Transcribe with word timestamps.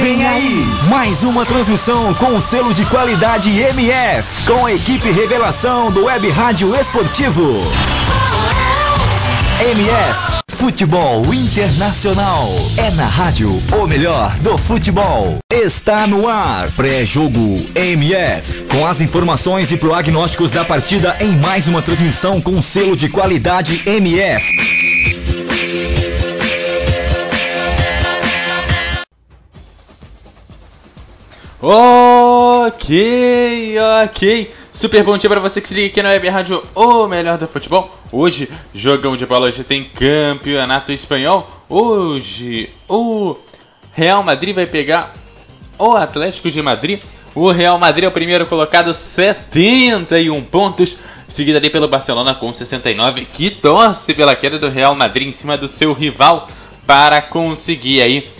Vem 0.00 0.26
aí, 0.26 0.64
mais 0.88 1.22
uma 1.22 1.44
transmissão 1.44 2.14
com 2.14 2.34
o 2.34 2.40
selo 2.40 2.72
de 2.72 2.86
qualidade 2.86 3.50
MF, 3.50 4.46
com 4.46 4.64
a 4.64 4.72
equipe 4.72 5.10
revelação 5.10 5.92
do 5.92 6.04
Web 6.04 6.30
Rádio 6.30 6.74
Esportivo. 6.74 7.60
MF, 9.60 10.42
Futebol 10.56 11.22
Internacional. 11.34 12.48
É 12.78 12.90
na 12.92 13.04
rádio 13.04 13.62
o 13.78 13.86
melhor 13.86 14.34
do 14.38 14.56
futebol. 14.56 15.36
Está 15.52 16.06
no 16.06 16.26
ar, 16.26 16.70
pré-jogo 16.72 17.66
MF, 17.74 18.64
com 18.70 18.86
as 18.86 19.02
informações 19.02 19.70
e 19.70 19.76
prognósticos 19.76 20.50
da 20.50 20.64
partida 20.64 21.14
em 21.20 21.36
mais 21.36 21.68
uma 21.68 21.82
transmissão 21.82 22.40
com 22.40 22.62
selo 22.62 22.96
de 22.96 23.10
qualidade 23.10 23.82
MF. 23.84 24.89
Ok, 31.62 32.88
ok. 34.06 34.50
Super 34.72 35.04
bom 35.04 35.18
dia 35.18 35.28
para 35.28 35.40
você 35.40 35.60
que 35.60 35.68
se 35.68 35.74
liga 35.74 35.88
aqui 35.88 36.02
na 36.02 36.08
Web 36.08 36.26
Rádio 36.30 36.62
O 36.74 37.06
Melhor 37.06 37.36
do 37.36 37.46
Futebol. 37.46 37.94
Hoje, 38.10 38.48
jogão 38.74 39.14
de 39.14 39.26
bola, 39.26 39.48
hoje 39.48 39.62
tem 39.62 39.84
campeonato 39.84 40.90
espanhol. 40.90 41.46
Hoje, 41.68 42.70
o 42.88 43.36
Real 43.92 44.22
Madrid 44.22 44.54
vai 44.54 44.64
pegar 44.64 45.12
o 45.78 45.94
Atlético 45.94 46.50
de 46.50 46.62
Madrid. 46.62 47.02
O 47.34 47.50
Real 47.50 47.78
Madrid 47.78 48.04
é 48.04 48.08
o 48.08 48.12
primeiro 48.12 48.46
colocado, 48.46 48.94
71 48.94 50.42
pontos. 50.44 50.96
Seguido 51.28 51.58
ali 51.58 51.68
pelo 51.68 51.88
Barcelona 51.88 52.34
com 52.34 52.50
69, 52.54 53.26
que 53.26 53.50
torce 53.50 54.14
pela 54.14 54.34
queda 54.34 54.58
do 54.58 54.70
Real 54.70 54.94
Madrid 54.94 55.28
em 55.28 55.32
cima 55.32 55.58
do 55.58 55.68
seu 55.68 55.92
rival 55.92 56.48
para 56.86 57.20
conseguir 57.20 58.00
aí 58.00 58.30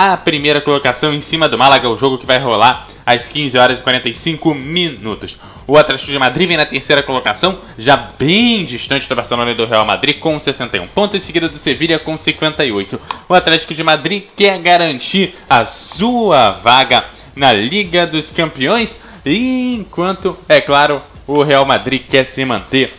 a 0.00 0.16
primeira 0.16 0.60
colocação 0.60 1.12
em 1.12 1.20
cima 1.20 1.48
do 1.48 1.58
Málaga, 1.58 1.90
o 1.90 1.96
jogo 1.96 2.18
que 2.18 2.24
vai 2.24 2.38
rolar 2.38 2.86
às 3.04 3.28
15 3.28 3.58
horas 3.58 3.80
e 3.80 3.82
45 3.82 4.54
minutos. 4.54 5.36
O 5.66 5.76
Atlético 5.76 6.12
de 6.12 6.18
Madrid 6.20 6.46
vem 6.46 6.56
na 6.56 6.64
terceira 6.64 7.02
colocação, 7.02 7.58
já 7.76 7.96
bem 7.96 8.64
distante 8.64 9.08
do 9.08 9.16
Barcelona 9.16 9.50
e 9.50 9.56
do 9.56 9.66
Real 9.66 9.84
Madrid, 9.84 10.20
com 10.20 10.38
61 10.38 10.86
pontos, 10.86 11.20
seguido 11.24 11.48
do 11.48 11.58
Sevilha 11.58 11.98
com 11.98 12.16
58. 12.16 13.00
O 13.28 13.34
Atlético 13.34 13.74
de 13.74 13.82
Madrid 13.82 14.26
quer 14.36 14.56
garantir 14.60 15.34
a 15.50 15.64
sua 15.64 16.52
vaga 16.52 17.04
na 17.34 17.52
Liga 17.52 18.06
dos 18.06 18.30
Campeões, 18.30 18.96
enquanto, 19.26 20.38
é 20.48 20.60
claro, 20.60 21.02
o 21.26 21.42
Real 21.42 21.64
Madrid 21.64 22.02
quer 22.08 22.22
se 22.22 22.44
manter 22.44 22.94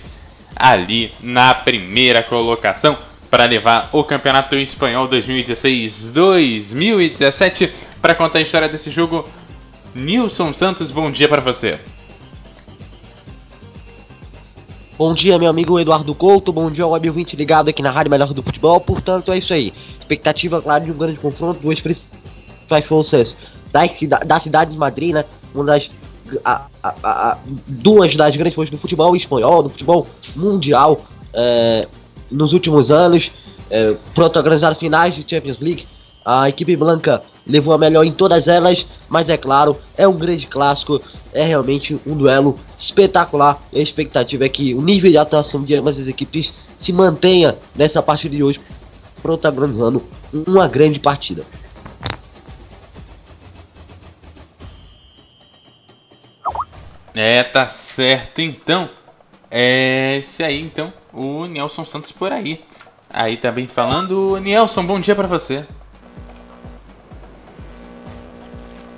ali 0.54 1.14
na 1.22 1.54
primeira 1.54 2.22
colocação 2.22 2.98
para 3.30 3.46
levar 3.46 3.90
o 3.94 4.04
Campeonato 4.04 4.56
Espanhol 4.56 5.08
2016-2017. 5.08 7.70
Para 8.02 8.16
contar 8.16 8.40
a 8.40 8.42
história 8.42 8.68
desse 8.68 8.90
jogo, 8.90 9.30
Nilson 9.94 10.52
Santos, 10.54 10.90
bom 10.92 11.12
dia 11.12 11.28
para 11.28 11.42
você. 11.42 11.78
Bom 14.98 15.14
dia, 15.14 15.38
meu 15.40 15.50
amigo 15.50 15.80
Eduardo 15.80 16.14
Couto. 16.14 16.52
Bom 16.52 16.70
dia 16.70 16.84
ao 16.84 16.92
web 16.92 17.10
20 17.10 17.38
ligado 17.38 17.70
aqui 17.70 17.82
na 17.82 17.90
Rádio 17.90 18.12
Melhor 18.12 18.34
do 18.34 18.44
Futebol. 18.44 18.82
Portanto, 18.82 19.32
é 19.32 19.38
isso 19.38 19.54
aí. 19.54 19.74
Expectativa, 19.98 20.62
claro, 20.62 20.84
de 20.84 20.92
um 20.92 20.98
grande 20.98 21.18
confronto. 21.18 21.62
Duas 21.62 21.80
principais 21.80 22.84
forças 22.86 23.34
da, 23.72 23.86
da 24.26 24.42
cidade 24.42 24.72
de 24.72 24.78
Madrid, 24.78 25.14
né? 25.14 25.24
Uma 25.56 25.64
das. 25.64 25.90
A, 26.44 26.66
a, 26.84 26.94
a, 27.04 27.38
duas 27.66 28.14
das 28.16 28.36
grandes 28.36 28.54
forças 28.54 28.72
do 28.72 28.78
futebol 28.78 29.16
espanhol, 29.16 29.64
do 29.64 29.70
futebol 29.70 30.06
mundial. 30.36 31.02
É, 31.34 31.88
nos 32.32 32.54
últimos 32.54 32.92
anos, 32.92 33.32
é, 33.70 33.96
protagonizaram 34.14 34.76
finais 34.76 35.16
de 35.16 35.26
Champions 35.28 35.60
League. 35.60 35.88
A 36.26 36.50
equipe 36.50 36.76
branca 36.76 37.22
levou 37.46 37.74
a 37.74 37.78
melhor 37.78 38.04
em 38.04 38.12
todas 38.12 38.48
elas, 38.48 38.86
mas 39.08 39.30
é 39.30 39.38
claro, 39.38 39.78
é 39.98 40.08
um 40.08 40.16
grande 40.16 40.46
clássico, 40.46 41.02
é 41.34 41.44
realmente 41.44 42.00
um 42.06 42.16
duelo 42.16 42.60
espetacular. 42.78 43.62
A 43.74 43.80
expectativa 43.80 44.46
é 44.46 44.50
que 44.50 44.74
o 44.74 44.82
nível 44.82 45.10
de 45.10 45.18
atuação 45.18 45.64
de 45.64 45.76
ambas 45.76 46.00
as 46.00 46.08
equipes 46.08 46.54
se 46.78 46.94
mantenha 46.94 47.56
nessa 47.76 48.02
partida 48.02 48.36
de 48.36 48.44
hoje, 48.44 48.60
protagonizando 49.22 50.04
uma 50.32 50.68
grande 50.68 51.00
partida. 51.00 51.44
É, 57.16 57.44
tá 57.44 57.68
certo 57.68 58.40
então. 58.40 58.90
É 59.52 60.18
esse 60.20 60.44
aí 60.44 60.62
então, 60.62 60.94
o 61.14 61.46
Nelson 61.46 61.86
Santos 61.86 62.12
por 62.12 62.32
aí. 62.32 62.64
Aí 63.12 63.38
também 63.38 63.66
tá 63.66 63.74
falando, 63.74 64.38
Nelson, 64.40 64.86
bom 64.86 65.00
dia 65.00 65.16
para 65.16 65.28
você. 65.28 65.66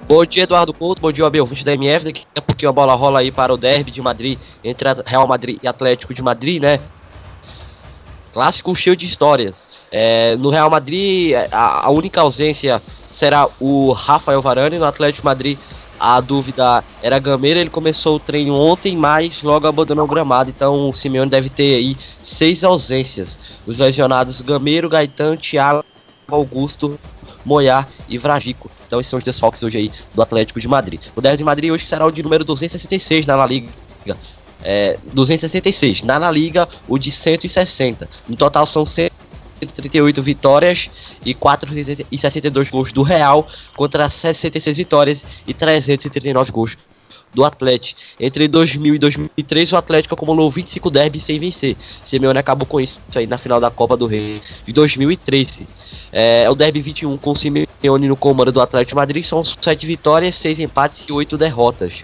Bom 0.07 0.25
dia, 0.25 0.43
Eduardo 0.43 0.73
Couto. 0.73 1.01
Bom 1.01 1.09
dia, 1.09 1.25
Abel, 1.25 1.45
20 1.45 1.63
da 1.63 1.73
MF. 1.73 2.03
Daqui 2.03 2.25
a 2.35 2.41
pouquinho 2.41 2.69
a 2.69 2.73
bola 2.73 2.93
rola 2.95 3.19
aí 3.19 3.31
para 3.31 3.53
o 3.53 3.57
derby 3.57 3.91
de 3.91 4.01
Madrid, 4.01 4.37
entre 4.61 4.89
Real 5.05 5.25
Madrid 5.25 5.57
e 5.63 5.67
Atlético 5.69 6.13
de 6.13 6.21
Madrid, 6.21 6.61
né? 6.61 6.81
Clássico 8.33 8.75
cheio 8.75 8.97
de 8.97 9.05
histórias. 9.05 9.65
É, 9.89 10.35
no 10.35 10.49
Real 10.49 10.69
Madrid, 10.69 11.33
a, 11.49 11.85
a, 11.85 11.89
única 11.91 12.19
ausência 12.19 12.81
será 13.09 13.47
o 13.57 13.93
Rafael 13.93 14.41
Varane. 14.41 14.77
No 14.77 14.85
Atlético 14.85 15.21
de 15.21 15.25
Madrid, 15.25 15.57
a 16.01 16.19
dúvida 16.19 16.83
era 17.03 17.19
Gameira, 17.19 17.59
ele 17.59 17.69
começou 17.69 18.15
o 18.15 18.19
treino 18.19 18.55
ontem, 18.55 18.97
mas 18.97 19.43
logo 19.43 19.67
abandonou 19.67 20.05
o 20.05 20.07
gramado. 20.07 20.49
Então 20.49 20.89
o 20.89 20.95
Simeone 20.95 21.29
deve 21.29 21.47
ter 21.47 21.75
aí 21.75 21.95
seis 22.23 22.63
ausências. 22.63 23.37
Os 23.67 23.77
lesionados 23.77 24.41
Gameiro, 24.41 24.89
Gaetan, 24.89 25.37
Thiago, 25.37 25.85
Augusto, 26.27 26.99
Moyar 27.45 27.87
e 28.09 28.17
Vragico. 28.17 28.67
Então 28.87 28.99
esses 28.99 29.11
são 29.11 29.19
os 29.19 29.25
desfalques 29.25 29.61
hoje 29.61 29.77
aí 29.77 29.91
do 30.15 30.23
Atlético 30.23 30.59
de 30.59 30.67
Madrid. 30.67 30.99
O 31.15 31.21
10 31.21 31.37
de 31.37 31.43
Madrid 31.43 31.71
hoje 31.71 31.85
será 31.85 32.03
o 32.07 32.11
de 32.11 32.23
número 32.23 32.43
266 32.43 33.27
na 33.27 33.35
La 33.35 33.45
Liga. 33.45 33.69
É, 34.63 34.97
266. 35.13 36.01
Na 36.01 36.17
La 36.17 36.31
Liga, 36.31 36.67
o 36.87 36.97
de 36.97 37.11
160. 37.11 38.09
No 38.27 38.35
total 38.35 38.65
são 38.65 38.87
100 38.87 39.11
138 39.61 40.21
vitórias 40.21 40.89
e 41.23 41.33
462 41.33 42.69
gols 42.69 42.91
do 42.91 43.03
Real 43.03 43.47
contra 43.75 44.09
66 44.09 44.77
vitórias 44.77 45.23
e 45.47 45.53
339 45.53 46.51
gols 46.51 46.77
do 47.33 47.45
Atlético. 47.45 47.99
Entre 48.19 48.47
2000 48.47 48.95
e 48.95 48.99
2003, 48.99 49.71
o 49.71 49.77
Atlético 49.77 50.15
acumulou 50.15 50.49
25 50.49 50.89
derbys 50.89 51.23
sem 51.23 51.39
vencer. 51.39 51.77
Simeone 52.03 52.39
acabou 52.39 52.65
com 52.65 52.79
isso 52.79 52.99
aí 53.15 53.27
na 53.27 53.37
final 53.37 53.59
da 53.59 53.71
Copa 53.71 53.95
do 53.95 54.05
Rei 54.05 54.41
de 54.65 54.73
2013. 54.73 55.67
É, 56.11 56.49
o 56.49 56.55
derby 56.55 56.81
21 56.81 57.17
com 57.17 57.33
Simeone 57.33 58.07
no 58.07 58.17
comando 58.17 58.51
do 58.51 58.59
Atlético 58.59 58.97
Madrid 58.97 59.23
são 59.23 59.43
7 59.45 59.85
vitórias, 59.85 60.35
6 60.35 60.59
empates 60.59 61.05
e 61.07 61.11
8 61.11 61.37
derrotas. 61.37 62.03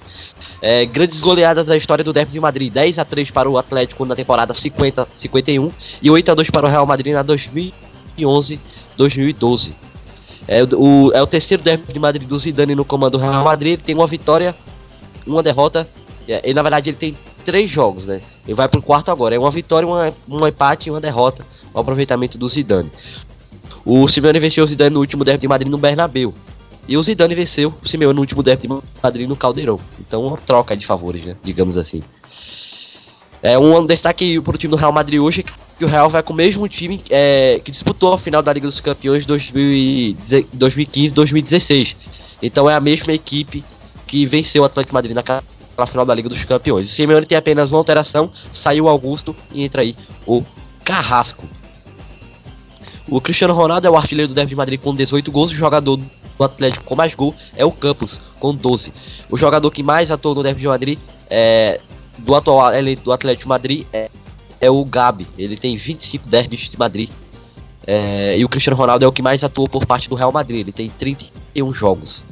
É, 0.61 0.85
grandes 0.85 1.19
goleadas 1.19 1.65
da 1.65 1.75
história 1.77 2.03
do 2.03 2.11
Derby 2.11 2.31
de 2.31 2.39
Madrid: 2.39 2.73
10 2.73 2.97
a 2.99 3.05
3 3.05 3.31
para 3.31 3.49
o 3.49 3.57
Atlético 3.57 4.05
na 4.05 4.15
temporada 4.15 4.53
50-51 4.53 5.71
e 6.01 6.09
8 6.09 6.31
a 6.31 6.35
2 6.35 6.49
para 6.49 6.65
o 6.65 6.69
Real 6.69 6.85
Madrid 6.85 7.13
na 7.13 7.23
2011-2012. 7.23 9.71
É 10.47 10.63
o, 10.63 11.11
é 11.13 11.21
o 11.21 11.27
terceiro 11.27 11.61
Derby 11.61 11.91
de 11.91 11.99
Madrid 11.99 12.27
do 12.27 12.39
Zidane 12.39 12.73
no 12.73 12.85
comando 12.85 13.17
do 13.17 13.19
Real 13.23 13.43
Madrid. 13.43 13.73
Ele 13.73 13.81
tem 13.81 13.93
uma 13.93 14.07
vitória, 14.07 14.55
uma 15.25 15.43
derrota. 15.43 15.87
É, 16.27 16.49
e 16.49 16.53
na 16.53 16.61
verdade 16.61 16.89
ele 16.89 16.97
tem 16.97 17.17
três 17.45 17.69
jogos, 17.69 18.05
né? 18.05 18.21
Ele 18.45 18.55
vai 18.55 18.67
pro 18.67 18.81
quarto 18.81 19.11
agora. 19.11 19.35
É 19.35 19.39
uma 19.39 19.51
vitória, 19.51 19.87
uma, 19.87 20.13
um 20.27 20.47
empate 20.47 20.87
e 20.87 20.91
uma 20.91 21.01
derrota. 21.01 21.45
O 21.73 21.79
aproveitamento 21.79 22.37
do 22.37 22.47
Zidane. 22.47 22.91
O 23.85 24.07
Simeone 24.07 24.39
venceu 24.39 24.63
o 24.63 24.67
Zidane 24.67 24.93
no 24.93 24.99
último 24.99 25.23
Derby 25.23 25.41
de 25.41 25.47
Madrid 25.47 25.69
no 25.69 25.77
Bernabéu. 25.77 26.33
E 26.87 26.95
o 26.95 27.03
Zidane 27.03 27.35
venceu 27.35 27.73
o 27.83 27.87
Simeone 27.87 28.15
no 28.15 28.21
último 28.21 28.41
derby 28.41 28.67
de 28.67 28.81
Madrid 29.03 29.27
no 29.27 29.35
Caldeirão. 29.35 29.77
Então, 29.99 30.25
uma 30.25 30.37
troca 30.37 30.77
de 30.77 30.85
favores, 30.85 31.25
né? 31.25 31.35
Digamos 31.43 31.77
assim. 31.77 32.01
É 33.41 33.59
um 33.59 33.85
destaque 33.85 34.39
para 34.41 34.55
o 34.55 34.57
time 34.57 34.71
do 34.71 34.77
Real 34.77 34.91
Madrid 34.91 35.19
hoje 35.19 35.45
que 35.77 35.85
o 35.85 35.87
Real 35.87 36.09
vai 36.09 36.23
com 36.23 36.33
o 36.33 36.35
mesmo 36.35 36.67
time 36.67 36.99
é, 37.09 37.61
que 37.63 37.71
disputou 37.71 38.11
a 38.11 38.17
final 38.17 38.41
da 38.41 38.51
Liga 38.51 38.67
dos 38.67 38.79
Campeões 38.79 39.27
2015-2016. 39.27 41.95
Então 42.41 42.67
é 42.69 42.75
a 42.75 42.79
mesma 42.79 43.13
equipe 43.13 43.63
que 44.07 44.25
venceu 44.25 44.63
o 44.63 44.65
Atlético 44.65 44.95
Madrid 44.95 45.13
naquela 45.13 45.43
final 45.85 46.03
da 46.05 46.15
Liga 46.15 46.29
dos 46.29 46.43
Campeões. 46.45 46.89
O 46.89 46.91
Simeone 46.91 47.27
tem 47.27 47.37
apenas 47.37 47.71
uma 47.71 47.77
alteração, 47.77 48.31
saiu 48.51 48.85
o 48.85 48.89
Augusto 48.89 49.35
e 49.53 49.63
entra 49.63 49.83
aí 49.83 49.95
o 50.25 50.43
Carrasco. 50.83 51.45
O 53.07 53.21
Cristiano 53.21 53.53
Ronaldo 53.53 53.85
é 53.85 53.89
o 53.89 53.95
artilheiro 53.95 54.29
do 54.29 54.33
Derby 54.33 54.49
de 54.49 54.55
Madrid 54.55 54.81
com 54.81 54.95
18 54.95 55.31
gols, 55.31 55.51
jogador 55.51 55.99
do 56.37 56.43
Atlético 56.43 56.85
com 56.85 56.95
mais 56.95 57.15
gol 57.15 57.33
é 57.55 57.65
o 57.65 57.71
Campos, 57.71 58.19
com 58.39 58.53
12. 58.53 58.93
O 59.29 59.37
jogador 59.37 59.71
que 59.71 59.81
mais 59.81 60.11
atuou 60.11 60.35
no 60.35 60.43
Derby 60.43 60.61
de 60.61 60.67
Madrid 60.67 60.99
é, 61.29 61.79
do 62.19 62.35
atual 62.35 62.71
do 63.03 63.11
Atlético 63.11 63.43
de 63.43 63.49
Madrid 63.49 63.87
é, 63.91 64.09
é 64.61 64.69
o 64.69 64.83
Gabi. 64.85 65.27
Ele 65.37 65.57
tem 65.57 65.75
25 65.75 66.27
derbys 66.27 66.69
de 66.69 66.77
Madrid. 66.77 67.09
É, 67.85 68.37
e 68.37 68.43
o 68.43 68.49
Cristiano 68.49 68.75
Ronaldo 68.75 69.05
é 69.05 69.07
o 69.07 69.11
que 69.11 69.21
mais 69.21 69.43
atuou 69.43 69.67
por 69.67 69.85
parte 69.85 70.09
do 70.09 70.15
Real 70.15 70.31
Madrid. 70.31 70.61
Ele 70.61 70.71
tem 70.71 70.89
31 70.89 71.73
jogos. 71.73 72.23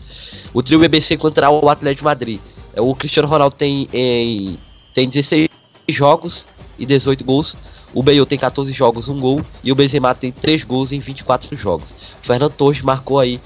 O 0.54 0.62
trio 0.62 0.80
BBC 0.80 1.18
contra 1.18 1.50
o 1.50 1.70
Atlético 1.70 2.02
de 2.02 2.06
Madrid. 2.06 2.40
É, 2.74 2.82
o 2.82 2.94
Cristiano 2.96 3.28
Ronaldo 3.28 3.56
tem, 3.56 3.88
em, 3.94 4.58
tem 4.94 5.08
16 5.08 5.50
jogos 5.90 6.46
e 6.78 6.86
18 6.86 7.24
gols. 7.24 7.56
O 7.96 8.04
Bale 8.04 8.26
tem 8.26 8.38
14 8.38 8.72
jogos, 8.74 9.08
1 9.08 9.20
gol. 9.20 9.42
E 9.64 9.72
o 9.72 9.76
Benzema 9.76 10.14
tem 10.14 10.32
3 10.32 10.66
gols 10.66 10.92
em 10.92 11.00
24 11.00 11.56
jogos. 11.56 11.96
O 12.22 12.28
Fernando 12.28 12.52
Torres 12.52 12.82
marcou 12.82 13.20
aí 13.20 13.40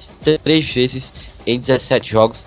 3 0.43 0.71
vezes 0.71 1.13
em 1.45 1.59
17 1.59 2.11
jogos. 2.11 2.43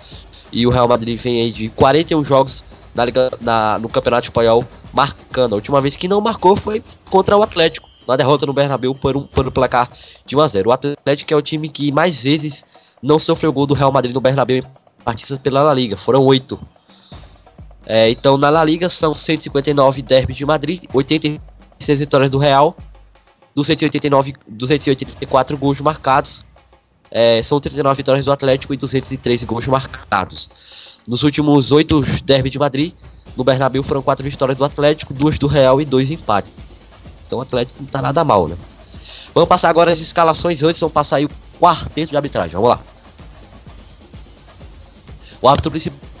E 0.51 0.67
o 0.67 0.69
Real 0.69 0.87
Madrid 0.87 1.19
vem 1.19 1.41
aí 1.41 1.51
de 1.51 1.69
41 1.69 2.23
jogos 2.25 2.63
na 2.93 3.05
Liga, 3.05 3.31
na, 3.39 3.79
no 3.79 3.87
Campeonato 3.87 4.27
Espanhol 4.27 4.65
marcando. 4.93 5.53
A 5.53 5.55
última 5.55 5.79
vez 5.79 5.95
que 5.95 6.09
não 6.09 6.19
marcou 6.19 6.57
foi 6.57 6.83
contra 7.09 7.37
o 7.37 7.41
Atlético, 7.41 7.87
na 8.05 8.17
derrota 8.17 8.45
no 8.45 8.53
Bernabéu 8.53 8.93
por 8.93 9.15
um, 9.15 9.23
por 9.23 9.47
um 9.47 9.51
placar 9.51 9.89
de 10.25 10.35
1 10.35 10.41
a 10.41 10.47
0. 10.49 10.69
O 10.69 10.73
Atlético 10.73 11.33
é 11.33 11.37
o 11.37 11.41
time 11.41 11.69
que 11.69 11.91
mais 11.91 12.21
vezes 12.21 12.65
não 13.01 13.17
sofreu 13.17 13.53
gol 13.53 13.65
do 13.65 13.73
Real 13.73 13.91
Madrid 13.91 14.13
no 14.13 14.21
Bernabéu 14.21 14.57
em 14.57 14.63
partidas 15.03 15.39
pela 15.39 15.63
La 15.63 15.73
Liga, 15.73 15.97
foram 15.97 16.23
8. 16.23 16.59
É, 17.85 18.09
então 18.09 18.37
na 18.37 18.49
La 18.49 18.63
Liga 18.63 18.89
são 18.89 19.13
159 19.13 20.01
derbys 20.01 20.37
de 20.37 20.45
Madrid, 20.45 20.83
86 21.79 21.99
vitórias 21.99 22.31
do 22.31 22.37
Real, 22.37 22.75
289, 23.55 24.35
284 24.47 25.57
gols 25.57 25.79
marcados, 25.81 26.43
é, 27.11 27.43
são 27.43 27.59
39 27.59 27.97
vitórias 27.97 28.25
do 28.25 28.31
Atlético 28.31 28.73
e 28.73 28.77
203 28.77 29.43
gols 29.43 29.67
marcados. 29.67 30.49
Nos 31.07 31.23
últimos 31.23 31.71
oito 31.71 32.01
derbys 32.23 32.51
de 32.51 32.59
Madrid, 32.59 32.93
no 33.35 33.43
Bernabéu 33.43 33.83
foram 33.83 34.01
quatro 34.01 34.23
vitórias 34.23 34.57
do 34.57 34.63
Atlético, 34.63 35.13
duas 35.13 35.37
do 35.37 35.47
Real 35.47 35.81
e 35.81 35.85
dois 35.85 36.09
empates. 36.09 36.51
Então 37.27 37.39
o 37.39 37.41
Atlético 37.41 37.81
não 37.81 37.87
tá 37.87 38.01
nada 38.01 38.23
mal, 38.23 38.47
né? 38.47 38.57
Vamos 39.33 39.49
passar 39.49 39.69
agora 39.69 39.91
as 39.91 39.99
escalações 39.99 40.61
antes, 40.63 40.79
vamos 40.79 40.93
passar 40.93 41.17
aí 41.17 41.25
o 41.25 41.29
quarteto 41.59 42.11
de 42.11 42.15
arbitragem. 42.15 42.53
Vamos 42.53 42.69
lá. 42.69 42.79
O 45.41 45.47
árbitro 45.47 45.71
principal 45.71 46.12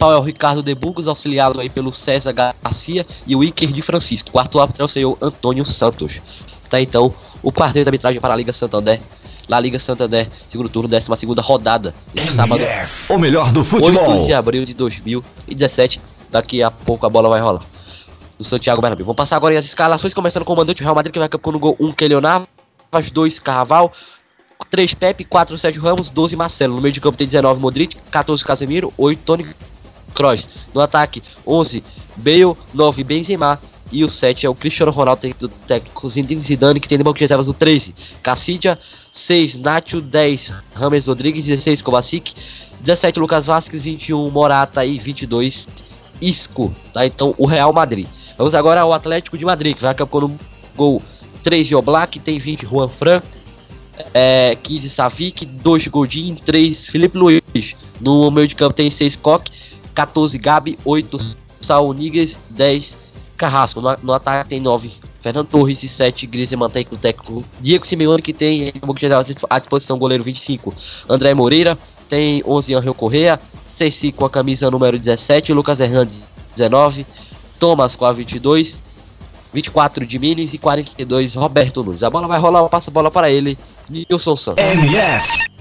é 0.00 0.16
o 0.16 0.22
Ricardo 0.22 0.62
de 0.62 0.74
Burgos, 0.74 1.06
auxiliado 1.06 1.60
aí 1.60 1.68
pelo 1.68 1.92
César 1.92 2.32
Garcia 2.32 3.06
e 3.26 3.36
o 3.36 3.44
Iker 3.44 3.72
de 3.72 3.82
Francisco. 3.82 4.30
Quarto 4.30 4.60
árbitro 4.60 4.82
é 4.82 4.84
o 4.84 4.88
senhor 4.88 5.18
Antônio 5.20 5.64
Santos. 5.64 6.20
Tá 6.68 6.80
então 6.80 7.14
o 7.42 7.52
quarteto 7.52 7.84
de 7.84 7.88
arbitragem 7.88 8.20
para 8.20 8.34
a 8.34 8.36
Liga 8.36 8.52
Santander 8.52 9.00
La 9.48 9.60
Liga 9.60 9.78
Santander, 9.78 10.28
segundo 10.48 10.68
turno, 10.68 10.88
12 10.88 11.06
rodada. 11.40 11.94
Neste 12.14 12.32
sábado, 12.32 12.62
o 13.08 13.18
melhor 13.18 13.52
do 13.52 13.64
futebol. 13.64 14.18
8 14.20 14.26
de 14.26 14.32
abril 14.32 14.64
de 14.64 14.74
2017. 14.74 16.00
Daqui 16.30 16.62
a 16.62 16.70
pouco 16.70 17.04
a 17.04 17.10
bola 17.10 17.28
vai 17.28 17.40
rolar. 17.40 17.62
Do 18.38 18.44
Santiago 18.44 18.80
Bernabéu. 18.80 19.04
Vamos 19.04 19.16
passar 19.16 19.36
agora 19.36 19.58
as 19.58 19.66
escalações, 19.66 20.14
começando 20.14 20.44
com 20.44 20.52
o 20.52 20.56
mandante 20.56 20.82
Real 20.82 20.94
Madrid, 20.94 21.12
que 21.12 21.18
vai 21.18 21.28
campeão 21.28 21.52
no 21.52 21.58
gol 21.58 21.76
1 21.78 21.92
Kelly 21.92 22.20
Navas, 22.20 23.10
2 23.12 23.38
Carnaval, 23.40 23.92
3 24.70 24.94
Pepe, 24.94 25.24
4 25.24 25.58
Sérgio 25.58 25.82
Ramos, 25.82 26.08
12 26.08 26.34
Marcelo. 26.34 26.74
No 26.74 26.80
meio 26.80 26.92
de 26.92 27.00
campo 27.00 27.18
tem 27.18 27.26
19 27.26 27.60
Modric, 27.60 27.96
14 28.10 28.42
Casemiro, 28.42 28.92
8 28.96 29.20
Tony 29.22 29.46
Kroos. 30.12 30.46
No 30.74 30.80
ataque, 30.80 31.22
11 31.46 31.82
Bale, 32.16 32.56
9 32.74 33.04
Benzema, 33.04 33.58
e 33.92 34.04
o 34.04 34.10
7 34.10 34.46
é 34.46 34.48
o 34.48 34.54
Cristiano 34.54 34.90
Ronaldo, 34.90 35.20
técnico 35.66 36.08
Zinedine 36.08 36.40
Zidane, 36.40 36.80
que 36.80 36.88
tem 36.88 36.96
de 36.96 37.04
banco 37.04 37.18
de 37.18 37.24
reservas 37.24 37.46
o 37.46 37.52
13. 37.52 37.94
Cassidia, 38.22 38.78
6 39.12 39.56
Nacho, 39.56 40.00
10 40.00 40.50
Rames 40.74 41.06
Rodrigues, 41.06 41.44
16 41.44 41.82
Kovacic, 41.82 42.34
17 42.80 43.20
Lucas 43.20 43.46
Vasquez, 43.46 43.82
21 43.82 44.30
Morata 44.30 44.84
e 44.84 44.98
22 44.98 45.68
Isco. 46.20 46.74
Tá? 46.94 47.04
Então 47.04 47.34
o 47.36 47.44
Real 47.44 47.72
Madrid. 47.72 48.08
Vamos 48.38 48.54
agora 48.54 48.80
ao 48.80 48.94
Atlético 48.94 49.36
de 49.36 49.44
Madrid, 49.44 49.76
que 49.76 49.82
vai 49.82 49.94
no 49.94 50.38
gol 50.74 51.02
3 51.44 51.66
de 51.66 51.76
Oblak, 51.76 52.18
tem 52.18 52.38
20 52.38 52.64
Juan 52.66 52.88
Fran, 52.88 53.20
é, 54.14 54.56
15 54.62 54.88
Savic, 54.88 55.44
2 55.44 55.88
Godin, 55.88 56.34
3 56.36 56.86
Felipe 56.86 57.18
Luiz. 57.18 57.76
No 58.00 58.30
meio 58.30 58.48
de 58.48 58.54
campo 58.54 58.74
tem 58.74 58.90
6 58.90 59.16
Koch, 59.16 59.44
14 59.94 60.36
Gabi, 60.38 60.78
8 60.84 61.18
Saul 61.60 61.92
Niguez, 61.92 62.38
10 62.50 62.96
Carrasco. 63.36 63.80
No, 63.80 63.96
no 64.02 64.12
ataque 64.12 64.50
tem 64.50 64.60
9 64.60 64.90
Fernando 65.20 65.46
Torres 65.46 65.82
e 65.82 65.88
7 65.88 66.26
Griezmann 66.26 66.68
tem 66.68 66.86
o 66.90 66.96
técnico. 66.96 67.44
Diego 67.60 67.86
Simeone 67.86 68.20
que 68.20 68.32
tem 68.32 68.72
à 69.48 69.58
disposição 69.58 69.98
goleiro 69.98 70.24
25 70.24 70.74
André 71.08 71.32
Moreira 71.32 71.78
tem 72.08 72.42
11 72.46 72.74
Angel 72.74 72.94
Correa. 72.94 73.40
6 73.66 74.12
com 74.14 74.24
a 74.24 74.30
camisa 74.30 74.70
número 74.70 74.98
17 74.98 75.52
Lucas 75.52 75.80
Hernandes 75.80 76.24
19 76.56 77.06
Thomas 77.58 77.96
com 77.96 78.04
a 78.04 78.12
22 78.12 78.78
24 79.52 80.06
de 80.06 80.18
Minis 80.18 80.54
e 80.54 80.58
42 80.58 81.34
Roberto 81.34 81.82
Nunes. 81.82 82.02
A 82.02 82.10
bola 82.10 82.26
vai 82.26 82.38
rolar 82.38 82.68
passa 82.68 82.90
a 82.90 82.92
bola 82.92 83.10
para 83.10 83.30
ele 83.30 83.58
Nilson 83.88 84.36
Santos. 84.36 84.64
MF 84.64 85.51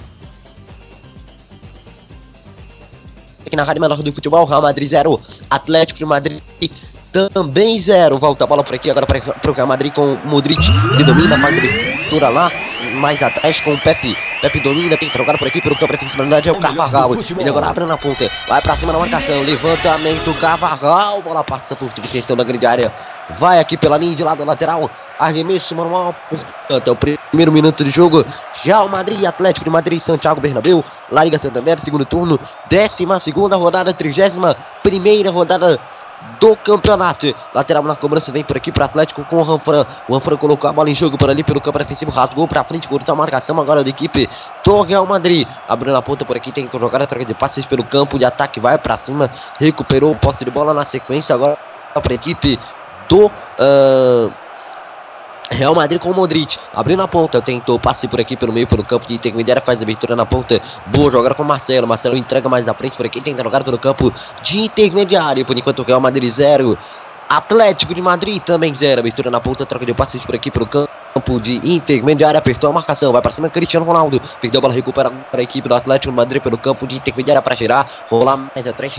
aqui 3.51 3.55
na 3.57 3.63
Rádio 3.63 3.81
Menor 3.81 4.01
do 4.01 4.13
Futebol 4.13 4.45
Real 4.45 4.61
Madrid 4.61 4.89
0 4.89 5.19
Atlético 5.49 5.99
de 5.99 6.05
Madrid 6.05 6.39
também 7.33 7.81
zero. 7.81 8.17
Volta 8.17 8.45
a 8.45 8.47
bola 8.47 8.63
por 8.63 8.73
aqui 8.73 8.89
agora 8.89 9.05
para 9.05 9.51
o 9.51 9.53
Real 9.53 9.67
Madrid 9.67 9.91
com 9.91 10.13
o 10.13 10.19
Modric, 10.25 10.61
que 10.95 11.03
domina, 11.03 11.37
faz 11.37 11.57
abertura 11.57 12.29
lá, 12.29 12.49
mais 12.93 13.21
atrás 13.21 13.59
com 13.59 13.73
o 13.73 13.77
Pepe. 13.77 14.15
Pepe 14.41 14.61
domina, 14.61 14.95
tem 14.95 15.09
trocado 15.09 15.37
por 15.37 15.47
aqui 15.47 15.61
pelo 15.61 15.75
campo, 15.75 15.93
a 15.93 15.97
responsabilidade 15.97 16.47
é 16.47 16.51
o 16.53 16.55
Carvajal. 16.55 17.13
Ele 17.13 17.49
agora 17.49 17.67
abre 17.67 17.85
na 17.85 17.97
ponta, 17.97 18.31
vai 18.47 18.61
para 18.61 18.77
cima 18.77 18.93
na 18.93 18.99
marcação, 18.99 19.43
levantamento, 19.43 20.33
Carvajal, 20.39 21.21
bola 21.21 21.43
passa 21.43 21.75
por 21.75 21.91
questão 21.91 22.37
da 22.37 22.45
grande 22.45 22.65
área. 22.65 22.93
Vai 23.37 23.59
aqui 23.59 23.77
pela 23.77 23.97
linha 23.97 24.15
de 24.15 24.23
lado 24.23 24.43
lateral, 24.43 24.89
arremesso 25.17 25.75
manual, 25.75 26.15
portanto, 26.29 26.87
é 26.87 26.91
o 26.91 26.95
primeiro 26.95 27.51
minuto 27.51 27.83
de 27.83 27.91
jogo. 27.91 28.25
Real 28.63 28.87
Madrid, 28.89 29.23
Atlético 29.25 29.63
de 29.63 29.69
Madrid, 29.69 30.01
Santiago 30.01 30.41
Bernabéu, 30.41 30.83
La 31.09 31.23
Liga 31.23 31.39
Santander, 31.39 31.79
segundo 31.79 32.05
turno, 32.05 32.39
décima 32.69 33.19
segunda 33.19 33.55
rodada, 33.55 33.93
trigésima 33.93 34.55
primeira 34.83 35.31
rodada 35.31 35.79
do 36.39 36.55
campeonato. 36.55 37.33
Lateral 37.53 37.83
na 37.83 37.95
cobrança 37.95 38.31
vem 38.31 38.43
por 38.43 38.57
aqui 38.57 38.71
para 38.71 38.85
Atlético 38.85 39.23
com 39.25 39.37
o 39.37 39.43
Ranfran. 39.43 39.85
O 40.07 40.13
Ranfran 40.13 40.37
colocou 40.37 40.69
a 40.69 40.73
bola 40.73 40.89
em 40.89 40.95
jogo 40.95 41.17
por 41.17 41.29
ali 41.29 41.43
pelo 41.43 41.61
campo 41.61 41.79
defensivo, 41.79 42.11
rasgou 42.11 42.47
para 42.47 42.63
frente, 42.63 42.87
cortou 42.87 43.13
a 43.13 43.15
marcação 43.15 43.59
agora 43.59 43.83
da 43.83 43.89
equipe 43.89 44.29
do 44.63 44.81
Real 44.81 45.05
Madrid. 45.05 45.47
Abrindo 45.67 45.95
a 45.95 46.01
ponta 46.01 46.25
por 46.25 46.35
aqui, 46.35 46.51
que 46.51 46.79
jogar 46.79 47.01
a 47.01 47.07
troca 47.07 47.25
de 47.25 47.33
passes 47.33 47.65
pelo 47.65 47.83
campo 47.83 48.19
de 48.19 48.25
ataque, 48.25 48.59
vai 48.59 48.77
para 48.77 48.97
cima, 48.97 49.29
recuperou 49.59 50.11
o 50.11 50.15
posse 50.15 50.45
de 50.45 50.51
bola 50.51 50.73
na 50.73 50.85
sequência 50.85 51.33
agora 51.33 51.57
para 51.93 52.13
a 52.13 52.15
equipe 52.15 52.59
uh, 53.19 54.31
Real 55.51 55.75
Madrid 55.75 55.99
com 55.99 56.09
o 56.09 56.13
Modric. 56.13 56.57
Abriu 56.73 56.95
na 56.95 57.07
ponta, 57.07 57.41
tentou 57.41 57.77
passe 57.77 58.07
por 58.07 58.19
aqui 58.19 58.37
pelo 58.37 58.53
meio, 58.53 58.65
pelo 58.67 58.83
campo 58.83 59.07
de 59.07 59.13
intermediária, 59.13 59.61
faz 59.61 59.81
abertura 59.81 60.15
na 60.15 60.25
ponta. 60.25 60.61
Boa 60.87 61.11
jogada 61.11 61.35
com 61.35 61.43
o 61.43 61.45
Marcelo. 61.45 61.85
Marcelo 61.85 62.15
entrega 62.15 62.47
mais 62.47 62.65
na 62.65 62.73
frente 62.73 62.95
por 62.95 63.05
aqui, 63.05 63.19
tenta 63.19 63.43
jogar 63.43 63.63
pelo 63.63 63.77
campo 63.77 64.13
de 64.41 64.59
intermediária. 64.61 65.43
Por 65.43 65.57
enquanto 65.57 65.79
o 65.79 65.83
Real 65.83 65.99
Madrid 65.99 66.31
0. 66.31 66.77
Atlético 67.31 67.95
de 67.95 68.01
Madrid 68.01 68.43
também 68.43 68.75
0. 68.75 68.99
Abertura 68.99 69.31
na 69.31 69.39
ponta, 69.39 69.65
troca 69.65 69.85
de 69.85 69.93
passes 69.93 70.21
por 70.25 70.35
aqui 70.35 70.51
pelo 70.51 70.65
campo 70.65 71.39
de 71.39 71.61
intermediária. 71.63 72.37
Apertou 72.37 72.69
a 72.69 72.73
marcação, 72.73 73.13
vai 73.13 73.21
para 73.21 73.31
cima 73.31 73.49
Cristiano 73.49 73.85
Ronaldo. 73.85 74.21
Perdeu 74.41 74.59
a 74.59 74.61
bola, 74.61 74.73
recupera 74.73 75.09
para 75.09 75.39
a 75.39 75.43
equipe 75.43 75.69
do 75.69 75.73
Atlético 75.73 76.11
de 76.11 76.17
Madrid 76.17 76.41
pelo 76.41 76.57
campo 76.57 76.85
de 76.85 76.97
intermediária 76.97 77.41
para 77.41 77.55
girar. 77.55 77.89
Rolar 78.09 78.35
mais 78.35 78.67
atrás, 78.67 78.93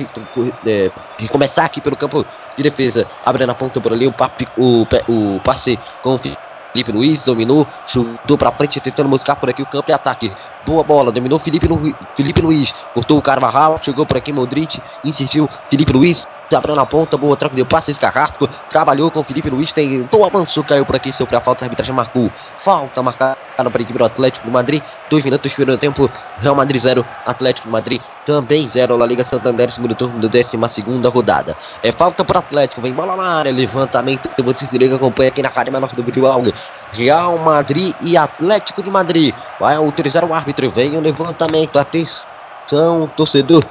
é, 0.64 0.90
começar 1.28 1.66
aqui 1.66 1.78
pelo 1.82 1.94
campo 1.94 2.24
de 2.56 2.62
defesa. 2.62 3.06
Abre 3.22 3.44
na 3.44 3.52
ponta 3.52 3.78
por 3.82 3.92
ali 3.92 4.06
o, 4.06 4.12
papi, 4.14 4.48
o, 4.56 4.86
o 5.08 5.40
passe 5.40 5.78
com 6.02 6.14
o 6.14 6.18
Felipe 6.18 6.90
Luiz 6.90 7.22
dominou, 7.26 7.66
chutou 7.86 8.38
pra 8.38 8.50
frente, 8.50 8.80
tentando 8.80 9.10
buscar 9.10 9.36
por 9.36 9.50
aqui 9.50 9.60
o 9.60 9.66
campo 9.66 9.88
de 9.88 9.92
ataque. 9.92 10.32
Boa 10.64 10.84
bola, 10.84 11.10
dominou 11.10 11.40
Felipe, 11.40 11.66
Lu, 11.66 11.92
Felipe 12.14 12.40
Luiz, 12.40 12.72
cortou 12.94 13.18
o 13.18 13.22
Carvajal, 13.22 13.80
chegou 13.82 14.06
por 14.06 14.16
aqui 14.16 14.32
Modric, 14.32 14.80
insistiu 15.04 15.48
Felipe 15.68 15.92
Luiz, 15.92 16.24
abriu 16.54 16.76
na 16.76 16.86
ponta, 16.86 17.16
boa 17.16 17.36
troca 17.36 17.56
de 17.56 17.64
passe, 17.64 17.92
Carrasco, 17.94 18.48
trabalhou 18.68 19.10
com 19.10 19.24
Felipe 19.24 19.50
Luiz, 19.50 19.72
tentou 19.72 20.24
avançou, 20.24 20.62
caiu 20.62 20.86
por 20.86 20.94
aqui, 20.94 21.12
sofreu 21.12 21.38
a 21.38 21.42
falta, 21.42 21.64
a 21.64 21.66
arbitragem 21.66 21.94
marcou. 21.94 22.30
Falta 22.60 23.02
marcada 23.02 23.36
para 23.56 23.78
a 23.78 23.82
equipe 23.82 23.98
do 23.98 24.04
Atlético 24.04 24.46
do 24.46 24.52
Madrid, 24.52 24.82
dois 25.10 25.24
minutos, 25.24 25.52
primeiro 25.52 25.80
tempo, 25.80 26.10
Real 26.40 26.54
Madrid 26.54 26.80
0, 26.80 27.04
Atlético 27.26 27.68
do 27.68 27.72
Madrid 27.72 28.00
também 28.24 28.68
0, 28.68 28.96
La 28.96 29.06
Liga 29.06 29.24
Santander, 29.24 29.70
segundo 29.70 29.94
turno 29.94 30.20
da 30.20 30.28
12 30.28 30.56
segunda 30.70 31.08
rodada. 31.08 31.56
É 31.82 31.90
falta 31.90 32.24
para 32.24 32.36
o 32.36 32.38
Atlético, 32.38 32.80
vem 32.80 32.92
bola 32.92 33.16
na 33.16 33.38
área, 33.38 33.52
levantamento, 33.52 34.30
você 34.42 34.66
se 34.66 34.78
liga, 34.78 34.96
acompanha 34.96 35.28
aqui 35.28 35.42
na 35.42 35.48
Rádio 35.48 35.72
Menor 35.72 35.92
do 35.94 36.04
Futebol. 36.04 36.44
Real 36.92 37.38
Madrid 37.38 37.94
e 38.00 38.16
Atlético 38.16 38.82
de 38.82 38.90
Madrid. 38.90 39.34
Vai 39.58 39.74
autorizar 39.74 40.24
o 40.24 40.34
árbitro, 40.34 40.70
vem 40.70 40.96
o 40.96 41.00
levantamento, 41.00 41.78
atenção, 41.78 43.10
torcedor 43.16 43.64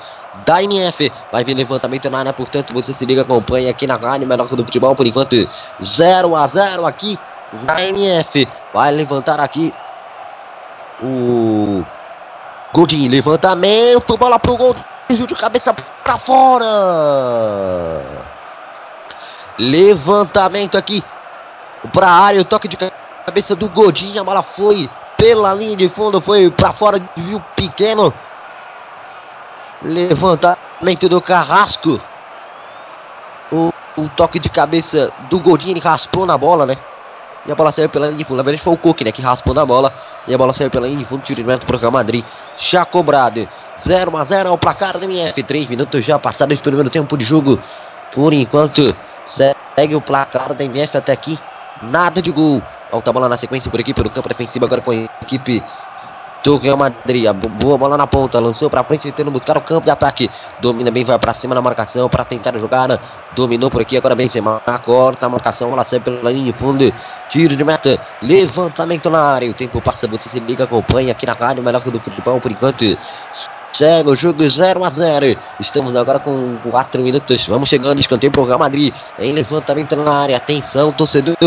da 0.46 0.63
MF. 0.63 1.12
Vai 1.32 1.44
vir 1.44 1.54
levantamento 1.56 2.10
na 2.10 2.20
área, 2.20 2.34
portanto, 2.34 2.74
você 2.74 2.94
se 2.94 3.06
liga, 3.06 3.22
acompanha 3.22 3.70
aqui 3.70 3.86
na 3.86 3.96
Rádio 3.96 4.28
Menor 4.28 4.48
do 4.48 4.66
Futebol, 4.66 4.96
por 4.96 5.06
enquanto 5.06 5.48
0 5.82 6.36
a 6.36 6.48
0 6.48 6.86
aqui 6.86 7.18
na 7.63 7.82
MF. 7.84 8.48
Vai 8.74 8.92
levantar 8.92 9.40
aqui 9.40 9.74
o 11.01 11.84
Godinho, 12.74 13.12
levantamento, 13.12 14.18
bola 14.18 14.40
pro 14.40 14.56
gol, 14.56 14.75
de 15.10 15.36
cabeça 15.36 15.74
para 15.74 16.18
fora. 16.18 16.66
Levantamento 19.60 20.78
aqui 20.78 21.04
para 21.94 22.08
área, 22.10 22.42
o 22.42 22.46
toque 22.46 22.68
de 22.68 22.78
cabeça 22.78 23.00
do 23.56 23.70
Godinho, 23.70 24.22
a 24.22 24.24
bola 24.24 24.44
foi 24.44 24.90
pela 25.18 25.54
linha 25.54 25.75
de 25.75 25.88
fundo, 25.88 26.20
foi 26.20 26.50
para 26.50 26.74
fora, 26.74 27.00
viu 27.16 27.40
pequeno. 27.56 28.13
Levantamento 29.82 31.08
do 31.10 31.22
Carrasco. 31.22 32.00
O, 33.51 33.72
o 33.98 34.10
toque 34.10 34.40
de 34.40 34.50
cabeça 34.50 35.12
do 35.30 35.40
Godinho, 35.40 35.74
ele 35.74 35.80
raspou 35.80 36.25
na 36.25 36.38
bola, 36.38 36.66
né? 36.66 36.78
E 37.46 37.51
a 37.51 37.56
bola 37.56 37.72
saiu 37.72 37.90
pela 37.90 38.08
linha 38.08 38.18
de 38.18 38.24
fundo. 38.24 38.38
Na 38.38 38.44
verdade 38.44 38.63
foi 38.63 38.74
o 38.74 38.78
Cook, 38.78 39.01
né? 39.01 39.12
Que 39.12 39.22
raspou 39.22 39.54
na 39.54 39.66
bola. 39.66 39.92
E 40.28 40.34
a 40.34 40.38
bola 40.38 40.54
saiu 40.54 40.70
pela 40.70 40.88
linha 40.88 41.00
de 41.00 41.06
fundo. 41.06 41.24
Tiro 41.24 41.42
direto 41.42 41.66
para 41.66 41.75
o 41.75 41.80
Real 41.80 41.92
Madrid. 41.92 42.24
Já 42.58 42.86
cobrado. 42.86 43.48
0 43.80 44.16
a 44.16 44.24
0 44.24 44.50
ao 44.50 44.58
placar 44.58 45.00
do 45.00 45.06
MF. 45.06 45.42
3 45.42 45.68
minutos 45.68 46.06
já 46.06 46.20
passados 46.20 46.58
do 46.58 46.62
primeiro 46.62 46.90
tempo 46.90 47.18
de 47.18 47.24
jogo. 47.24 47.60
Por 48.13 48.32
enquanto, 48.32 48.96
segue 49.28 49.96
o 49.96 50.01
placar 50.01 50.54
da 50.54 50.63
MF 50.63 50.98
até 50.98 51.12
aqui. 51.12 51.40
Nada 51.82 52.22
de 52.22 52.32
gol. 52.32 52.62
Volta 52.91 53.10
a 53.10 53.13
bola 53.13 53.29
na 53.29 53.38
sequência 53.38 53.71
por 53.71 53.79
aqui 53.79 53.93
pelo 53.93 54.10
campo 54.10 54.27
defensivo. 54.27 54.65
Agora 54.65 54.81
com 54.81 54.91
a 54.91 54.95
equipe 54.95 55.63
do 56.43 56.57
Real 56.57 56.77
Madrid. 56.77 57.25
A 57.25 57.33
boa 57.33 57.77
bola 57.77 57.98
na 57.98 58.05
ponta. 58.05 58.39
Lançou 58.39 58.69
para 58.69 58.83
frente, 58.83 59.03
tentando 59.03 59.31
buscar 59.31 59.57
o 59.57 59.62
campo 59.62 59.86
de 59.86 59.91
ataque. 59.91 60.29
Domina 60.60 60.91
bem, 60.91 61.03
vai 61.03 61.17
para 61.17 61.33
cima 61.33 61.55
na 61.55 61.62
marcação 61.62 62.10
para 62.10 62.25
tentar 62.25 62.57
jogar. 62.57 63.00
Dominou 63.33 63.71
por 63.71 63.81
aqui. 63.81 63.98
Agora 63.98 64.15
Benzema 64.15 64.62
corta 64.86 65.25
a 65.25 65.29
marcação. 65.29 65.69
Bola 65.69 65.86
sai 65.86 66.00
pela 66.00 66.31
linha 66.31 66.51
de 66.51 66.57
fundo. 66.57 66.93
Tiro 67.29 67.55
de 67.55 67.63
meta. 67.63 68.00
Levantamento 68.21 69.10
na 69.10 69.21
área. 69.21 69.50
O 69.50 69.53
tempo 69.53 69.81
passa. 69.81 70.07
Você 70.07 70.29
se 70.29 70.39
liga, 70.39 70.65
acompanha 70.65 71.12
aqui 71.12 71.25
na 71.25 71.33
rádio. 71.33 71.63
Melhor 71.63 71.81
do 71.81 72.00
futebol 72.00 72.41
por 72.41 72.51
enquanto. 72.51 72.98
Segue 73.71 74.10
o 74.10 74.15
jogo 74.15 74.48
0 74.48 74.83
a 74.83 74.89
0 74.89 75.38
Estamos 75.57 75.95
agora 75.95 76.19
com 76.19 76.57
4 76.69 77.01
minutos. 77.01 77.48
Vamos 77.48 77.69
chegando. 77.69 78.00
Escanteio 78.00 78.31
para 78.31 78.41
o 78.41 78.45
Real 78.45 78.60
Madrid. 78.60 78.93
Em 79.17 79.31
levantamento 79.31 79.95
na 79.95 80.13
área. 80.13 80.36
Atenção, 80.36 80.91
torcedor 80.91 81.38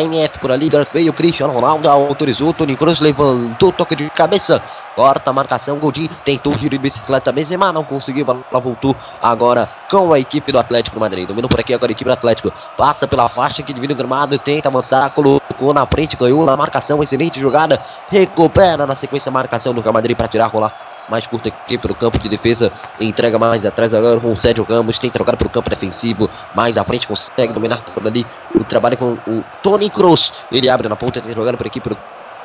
MF 0.00 0.38
por 0.38 0.52
ali, 0.52 0.68
Gareth 0.68 1.12
Cristiano 1.14 1.52
Ronaldo 1.52 1.88
autorizou, 1.88 2.52
Tony 2.52 2.76
Kroos 2.76 3.00
levantou, 3.00 3.72
toque 3.72 3.96
de 3.96 4.08
cabeça, 4.10 4.62
corta 4.94 5.30
a 5.30 5.32
marcação, 5.32 5.78
Godin 5.78 6.08
tentou 6.24 6.56
giro 6.56 6.70
de 6.70 6.78
bicicleta, 6.78 7.32
Benzema 7.32 7.72
não 7.72 7.82
conseguiu, 7.82 8.24
ela 8.28 8.60
voltou 8.60 8.94
agora 9.20 9.68
com 9.90 10.12
a 10.12 10.18
equipe 10.20 10.52
do 10.52 10.58
Atlético 10.58 11.00
Madrid, 11.00 11.26
dominou 11.26 11.48
por 11.48 11.60
aqui 11.60 11.74
agora 11.74 11.90
a 11.90 11.94
equipe 11.94 12.08
do 12.08 12.14
Atlético, 12.14 12.52
passa 12.76 13.08
pela 13.08 13.28
faixa 13.28 13.62
que 13.62 13.72
divide 13.72 13.92
o 13.92 13.96
gramado, 13.96 14.38
tenta 14.38 14.68
avançar, 14.68 15.10
colocou 15.10 15.74
na 15.74 15.84
frente, 15.86 16.16
ganhou 16.16 16.44
na 16.44 16.56
marcação, 16.56 17.02
excelente 17.02 17.40
jogada, 17.40 17.80
recupera 18.08 18.86
na 18.86 18.96
sequência 18.96 19.28
a 19.28 19.32
marcação 19.32 19.74
do 19.74 19.80
Real 19.80 19.92
Madrid 19.92 20.16
para 20.16 20.28
tirar, 20.28 20.46
rolar 20.46 20.91
mais 21.08 21.26
curta 21.26 21.48
aqui 21.48 21.78
pelo 21.78 21.94
campo 21.94 22.18
de 22.18 22.28
defesa, 22.28 22.72
entrega 23.00 23.38
mais 23.38 23.64
atrás 23.64 23.92
agora 23.94 24.20
com 24.20 24.32
o 24.32 24.36
Sérgio 24.36 24.64
Ramos, 24.64 24.98
tem 24.98 25.10
trocado 25.10 25.36
pelo 25.38 25.50
campo 25.50 25.70
defensivo, 25.70 26.30
mais 26.54 26.76
à 26.76 26.84
frente 26.84 27.06
consegue 27.06 27.52
dominar 27.52 27.82
por 27.82 28.06
ali 28.06 28.26
o 28.54 28.64
trabalho 28.64 28.96
com 28.96 29.12
o 29.26 29.44
Tony 29.62 29.90
Kroos, 29.90 30.32
ele 30.50 30.68
abre 30.68 30.88
na 30.88 30.96
ponta, 30.96 31.20
tem 31.20 31.34
jogando 31.34 31.56
por 31.56 31.66
aqui 31.66 31.80
pelo 31.80 31.96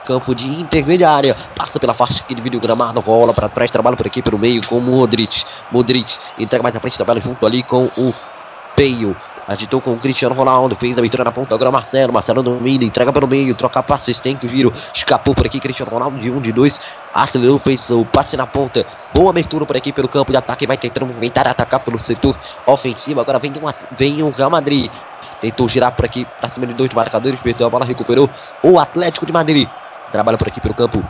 campo 0.05 0.33
de 0.33 0.47
intermediária, 0.47 1.35
passa 1.55 1.79
pela 1.79 1.93
faixa 1.93 2.23
que 2.23 2.33
divide 2.33 2.55
o 2.55 2.61
gramado, 2.61 3.01
rola 3.01 3.33
para 3.33 3.49
trás, 3.49 3.69
trabalha 3.69 3.97
por 3.97 4.07
aqui 4.07 4.21
pelo 4.21 4.39
meio 4.39 4.65
com 4.65 4.77
o 4.77 4.81
Modric, 4.81 5.43
Modric 5.71 6.17
entrega 6.39 6.63
mais 6.63 6.75
à 6.75 6.79
frente, 6.79 6.95
trabalha 6.95 7.19
junto 7.19 7.45
ali 7.45 7.61
com 7.61 7.89
o 7.97 8.13
Peio, 8.75 9.15
Agitou 9.47 9.79
com 9.79 9.93
o 9.93 9.97
Cristiano 9.97 10.35
Ronaldo, 10.35 10.75
fez 10.75 10.97
a 10.97 10.99
abertura 10.99 11.23
na 11.23 11.31
ponta, 11.31 11.55
agora 11.55 11.71
Marcelo, 11.71 12.11
Marcelo 12.11 12.43
domina, 12.43 12.83
entrega 12.83 13.13
pelo 13.13 13.27
meio, 13.29 13.55
troca 13.55 13.81
passe, 13.81 14.13
tenta 14.13 14.45
o 14.45 14.49
giro, 14.49 14.73
escapou 14.93 15.33
por 15.33 15.45
aqui, 15.45 15.57
Cristiano 15.57 15.89
Ronaldo 15.89 16.17
de 16.19 16.29
um, 16.29 16.41
de 16.41 16.51
dois, 16.51 16.77
acelerou, 17.13 17.57
fez 17.57 17.89
o 17.89 18.03
passe 18.03 18.35
na 18.35 18.45
ponta, 18.45 18.85
boa 19.13 19.29
abertura 19.29 19.65
por 19.65 19.77
aqui 19.77 19.93
pelo 19.93 20.09
campo 20.09 20.33
de 20.33 20.37
ataque, 20.37 20.67
vai 20.67 20.77
tentando 20.77 21.07
movimentar, 21.07 21.47
atacar 21.47 21.79
pelo 21.79 21.97
setor 21.97 22.37
ofensivo, 22.65 23.21
agora 23.21 23.39
vem, 23.39 23.53
uma, 23.53 23.73
vem 23.97 24.21
o 24.21 24.31
Real 24.31 24.49
Madrid, 24.49 24.91
tentou 25.39 25.69
girar 25.69 25.93
por 25.93 26.03
aqui, 26.03 26.27
para 26.41 26.49
cima 26.49 26.67
de 26.67 26.73
dois 26.73 26.91
marcadores, 26.91 27.39
perdeu 27.39 27.67
a 27.67 27.69
bola, 27.69 27.85
recuperou 27.85 28.29
o 28.61 28.77
Atlético 28.77 29.25
de 29.25 29.31
Madrid, 29.31 29.69
trabalha 30.11 30.37
por 30.37 30.49
aqui 30.49 30.59
pelo 30.59 30.73
campo 30.73 31.01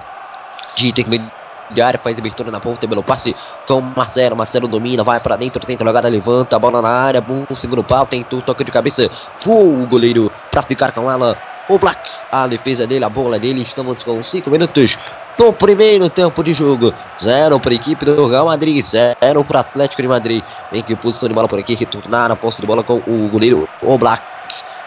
de 0.75 0.89
intermediário 0.89 1.46
de 1.69 1.81
área, 1.81 1.99
faz 2.01 2.17
abertura 2.17 2.51
na 2.51 2.59
ponta, 2.59 2.87
pelo 2.87 3.03
passe. 3.03 3.35
Com 3.67 3.81
Marcelo, 3.81 4.35
Marcelo 4.35 4.67
domina, 4.67 5.03
vai 5.03 5.19
para 5.19 5.35
dentro, 5.35 5.65
tenta 5.65 5.85
jogada, 5.85 6.07
levanta, 6.07 6.55
a 6.55 6.59
bola 6.59 6.81
na 6.81 6.89
área, 6.89 7.21
bom 7.21 7.45
segundo 7.51 7.83
pau, 7.83 8.05
tentou 8.05 8.41
toque 8.41 8.63
de 8.63 8.71
cabeça, 8.71 9.09
foi 9.39 9.53
o 9.53 9.85
goleiro 9.87 10.31
para 10.51 10.61
ficar 10.61 10.91
com 10.91 11.11
ela, 11.11 11.37
o 11.69 11.77
Black, 11.77 11.99
a 12.31 12.47
defesa 12.47 12.87
dele, 12.87 13.03
a 13.03 13.09
bola 13.09 13.37
dele, 13.37 13.61
estamos 13.61 14.01
com 14.03 14.23
5 14.23 14.49
minutos 14.49 14.97
do 15.37 15.51
primeiro 15.53 16.09
tempo 16.09 16.43
de 16.43 16.53
jogo, 16.53 16.93
0 17.21 17.59
para 17.59 17.71
a 17.71 17.75
equipe 17.75 18.05
do 18.05 18.27
Real 18.27 18.45
Madrid, 18.45 18.83
0 18.83 19.43
para 19.43 19.59
Atlético 19.59 20.01
de 20.01 20.07
Madrid, 20.07 20.43
vem 20.71 20.81
que 20.81 20.95
posição 20.95 21.27
de 21.27 21.35
bola 21.35 21.47
por 21.47 21.59
aqui, 21.59 21.75
retornar 21.75 22.29
na 22.29 22.35
posse 22.35 22.61
de 22.61 22.67
bola 22.67 22.83
com 22.83 23.01
o 23.05 23.29
goleiro, 23.29 23.67
o 23.81 23.97
Black, 23.97 24.23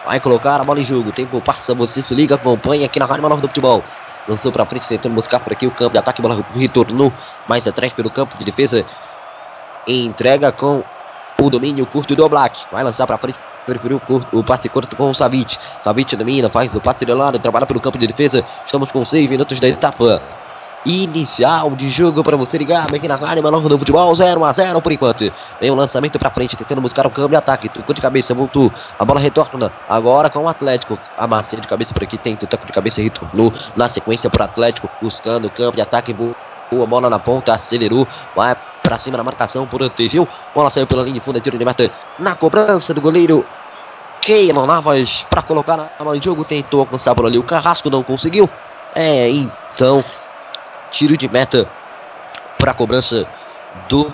vai 0.07 0.19
colocar 0.19 0.61
a 0.61 0.65
bola 0.65 0.81
em 0.81 0.85
jogo, 0.85 1.13
tempo 1.13 1.41
passa, 1.41 1.75
você 1.75 2.01
se 2.01 2.15
liga, 2.15 2.35
acompanha 2.35 2.87
aqui 2.87 2.99
na 2.99 3.05
Rádio 3.05 3.23
Menor 3.23 3.41
do 3.41 3.49
Futebol, 3.49 3.85
lançou 4.29 4.53
para 4.53 4.65
frente, 4.67 4.89
tentando 4.89 5.15
buscar 5.15 5.41
por 5.41 5.53
aqui 5.53 5.67
o 5.67 5.71
campo 5.71 5.93
de 5.93 5.99
ataque, 5.99 6.23
bola 6.23 6.45
retornou 6.55 7.12
mais 7.49 7.67
atrás 7.67 7.93
pelo 7.93 8.11
campo 8.11 8.37
de 8.37 8.45
defesa, 8.45 8.85
entrega 9.87 10.53
com 10.53 10.83
o 11.41 11.50
domínio 11.50 11.87
curto 11.87 12.15
do 12.15 12.29
Black, 12.29 12.65
vai 12.71 12.85
lançar 12.85 13.07
para 13.07 13.19
frente, 13.19 13.39
preferiu 13.67 14.00
o 14.33 14.45
passe 14.45 14.69
curto 14.69 14.95
com 14.97 15.11
o 15.11 15.15
Savic, 15.15 15.59
Savic 15.83 16.17
domina, 16.17 16.50
faz 16.50 16.75
o 16.75 16.81
passe 16.81 17.05
de 17.05 17.12
lado, 17.12 17.39
trabalha 17.39 17.67
pelo 17.67 17.81
campo 17.81 17.99
de 17.99 18.07
defesa, 18.07 18.45
estamos 18.65 18.91
com 18.91 19.05
6 19.05 19.29
minutos 19.29 19.59
da 19.59 19.69
etapa 19.69 20.23
inicial 20.85 21.71
de 21.71 21.91
jogo 21.91 22.25
para 22.25 22.37
você 22.37 22.57
ligar 22.57 22.93
aqui 22.95 23.07
na 23.07 23.17
rádio 23.17 23.43
Menor 23.43 23.61
do 23.61 23.79
Futebol 23.79 24.15
0 24.15 24.45
a 24.45 24.53
0 24.53 24.81
por 24.81 24.93
enquanto. 24.93 25.33
Vem 25.61 25.71
o 25.71 25.75
um 25.75 25.77
lançamento 25.77 26.19
para 26.19 26.31
frente, 26.31 26.57
tentando 26.57 26.81
buscar 26.81 27.07
o 27.07 27.11
câmbio 27.11 27.31
de 27.31 27.37
ataque. 27.37 27.69
Tocou 27.69 27.95
de 27.95 28.01
cabeça, 28.01 28.35
voltou. 28.35 28.73
A 28.99 29.05
bola 29.05 29.21
retorna 29.21 29.71
agora 29.89 30.31
com 30.31 30.41
o 30.41 30.49
Atlético. 30.49 30.99
A 31.17 31.27
massinha 31.27 31.61
de 31.61 31.69
cabeça 31.69 31.93
por 31.93 32.03
aqui 32.03 32.17
tem 32.17 32.37
toque 32.37 32.67
de 32.67 32.73
cabeça 32.73 33.01
e 33.01 33.05
retornou 33.05 33.53
na 33.77 33.89
sequência 33.89 34.31
para 34.31 34.43
o 34.43 34.45
Atlético, 34.45 34.89
buscando 35.03 35.47
o 35.47 35.51
campo 35.51 35.77
de 35.77 35.83
ataque. 35.83 36.13
Boa 36.13 36.87
bola 36.87 37.11
na 37.11 37.19
ponta, 37.19 37.53
acelerou, 37.53 38.07
vai 38.35 38.57
para 38.83 38.97
cima 38.99 39.17
na 39.17 39.25
marcação, 39.25 39.67
protegeu. 39.67 40.27
Bola 40.55 40.71
saiu 40.71 40.87
pela 40.87 41.03
linha 41.03 41.15
de 41.15 41.21
fundo, 41.21 41.37
é 41.37 41.41
tiro 41.41 41.59
de 41.59 41.65
meta 41.65 41.91
na 42.19 42.35
cobrança 42.35 42.95
do 42.95 43.01
goleiro. 43.01 43.45
Keylon 44.21 44.67
Navas 44.67 45.27
para 45.29 45.43
colocar 45.43 45.77
na 45.77 46.05
mão 46.05 46.17
de 46.17 46.25
jogo, 46.25 46.45
tentou 46.45 46.81
alcançar 46.81 47.15
por 47.15 47.27
ali. 47.27 47.39
O 47.39 47.43
Carrasco 47.43 47.91
não 47.91 48.03
conseguiu. 48.03 48.49
É, 48.95 49.29
então 49.31 50.05
tiro 50.90 51.16
de 51.16 51.28
meta 51.28 51.68
para 52.59 52.73
a 52.73 52.75
cobrança 52.75 53.26
do 53.88 54.12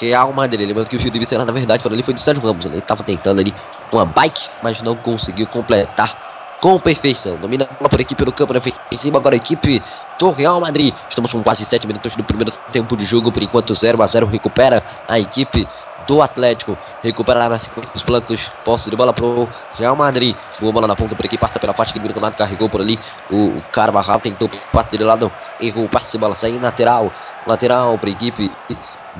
Real 0.00 0.32
Madrid. 0.32 0.66
Lembrando 0.66 0.88
que 0.88 0.96
o 0.96 0.98
tiro 0.98 1.10
de 1.10 1.18
vista, 1.18 1.42
na 1.44 1.52
verdade, 1.52 1.82
para 1.82 1.92
ali 1.92 2.02
foi 2.02 2.14
do 2.14 2.20
Sérgio 2.20 2.42
Ramos. 2.42 2.64
Ele 2.64 2.78
estava 2.78 3.02
tentando 3.02 3.40
ali 3.40 3.54
uma 3.92 4.04
bike, 4.04 4.48
mas 4.62 4.80
não 4.82 4.94
conseguiu 4.96 5.46
completar 5.46 6.58
com 6.60 6.78
perfeição. 6.78 7.36
Domina 7.36 7.64
a 7.64 7.74
bola 7.74 7.88
por 7.88 8.00
aqui 8.00 8.14
pelo 8.14 8.32
campo 8.32 8.52
defensivo. 8.52 9.16
Agora 9.16 9.34
a 9.34 9.38
equipe 9.38 9.82
do 10.18 10.30
Real 10.30 10.60
Madrid. 10.60 10.94
Estamos 11.08 11.32
com 11.32 11.42
quase 11.42 11.64
7 11.64 11.86
minutos 11.86 12.14
do 12.14 12.22
primeiro 12.22 12.52
tempo 12.70 12.96
de 12.96 13.04
jogo. 13.04 13.32
Por 13.32 13.42
enquanto 13.42 13.74
0 13.74 14.02
a 14.02 14.06
0 14.06 14.26
recupera 14.26 14.82
a 15.08 15.18
equipe 15.18 15.66
do 16.10 16.20
Atlético. 16.20 16.76
Recupera 17.04 17.48
na 17.48 17.56
sequência 17.56 17.92
dos 17.92 18.02
plancos. 18.02 18.50
Posse 18.64 18.90
de 18.90 18.96
bola 18.96 19.12
pro 19.12 19.48
Real 19.78 19.94
Madrid. 19.94 20.34
Boa 20.58 20.72
bola 20.72 20.88
na 20.88 20.96
ponta 20.96 21.14
por 21.14 21.24
aqui. 21.24 21.38
Passa 21.38 21.60
pela 21.60 21.72
parte 21.72 21.92
que 21.92 22.00
do 22.00 22.20
lado. 22.20 22.36
Carregou 22.36 22.68
por 22.68 22.80
ali. 22.80 22.98
O 23.30 23.62
Carvajal 23.70 24.18
tentou 24.18 24.50
bater 24.72 24.98
de 24.98 25.04
lado. 25.04 25.30
Errou 25.60 25.84
o 25.84 25.88
passe 25.88 26.10
de 26.10 26.18
bola. 26.18 26.34
Saiu 26.34 26.60
lateral. 26.60 27.12
Lateral 27.46 27.96
para 27.96 28.08
a 28.08 28.12
equipe 28.12 28.50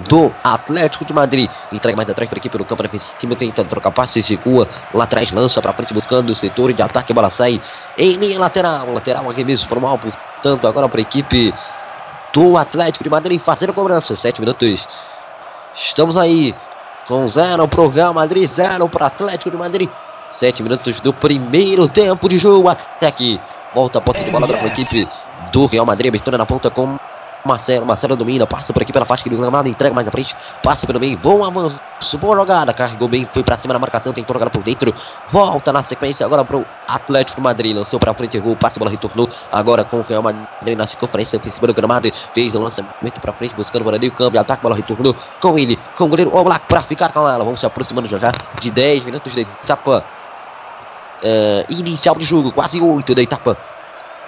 do 0.09 0.35
Atlético 0.43 1.05
de 1.05 1.13
Madrid. 1.13 1.49
Entrega 1.71 1.97
mais 1.97 2.11
atrás 2.11 2.29
para 2.29 2.41
aqui 2.41 2.49
pelo 2.49 2.65
campo 2.65 2.83
defensivo, 2.83 3.37
tenta 3.37 3.65
trocar 3.65 3.93
passes, 3.93 4.29
recua 4.29 4.69
lá 4.93 5.05
atrás, 5.05 5.31
lança 5.31 5.63
para 5.63 5.73
frente 5.73 5.95
buscando 5.95 6.31
o 6.31 6.35
setor 6.35 6.73
de 6.73 6.81
ataque, 6.81 7.13
bola 7.13 7.29
sai 7.29 7.61
em 7.99 8.13
linha 8.13 8.39
lateral, 8.39 8.93
lateral 8.93 9.29
arremesso 9.29 9.67
para 9.67 9.79
o 9.79 9.83
mal, 9.83 9.99
portanto 9.99 10.69
agora 10.69 10.89
para 10.89 11.01
a 11.01 11.03
equipe 11.03 11.53
do 12.33 12.57
Atlético 12.57 13.03
de 13.03 13.11
Madrid 13.11 13.41
fazendo 13.41 13.75
cobrança, 13.75 14.15
7 14.15 14.41
minutos. 14.41 14.87
Estamos 15.75 16.17
aí 16.17 16.55
com 17.11 17.27
0 17.27 17.67
para 17.67 17.81
o 17.81 17.89
Real 17.89 18.15
Madrid, 18.15 18.49
0 18.49 18.89
para 18.89 19.03
o 19.03 19.07
Atlético 19.09 19.51
de 19.51 19.57
Madrid. 19.57 19.91
7 20.31 20.63
minutos 20.63 21.01
do 21.01 21.13
primeiro 21.13 21.89
tempo 21.89 22.29
de 22.29 22.39
jogo 22.39 22.69
até 22.69 23.09
aqui. 23.09 23.41
Volta 23.75 23.99
a 23.99 24.01
posse 24.01 24.23
de 24.23 24.31
bola 24.31 24.47
para 24.47 24.61
a 24.61 24.67
equipe 24.69 25.09
do 25.53 25.67
Real 25.67 25.85
Madrid, 25.85 26.09
abertura 26.09 26.39
na 26.39 26.47
ponta 26.47 26.71
com 26.71 26.97
Marcelo, 27.45 27.87
Marcelo 27.87 28.17
domina, 28.17 28.47
passa 28.47 28.73
por 28.73 28.83
aqui 28.83 28.93
pela 28.93 29.07
faixa 29.07 29.25
que 29.25 29.31
do 29.31 29.37
gramado, 29.37 29.69
entrega 29.69 29.95
mais 29.95 30.07
à 30.07 30.11
frente, 30.11 30.37
passa 30.63 30.87
pelo 30.87 31.01
meio, 31.01 31.17
bom 31.17 31.45
avanço, 31.45 31.79
boa 32.19 32.37
jogada, 32.37 32.73
carregou 32.75 33.09
bem, 33.09 33.27
foi 33.33 33.43
pra 33.43 33.57
cima 33.57 33.73
da 33.73 33.79
marcação, 33.79 34.13
tentou 34.13 34.35
jogar 34.35 34.51
por 34.51 34.63
dentro, 34.63 34.95
volta 35.31 35.73
na 35.73 35.83
sequência 35.83 36.25
agora 36.27 36.45
pro 36.45 36.67
Atlético 36.87 37.41
Madrid, 37.41 37.75
lançou 37.75 37.99
pra 37.99 38.13
frente, 38.13 38.37
errou, 38.37 38.57
passa, 38.57 38.79
bola 38.79 38.91
retornou, 38.91 39.29
agora 39.51 39.85
com 39.85 40.01
o 40.01 40.03
Real 40.03 40.23
Madrid 40.23 40.77
na 40.77 40.87
circunferência, 40.87 41.41
foi 41.41 41.51
cima 41.51 41.67
do 41.67 41.75
gramado, 41.75 42.11
fez 42.35 42.55
o 42.55 42.61
lançamento 42.61 43.21
pra 43.21 43.33
frente, 43.33 43.55
buscando 43.55 43.85
por 43.85 43.95
ali 43.95 44.09
o 44.09 44.13
câmbio, 44.13 44.41
ataque, 44.41 44.63
bola 44.63 44.77
retornou 44.77 45.17
com 45.41 45.59
ele, 45.59 45.79
com 45.97 46.05
o 46.05 46.09
goleiro 46.09 46.37
Oblak 46.37 46.67
pra 46.67 46.83
ficar 46.83 47.11
com 47.11 47.27
ela, 47.27 47.43
vamos 47.43 47.61
se 47.61 47.67
aproximando 47.67 48.09
já 48.09 48.19
já 48.19 48.33
de 48.61 48.71
10 48.71 49.05
minutos 49.05 49.33
de 49.33 49.41
etapa 49.41 50.05
uh, 51.23 51.73
inicial 51.73 52.15
de 52.17 52.25
jogo, 52.25 52.53
quase 52.53 52.81
8 52.81 53.15
da 53.15 53.23
etapa 53.23 53.57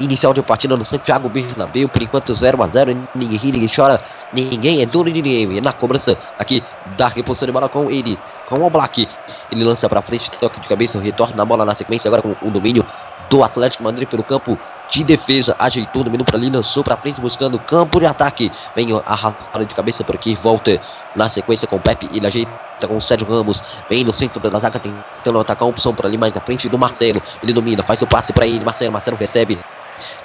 Inicial 0.03 0.35
de 0.35 0.43
partida 0.43 0.77
no 0.77 0.85
Santiago 0.85 1.29
Bernabéu, 1.29 1.89
por 1.89 2.03
enquanto 2.03 2.35
0 2.35 2.61
a 2.61 2.67
0 2.67 3.09
ninguém 3.15 3.39
ri, 3.39 3.53
ninguém 3.53 3.69
chora, 3.69 4.03
ninguém 4.33 4.83
é 4.83 4.87
dono 4.87 5.05
de 5.05 5.23
ninguém. 5.23 5.61
Na 5.61 5.73
cobrança 5.73 6.19
aqui 6.37 6.61
da 6.97 7.07
reposição 7.07 7.47
de 7.47 7.53
bola 7.53 7.69
com 7.69 7.89
ele, 7.89 8.19
com 8.49 8.61
o 8.61 8.69
Black. 8.69 9.09
Ele 9.53 9.63
lança 9.63 9.89
para 9.89 10.03
frente, 10.03 10.29
toque 10.33 10.59
de 10.59 10.67
cabeça, 10.67 10.99
retorna 10.99 11.37
na 11.37 11.45
bola 11.45 11.65
na 11.65 11.77
sequência, 11.77 12.09
agora 12.09 12.21
com 12.21 12.35
o 12.43 12.51
domínio 12.51 12.85
do 13.31 13.45
Atlético 13.45 13.85
Madrid 13.85 14.09
pelo 14.09 14.25
campo 14.25 14.59
de 14.91 15.05
defesa, 15.05 15.57
ajeitou 15.59 16.03
o 16.03 16.05
domínio 16.05 16.27
para 16.27 16.37
ali, 16.37 16.51
lançou 16.51 16.83
para 16.83 16.97
frente, 16.97 17.21
buscando 17.21 17.59
campo 17.61 18.01
de 18.01 18.07
ataque. 18.07 18.51
Vem 18.75 18.89
arrastada 19.07 19.65
de 19.65 19.75
cabeça 19.75 20.03
por 20.03 20.17
aqui, 20.17 20.35
volta 20.35 20.81
na 21.15 21.29
sequência 21.29 21.67
com 21.69 21.77
o 21.77 21.81
Pepe, 21.81 22.11
ele 22.13 22.27
ajeita 22.27 22.51
com 22.87 22.97
o 22.97 23.01
Sérgio 23.01 23.27
Ramos, 23.27 23.63
vem 23.89 24.05
no 24.05 24.13
centro 24.13 24.39
da 24.41 24.59
ataque, 24.59 24.81
tentando 24.81 25.41
atacar 25.41 25.67
uma 25.67 25.71
opção 25.71 25.95
por 25.95 26.05
ali, 26.05 26.19
mais 26.19 26.35
na 26.35 26.41
frente 26.41 26.69
do 26.69 26.77
Marcelo. 26.77 27.23
Ele 27.43 27.53
domina, 27.53 27.83
faz 27.83 28.03
o 28.03 28.07
passe 28.07 28.33
para 28.33 28.47
ele, 28.47 28.65
Marcelo, 28.65 28.93
Marcelo 28.93 29.17
recebe, 29.17 29.59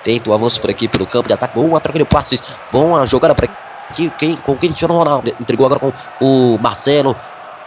tenta 0.04 0.30
o 0.30 0.34
avanço 0.34 0.60
por 0.60 0.70
aqui 0.70 0.88
pelo 0.88 1.06
campo 1.06 1.28
de 1.28 1.34
ataque, 1.34 1.56
boa 1.56 1.80
troca 1.80 2.00
de 2.00 2.06
passes, 2.06 2.42
boa 2.72 3.06
jogada 3.06 3.34
para 3.36 3.50
aqui, 3.90 4.12
quem, 4.18 4.36
com 4.36 4.56
Cristiano 4.56 4.98
Ronaldo, 4.98 5.34
entregou 5.40 5.66
agora 5.66 5.80
com 5.80 5.94
o 6.20 6.58
Marcelo, 6.60 7.16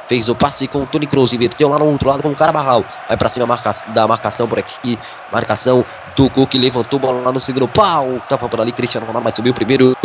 fez 0.09 0.29
o 0.29 0.35
passe 0.35 0.67
com 0.67 0.83
o 0.83 0.87
Tony 0.87 1.07
Kroos, 1.07 1.33
inverteu 1.33 1.69
lá 1.69 1.79
no 1.79 1.87
outro 1.87 2.09
lado 2.09 2.23
com 2.23 2.31
o 2.31 2.37
Carabarral, 2.37 2.85
vai 3.07 3.17
para 3.17 3.31
cima 3.31 3.47
marca, 3.47 3.75
da 3.89 4.09
marcação 4.09 4.49
por 4.49 4.59
aqui, 4.59 4.99
marcação 5.33 5.85
do 6.17 6.29
Cook, 6.31 6.55
levantou 6.55 6.99
a 6.99 7.01
bola 7.01 7.23
lá 7.23 7.33
no 7.33 7.41
segundo 7.41 7.69
pau, 7.69 8.21
tava 8.29 8.49
por 8.49 8.61
ali, 8.61 8.73
Cristiano 8.73 9.07
Ronaldo, 9.07 9.25
mas 9.25 9.35
subiu 9.35 9.55
primeiro, 9.55 9.97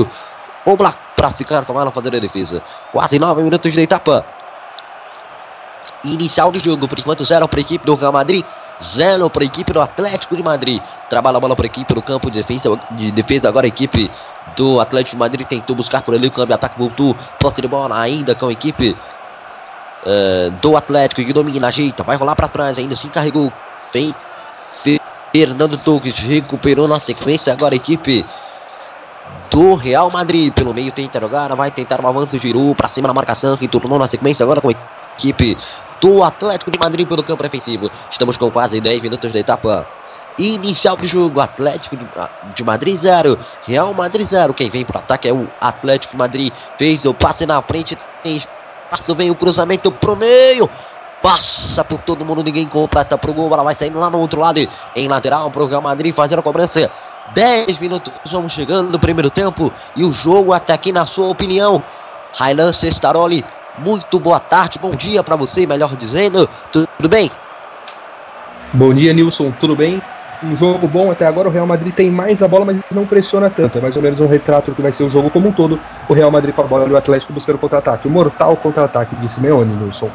o 0.65 0.77
Black 0.77 0.97
para 1.15 1.31
ficar 1.31 1.65
com 1.65 1.79
ela 1.79 1.91
fazendo 1.91 2.17
a 2.17 2.19
defesa, 2.19 2.61
quase 2.91 3.17
nove 3.17 3.41
minutos 3.41 3.73
de 3.73 3.81
etapa, 3.81 4.25
inicial 6.03 6.51
do 6.51 6.59
jogo, 6.59 6.87
por 6.87 6.99
enquanto 6.99 7.25
zero 7.25 7.47
para 7.47 7.59
a 7.59 7.61
equipe 7.61 7.85
do 7.85 7.95
Real 7.95 8.11
Madrid, 8.11 8.45
zero 8.83 9.29
para 9.29 9.43
a 9.43 9.45
equipe 9.45 9.71
do 9.71 9.81
Atlético 9.81 10.35
de 10.35 10.43
Madrid, 10.43 10.81
trabalha 11.09 11.37
a 11.37 11.39
bola 11.39 11.55
para 11.55 11.65
a 11.65 11.67
equipe 11.67 11.93
no 11.93 12.01
campo 12.01 12.29
de 12.29 12.41
defesa, 12.41 12.79
de 12.91 13.11
defesa 13.11 13.47
agora 13.47 13.65
a 13.65 13.69
equipe 13.69 14.09
do 14.55 14.79
Atlético 14.79 15.15
de 15.15 15.19
Madrid. 15.19 15.47
Tentou 15.47 15.75
buscar 15.75 16.01
por 16.01 16.13
ali 16.13 16.27
o 16.27 16.31
câmbio 16.31 16.55
ataque, 16.55 16.77
voltou, 16.77 17.15
posse 17.39 17.61
de 17.61 17.67
bola 17.67 17.99
ainda 17.99 18.35
com 18.35 18.47
a 18.47 18.51
equipe 18.51 18.95
uh, 20.05 20.51
do 20.61 20.75
Atlético 20.75 21.23
que 21.23 21.33
domina, 21.33 21.67
ajeita, 21.67 22.03
vai 22.03 22.17
rolar 22.17 22.35
para 22.35 22.47
trás, 22.47 22.77
ainda 22.77 22.93
assim 22.93 23.09
carregou, 23.09 23.51
vem 23.93 24.13
Fernando 25.35 25.77
Torres, 25.77 26.17
recuperou 26.17 26.87
na 26.87 26.97
sequência, 27.01 27.51
agora 27.51 27.75
a 27.75 27.75
equipe 27.75 28.25
do 29.51 29.75
Real 29.75 30.09
Madrid. 30.09 30.53
Pelo 30.53 30.73
meio 30.73 30.93
tenta 30.93 31.19
jogar, 31.19 31.53
vai 31.55 31.69
tentar 31.69 31.99
um 31.99 32.07
avanço, 32.07 32.39
girou 32.39 32.73
para 32.73 32.87
cima 32.87 33.09
na 33.09 33.13
marcação, 33.13 33.57
que 33.57 33.67
tornou 33.67 33.99
na 33.99 34.07
sequência 34.07 34.43
agora 34.43 34.61
com 34.61 34.69
a 34.69 34.73
equipe 35.17 35.57
do 36.05 36.23
Atlético 36.23 36.69
de 36.69 36.77
Madrid 36.77 37.07
pelo 37.07 37.23
campo 37.23 37.41
defensivo. 37.41 37.89
Estamos 38.11 38.37
com 38.37 38.51
quase 38.51 38.79
10 38.79 39.01
minutos 39.01 39.31
da 39.31 39.39
etapa 39.39 39.87
inicial 40.37 40.95
do 40.95 41.07
jogo. 41.07 41.41
Atlético 41.41 41.97
de 42.55 42.63
Madrid 42.63 42.95
0, 42.95 43.39
Real 43.65 43.91
Madrid 43.91 44.27
0. 44.27 44.53
Quem 44.53 44.69
vem 44.69 44.85
para 44.85 44.97
o 44.97 44.99
ataque 44.99 45.27
é 45.27 45.33
o 45.33 45.47
Atlético 45.59 46.11
de 46.11 46.17
Madrid. 46.19 46.53
Fez 46.77 47.05
o 47.05 47.13
passe 47.13 47.47
na 47.47 47.59
frente, 47.63 47.97
tem 48.21 48.37
espaço, 48.37 49.15
vem 49.15 49.31
o 49.31 49.35
cruzamento 49.35 49.91
pro 49.91 50.15
meio. 50.15 50.69
Passa 51.23 51.83
por 51.83 51.99
todo 52.01 52.23
mundo, 52.23 52.43
ninguém 52.43 52.67
completa 52.67 53.17
pro 53.17 53.33
gol. 53.33 53.51
Ela 53.51 53.63
vai 53.63 53.75
saindo 53.75 53.99
lá 53.99 54.07
no 54.07 54.19
outro 54.19 54.39
lado, 54.39 54.59
em 54.95 55.07
lateral 55.07 55.49
pro 55.49 55.65
Real 55.65 55.81
Madrid 55.81 56.13
fazendo 56.13 56.37
a 56.37 56.43
cobrança. 56.43 56.91
10 57.33 57.79
minutos, 57.79 58.13
vamos 58.31 58.53
chegando 58.53 58.91
no 58.91 58.99
primeiro 58.99 59.31
tempo. 59.31 59.73
E 59.95 60.03
o 60.03 60.11
jogo 60.11 60.53
até 60.53 60.71
aqui, 60.71 60.91
na 60.91 61.07
sua 61.07 61.29
opinião. 61.29 61.81
Railan 62.37 62.73
Cestaroli, 62.73 63.43
muito 63.77 64.19
boa 64.19 64.39
tarde, 64.39 64.79
bom 64.79 64.91
dia 64.91 65.23
para 65.23 65.35
você, 65.35 65.65
melhor 65.65 65.95
dizendo. 65.95 66.49
Tudo 66.71 67.09
bem? 67.09 67.31
Bom 68.73 68.93
dia, 68.93 69.13
Nilson, 69.13 69.51
tudo 69.51 69.75
bem? 69.75 70.01
Um 70.43 70.55
jogo 70.55 70.87
bom 70.87 71.11
até 71.11 71.25
agora. 71.25 71.47
O 71.47 71.51
Real 71.51 71.65
Madrid 71.65 71.93
tem 71.93 72.11
mais 72.11 72.43
a 72.43 72.47
bola, 72.47 72.65
mas 72.65 72.77
não 72.91 73.05
pressiona 73.05 73.49
tanto. 73.49 73.77
É 73.77 73.81
mais 73.81 73.95
ou 73.95 74.01
menos 74.01 74.19
um 74.19 74.27
retrato 74.27 74.71
do 74.71 74.75
que 74.75 74.81
vai 74.81 74.91
ser 74.91 75.03
o 75.03 75.09
jogo 75.09 75.29
como 75.29 75.49
um 75.49 75.51
todo. 75.51 75.79
O 76.09 76.13
Real 76.13 76.29
Madrid 76.29 76.53
com 76.53 76.61
a 76.61 76.65
bola 76.65 76.87
e 76.87 76.91
o 76.91 76.97
Atlético 76.97 77.33
buscando 77.33 77.57
contra-ataque. 77.57 78.07
O 78.07 78.11
mortal 78.11 78.55
contra-ataque 78.57 79.15
de 79.15 79.31
Simeone, 79.31 79.73
Nilson. 79.73 80.09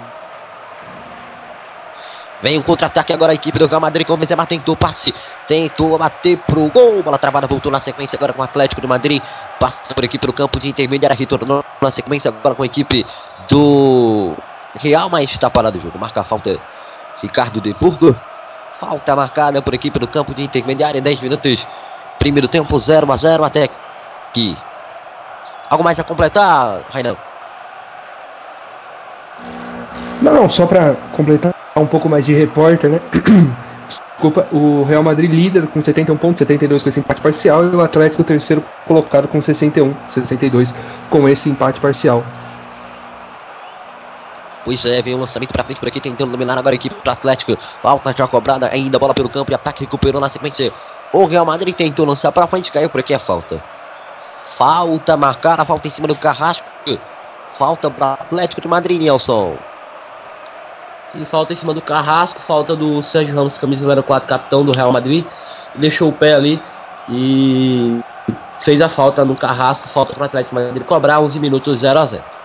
Vem 2.43 2.59
o 2.59 2.63
contra-ataque 2.63 3.13
agora 3.13 3.33
a 3.33 3.35
equipe 3.35 3.59
do 3.59 3.67
Real 3.67 3.81
Madrid 3.81 4.07
com 4.07 4.15
o 4.15 4.17
Benzema 4.17 4.47
tentou 4.47 4.75
passe, 4.75 5.13
tentou 5.47 5.99
bater 5.99 6.39
pro 6.39 6.69
gol, 6.69 7.03
bola 7.03 7.19
travada, 7.19 7.47
voltou 7.47 7.71
na 7.71 7.81
sequência 7.81 8.17
agora 8.17 8.33
com 8.33 8.41
o 8.41 8.45
Atlético 8.45 8.81
de 8.81 8.87
Madrid, 8.87 9.23
passa 9.59 9.95
por 9.95 10.03
aqui 10.05 10.19
pelo 10.19 10.33
campo 10.33 10.59
de 10.59 10.69
intermediária, 10.69 11.15
retornou 11.15 11.63
na 11.83 11.91
sequência 11.91 12.31
agora 12.31 12.55
com 12.55 12.63
a 12.63 12.67
equipe 12.67 13.05
do 13.51 14.35
Real, 14.77 15.11
mas 15.11 15.31
está 15.31 15.51
parado 15.51 15.77
o 15.77 15.81
jogo, 15.83 15.99
marca 15.99 16.21
a 16.21 16.25
falta 16.25 16.59
Ricardo 17.21 17.61
de 17.61 17.75
Burgo, 17.75 18.17
falta 18.79 19.17
marcada 19.17 19.61
por 19.61 19.75
aqui 19.75 19.91
pelo 19.91 20.07
campo 20.07 20.33
de 20.33 20.45
intermediária, 20.45 21.03
10 21.03 21.21
minutos, 21.21 21.67
primeiro 22.19 22.47
tempo 22.47 22.79
0 22.79 23.13
a 23.13 23.17
0 23.17 23.45
até 23.45 23.69
aqui. 24.31 24.57
Algo 25.69 25.85
mais 25.85 25.99
a 25.99 26.05
completar, 26.05 26.81
Rainan? 26.91 27.17
Não, 30.23 30.35
não, 30.35 30.49
só 30.49 30.67
para 30.67 30.95
completar 31.13 31.55
um 31.77 31.87
pouco 31.87 32.09
mais 32.09 32.27
de 32.27 32.35
repórter, 32.35 32.91
né? 32.91 33.01
Desculpa, 34.15 34.47
o 34.53 34.85
Real 34.85 35.03
Madrid 35.03 35.31
líder 35.31 35.67
com 35.67 35.81
71 35.81 36.17
pontos, 36.17 36.39
72 36.39 36.83
com 36.83 36.89
esse 36.91 37.01
empate 37.01 37.21
parcial, 37.21 37.65
e 37.65 37.75
o 37.75 37.81
Atlético 37.81 38.23
terceiro 38.23 38.63
colocado 38.87 39.27
com 39.27 39.41
61, 39.41 39.95
62 40.07 40.75
com 41.09 41.29
esse 41.29 41.49
empate 41.49 41.81
parcial. 41.81 42.23
Pois 44.65 44.85
é, 44.85 45.01
vem 45.01 45.15
o 45.15 45.19
lançamento 45.19 45.53
pra 45.53 45.65
frente 45.65 45.79
por 45.79 45.89
aqui, 45.89 46.01
tentando 46.01 46.33
dominar 46.33 46.59
agora 46.59 46.75
a 46.75 46.77
equipe 46.77 46.95
do 47.03 47.11
Atlético. 47.11 47.57
Falta 47.83 48.15
já 48.17 48.27
cobrada, 48.27 48.69
ainda 48.71 48.99
bola 48.99 49.15
pelo 49.15 49.29
campo 49.29 49.51
e 49.51 49.55
ataque 49.55 49.85
recuperou 49.85 50.21
na 50.21 50.29
sequência. 50.29 50.73
O 51.13 51.25
Real 51.27 51.45
Madrid 51.45 51.75
tentou 51.75 52.05
lançar 52.05 52.31
pra 52.31 52.47
frente, 52.47 52.71
caiu 52.71 52.91
por 52.91 53.01
aqui 53.01 53.15
a 53.15 53.19
falta. 53.19 53.63
Falta 54.57 55.17
marcada, 55.17 55.65
falta 55.65 55.89
em 55.89 55.91
cima 55.91 56.07
do 56.07 56.15
Carrasco. 56.15 56.65
Falta 57.59 57.91
para 57.91 58.15
Atlético 58.15 58.61
de 58.61 58.69
Madrid, 58.69 59.01
Nelson. 59.01 59.57
Sim, 61.09 61.25
falta 61.25 61.53
em 61.53 61.57
cima 61.57 61.75
do 61.75 61.81
Carrasco, 61.83 62.41
falta 62.41 62.77
do 62.77 63.03
Sérgio 63.03 63.35
Ramos, 63.35 63.59
camisa 63.59 63.83
número 63.83 64.03
4, 64.03 64.29
capitão 64.29 64.65
do 64.65 64.73
Real 64.73 64.93
Madrid. 64.93 65.27
Deixou 65.75 66.09
o 66.09 66.13
pé 66.13 66.35
ali 66.35 66.63
e 67.09 68.01
fez 68.61 68.81
a 68.81 68.89
falta 68.89 69.25
no 69.25 69.35
Carrasco, 69.35 69.89
falta 69.89 70.13
para 70.13 70.27
Atlético 70.27 70.55
Madrid 70.55 70.85
cobrar 70.85 71.21
11 71.21 71.39
minutos 71.41 71.81
0 71.81 71.99
a 71.99 72.07
0. 72.07 72.40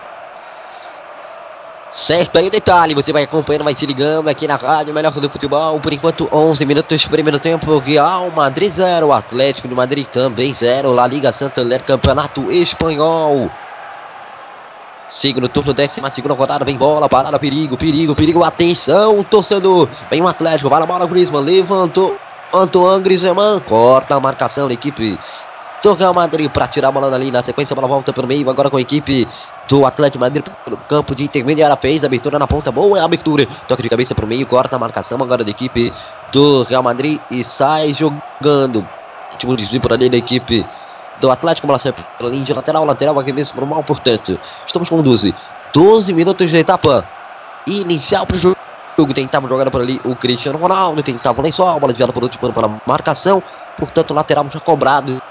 Certo 1.96 2.36
aí 2.36 2.48
o 2.48 2.50
detalhe, 2.50 2.94
você 2.94 3.10
vai 3.10 3.22
acompanhando, 3.22 3.64
vai 3.64 3.74
se 3.74 3.86
ligando 3.86 4.28
aqui 4.28 4.46
na 4.46 4.56
rádio 4.56 4.92
Melhor 4.92 5.12
do 5.12 5.30
Futebol. 5.30 5.80
Por 5.80 5.94
enquanto, 5.94 6.28
11 6.30 6.66
minutos, 6.66 7.06
primeiro 7.06 7.38
tempo, 7.38 7.78
Real 7.78 8.30
Madrid 8.30 8.70
0, 8.70 9.10
Atlético 9.14 9.66
de 9.66 9.74
Madrid 9.74 10.06
também 10.06 10.52
0, 10.52 10.92
La 10.92 11.06
Liga 11.06 11.32
Santander, 11.32 11.82
Campeonato 11.82 12.52
Espanhol. 12.52 13.50
Segundo 15.08 15.48
turno, 15.48 15.72
décima 15.72 16.10
segunda 16.10 16.34
rodada, 16.34 16.66
vem 16.66 16.76
bola, 16.76 17.08
parada, 17.08 17.38
perigo, 17.38 17.78
perigo, 17.78 18.14
perigo, 18.14 18.44
atenção, 18.44 19.22
torcedor. 19.24 19.88
Vem 20.10 20.20
o 20.20 20.28
Atlético, 20.28 20.68
vai 20.68 20.80
na 20.80 20.86
bola, 20.86 21.06
Griezmann, 21.06 21.44
levantou, 21.44 22.18
Antoine 22.52 23.02
Griezmann, 23.02 23.58
corta 23.60 24.14
a 24.14 24.20
marcação 24.20 24.68
da 24.68 24.74
equipe 24.74 25.18
do 25.86 25.94
Real 25.94 26.12
Madrid 26.12 26.50
para 26.50 26.66
tirar 26.66 26.88
a 26.88 26.90
bola 26.90 27.08
dali. 27.08 27.30
Na 27.30 27.44
sequência, 27.44 27.72
a 27.72 27.76
bola 27.76 27.86
volta 27.86 28.12
pelo 28.12 28.26
meio, 28.26 28.50
agora 28.50 28.68
com 28.68 28.76
a 28.76 28.80
equipe 28.80 29.28
do 29.68 29.86
Atlético 29.86 30.18
Madrid 30.18 30.44
pelo 30.64 30.76
campo 30.78 31.14
de 31.14 31.22
intermediária. 31.22 31.76
Fez 31.76 32.02
abertura 32.02 32.40
na 32.40 32.46
ponta, 32.48 32.72
boa 32.72 33.00
abertura. 33.04 33.46
Toque 33.68 33.84
de 33.84 33.88
cabeça 33.88 34.12
pro 34.12 34.26
meio, 34.26 34.44
corta 34.48 34.74
a 34.74 34.78
marcação 34.80 35.16
agora 35.22 35.44
da 35.44 35.50
equipe 35.50 35.92
do 36.32 36.64
Real 36.64 36.82
Madrid 36.82 37.20
e 37.30 37.44
sai 37.44 37.94
jogando. 37.94 38.84
Último 39.30 39.56
desvio 39.56 39.80
por 39.80 39.92
ali 39.92 40.08
da 40.08 40.16
equipe 40.16 40.66
do 41.20 41.30
Atlético, 41.30 41.68
bola 41.68 41.78
pela 41.78 42.30
linha 42.30 42.44
de 42.44 42.52
lateral, 42.52 42.84
lateral 42.84 43.20
aqui 43.20 43.32
mesmo 43.32 43.60
normal, 43.60 43.84
portanto, 43.84 44.40
estamos 44.66 44.88
com 44.88 45.00
12. 45.00 45.32
12 45.72 46.12
minutos 46.12 46.50
de 46.50 46.56
etapa 46.56 47.06
inicial 47.64 48.26
para 48.26 48.36
o 48.36 48.40
jogo. 48.40 48.56
Tentava 49.14 49.46
jogar 49.46 49.70
por 49.70 49.82
ali 49.82 50.00
o 50.04 50.16
Cristiano 50.16 50.58
Ronaldo, 50.58 51.00
tentava 51.02 51.40
o 51.40 51.44
lençol, 51.44 51.78
bola 51.78 51.92
desviada 51.92 52.12
por 52.12 52.24
último 52.24 52.52
para 52.52 52.66
a 52.66 52.70
marcação, 52.84 53.40
portanto, 53.76 54.14
lateral 54.14 54.46
já 54.50 54.58
cobrado 54.58 55.22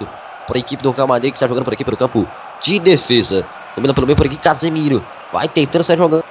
para 0.48 0.58
a 0.58 0.60
equipe 0.60 0.82
do 0.82 0.92
Real 0.92 1.08
Madrid 1.08 1.32
que 1.32 1.38
está 1.38 1.48
jogando 1.48 1.66
por 1.66 1.74
aqui 1.74 1.84
pelo 1.84 1.98
campo 1.98 2.28
de 2.62 2.80
defesa. 2.80 3.46
Domina 3.76 3.94
pelo 3.94 4.08
meio 4.08 4.16
por 4.16 4.26
aqui, 4.26 4.38
Casemiro. 4.38 5.06
Vai 5.32 5.48
tentando 5.48 5.84
sair 5.84 5.98
jogando. 5.98 6.24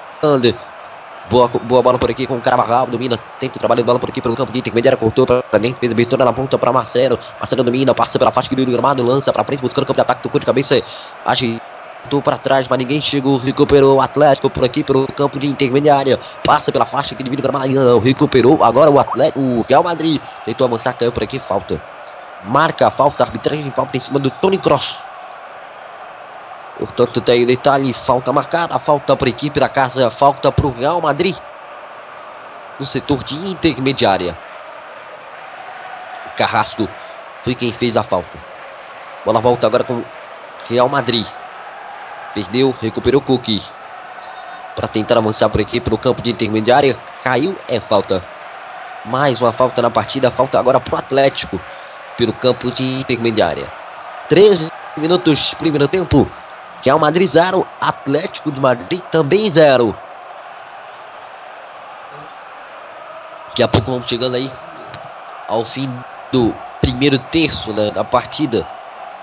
Boa, 1.30 1.48
boa 1.48 1.82
bola 1.82 1.98
por 1.98 2.10
aqui 2.10 2.26
com 2.26 2.36
o 2.36 2.40
Carvajal, 2.40 2.86
domina, 2.86 3.18
tenta 3.40 3.58
trabalhar 3.58 3.80
de 3.80 3.86
bola 3.86 3.98
por 3.98 4.10
aqui 4.10 4.20
pelo 4.20 4.36
campo 4.36 4.52
de 4.52 4.58
intermediária, 4.58 4.94
cortou 4.96 5.26
para 5.26 5.58
dentro, 5.58 5.80
fez 5.80 5.90
abertura 5.90 6.22
na 6.22 6.34
ponta 6.34 6.58
para 6.58 6.70
Marcelo. 6.70 7.18
Marcelo 7.40 7.64
domina, 7.64 7.94
passa 7.94 8.18
pela 8.18 8.30
faixa 8.30 8.54
do 8.54 8.66
gramado, 8.66 9.02
lança 9.02 9.32
para 9.32 9.42
frente, 9.42 9.60
buscando 9.60 9.84
o 9.84 9.86
campo 9.86 9.96
de 9.96 10.02
ataque, 10.02 10.22
tocou 10.22 10.38
de 10.38 10.44
cabeça, 10.44 10.82
agitou 11.24 12.20
para 12.22 12.36
trás, 12.36 12.68
mas 12.68 12.78
ninguém 12.78 13.00
chegou, 13.00 13.38
recuperou 13.38 13.96
o 13.96 14.00
Atlético 14.02 14.50
por 14.50 14.64
aqui 14.64 14.84
pelo 14.84 15.06
campo 15.06 15.38
de 15.38 15.46
intermediária, 15.46 16.20
passa 16.44 16.70
pela 16.70 16.84
faixa 16.84 17.14
que 17.14 17.22
divide 17.22 17.40
o 17.40 17.42
gramado, 17.42 17.72
não, 17.72 17.98
recuperou, 18.00 18.62
agora 18.62 18.90
o 18.90 18.98
Atlético, 18.98 19.40
o 19.40 19.64
Real 19.66 19.82
Madrid 19.82 20.20
tentou 20.44 20.66
avançar, 20.66 20.92
caiu 20.92 21.10
por 21.10 21.22
aqui, 21.22 21.38
falta. 21.38 21.80
Marca 22.44 22.86
a 22.86 22.90
falta, 22.90 23.24
arbitragem 23.24 23.70
falta 23.70 23.96
em 23.96 24.00
cima 24.00 24.18
do 24.18 24.30
Tony 24.30 24.58
Cross. 24.58 24.98
Portanto, 26.78 27.20
tem 27.22 27.42
o 27.42 27.46
detalhe, 27.46 27.94
falta 27.94 28.32
marcada, 28.32 28.78
falta 28.78 29.16
para 29.16 29.28
a 29.28 29.30
equipe 29.30 29.58
da 29.58 29.68
casa, 29.68 30.10
falta 30.10 30.52
para 30.52 30.66
o 30.66 30.70
Real 30.70 31.00
Madrid. 31.00 31.36
No 32.78 32.84
setor 32.84 33.24
de 33.24 33.34
intermediária. 33.48 34.36
Carrasco 36.36 36.86
foi 37.42 37.54
quem 37.54 37.72
fez 37.72 37.96
a 37.96 38.02
falta. 38.02 38.36
Bola 39.24 39.40
volta 39.40 39.66
agora 39.66 39.84
com 39.84 40.02
Real 40.68 40.88
Madrid. 40.88 41.26
Perdeu, 42.34 42.74
recuperou 42.78 43.22
Cookie. 43.22 43.62
para 44.76 44.88
tentar 44.88 45.16
avançar 45.16 45.48
por 45.48 45.60
aqui 45.60 45.80
pelo 45.80 45.96
campo 45.96 46.20
de 46.20 46.32
intermediária. 46.32 46.98
Caiu, 47.22 47.56
é 47.68 47.80
falta. 47.80 48.22
Mais 49.04 49.40
uma 49.40 49.52
falta 49.52 49.80
na 49.80 49.88
partida, 49.88 50.30
falta 50.30 50.58
agora 50.58 50.80
pro 50.80 50.96
Atlético 50.96 51.60
pelo 52.16 52.32
campo 52.32 52.70
de 52.70 52.82
intermediária. 53.00 53.66
13 54.28 54.70
minutos, 54.96 55.54
primeiro 55.54 55.88
tempo. 55.88 56.28
Real 56.82 56.98
Madrid 56.98 57.30
0, 57.30 57.66
Atlético 57.80 58.52
de 58.52 58.60
Madrid 58.60 59.00
também 59.10 59.50
0. 59.50 59.96
Daqui 63.48 63.62
a 63.62 63.68
pouco 63.68 63.90
vamos 63.90 64.08
chegando 64.08 64.34
aí 64.34 64.50
ao 65.48 65.64
fim 65.64 65.88
do 66.32 66.54
primeiro 66.80 67.18
terço 67.18 67.72
né, 67.72 67.90
da 67.90 68.04
partida. 68.04 68.66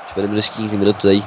Esperando 0.07 0.37
uns 0.37 0.49
15 0.49 0.77
minutos 0.77 1.05
aí 1.05 1.23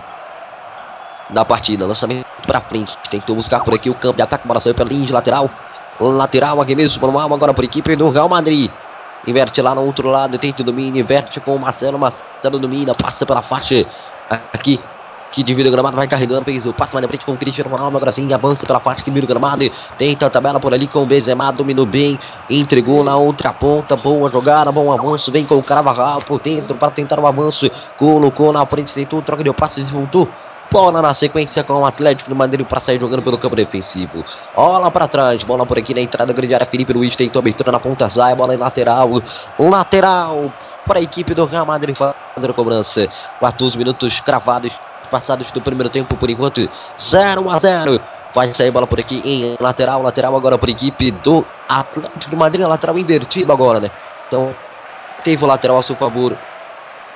da 1.30 1.44
partida. 1.44 1.86
Lançamento 1.86 2.26
para 2.46 2.60
frente. 2.60 2.96
Tentou 3.10 3.36
buscar 3.36 3.60
por 3.60 3.74
aqui 3.74 3.88
o 3.88 3.94
campo 3.94 4.16
de 4.16 4.22
ataque. 4.22 4.46
Bola 4.46 4.60
saiu 4.60 4.74
pela 4.74 4.88
linha 4.88 5.06
de 5.06 5.12
lateral. 5.12 5.50
Lateral, 6.00 6.60
arremesso 6.60 6.98
para 6.98 7.08
o 7.08 7.18
agora 7.18 7.54
por 7.54 7.62
equipe 7.62 7.94
do 7.94 8.10
Real 8.10 8.28
Madrid. 8.28 8.70
Inverte 9.26 9.60
lá 9.62 9.74
no 9.74 9.82
outro 9.82 10.08
lado, 10.08 10.38
tenta 10.38 10.62
o 10.62 10.64
domínio, 10.64 11.00
inverte 11.00 11.40
com 11.40 11.54
o 11.54 11.58
Marcelo. 11.58 11.98
Marcelo 11.98 12.58
domina, 12.60 12.94
passa 12.94 13.24
pela 13.24 13.42
faixa 13.42 13.86
aqui 14.52 14.84
que 15.34 15.42
divide 15.42 15.68
o 15.68 15.72
gramado, 15.72 15.96
vai 15.96 16.06
carregando, 16.06 16.44
fez 16.44 16.64
o 16.64 16.72
passe 16.72 16.94
mais 16.94 17.02
na 17.02 17.08
frente 17.08 17.26
com 17.26 17.32
o 17.32 17.36
Cristiano 17.36 17.68
Ronaldo, 17.68 17.96
agora 17.96 18.12
sim, 18.12 18.32
avança 18.32 18.64
pela 18.64 18.78
faixa 18.78 19.02
que 19.02 19.10
divide 19.10 19.24
o 19.24 19.28
gramado, 19.28 19.68
tenta 19.98 20.26
a 20.26 20.30
tabela 20.30 20.60
por 20.60 20.72
ali 20.72 20.86
com 20.86 21.00
o 21.00 21.06
Benzema, 21.06 21.50
dominou 21.50 21.84
bem, 21.84 22.20
entregou 22.48 23.02
na 23.02 23.16
outra 23.16 23.52
ponta, 23.52 23.96
boa 23.96 24.30
jogada, 24.30 24.70
bom 24.70 24.92
avanço, 24.92 25.32
vem 25.32 25.44
com 25.44 25.56
o 25.56 25.62
Carvajal 25.64 26.22
por 26.22 26.38
dentro 26.40 26.76
para 26.76 26.92
tentar 26.92 27.18
o 27.18 27.26
avanço, 27.26 27.68
colocou 27.96 28.52
na 28.52 28.64
frente, 28.64 28.94
tentou, 28.94 29.20
troca 29.22 29.42
de 29.42 29.52
passe, 29.52 29.80
desmontou, 29.80 30.36
Bola 30.74 31.00
na 31.00 31.14
sequência 31.14 31.62
com 31.62 31.74
o 31.74 31.86
Atlético 31.86 32.28
do 32.28 32.34
Madeiro 32.34 32.64
para 32.64 32.80
sair 32.80 32.98
jogando 32.98 33.22
pelo 33.22 33.38
campo 33.38 33.54
defensivo. 33.54 34.24
Bola 34.56 34.90
para 34.90 35.06
trás, 35.06 35.44
bola 35.44 35.64
por 35.64 35.78
aqui 35.78 35.94
na 35.94 36.00
entrada 36.00 36.32
grande 36.32 36.52
área. 36.52 36.66
Felipe 36.66 36.92
Luiz 36.92 37.14
tentou 37.14 37.38
abertura 37.38 37.70
na 37.70 37.78
ponta 37.78 38.10
sai, 38.10 38.34
bola 38.34 38.56
em 38.56 38.56
lateral. 38.56 39.22
Lateral 39.56 40.52
para 40.84 40.98
a 40.98 41.02
equipe 41.02 41.32
do 41.32 41.46
Real 41.46 41.64
Madrid 41.64 41.94
fazendo 41.94 42.50
a 42.50 42.52
cobrança. 42.52 43.08
14 43.38 43.78
minutos 43.78 44.18
cravados 44.18 44.72
passados 45.08 45.52
do 45.52 45.60
primeiro 45.60 45.88
tempo 45.88 46.16
por 46.16 46.28
enquanto 46.28 46.68
0 46.98 47.50
a 47.50 47.58
0. 47.60 48.00
Vai 48.34 48.52
sair 48.52 48.72
bola 48.72 48.88
por 48.88 48.98
aqui 48.98 49.22
em 49.24 49.54
lateral, 49.60 50.02
lateral 50.02 50.34
agora 50.34 50.58
por 50.58 50.68
equipe 50.68 51.12
do 51.12 51.46
Atlético 51.68 52.30
de 52.30 52.34
Madrid, 52.34 52.66
lateral 52.66 52.98
invertido 52.98 53.52
agora, 53.52 53.78
né? 53.78 53.92
Então, 54.26 54.52
teve 55.22 55.44
o 55.44 55.46
lateral 55.46 55.78
a 55.78 55.84
seu 55.84 55.94
favor. 55.94 56.36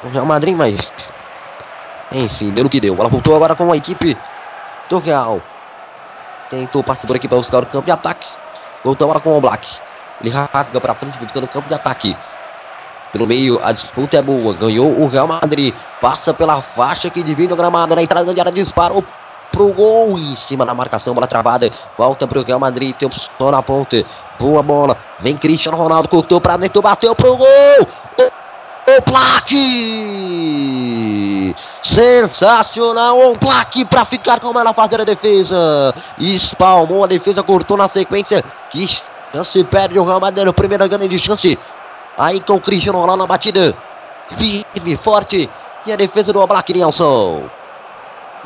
O 0.04 0.08
Real 0.10 0.24
Madrid, 0.24 0.54
mas 0.54 0.78
enfim, 2.12 2.50
deu 2.50 2.64
no 2.64 2.70
que 2.70 2.80
deu. 2.80 2.94
Ela 2.98 3.08
voltou 3.08 3.34
agora 3.34 3.54
com 3.54 3.70
a 3.72 3.76
equipe 3.76 4.16
do 4.88 4.98
Real. 4.98 5.40
Tentou 6.50 6.82
passar 6.82 7.06
por 7.06 7.16
aqui 7.16 7.28
para 7.28 7.36
buscar 7.36 7.62
o 7.62 7.66
campo 7.66 7.84
de 7.84 7.90
ataque. 7.90 8.26
Voltou 8.82 9.04
agora 9.06 9.20
com 9.20 9.36
o 9.36 9.40
Black. 9.40 9.68
Ele 10.20 10.30
rasga 10.30 10.80
para 10.80 10.94
frente 10.94 11.18
buscando 11.18 11.44
o 11.44 11.48
campo 11.48 11.68
de 11.68 11.74
ataque. 11.74 12.16
Pelo 13.12 13.26
meio, 13.26 13.60
a 13.62 13.72
disputa 13.72 14.16
é 14.18 14.22
boa. 14.22 14.54
Ganhou 14.54 15.00
o 15.00 15.08
Real 15.08 15.26
Madrid. 15.26 15.74
Passa 16.00 16.32
pela 16.32 16.62
faixa 16.62 17.10
que 17.10 17.22
divide 17.22 17.52
o 17.52 17.56
gramado. 17.56 17.94
Na 17.94 18.02
entrada 18.02 18.32
de 18.32 18.40
área, 18.40 18.52
disparou 18.52 19.04
pro 19.52 19.72
gol. 19.72 20.18
Em 20.18 20.36
cima 20.36 20.64
da 20.64 20.74
marcação, 20.74 21.14
bola 21.14 21.26
travada. 21.26 21.70
Volta 21.96 22.26
pro 22.26 22.42
Real 22.42 22.58
Madrid. 22.58 22.96
Tem 22.96 23.06
opção 23.06 23.50
na 23.50 23.62
ponta. 23.62 24.04
Boa 24.38 24.62
bola. 24.62 24.96
Vem 25.20 25.36
Cristiano 25.36 25.76
Ronaldo. 25.76 26.08
Cortou 26.08 26.40
para 26.40 26.56
dentro. 26.56 26.80
Bateu 26.80 27.14
pro 27.14 27.36
gol 27.36 27.48
o 28.96 29.02
plaque! 29.02 30.78
Sensacional 31.82 33.32
o 33.32 33.38
plaque 33.38 33.84
para 33.84 34.04
ficar 34.04 34.40
com 34.40 34.58
ela 34.58 34.72
fazer 34.72 35.00
a 35.00 35.04
defesa. 35.04 35.94
Espalmou 36.18 37.04
a 37.04 37.06
defesa, 37.06 37.42
cortou 37.42 37.76
na 37.76 37.88
sequência. 37.88 38.44
Que 38.70 38.86
chance 39.32 39.64
perde 39.64 39.98
o 39.98 40.04
Real 40.04 40.20
Madrid. 40.20 40.52
Primeira 40.52 40.88
grande 40.88 41.18
chance. 41.18 41.58
Aí 42.16 42.40
com 42.40 42.54
o 42.54 42.60
Cristiano 42.60 42.98
Ronaldo 42.98 43.22
na 43.22 43.26
batida. 43.26 43.74
Firme, 44.36 44.96
forte. 44.96 45.50
E 45.86 45.92
a 45.92 45.96
defesa 45.96 46.32
do 46.32 46.40
Oblak 46.40 46.72
Nelson. 46.72 47.42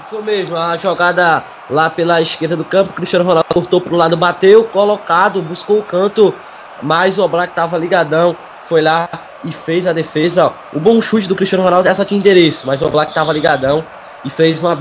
Isso 0.07 0.23
mesmo, 0.23 0.57
a 0.57 0.77
jogada 0.77 1.45
lá 1.69 1.91
pela 1.91 2.21
esquerda 2.21 2.57
do 2.57 2.65
campo. 2.65 2.93
Cristiano 2.93 3.25
Ronaldo 3.25 3.49
cortou 3.53 3.81
para 3.81 3.95
o 3.95 3.97
lado, 3.97 4.17
bateu, 4.17 4.65
colocado, 4.65 5.41
buscou 5.43 5.79
o 5.79 5.83
canto. 5.83 6.35
Mas 6.83 7.19
o 7.19 7.23
Oblak 7.23 7.53
estava 7.53 7.79
ligadão 7.79 8.37
foi 8.69 8.81
lá 8.81 9.09
e 9.45 9.53
fez 9.53 9.87
a 9.87 9.93
defesa. 9.93 10.53
O 10.73 10.81
bom 10.81 11.01
chute 11.01 11.27
do 11.27 11.35
Cristiano 11.35 11.65
Ronaldo 11.65 11.89
essa 11.89 12.05
tinha 12.05 12.19
endereço, 12.19 12.67
mas 12.67 12.81
o 12.83 12.89
Black 12.89 13.11
estava 13.11 13.33
ligadão 13.33 13.85
e 14.25 14.31
fez 14.31 14.61
uma 14.61 14.79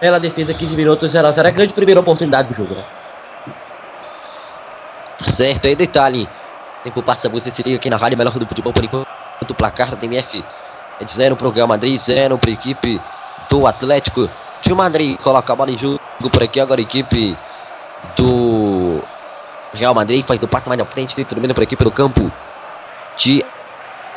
bela 0.00 0.20
defesa 0.20 0.54
15 0.54 0.76
minutos 0.76 1.12
0 1.12 1.26
a 1.26 1.32
0 1.32 1.48
É 1.48 1.50
a 1.50 1.54
grande 1.54 1.72
primeira 1.72 2.00
oportunidade 2.00 2.48
do 2.48 2.54
jogo, 2.54 2.74
né? 2.74 2.84
Certo, 5.22 5.66
aí 5.66 5.74
detalhe. 5.74 6.28
Tempo 6.84 7.02
passa, 7.02 7.28
você 7.28 7.50
se 7.50 7.62
liga 7.62 7.76
aqui 7.76 7.90
na 7.90 7.96
rádio 7.96 8.16
melhor 8.16 8.32
do 8.38 8.46
futebol 8.46 8.72
por 8.72 8.84
enquanto. 8.84 9.08
O 9.48 9.54
placar 9.54 9.96
da 9.96 10.04
MF 10.04 10.44
é 11.00 11.04
de 11.04 11.12
0 11.12 11.36
para 11.36 11.48
o 11.48 11.50
Real 11.50 11.66
Madrid, 11.66 11.98
0 11.98 12.38
para 12.38 12.50
a 12.50 12.52
equipe 12.52 13.00
do 13.48 13.66
Atlético 13.66 14.28
de 14.60 14.74
Madrid. 14.74 15.18
Coloca 15.18 15.52
a 15.52 15.56
bola 15.56 15.70
em 15.70 15.78
jogo 15.78 15.98
por 16.30 16.42
aqui 16.42 16.60
agora 16.60 16.80
a 16.80 16.82
equipe 16.82 17.36
do 18.16 19.02
Real 19.72 19.94
Madrid 19.94 20.24
faz 20.24 20.38
do 20.38 20.48
passo 20.48 20.68
mais 20.68 20.78
na 20.78 20.84
frente, 20.84 21.14
tem 21.14 21.24
domina 21.24 21.54
por 21.54 21.62
aqui 21.62 21.76
pelo 21.76 21.90
campo 21.90 22.30
de 23.16 23.44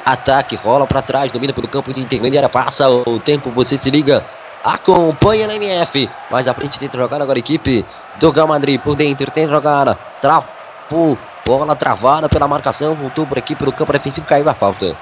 ataque. 0.06 0.56
Rola 0.56 0.86
para 0.88 1.02
trás, 1.02 1.32
domina 1.32 1.54
pelo 1.54 1.68
campo 1.68 1.94
de 1.94 2.02
intermediária, 2.02 2.50
passa 2.50 2.90
o 2.90 3.20
tempo, 3.20 3.50
você 3.52 3.78
se 3.78 3.90
liga. 3.90 4.26
Acompanha 4.64 5.48
na 5.48 5.56
MF. 5.56 6.10
Mais 6.30 6.48
à 6.48 6.54
frente 6.54 6.78
tenta 6.78 6.98
jogar 6.98 7.22
agora 7.22 7.38
a 7.38 7.40
equipe 7.40 7.86
do 8.20 8.32
Real 8.32 8.48
Madrid. 8.48 8.80
Por 8.80 8.96
dentro 8.96 9.30
tenta 9.32 9.52
jogar. 9.52 9.96
Travou. 10.22 11.18
Bola 11.44 11.76
travada 11.76 12.30
pela 12.30 12.48
marcação. 12.48 12.94
Voltou 12.94 13.26
por 13.26 13.38
aqui 13.38 13.56
pelo 13.56 13.72
campo 13.72 13.92
defensivo. 13.92 14.28
Caiu 14.28 14.48
a 14.48 14.54
falta. 14.54 14.96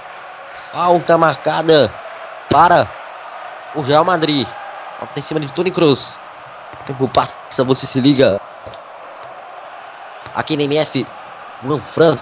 Falta 0.72 1.18
marcada 1.18 1.92
para 2.50 2.88
o 3.76 3.82
Real 3.82 4.06
Madrid. 4.06 4.48
Falta 4.98 5.20
em 5.20 5.24
cima 5.24 5.40
de 5.42 5.52
Tony 5.52 5.72
Cruz. 5.72 6.18
Tempo 6.88 7.08
passa, 7.10 7.64
você 7.64 7.86
se 7.86 8.00
liga. 8.00 8.40
Aqui 10.34 10.56
na 10.56 10.64
MF. 10.64 11.06
Juan 11.62 11.82
Fran 11.82 12.18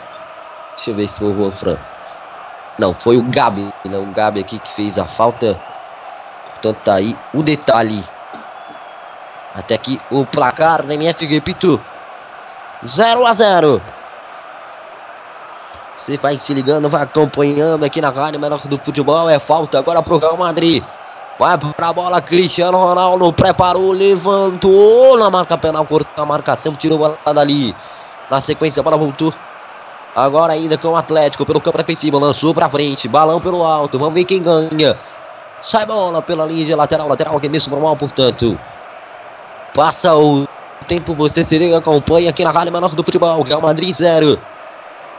Deixa 0.78 0.92
eu 0.92 0.96
ver 0.96 1.10
se 1.10 1.18
foi 1.18 1.28
o 1.32 1.36
Juan 1.36 1.52
Fran. 1.52 1.78
Não, 2.78 2.94
foi 2.94 3.18
o 3.18 3.24
Gabi, 3.24 3.74
né? 3.86 3.98
O 3.98 4.06
Gabi 4.06 4.40
aqui 4.40 4.60
que 4.60 4.72
fez 4.72 4.98
a 5.00 5.06
falta. 5.06 5.60
Portanto, 6.54 6.78
tá 6.84 6.96
aí 6.96 7.18
o 7.34 7.42
detalhe. 7.42 8.04
Até 9.56 9.76
aqui 9.76 10.00
o 10.12 10.26
placar 10.26 10.84
da 10.84 10.94
MF, 10.94 11.26
repito. 11.26 11.82
0 12.86 13.26
a 13.26 13.34
0 13.34 13.82
Você 15.98 16.18
vai 16.18 16.38
se 16.38 16.54
ligando, 16.54 16.88
vai 16.88 17.02
acompanhando 17.02 17.84
aqui 17.84 18.00
na 18.00 18.10
rádio 18.10 18.40
menor 18.40 18.60
do 18.68 18.78
futebol. 18.78 19.28
É 19.28 19.40
falta 19.40 19.80
agora 19.80 20.04
pro 20.04 20.20
Real 20.20 20.38
Madrid. 20.38 20.84
Vai 21.40 21.58
pra 21.58 21.94
bola, 21.94 22.22
Cristiano 22.22 22.80
Ronaldo 22.80 23.32
preparou, 23.34 23.92
levantou 23.92 25.18
na 25.18 25.30
marca 25.30 25.56
penal, 25.58 25.86
cortou 25.86 26.24
a 26.24 26.26
marcação, 26.26 26.76
tirou 26.76 27.06
a 27.06 27.10
bola 27.10 27.34
dali. 27.34 27.76
Na 28.30 28.42
sequência, 28.42 28.80
a 28.80 28.84
bola 28.84 28.98
voltou 28.98 29.34
Agora 30.18 30.54
ainda 30.54 30.80
com 30.80 30.88
o 30.88 30.96
Atlético 30.96 31.46
pelo 31.46 31.62
campo 31.62 31.78
defensivo. 31.78 32.18
Lançou 32.18 32.52
pra 32.52 32.68
frente. 32.68 33.08
Balão 33.08 33.40
pelo 33.40 33.64
alto. 33.64 34.00
Vamos 34.00 34.16
ver 34.16 34.26
quem 34.26 34.42
ganha. 34.42 34.98
Sai 35.62 35.86
bola 35.86 36.24
pela 36.24 36.44
linha 36.44 36.66
de 36.66 36.74
lateral. 36.74 37.08
Lateral 37.08 37.40
que 37.40 37.48
mesmo 37.48 37.72
normal, 37.72 37.96
portanto. 37.96 38.58
Passa 39.76 40.18
o 40.18 40.48
tempo. 40.88 41.14
Você 41.14 41.44
se 41.44 41.56
liga, 41.60 41.78
acompanha 41.78 42.32
aqui 42.32 42.44
na 42.44 42.50
Rádio 42.50 42.74
Menor 42.74 42.96
do 42.96 43.04
Futebol. 43.04 43.44
Real 43.44 43.62
Madrid 43.62 43.96
0. 43.96 44.40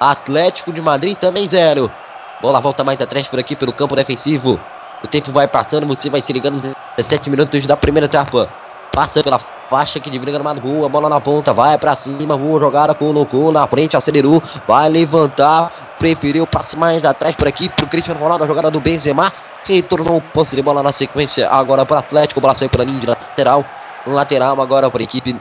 Atlético 0.01 0.73
de 0.73 0.81
Madrid 0.81 1.17
também 1.17 1.49
0. 1.49 1.89
Bola 2.43 2.61
volta 2.61 2.83
mais 2.83 3.01
atrás 3.01 3.29
por 3.29 3.39
aqui 3.39 3.55
pelo 3.55 3.73
campo 3.73 3.95
defensivo. 3.95 4.59
O 5.05 5.07
tempo 5.07 5.31
vai 5.31 5.47
passando. 5.47 5.87
Você 5.87 6.11
vai 6.11 6.21
se 6.21 6.33
ligando. 6.33 6.75
17 6.97 7.31
minutos 7.31 7.65
da 7.69 7.77
primeira 7.77 8.07
etapa. 8.07 8.49
Passa 8.91 9.23
pela 9.23 9.39
faixa 9.69 10.01
que 10.01 10.11
divide 10.11 10.33
gramado, 10.33 10.61
rua, 10.61 10.89
bola 10.89 11.09
na 11.09 11.21
ponta, 11.21 11.53
vai 11.53 11.77
pra 11.77 11.95
cima, 11.95 12.35
rua, 12.35 12.59
jogada, 12.59 12.95
colocou 12.95 13.53
na 13.53 13.67
frente, 13.67 13.97
acelerou, 13.97 14.43
vai 14.67 14.89
levantar, 14.89 15.71
preferiu 15.99 16.47
passe 16.47 16.77
mais 16.77 17.05
atrás 17.05 17.37
por 17.37 17.47
aqui 17.47 17.69
pro 17.69 17.87
Cristiano 17.87 18.21
Ronaldo, 18.21 18.45
a 18.45 18.47
jogada 18.47 18.71
do 18.71 18.81
Benzema, 18.81 19.33
retornou 19.65 20.17
o 20.17 20.21
posse 20.21 20.57
de 20.57 20.63
bola 20.63 20.83
na 20.83 20.93
sequência, 20.93 21.49
agora 21.51 21.85
para 21.85 22.01
Atlético, 22.01 22.41
bola 22.41 22.55
saiu 22.55 22.71
pela 22.71 22.85
linha 22.85 23.01
de 23.01 23.07
lateral, 23.07 23.65
lateral 24.07 24.61
agora 24.61 24.91
para 24.91 25.03
a 25.03 25.05
equipe 25.05 25.39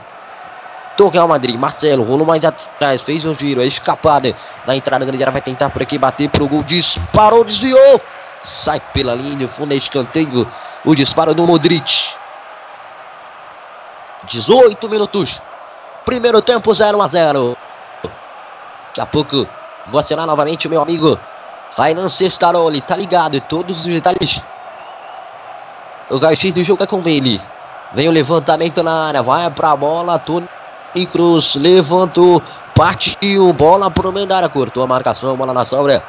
do 0.96 1.08
Real 1.08 1.28
Madrid, 1.28 1.56
Marcelo, 1.56 2.02
rolou 2.02 2.26
mais 2.26 2.44
atrás, 2.44 3.00
fez 3.00 3.24
um 3.24 3.34
giro, 3.34 3.60
a 3.60 3.64
escapada 3.64 4.34
da 4.66 4.76
entrada 4.76 5.06
grande 5.06 5.22
área, 5.22 5.32
vai 5.32 5.40
tentar 5.40 5.70
por 5.70 5.80
aqui 5.80 5.96
bater 5.96 6.28
pro 6.28 6.46
gol, 6.46 6.62
disparou, 6.62 7.44
desviou, 7.44 8.00
sai 8.44 8.80
pela 8.92 9.14
linha, 9.14 9.48
fundo 9.48 9.72
escanteio, 9.72 10.46
o 10.84 10.94
disparo 10.94 11.34
do 11.34 11.46
Modric. 11.46 12.08
18 14.28 14.88
minutos. 14.88 15.40
Primeiro 16.04 16.40
tempo 16.40 16.74
0 16.74 17.02
a 17.02 17.08
0. 17.08 17.56
Daqui 18.88 19.00
a 19.00 19.06
pouco 19.06 19.46
vou 19.86 20.00
assinar 20.00 20.26
novamente 20.26 20.66
o 20.66 20.70
meu 20.70 20.80
amigo 20.80 21.18
Rainan 21.76 22.08
Cestaroli. 22.08 22.80
Tá 22.80 22.96
ligado? 22.96 23.40
Todos 23.40 23.78
os 23.78 23.84
detalhes. 23.84 24.40
O 26.10 26.18
raio 26.18 26.52
do 26.52 26.64
jogo 26.64 26.82
é 26.82 26.86
com 26.86 27.02
ele. 27.06 27.40
Vem 27.92 28.08
o 28.08 28.12
levantamento 28.12 28.82
na 28.82 29.08
área. 29.08 29.22
Vai 29.22 29.50
pra 29.50 29.76
bola. 29.76 30.18
Tony 30.18 30.48
Cruz 31.12 31.54
levantou, 31.54 32.42
partiu, 32.74 33.52
bola 33.52 33.90
pro 33.90 34.12
meio 34.12 34.26
da 34.26 34.36
área, 34.36 34.48
cortou 34.48 34.82
a 34.82 34.86
marcação, 34.86 35.36
bola 35.36 35.52
na 35.52 35.64
sobra. 35.64 36.02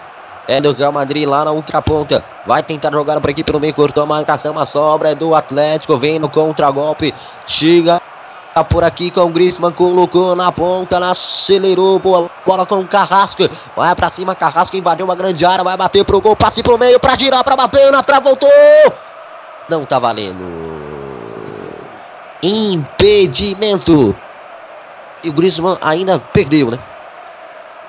É 0.50 0.60
do 0.60 0.74
Real 0.74 0.92
Madrid 0.92 1.28
lá 1.28 1.46
na 1.46 1.52
outra 1.52 1.80
ponta. 1.80 2.26
Vai 2.44 2.64
tentar 2.64 2.92
jogar 2.92 3.22
por 3.22 3.30
aqui 3.30 3.44
pelo 3.44 3.60
meio, 3.60 3.72
cortou 3.72 4.02
a 4.02 4.06
marcação, 4.08 4.58
a 4.58 4.66
sobra 4.66 5.12
é 5.12 5.16
do 5.16 5.36
Atlético, 5.36 5.96
vem 5.96 6.18
no 6.18 6.28
contra-golpe, 6.28 7.14
chega 7.46 8.02
por 8.68 8.84
aqui 8.84 9.12
com 9.12 9.22
o 9.22 9.30
Griezmann, 9.30 9.72
colocou 9.72 10.36
na 10.36 10.52
ponta, 10.52 10.98
acelerou, 11.08 12.00
boa 12.00 12.32
bola 12.44 12.66
com 12.66 12.80
o 12.80 12.88
Carrasco, 12.88 13.48
vai 13.76 13.94
pra 13.94 14.10
cima, 14.10 14.34
Carrasco 14.34 14.76
invadiu 14.76 15.06
uma 15.06 15.16
grande 15.16 15.46
área, 15.46 15.64
vai 15.64 15.78
bater 15.78 16.04
pro 16.04 16.20
gol, 16.20 16.36
passe 16.36 16.64
pro 16.64 16.80
meio, 16.80 17.00
pra 17.00 17.16
girar, 17.16 17.44
pra 17.44 17.56
bater, 17.56 17.92
na 17.92 18.02
trave, 18.02 18.24
voltou! 18.24 18.50
Não 19.70 19.86
tá 19.86 20.00
valendo. 20.00 20.44
Impedimento. 22.42 24.16
E 25.24 25.30
o 25.30 25.34
Griezmann 25.34 25.78
ainda 25.80 26.18
perdeu, 26.18 26.72
né? 26.72 26.80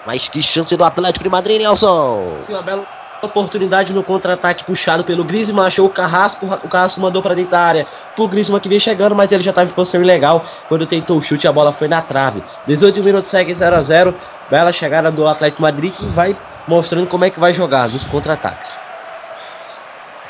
Mas 0.07 0.29
que 0.29 0.43
chance 0.43 0.75
do 0.77 0.85
Atlético 0.85 1.23
de 1.23 1.31
Madrid, 1.31 1.61
Nelson. 1.61 2.39
Uma 2.49 2.63
bela 2.63 2.87
oportunidade 3.23 3.93
no 3.93 4.03
contra-ataque 4.03 4.65
puxado 4.65 5.05
pelo 5.05 5.25
Griezmann, 5.25 5.67
achou 5.67 5.87
o 5.87 5.91
Carrasco, 5.91 6.47
o 6.47 6.69
Carrasco 6.69 7.01
mandou 7.01 7.23
para 7.23 7.35
dentro 7.35 7.51
da 7.51 7.61
área 7.61 7.87
pro 8.17 8.27
Griezmann 8.27 8.61
que 8.61 8.69
veio 8.69 8.81
chegando, 8.81 9.15
mas 9.15 9.31
ele 9.31 9.45
já 9.45 9.51
estava 9.51 9.69
em 9.69 9.73
posição 9.75 10.01
ilegal, 10.01 10.45
quando 10.69 10.87
tentou 10.87 11.19
o 11.19 11.23
chute 11.23 11.47
a 11.47 11.53
bola 11.53 11.73
foi 11.73 11.89
na 11.89 12.01
trave. 12.01 12.43
18 12.67 13.05
minutos 13.05 13.31
segue 13.31 13.53
0 13.53 13.77
a 13.77 13.83
0 13.83 14.15
bela 14.51 14.73
chegada 14.73 15.13
do 15.13 15.27
Atlético 15.29 15.63
Madrid 15.63 15.93
que 15.95 16.07
vai 16.07 16.37
mostrando 16.67 17.07
como 17.07 17.25
é 17.25 17.31
que 17.31 17.39
vai 17.39 17.53
jogar 17.53 17.89
nos 17.89 18.05
contra-ataques. 18.05 18.71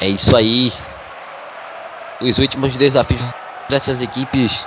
É 0.01 0.09
isso 0.09 0.35
aí. 0.35 0.73
Os 2.21 2.39
últimos 2.39 2.77
desafios 2.77 3.23
dessas 3.69 4.01
equipes. 4.01 4.65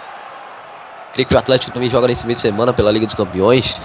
Creio 1.13 1.27
que 1.27 1.35
o 1.35 1.37
Atlético 1.37 1.71
também 1.71 1.89
joga 1.89 2.07
nesse 2.07 2.25
meio 2.25 2.35
de 2.35 2.41
semana 2.41 2.73
pela 2.73 2.91
Liga 2.91 3.05
dos 3.05 3.15
Campeões. 3.15 3.75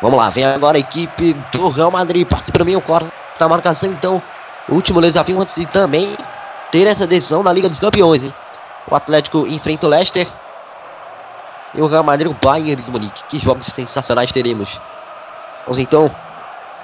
Vamos 0.00 0.16
lá, 0.16 0.30
vem 0.30 0.44
agora 0.44 0.76
a 0.76 0.80
equipe 0.80 1.34
do 1.52 1.68
Real 1.70 1.90
Madrid. 1.90 2.26
Passe 2.26 2.52
para 2.52 2.64
mim, 2.64 2.76
o 2.76 2.80
corta 2.80 3.10
a 3.40 3.48
marcação. 3.48 3.90
Então, 3.90 4.22
último 4.68 5.00
desafio 5.00 5.40
antes 5.40 5.56
de 5.56 5.66
também 5.66 6.16
ter 6.70 6.86
essa 6.86 7.06
decisão 7.06 7.42
na 7.42 7.52
Liga 7.52 7.68
dos 7.68 7.80
Campeões. 7.80 8.22
Hein? 8.22 8.34
O 8.88 8.94
Atlético 8.94 9.46
enfrenta 9.46 9.86
o 9.86 9.90
Leicester. 9.90 10.28
E 11.74 11.80
o 11.80 11.86
Real 11.86 12.04
Madrid, 12.04 12.30
o 12.30 12.34
Bayern 12.34 12.80
de 12.80 12.90
Munique. 12.90 13.24
Que 13.28 13.38
jogos 13.38 13.66
sensacionais 13.66 14.30
teremos. 14.30 14.80
Vamos 15.66 15.78
então. 15.78 16.10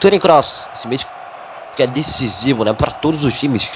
Tony 0.00 0.18
Cross. 0.18 0.66
Esse 0.74 0.88
mês 0.88 1.06
que 1.76 1.82
é 1.82 1.86
decisivo, 1.86 2.64
né? 2.64 2.72
Para 2.72 2.90
todos 2.90 3.24
os 3.24 3.38
times. 3.38 3.68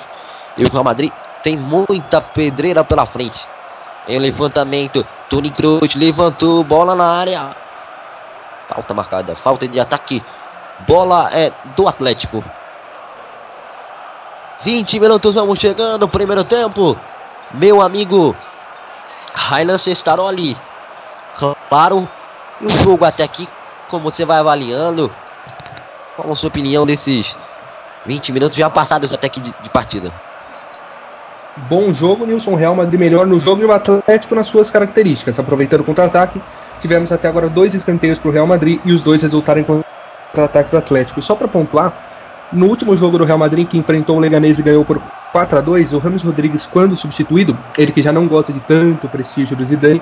E 0.56 0.64
o 0.64 0.70
Real 0.70 0.84
Madrid 0.84 1.12
tem 1.44 1.56
muita 1.56 2.20
pedreira 2.20 2.82
pela 2.82 3.06
frente. 3.06 3.46
Em 4.08 4.18
levantamento. 4.18 5.06
Tony 5.30 5.50
Kroos 5.50 5.94
levantou. 5.94 6.64
Bola 6.64 6.94
na 6.94 7.06
área. 7.06 7.67
Falta 8.68 8.92
marcada, 8.92 9.34
falta 9.34 9.66
de 9.66 9.80
ataque. 9.80 10.22
Bola 10.86 11.30
é 11.32 11.52
do 11.74 11.88
Atlético. 11.88 12.44
20 14.62 15.00
minutos 15.00 15.34
vamos 15.34 15.58
chegando, 15.58 16.08
primeiro 16.08 16.44
tempo. 16.44 16.96
Meu 17.52 17.80
amigo 17.80 18.36
Railan 19.32 19.78
Cestaroli. 19.78 20.56
Claro, 21.68 22.08
e 22.60 22.66
o 22.66 22.70
jogo 22.70 23.04
até 23.04 23.22
aqui, 23.22 23.48
como 23.88 24.10
você 24.10 24.24
vai 24.24 24.38
avaliando? 24.38 25.10
Qual 26.16 26.32
a 26.32 26.36
sua 26.36 26.48
opinião 26.48 26.84
desses 26.84 27.34
20 28.04 28.32
minutos 28.32 28.58
já 28.58 28.68
passados 28.68 29.14
até 29.14 29.28
aqui 29.28 29.40
de, 29.40 29.54
de 29.62 29.70
partida? 29.70 30.12
Bom 31.56 31.92
jogo, 31.92 32.26
Nilson 32.26 32.54
Real 32.54 32.74
Madrid 32.74 32.98
melhor 32.98 33.26
no 33.26 33.40
jogo 33.40 33.62
e 33.62 33.64
o 33.64 33.72
Atlético 33.72 34.34
nas 34.34 34.46
suas 34.46 34.70
características, 34.70 35.38
aproveitando 35.38 35.80
o 35.80 35.84
contra-ataque 35.84 36.40
Tivemos 36.80 37.12
até 37.12 37.28
agora 37.28 37.48
dois 37.48 37.74
escanteios 37.74 38.18
para 38.18 38.28
o 38.28 38.32
Real 38.32 38.46
Madrid 38.46 38.80
e 38.84 38.92
os 38.92 39.02
dois 39.02 39.22
resultaram 39.22 39.60
em 39.60 39.64
contra-ataque 39.64 40.70
para 40.70 40.76
o 40.76 40.78
Atlético. 40.78 41.20
Só 41.20 41.34
para 41.34 41.48
pontuar, 41.48 41.92
no 42.52 42.66
último 42.66 42.96
jogo 42.96 43.18
do 43.18 43.24
Real 43.24 43.38
Madrid, 43.38 43.66
que 43.66 43.76
enfrentou 43.76 44.16
o 44.16 44.20
Leganés 44.20 44.58
e 44.58 44.62
ganhou 44.62 44.84
por 44.84 45.00
4 45.32 45.58
a 45.58 45.60
2 45.60 45.92
o 45.92 45.98
Ramos 45.98 46.22
Rodrigues, 46.22 46.66
quando 46.66 46.96
substituído, 46.96 47.58
ele 47.76 47.92
que 47.92 48.00
já 48.00 48.12
não 48.12 48.26
gosta 48.26 48.52
de 48.52 48.60
tanto 48.60 49.08
prestígio 49.08 49.56
do 49.56 49.64
Zidane, 49.64 50.00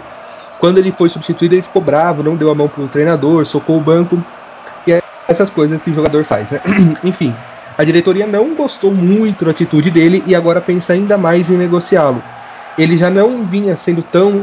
quando 0.58 0.78
ele 0.78 0.92
foi 0.92 1.08
substituído, 1.08 1.54
ele 1.54 1.62
ficou 1.62 1.82
bravo, 1.82 2.22
não 2.22 2.36
deu 2.36 2.50
a 2.50 2.54
mão 2.54 2.68
para 2.68 2.82
o 2.82 2.88
treinador, 2.88 3.44
socou 3.44 3.76
o 3.76 3.80
banco, 3.80 4.22
e 4.86 4.92
é 4.92 5.02
essas 5.26 5.50
coisas 5.50 5.82
que 5.82 5.90
o 5.90 5.94
jogador 5.94 6.24
faz, 6.24 6.50
né? 6.50 6.60
Enfim, 7.02 7.34
a 7.76 7.84
diretoria 7.84 8.26
não 8.26 8.54
gostou 8.54 8.92
muito 8.92 9.44
da 9.44 9.50
atitude 9.50 9.90
dele 9.90 10.22
e 10.26 10.34
agora 10.34 10.60
pensa 10.60 10.92
ainda 10.92 11.18
mais 11.18 11.50
em 11.50 11.56
negociá-lo. 11.56 12.22
Ele 12.78 12.96
já 12.96 13.10
não 13.10 13.44
vinha 13.44 13.76
sendo 13.76 14.02
tão 14.02 14.42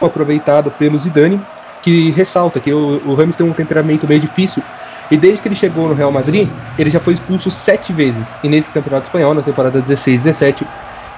aproveitado 0.00 0.70
pelo 0.70 0.98
Zidane 0.98 1.40
que 1.86 2.10
ressalta 2.10 2.58
que 2.58 2.72
o, 2.72 3.00
o 3.06 3.14
Ramos 3.14 3.36
tem 3.36 3.48
um 3.48 3.52
temperamento 3.52 4.08
meio 4.08 4.20
difícil. 4.20 4.60
E 5.08 5.16
desde 5.16 5.40
que 5.40 5.46
ele 5.46 5.54
chegou 5.54 5.86
no 5.86 5.94
Real 5.94 6.10
Madrid, 6.10 6.48
ele 6.76 6.90
já 6.90 6.98
foi 6.98 7.14
expulso 7.14 7.48
sete 7.48 7.92
vezes. 7.92 8.36
E 8.42 8.48
nesse 8.48 8.72
campeonato 8.72 9.06
espanhol, 9.06 9.32
na 9.34 9.40
temporada 9.40 9.80
16-17, 9.80 10.66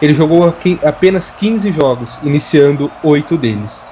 ele 0.02 0.12
jogou 0.12 0.54
apenas 0.85 1.31
15 1.31 1.72
jogos, 1.72 2.18
iniciando 2.22 2.92
oito 3.02 3.38
deles. 3.38 3.88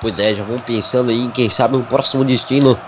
Pois 0.00 0.18
é, 0.18 0.34
já 0.34 0.44
vamos 0.44 0.62
pensando 0.62 1.10
aí 1.10 1.20
em 1.20 1.30
quem 1.30 1.50
sabe 1.50 1.76
o 1.76 1.82
próximo 1.82 2.24
destino 2.24 2.78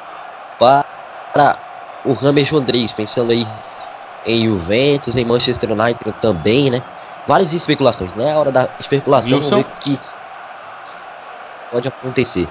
para 0.58 1.58
o 2.06 2.14
Rames 2.14 2.48
Rodrigues, 2.48 2.92
pensando 2.92 3.32
aí 3.32 3.46
em 4.24 4.48
Juventus, 4.48 5.14
em 5.14 5.26
Manchester 5.26 5.72
United 5.72 6.10
também, 6.22 6.70
né? 6.70 6.82
Várias 7.26 7.52
especulações, 7.52 8.14
né? 8.14 8.32
A 8.32 8.38
hora 8.38 8.50
da 8.50 8.66
especulação, 8.80 9.42
vamos 9.42 9.50
ver 9.50 9.66
que 9.80 10.00
pode 11.70 11.88
acontecer. 11.88 12.48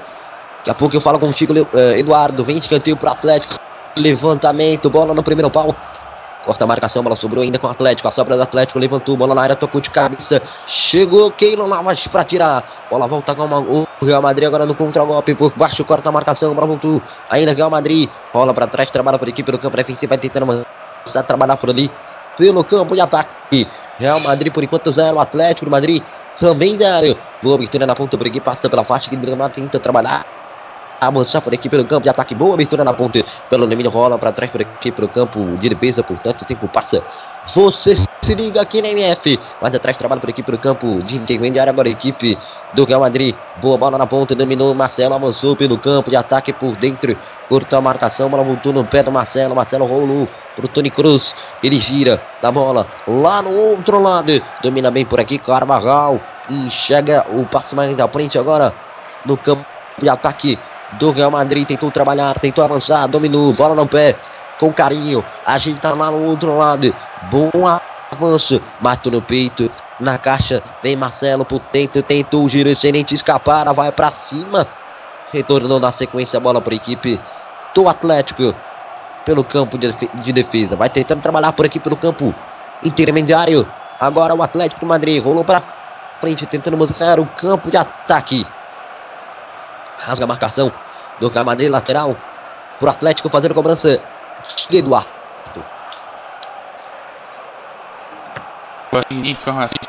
Daqui 0.60 0.70
a 0.70 0.74
pouco 0.74 0.96
eu 0.96 1.02
falo 1.02 1.20
contigo, 1.20 1.54
eh, 1.74 2.00
Eduardo. 2.00 2.44
Vem 2.44 2.58
escanteio 2.58 2.98
pro 2.98 3.10
Atlético. 3.10 3.56
Levantamento, 3.96 4.90
bola 4.90 5.14
no 5.14 5.24
primeiro 5.24 5.50
pau. 5.50 5.76
Corta 6.46 6.64
a 6.64 6.68
marcação, 6.68 7.04
bola 7.04 7.16
sobrou 7.16 7.44
ainda 7.44 7.60
com 7.60 7.68
o 7.68 7.70
Atlético. 7.70 8.08
A 8.08 8.12
sobra 8.12 8.36
do 8.36 8.42
Atlético 8.42 8.80
levantou, 8.80 9.18
bola 9.18 9.36
na 9.36 9.42
área, 9.42 9.56
tocou 9.56 9.82
de 9.82 9.90
cabeça. 9.90 10.42
Chegou 10.66 11.30
Keylon 11.32 11.68
Navas 11.68 12.08
pra 12.08 12.24
tirar. 12.24 12.64
Bola 12.90 13.06
volta 13.08 13.36
com 13.36 13.44
o 13.44 13.88
Real 14.02 14.22
Madrid 14.22 14.48
agora 14.48 14.66
no 14.66 14.74
contra-golpe. 14.74 15.36
Por 15.36 15.52
baixo, 15.56 15.84
corta 15.84 16.08
a 16.08 16.12
marcação, 16.12 16.54
bola 16.54 16.68
voltou. 16.68 17.02
Ainda 17.30 17.54
Real 17.54 17.70
Madrid. 17.70 18.10
Bola 18.34 18.54
pra 18.54 18.66
trás, 18.66 18.90
trabalha 18.90 19.20
por 19.20 19.28
aqui 19.28 19.44
pelo 19.44 19.58
campo 19.58 19.76
defensivo. 19.76 20.10
Vai 20.10 20.18
tentando 20.18 20.66
a 21.14 21.24
trabalhar 21.24 21.58
por 21.58 21.70
ali. 21.70 21.92
Pelo 22.38 22.64
campo 22.64 22.96
de 22.96 23.02
ataque. 23.02 23.68
Real 23.98 24.20
Madrid 24.22 24.54
por 24.54 24.64
enquanto 24.64 24.92
zero. 24.92 25.20
Atlético 25.20 25.70
Madrid 25.70 26.02
também 26.40 26.78
da 26.78 26.96
área. 26.96 27.18
Boa 27.42 27.56
abertura 27.56 27.86
na 27.86 27.96
ponta, 27.96 28.16
Brigui 28.18 28.40
passa 28.40 28.70
pela 28.70 28.84
faixa 28.84 29.10
que 29.10 29.18
tenta 29.54 29.80
trabalhar. 29.80 30.26
Avançar 31.00 31.42
por 31.42 31.54
aqui 31.54 31.70
pelo 31.70 31.86
campo 31.86 32.04
de 32.04 32.10
ataque. 32.10 32.34
Boa 32.34 32.56
abertura 32.56 32.84
na 32.84 32.94
ponta. 32.94 33.24
Pelo 33.50 33.68
domínio 33.68 33.92
rola 33.92 34.18
para 34.18 34.32
trás 34.32 34.52
por 34.52 34.62
aqui 34.62 34.92
pelo 34.92 35.10
campo 35.10 35.58
de 35.58 35.70
defesa. 35.70 36.04
Portanto, 36.04 36.42
o 36.42 36.46
tempo 36.46 36.68
passa. 36.68 37.04
Você 37.54 37.96
se 37.96 38.36
liga 38.36 38.62
aqui 38.62 38.82
na 38.82 38.90
MF. 38.90 39.40
Mais 39.62 39.74
atrás 39.74 39.96
trabalha 39.96 40.20
por 40.20 40.30
aqui 40.30 40.44
pelo 40.44 40.58
campo 40.58 41.02
de 41.04 41.16
intermediário. 41.16 41.72
Agora 41.72 41.88
a 41.88 41.92
equipe 41.92 42.38
do 42.74 42.84
Real 42.84 43.00
Madrid. 43.00 43.34
Boa 43.62 43.78
bola 43.78 43.98
na 43.98 44.06
ponta. 44.06 44.36
Dominou. 44.36 44.74
Marcelo 44.74 45.16
avançou 45.16 45.56
pelo 45.56 45.78
campo 45.78 46.10
de 46.10 46.16
ataque 46.16 46.52
por 46.52 46.76
dentro. 46.76 47.18
Cortou 47.48 47.80
a 47.80 47.82
marcação. 47.82 48.30
Bola 48.30 48.44
voltou 48.44 48.74
no 48.74 48.84
pé 48.84 49.02
do 49.02 49.12
Marcelo. 49.12 49.56
Marcelo 49.56 49.86
rolou 49.86 50.28
pro 50.56 50.68
Tony 50.68 50.90
Cruz. 50.90 51.34
Ele 51.64 51.80
gira 51.80 52.22
da 52.42 52.52
bola 52.52 52.86
lá 53.08 53.42
no 53.42 53.56
outro 53.56 54.02
lado. 54.02 54.42
Domina 54.62 54.92
bem 54.92 55.06
por 55.06 55.20
aqui. 55.20 55.38
Carvajal. 55.38 56.20
E 56.50 56.70
chega 56.70 57.26
o 57.30 57.46
passo 57.46 57.76
mais 57.76 57.96
da 57.96 58.08
frente 58.08 58.38
agora 58.38 58.74
no 59.26 59.38
campo 59.38 59.66
de 60.02 60.10
ataque 60.10 60.60
do 60.94 61.12
Real 61.12 61.32
Madrid. 61.32 61.68
Tentou 61.68 61.92
trabalhar, 61.92 62.40
tentou 62.40 62.64
avançar, 62.64 63.08
dominou, 63.08 63.52
bola 63.54 63.76
no 63.76 63.88
pé, 63.88 64.16
com 64.60 64.74
carinho, 64.74 65.24
ajeita 65.46 65.94
lá 65.94 66.12
no 66.12 66.26
outro 66.26 66.58
lado. 66.58 66.94
Bom 67.32 67.50
avanço, 68.12 68.62
matou 68.80 69.12
no 69.12 69.22
peito, 69.22 69.72
na 70.00 70.18
caixa, 70.18 70.62
vem 70.82 70.96
Marcelo 70.96 71.44
por 71.44 71.62
dentro, 71.72 72.02
tentou 72.04 72.44
o 72.44 72.50
giro 72.50 72.70
excelente, 72.70 73.16
escapar, 73.16 73.72
vai 73.74 73.92
para 73.92 74.12
cima. 74.12 74.68
Retornou 75.32 75.80
na 75.80 75.92
sequência 75.92 76.38
a 76.38 76.40
bola 76.40 76.62
para 76.62 76.74
a 76.74 76.78
equipe 76.78 77.20
do 77.74 77.90
Atlético 77.90 78.56
pelo 79.26 79.44
campo 79.44 79.78
de 79.78 80.32
defesa. 80.32 80.76
Vai 80.76 80.90
tentando 80.90 81.22
trabalhar 81.22 81.52
por 81.52 81.66
aqui 81.66 81.80
pelo 81.80 81.98
campo 81.98 82.34
intermediário. 82.82 83.68
Agora 84.00 84.34
o 84.34 84.42
Atlético 84.42 84.86
Madrid 84.86 85.22
rolou 85.22 85.44
para 85.44 85.62
frente, 86.22 86.46
tentando 86.46 86.78
buscar 86.78 87.20
o 87.20 87.26
campo 87.26 87.70
de 87.70 87.76
ataque. 87.76 88.48
Rasga 90.00 90.24
a 90.24 90.28
marcação 90.28 90.72
do 91.20 91.32
Madrid 91.44 91.70
lateral. 91.70 92.16
Pro 92.80 92.90
Atlético 92.90 93.28
fazendo 93.28 93.54
cobrança 93.54 94.00
de 94.66 94.78
Eduardo. 94.78 95.18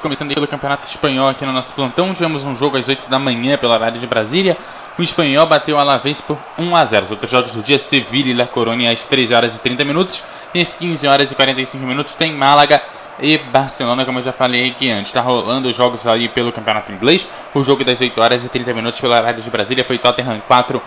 Começando 0.02 0.34
pelo 0.34 0.46
Campeonato 0.46 0.86
Espanhol 0.86 1.28
aqui 1.28 1.46
no 1.46 1.52
nosso 1.52 1.72
plantão. 1.72 2.12
Tivemos 2.12 2.44
um 2.44 2.54
jogo 2.54 2.76
às 2.76 2.88
8 2.88 3.08
da 3.08 3.18
manhã 3.18 3.56
pela 3.56 3.82
área 3.82 3.98
de 3.98 4.06
Brasília. 4.06 4.56
o 4.98 5.02
espanhol 5.02 5.46
bateu 5.46 5.76
o 5.76 5.78
Alavés 5.78 6.20
por 6.20 6.36
1 6.58 6.76
a 6.76 6.84
0. 6.84 7.04
Os 7.04 7.10
outros 7.10 7.30
jogos 7.30 7.52
do 7.52 7.62
dia, 7.62 7.78
Sevilla 7.78 8.28
e 8.28 8.34
La 8.34 8.46
Coruña 8.46 8.92
às 8.92 9.06
13 9.06 9.34
horas 9.34 9.56
e 9.56 9.60
30 9.60 9.84
minutos. 9.84 10.22
E 10.52 10.60
às 10.60 10.74
15 10.74 11.06
horas 11.06 11.32
e 11.32 11.34
45 11.34 11.86
minutos 11.86 12.14
tem 12.14 12.32
Málaga 12.32 12.82
e 13.20 13.38
Barcelona, 13.38 14.04
como 14.04 14.18
eu 14.18 14.22
já 14.22 14.32
falei 14.32 14.68
aqui 14.70 14.90
antes. 14.90 15.08
Está 15.08 15.20
rolando 15.20 15.68
os 15.68 15.76
jogos 15.76 16.06
aí 16.06 16.28
pelo 16.28 16.52
Campeonato 16.52 16.92
Inglês. 16.92 17.28
O 17.54 17.64
jogo 17.64 17.84
das 17.84 18.00
8 18.00 18.20
horas 18.20 18.44
e 18.44 18.48
30 18.48 18.74
minutos 18.74 19.00
pelo 19.00 19.14
horário 19.14 19.42
de 19.42 19.50
Brasília 19.50 19.84
foi 19.84 19.98
Tottenham 19.98 20.40
4, 20.46 20.82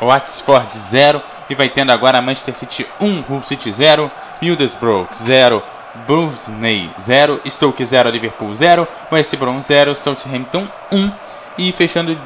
Watford 0.00 0.76
0. 0.76 1.22
E 1.50 1.54
vai 1.54 1.68
tendo 1.68 1.90
agora 1.90 2.22
Manchester 2.22 2.54
City 2.54 2.86
1, 3.00 3.24
Hull 3.28 3.42
City 3.42 3.72
0, 3.72 4.10
Middlesbrough 4.40 5.08
0, 5.12 5.60
Burnley 6.06 6.88
0, 7.00 7.40
Stoke 7.44 7.84
0, 7.84 8.08
Liverpool 8.08 8.54
0, 8.54 8.86
West 9.10 9.34
Brom 9.36 9.60
0, 9.60 9.94
Southampton 9.96 10.68
1 10.92 11.12
e 11.58 11.72
fechando, 11.72 12.16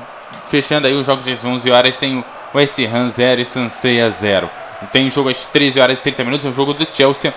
fechando 0.48 0.87
aí 0.87 0.92
os 0.92 1.06
jogos 1.06 1.24
das 1.24 1.42
11 1.42 1.70
horas 1.70 1.96
tem 1.96 2.18
o 2.18 2.24
West 2.54 2.78
Ham 2.80 3.08
0 3.08 3.40
e 3.40 3.44
Sanseia 3.46 4.10
0. 4.10 4.50
Tem 4.92 5.08
jogo 5.08 5.30
às 5.30 5.46
13 5.46 5.80
horas 5.80 6.00
e 6.00 6.02
30 6.02 6.24
minutos, 6.24 6.46
é 6.46 6.50
o 6.50 6.52
jogo 6.52 6.74
do 6.74 6.87
Chelsea 6.92 7.32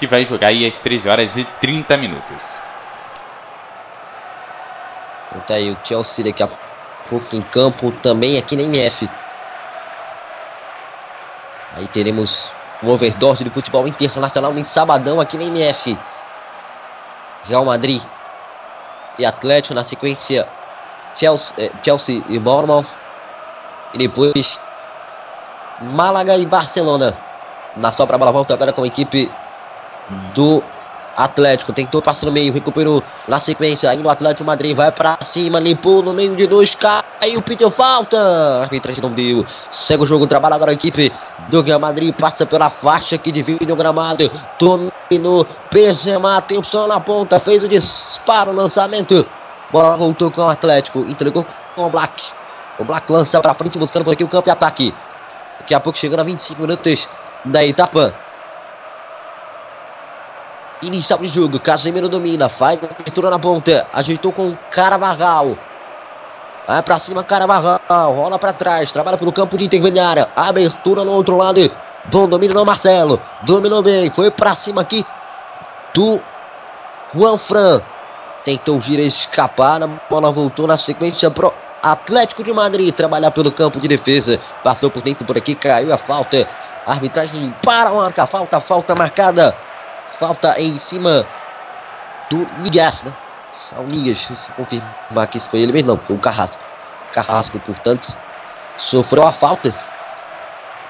que 0.00 0.06
vai 0.06 0.24
jogar 0.24 0.48
aí 0.48 0.66
às 0.66 0.80
13 0.80 1.08
horas 1.08 1.36
e 1.36 1.44
30 1.60 1.96
minutos. 1.96 2.58
Então 5.28 5.40
tá 5.42 5.54
aí 5.54 5.70
o 5.70 5.76
Chelsea 5.84 6.24
daqui 6.24 6.42
a 6.42 6.48
pouco 7.08 7.36
em 7.36 7.42
campo 7.42 7.92
também 8.02 8.38
aqui 8.38 8.56
na 8.56 8.62
MF. 8.62 9.08
Aí 11.78 11.86
teremos 11.86 12.50
um 12.82 12.90
overdose 12.90 13.44
de 13.44 13.50
futebol 13.50 13.86
internacional 13.86 14.56
em 14.58 14.64
sabadão 14.64 15.20
aqui 15.20 15.38
na 15.38 15.44
MF. 15.44 15.96
Real 17.44 17.64
Madrid 17.64 18.02
e 19.16 19.24
Atlético 19.24 19.74
na 19.74 19.84
sequência 19.84 20.48
Chelsea, 21.14 21.54
eh, 21.56 21.70
Chelsea 21.84 22.24
e 22.28 22.38
Bournemouth. 22.40 22.88
E 23.94 23.98
depois 23.98 24.58
Málaga 25.80 26.36
e 26.36 26.44
Barcelona. 26.44 27.16
Na 27.76 27.92
sobra 27.92 28.16
a 28.16 28.18
bola 28.18 28.32
volta 28.32 28.54
agora 28.54 28.72
com 28.72 28.82
a 28.82 28.86
equipe 28.88 29.30
do 30.34 30.60
Atlético. 31.18 31.72
Tentou 31.72 32.00
passar 32.00 32.26
no 32.26 32.32
meio, 32.32 32.52
recuperou 32.52 33.02
na 33.26 33.40
sequência. 33.40 33.90
Aí 33.90 33.98
no 33.98 34.08
Atlético 34.08 34.44
Madrid 34.44 34.76
vai 34.76 34.92
pra 34.92 35.18
cima, 35.22 35.58
limpou 35.58 36.00
no 36.00 36.14
meio 36.14 36.36
de 36.36 36.46
dois, 36.46 36.76
caiu, 36.76 37.42
pediu 37.42 37.70
falta. 37.70 38.16
A 38.16 38.62
arbitragem 38.62 39.02
não 39.02 39.10
deu. 39.10 39.44
Segue 39.72 40.04
o 40.04 40.06
jogo, 40.06 40.28
trabalha 40.28 40.54
agora 40.54 40.70
a 40.70 40.74
equipe 40.74 41.12
do 41.48 41.60
Real 41.60 41.80
Madrid. 41.80 42.14
Passa 42.14 42.46
pela 42.46 42.70
faixa 42.70 43.18
que 43.18 43.32
divide 43.32 43.72
o 43.72 43.76
gramado. 43.76 44.30
Dominou, 44.60 45.44
Benzema, 45.72 46.36
atenção 46.36 46.86
na 46.86 47.00
ponta, 47.00 47.40
fez 47.40 47.64
o 47.64 47.68
disparo, 47.68 48.52
lançamento. 48.52 49.26
Bola 49.72 49.96
voltou 49.96 50.30
com 50.30 50.40
o 50.40 50.48
Atlético, 50.48 51.00
entregou 51.00 51.44
com 51.74 51.86
o 51.86 51.90
Black. 51.90 52.22
O 52.78 52.84
Black 52.84 53.10
lança 53.10 53.40
pra 53.40 53.54
frente, 53.54 53.76
buscando 53.76 54.04
por 54.04 54.12
aqui 54.12 54.22
o 54.22 54.28
campo 54.28 54.48
e 54.48 54.52
ataque. 54.52 54.94
Daqui 55.58 55.74
a 55.74 55.80
pouco 55.80 55.98
chegando 55.98 56.20
a 56.20 56.22
25 56.22 56.62
minutos 56.62 57.08
da 57.44 57.64
etapa. 57.64 58.14
Inicial 60.80 61.18
de 61.18 61.26
jogo, 61.26 61.58
Casemiro 61.58 62.08
domina, 62.08 62.48
faz 62.48 62.78
abertura 62.78 63.30
na 63.30 63.38
ponta, 63.38 63.84
ajeitou 63.92 64.30
com 64.30 64.56
Carabarral. 64.70 65.56
Vai 66.68 66.82
pra 66.82 67.00
cima, 67.00 67.24
Carabarral, 67.24 68.12
rola 68.12 68.38
pra 68.38 68.52
trás, 68.52 68.92
trabalha 68.92 69.18
pelo 69.18 69.32
campo 69.32 69.58
de 69.58 69.64
intermediária, 69.64 70.28
abertura 70.36 71.02
no 71.02 71.10
outro 71.10 71.36
lado. 71.36 71.68
Bom 72.04 72.28
domínio 72.28 72.54
no 72.54 72.64
Marcelo, 72.64 73.20
dominou 73.42 73.82
bem, 73.82 74.08
foi 74.08 74.30
pra 74.30 74.54
cima 74.54 74.82
aqui 74.82 75.04
do 75.92 76.20
Juan 77.12 77.36
Fran. 77.36 77.80
Tentou 78.44 78.80
gira 78.80 79.02
escapar, 79.02 79.82
a 79.82 79.88
bola 80.08 80.30
voltou 80.30 80.68
na 80.68 80.76
sequência 80.76 81.28
pro 81.28 81.52
Atlético 81.82 82.44
de 82.44 82.52
Madrid, 82.52 82.94
trabalhar 82.94 83.32
pelo 83.32 83.50
campo 83.50 83.80
de 83.80 83.88
defesa. 83.88 84.38
Passou 84.62 84.90
por 84.90 85.02
dentro 85.02 85.26
por 85.26 85.36
aqui, 85.36 85.56
caiu 85.56 85.92
a 85.92 85.98
falta. 85.98 86.48
Arbitragem 86.86 87.52
para 87.64 87.90
marcar 87.90 88.28
falta, 88.28 88.60
falta 88.60 88.94
marcada. 88.94 89.54
Falta 90.18 90.60
em 90.60 90.78
cima 90.78 91.28
do 92.30 92.38
Nigas, 92.58 93.02
né? 93.02 93.12
Só 93.70 93.80
o 93.80 93.86
Nigas, 93.86 94.18
se 94.18 94.52
confirmar 94.52 95.28
que 95.28 95.38
isso 95.38 95.48
foi 95.48 95.60
ele 95.60 95.72
mesmo, 95.72 95.88
não, 95.88 95.98
foi 95.98 96.16
o 96.16 96.18
Carrasco. 96.18 96.62
Carrasco, 97.12 97.58
portanto, 97.60 98.18
sofreu 98.76 99.26
a 99.26 99.32
falta. 99.32 99.74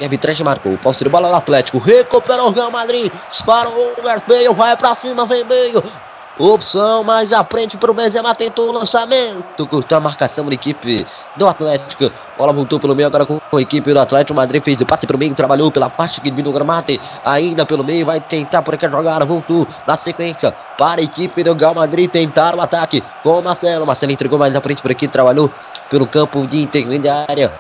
E 0.01 0.05
a 0.05 0.07
arbitragem 0.07 0.45
marcou. 0.45 0.79
Posse 0.79 1.03
de 1.03 1.11
bola 1.11 1.29
do 1.29 1.35
Atlético. 1.35 1.79
Recuperou 1.79 2.49
o 2.49 2.53
Real 2.53 2.71
Madrid. 2.71 3.13
Disparou 3.29 3.95
o 3.99 4.03
Bale. 4.03 4.49
Vai 4.55 4.77
pra 4.77 4.95
cima. 4.95 5.27
Vem 5.27 5.45
meio. 5.45 5.83
Opção 6.39 7.03
mais 7.03 7.33
à 7.33 7.45
frente 7.45 7.77
para 7.77 7.91
o 7.91 7.95
Benzema. 7.95 8.33
Tentou 8.33 8.69
o 8.69 8.73
lançamento. 8.73 9.67
Cortou 9.67 9.99
a 9.99 10.01
marcação 10.01 10.47
da 10.47 10.55
equipe 10.55 11.05
do 11.37 11.49
Atlético. 11.49 12.13
Bola 12.39 12.53
voltou 12.53 12.79
pelo 12.79 12.95
meio 12.95 13.09
agora 13.09 13.27
com 13.27 13.41
a 13.53 13.61
equipe 13.61 13.93
do 13.93 13.99
Atlético. 13.99 14.35
Madrid 14.35 14.63
fez 14.63 14.81
o 14.81 14.87
passe 14.87 15.05
para 15.05 15.17
o 15.17 15.19
meio. 15.19 15.35
Trabalhou 15.35 15.73
pela 15.73 15.91
parte 15.91 16.21
que 16.21 16.31
do 16.31 16.53
gramado. 16.53 16.97
Ainda 17.25 17.67
pelo 17.67 17.83
meio. 17.83 18.07
Vai 18.07 18.21
tentar 18.21 18.63
por 18.63 18.75
aqui 18.75 18.89
jogar. 18.89 19.27
Voltou 19.27 19.67
na 19.85 19.97
sequência 19.97 20.53
para 20.79 21.01
a 21.01 21.05
equipe 21.05 21.43
do 21.43 21.55
Real 21.55 21.75
Madrid 21.75 22.09
tentar 22.09 22.55
o 22.55 22.61
ataque 22.61 23.03
com 23.25 23.41
o 23.41 23.43
Marcelo. 23.43 23.85
Marcelo 23.85 24.13
entregou 24.13 24.39
mais 24.39 24.55
à 24.55 24.61
frente 24.61 24.81
por 24.81 24.93
aqui. 24.93 25.09
Trabalhou 25.09 25.51
pelo 25.91 26.07
campo 26.07 26.47
de 26.47 26.63
intermediária. 26.63 27.53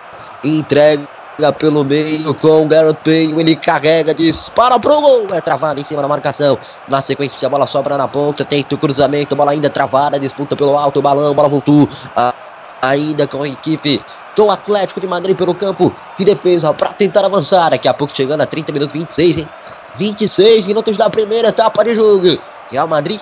Entrega 0.44 1.17
pelo 1.58 1.84
meio 1.84 2.34
com 2.34 2.64
o 2.64 2.66
Garrett 2.66 2.98
Bale, 3.04 3.40
ele 3.40 3.54
carrega, 3.54 4.12
dispara 4.12 4.78
pro 4.78 5.00
gol, 5.00 5.28
é 5.32 5.40
travado 5.40 5.80
em 5.80 5.84
cima 5.84 6.02
da 6.02 6.08
marcação, 6.08 6.58
na 6.88 7.00
sequência 7.00 7.46
a 7.46 7.48
bola 7.48 7.66
sobra 7.66 7.96
na 7.96 8.08
ponta, 8.08 8.44
tenta 8.44 8.74
o 8.74 8.78
cruzamento, 8.78 9.36
bola 9.36 9.52
ainda 9.52 9.70
travada, 9.70 10.18
disputa 10.18 10.56
pelo 10.56 10.76
alto, 10.76 11.00
balão, 11.00 11.32
bola 11.32 11.48
voltou, 11.48 11.88
a, 12.16 12.34
ainda 12.82 13.26
com 13.28 13.44
a 13.44 13.48
equipe 13.48 14.02
do 14.34 14.50
Atlético 14.50 15.00
de 15.00 15.06
Madrid 15.06 15.36
pelo 15.36 15.54
campo 15.54 15.94
de 16.18 16.24
defesa 16.24 16.74
para 16.74 16.92
tentar 16.92 17.24
avançar, 17.24 17.70
daqui 17.70 17.86
a 17.86 17.94
pouco 17.94 18.16
chegando 18.16 18.40
a 18.40 18.46
30 18.46 18.72
minutos, 18.72 18.92
26, 18.92 19.38
hein? 19.38 19.48
26 19.94 20.64
minutos 20.64 20.96
da 20.96 21.08
primeira 21.08 21.48
etapa 21.48 21.84
de 21.84 21.94
jogo, 21.94 22.36
Real 22.70 22.88
Madrid 22.88 23.20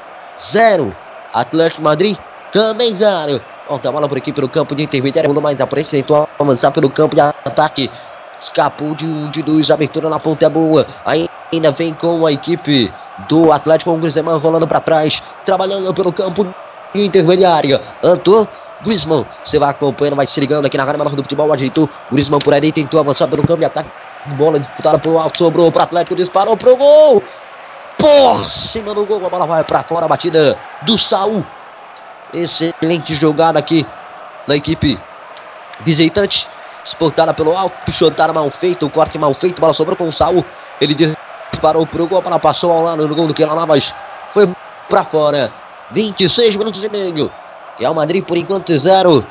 0, 0.52 0.94
Atlético 1.34 1.82
Madrid 1.82 2.16
também 2.50 2.94
0, 2.94 3.40
Volta 3.68 3.88
a 3.88 3.92
bola 3.92 4.08
por 4.08 4.16
aqui 4.16 4.32
pelo 4.32 4.48
campo 4.48 4.76
de 4.76 4.84
intermediário. 4.84 5.28
Rolou 5.28 5.42
mais 5.42 5.60
à 5.60 5.66
frente. 5.66 5.90
Tentou 5.90 6.28
avançar 6.38 6.70
pelo 6.70 6.88
campo 6.88 7.16
de 7.16 7.20
ataque. 7.20 7.90
Escapou 8.40 8.94
de 8.94 9.04
um 9.04 9.30
de 9.30 9.42
dois. 9.42 9.70
Abertura 9.70 10.08
na 10.08 10.20
ponta 10.20 10.46
é 10.46 10.48
boa. 10.48 10.86
Ainda 11.04 11.72
vem 11.72 11.92
com 11.92 12.24
a 12.24 12.32
equipe 12.32 12.92
do 13.28 13.52
Atlético. 13.52 13.90
Com 13.90 13.96
o 13.96 14.00
Griezmann 14.00 14.38
rolando 14.38 14.68
para 14.68 14.80
trás. 14.80 15.20
Trabalhando 15.44 15.92
pelo 15.92 16.12
campo 16.12 16.46
de 16.94 17.04
intermediário. 17.04 17.80
Antônio. 18.02 18.48
Griezmann, 18.84 19.24
você 19.42 19.58
vai 19.58 19.70
acompanhando, 19.70 20.16
vai 20.16 20.26
se 20.26 20.38
ligando 20.38 20.66
aqui 20.66 20.76
na 20.76 20.84
área 20.84 21.02
do 21.02 21.22
futebol, 21.22 21.50
ajeitou. 21.50 21.88
Griezmann 22.12 22.38
por 22.38 22.52
ali, 22.52 22.70
tentou 22.70 23.00
avançar 23.00 23.26
pelo 23.26 23.42
campo 23.42 23.58
de 23.58 23.64
ataque. 23.64 23.90
Bola 24.36 24.60
disputada 24.60 24.98
pro 24.98 25.18
alto, 25.18 25.38
sobrou 25.38 25.72
pro 25.72 25.82
Atlético, 25.82 26.14
disparou 26.14 26.56
pro 26.58 26.76
gol. 26.76 27.22
Por 27.96 28.50
cima 28.50 28.94
do 28.94 29.06
gol, 29.06 29.24
a 29.24 29.30
bola 29.30 29.46
vai 29.46 29.64
para 29.64 29.82
fora, 29.82 30.04
a 30.04 30.08
batida 30.08 30.58
do 30.82 30.98
Saul. 30.98 31.42
Excelente 32.36 33.14
jogada 33.14 33.58
aqui 33.58 33.86
na 34.46 34.56
equipe 34.56 35.00
visitante. 35.80 36.46
Exportada 36.84 37.32
pelo 37.32 37.56
alto, 37.56 37.74
pichotada 37.84 38.32
mal 38.32 38.48
feito, 38.50 38.86
o 38.86 38.90
corte 38.90 39.18
mal 39.18 39.32
feito, 39.34 39.60
bola 39.60 39.72
sobrou 39.72 39.96
com 39.96 40.06
o 40.06 40.12
Saul. 40.12 40.44
Ele 40.80 40.94
disparou 41.50 41.86
pro 41.86 42.06
gol, 42.06 42.18
a 42.18 42.20
bola 42.20 42.38
passou 42.38 42.70
ao 42.70 42.82
lado 42.82 43.08
do 43.08 43.16
gol 43.16 43.26
do 43.26 43.34
Keila 43.34 43.66
mas 43.66 43.92
foi 44.30 44.48
para 44.88 45.02
fora. 45.02 45.50
26 45.90 46.56
minutos 46.56 46.84
e 46.84 46.88
meio. 46.90 47.32
Real 47.78 47.94
Madrid 47.94 48.22
por 48.24 48.36
enquanto 48.36 48.78
zero. 48.78 49.26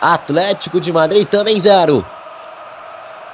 Atlético 0.00 0.80
de 0.80 0.90
Madrid 0.90 1.28
também 1.28 1.60
zero. 1.60 2.04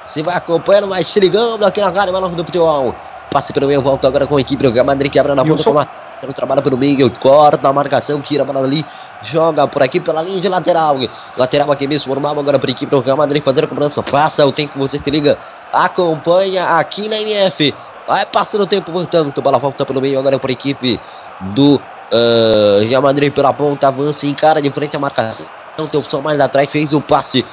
Se 0.07 0.21
vai 0.21 0.35
acompanhando, 0.35 0.87
mas 0.87 1.07
se 1.07 1.19
ligando 1.19 1.65
aqui 1.65 1.79
na 1.79 1.89
rádio 1.89 2.11
Balão 2.11 2.31
do 2.31 2.43
Futebol. 2.43 2.93
Passe 3.31 3.53
pelo 3.53 3.67
meio, 3.67 3.81
volta 3.81 4.07
agora 4.07 4.27
com 4.27 4.37
a 4.37 4.41
equipe 4.41 4.61
do 4.61 4.71
Real 4.71 4.85
Madrid 4.85 5.11
quebra 5.11 5.33
na 5.33 5.45
ponta 5.45 5.87
a 6.27 6.33
trabalha 6.33 6.61
pelo 6.61 6.77
meio, 6.77 7.09
corta 7.19 7.69
a 7.69 7.73
marcação, 7.73 8.21
tira 8.21 8.43
a 8.43 8.45
bola 8.45 8.65
ali, 8.65 8.85
joga 9.23 9.67
por 9.67 9.81
aqui 9.81 9.99
pela 9.99 10.21
linha 10.21 10.41
de 10.41 10.49
lateral. 10.49 10.97
Lateral 11.37 11.71
aqui 11.71 11.87
mesmo, 11.87 12.13
normal 12.13 12.39
agora 12.39 12.59
para 12.59 12.69
a 12.69 12.71
equipe 12.71 12.89
do 12.89 12.99
Real 12.99 13.17
Madrid 13.17 13.43
fazer 13.43 13.63
a 13.63 13.67
cobrança. 13.67 14.03
Passa 14.03 14.45
o 14.45 14.51
tempo, 14.51 14.77
você 14.77 14.99
se 14.99 15.09
liga, 15.09 15.37
acompanha 15.71 16.65
aqui 16.65 17.07
na 17.07 17.19
MF. 17.21 17.73
Vai 18.07 18.25
passando 18.25 18.61
o 18.61 18.67
tempo, 18.67 18.91
portanto, 18.91 19.41
bola 19.41 19.59
volta 19.59 19.85
pelo 19.85 20.01
meio 20.01 20.19
agora 20.19 20.39
para 20.39 20.51
a 20.51 20.53
equipe 20.53 20.99
do 21.39 21.75
uh, 21.75 22.87
Real 22.87 23.01
Madrid 23.01 23.31
pela 23.33 23.53
ponta, 23.53 23.87
avança 23.87 24.25
e 24.25 24.29
encara 24.29 24.61
de 24.61 24.69
frente 24.71 24.95
a 24.95 24.99
marcação. 24.99 25.45
Tem 25.77 25.99
opção 25.99 26.21
mais 26.21 26.39
atrás, 26.39 26.69
fez 26.69 26.91
o 26.91 26.99
passe. 26.99 27.45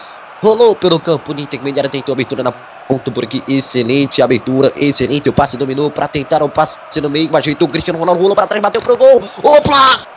Rolou 0.42 0.74
pelo 0.74 0.98
campo 0.98 1.32
de 1.32 1.42
intermediária, 1.42 1.88
tentou 1.88 2.12
abertura 2.12 2.42
na 2.42 2.52
ponta 2.88 3.10
por 3.10 3.24
aqui. 3.24 3.42
Excelente 3.48 4.22
abertura, 4.22 4.72
excelente. 4.76 5.28
O 5.28 5.32
passe 5.32 5.56
dominou 5.56 5.90
para 5.90 6.08
tentar 6.08 6.42
o 6.42 6.48
passe 6.48 6.78
no 7.00 7.10
meio. 7.10 7.34
Ajeitou 7.36 7.68
o 7.68 7.70
Cristiano 7.70 7.98
Ronaldo, 7.98 8.20
rolou 8.20 8.36
para 8.36 8.46
trás, 8.46 8.62
bateu 8.62 8.80
pro 8.80 8.96
gol. 8.96 9.22
O 9.42 9.60
Black! 9.60 10.16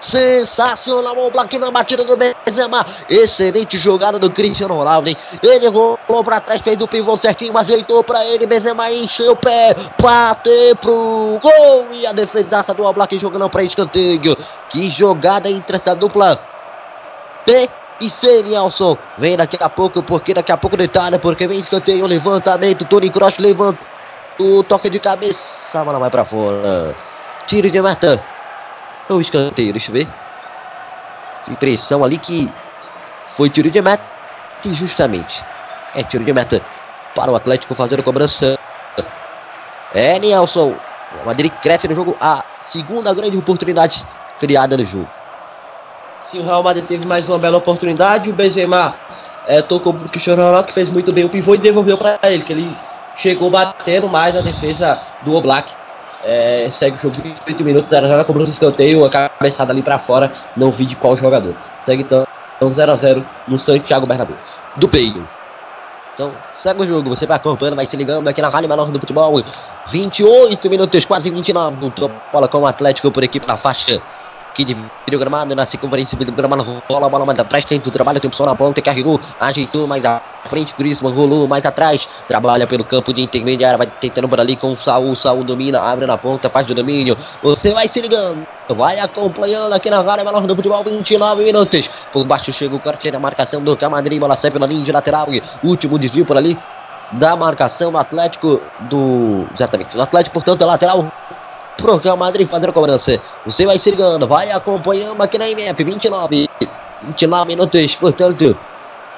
Sensacional 0.00 1.16
o 1.18 1.30
Black 1.30 1.58
na 1.58 1.70
batida 1.70 2.04
do 2.04 2.16
Benzema. 2.16 2.84
Excelente 3.08 3.78
jogada 3.78 4.18
do 4.18 4.30
Cristiano 4.30 4.74
Ronaldo, 4.74 5.08
hein? 5.08 5.16
Ele 5.42 5.68
rolou 5.68 6.24
para 6.24 6.40
trás, 6.40 6.62
fez 6.62 6.80
o 6.80 6.88
pivô 6.88 7.16
certinho, 7.16 7.56
ajeitou 7.56 8.02
para 8.02 8.24
ele. 8.24 8.46
Benzema 8.46 8.90
encheu 8.90 9.32
o 9.32 9.36
pé, 9.36 9.74
bateu 10.00 10.76
pro 10.76 11.38
gol. 11.42 11.88
E 11.92 12.06
a 12.06 12.12
defesaça 12.12 12.72
do 12.72 12.90
Black 12.92 13.18
jogando 13.18 13.50
para 13.50 13.62
escanteio. 13.62 14.36
Que 14.70 14.90
jogada 14.90 15.50
entre 15.50 15.76
essa 15.76 15.94
dupla. 15.94 16.40
B 17.46 17.68
e 18.00 18.08
ser 18.08 18.42
Nelson. 18.44 18.96
Vem 19.18 19.36
daqui 19.36 19.58
a 19.60 19.68
pouco, 19.68 20.02
porque 20.02 20.34
daqui 20.34 20.50
a 20.52 20.56
pouco 20.56 20.76
detalhe, 20.76 21.18
porque 21.18 21.46
vem 21.46 21.60
escanteio, 21.60 22.06
levantamento, 22.06 22.84
Tony 22.84 23.10
Cross 23.10 23.38
levanta 23.38 23.78
o 24.38 24.62
toque 24.62 24.88
de 24.88 24.98
cabeça, 24.98 25.38
a 25.74 25.84
bola 25.84 25.98
vai 25.98 26.10
pra 26.10 26.24
fora. 26.24 26.94
Tiro 27.46 27.70
de 27.70 27.82
meta. 27.82 28.22
O 29.08 29.20
escanteio, 29.20 29.72
deixa 29.72 29.90
eu 29.90 29.94
ver. 29.94 30.08
Impressão 31.48 32.02
ali 32.04 32.16
que 32.16 32.50
foi 33.36 33.50
tiro 33.50 33.70
de 33.70 33.82
meta, 33.82 34.02
justamente. 34.64 35.44
É 35.94 36.02
tiro 36.02 36.24
de 36.24 36.32
meta 36.32 36.62
para 37.14 37.30
o 37.30 37.34
Atlético 37.34 37.74
fazer 37.74 38.00
a 38.00 38.02
cobrança. 38.02 38.58
É 39.92 40.18
Nelson. 40.18 40.74
O 41.22 41.26
Madrid 41.26 41.52
cresce 41.60 41.88
no 41.88 41.94
jogo. 41.94 42.16
A 42.20 42.44
segunda 42.70 43.12
grande 43.12 43.36
oportunidade 43.36 44.06
criada 44.38 44.76
no 44.76 44.86
jogo. 44.86 45.08
Sim, 46.30 46.38
o 46.40 46.44
Real 46.44 46.62
Madrid 46.62 46.86
teve 46.86 47.04
mais 47.04 47.28
uma 47.28 47.38
bela 47.38 47.58
oportunidade. 47.58 48.30
O 48.30 48.32
Benzema 48.32 48.94
é, 49.48 49.60
tocou 49.60 49.92
pro 49.92 50.08
Cristiano 50.08 50.42
Ronaldo, 50.42 50.68
que 50.68 50.74
fez 50.74 50.88
muito 50.88 51.12
bem 51.12 51.24
o 51.24 51.28
pivô 51.28 51.56
e 51.56 51.58
devolveu 51.58 51.98
para 51.98 52.20
ele, 52.22 52.44
que 52.44 52.52
ele 52.52 52.76
chegou 53.16 53.50
batendo 53.50 54.08
mais 54.08 54.32
na 54.34 54.40
defesa 54.40 55.00
do 55.22 55.34
Oblak. 55.34 55.72
É, 56.22 56.68
segue 56.70 56.96
o 56.98 57.00
jogo 57.00 57.16
28 57.20 57.64
minutos, 57.64 57.90
0 57.90 58.06
0 58.06 58.24
cobrou 58.24 58.46
o 58.46 58.48
escanteio, 58.48 59.04
a 59.04 59.10
cabeçada 59.10 59.72
ali 59.72 59.82
para 59.82 59.98
fora, 59.98 60.32
não 60.56 60.70
vi 60.70 60.86
de 60.86 60.94
qual 60.94 61.16
jogador. 61.16 61.54
Segue 61.84 62.02
então 62.02 62.24
0 62.72 62.92
a 62.92 62.96
0 62.96 63.26
no 63.48 63.58
Santiago 63.58 64.06
Bernabéu. 64.06 64.36
Do 64.76 64.88
Peio. 64.88 65.26
Então, 66.14 66.30
segue 66.52 66.82
o 66.82 66.86
jogo, 66.86 67.08
você 67.08 67.26
vai 67.26 67.38
acompanhando, 67.38 67.74
vai 67.74 67.86
se 67.86 67.96
ligando 67.96 68.28
aqui 68.28 68.40
na 68.40 68.50
Rádio 68.50 68.68
Menor 68.68 68.88
do 68.90 69.00
Futebol. 69.00 69.42
28 69.88 70.70
minutos, 70.70 71.04
quase 71.04 71.28
29. 71.28 71.92
Bola 72.32 72.46
com 72.46 72.58
o 72.58 72.66
Atlético 72.66 73.10
por 73.10 73.24
equipe 73.24 73.48
na 73.48 73.56
faixa 73.56 74.00
que 74.54 74.64
de 74.64 74.76
gramado, 75.10 75.54
na 75.54 75.66
circunferência 75.66 76.16
do 76.16 76.32
gramado, 76.32 76.82
rola 76.88 77.06
a 77.06 77.08
bola 77.08 77.24
mais 77.24 77.38
atrás, 77.38 77.64
tem 77.64 77.78
o 77.78 77.90
trabalho, 77.90 78.20
tem 78.20 78.28
opção 78.28 78.46
na 78.46 78.54
ponta, 78.54 78.80
carregou, 78.82 79.20
ajeitou 79.40 79.86
mais 79.86 80.04
à 80.04 80.20
frente, 80.48 80.74
Griezmann 80.76 81.14
rolou 81.14 81.46
mais 81.46 81.64
atrás, 81.64 82.08
trabalha 82.28 82.66
pelo 82.66 82.84
campo 82.84 83.12
de 83.12 83.22
intermediária, 83.22 83.78
vai 83.78 83.86
tentando 83.86 84.28
por 84.28 84.40
ali 84.40 84.56
com 84.56 84.72
o 84.72 84.76
Saul, 84.76 85.14
Saul 85.14 85.44
domina, 85.44 85.80
abre 85.80 86.06
na 86.06 86.16
ponta, 86.16 86.48
faz 86.48 86.66
do 86.66 86.74
domínio, 86.74 87.16
você 87.42 87.72
vai 87.72 87.88
se 87.88 88.00
ligando, 88.00 88.46
vai 88.68 88.98
acompanhando 88.98 89.72
aqui 89.72 89.90
na 89.90 89.98
área 89.98 90.24
menor 90.24 90.46
do 90.46 90.56
futebol, 90.56 90.82
29 90.84 91.44
minutos, 91.44 91.90
por 92.12 92.24
baixo 92.24 92.52
chega 92.52 92.74
o 92.74 92.80
corte 92.80 93.10
da 93.10 93.18
marcação 93.18 93.62
do 93.62 93.76
Camadri, 93.76 94.18
bola 94.18 94.36
sai 94.36 94.50
pela 94.50 94.66
linha 94.66 94.84
de 94.84 94.92
lateral, 94.92 95.28
último 95.62 95.98
desvio 95.98 96.24
por 96.24 96.36
ali, 96.36 96.58
da 97.12 97.34
marcação 97.36 97.90
do 97.90 97.98
Atlético 97.98 98.60
do. 98.80 99.44
Exatamente, 99.54 99.96
do 99.96 100.02
Atlético, 100.02 100.34
portanto, 100.34 100.64
lateral 100.64 101.10
pro 101.76 102.16
Madrid 102.16 102.48
fazer 102.48 102.68
a 102.68 102.72
cobrança. 102.72 103.20
Você 103.46 103.66
vai 103.66 103.78
se 103.78 103.90
ligando, 103.90 104.26
vai 104.26 104.50
acompanhando 104.50 105.22
aqui 105.22 105.38
na 105.38 105.48
IMEP, 105.48 105.82
29, 105.82 106.48
29 107.02 107.46
minutos, 107.48 107.96
portanto, 107.96 108.56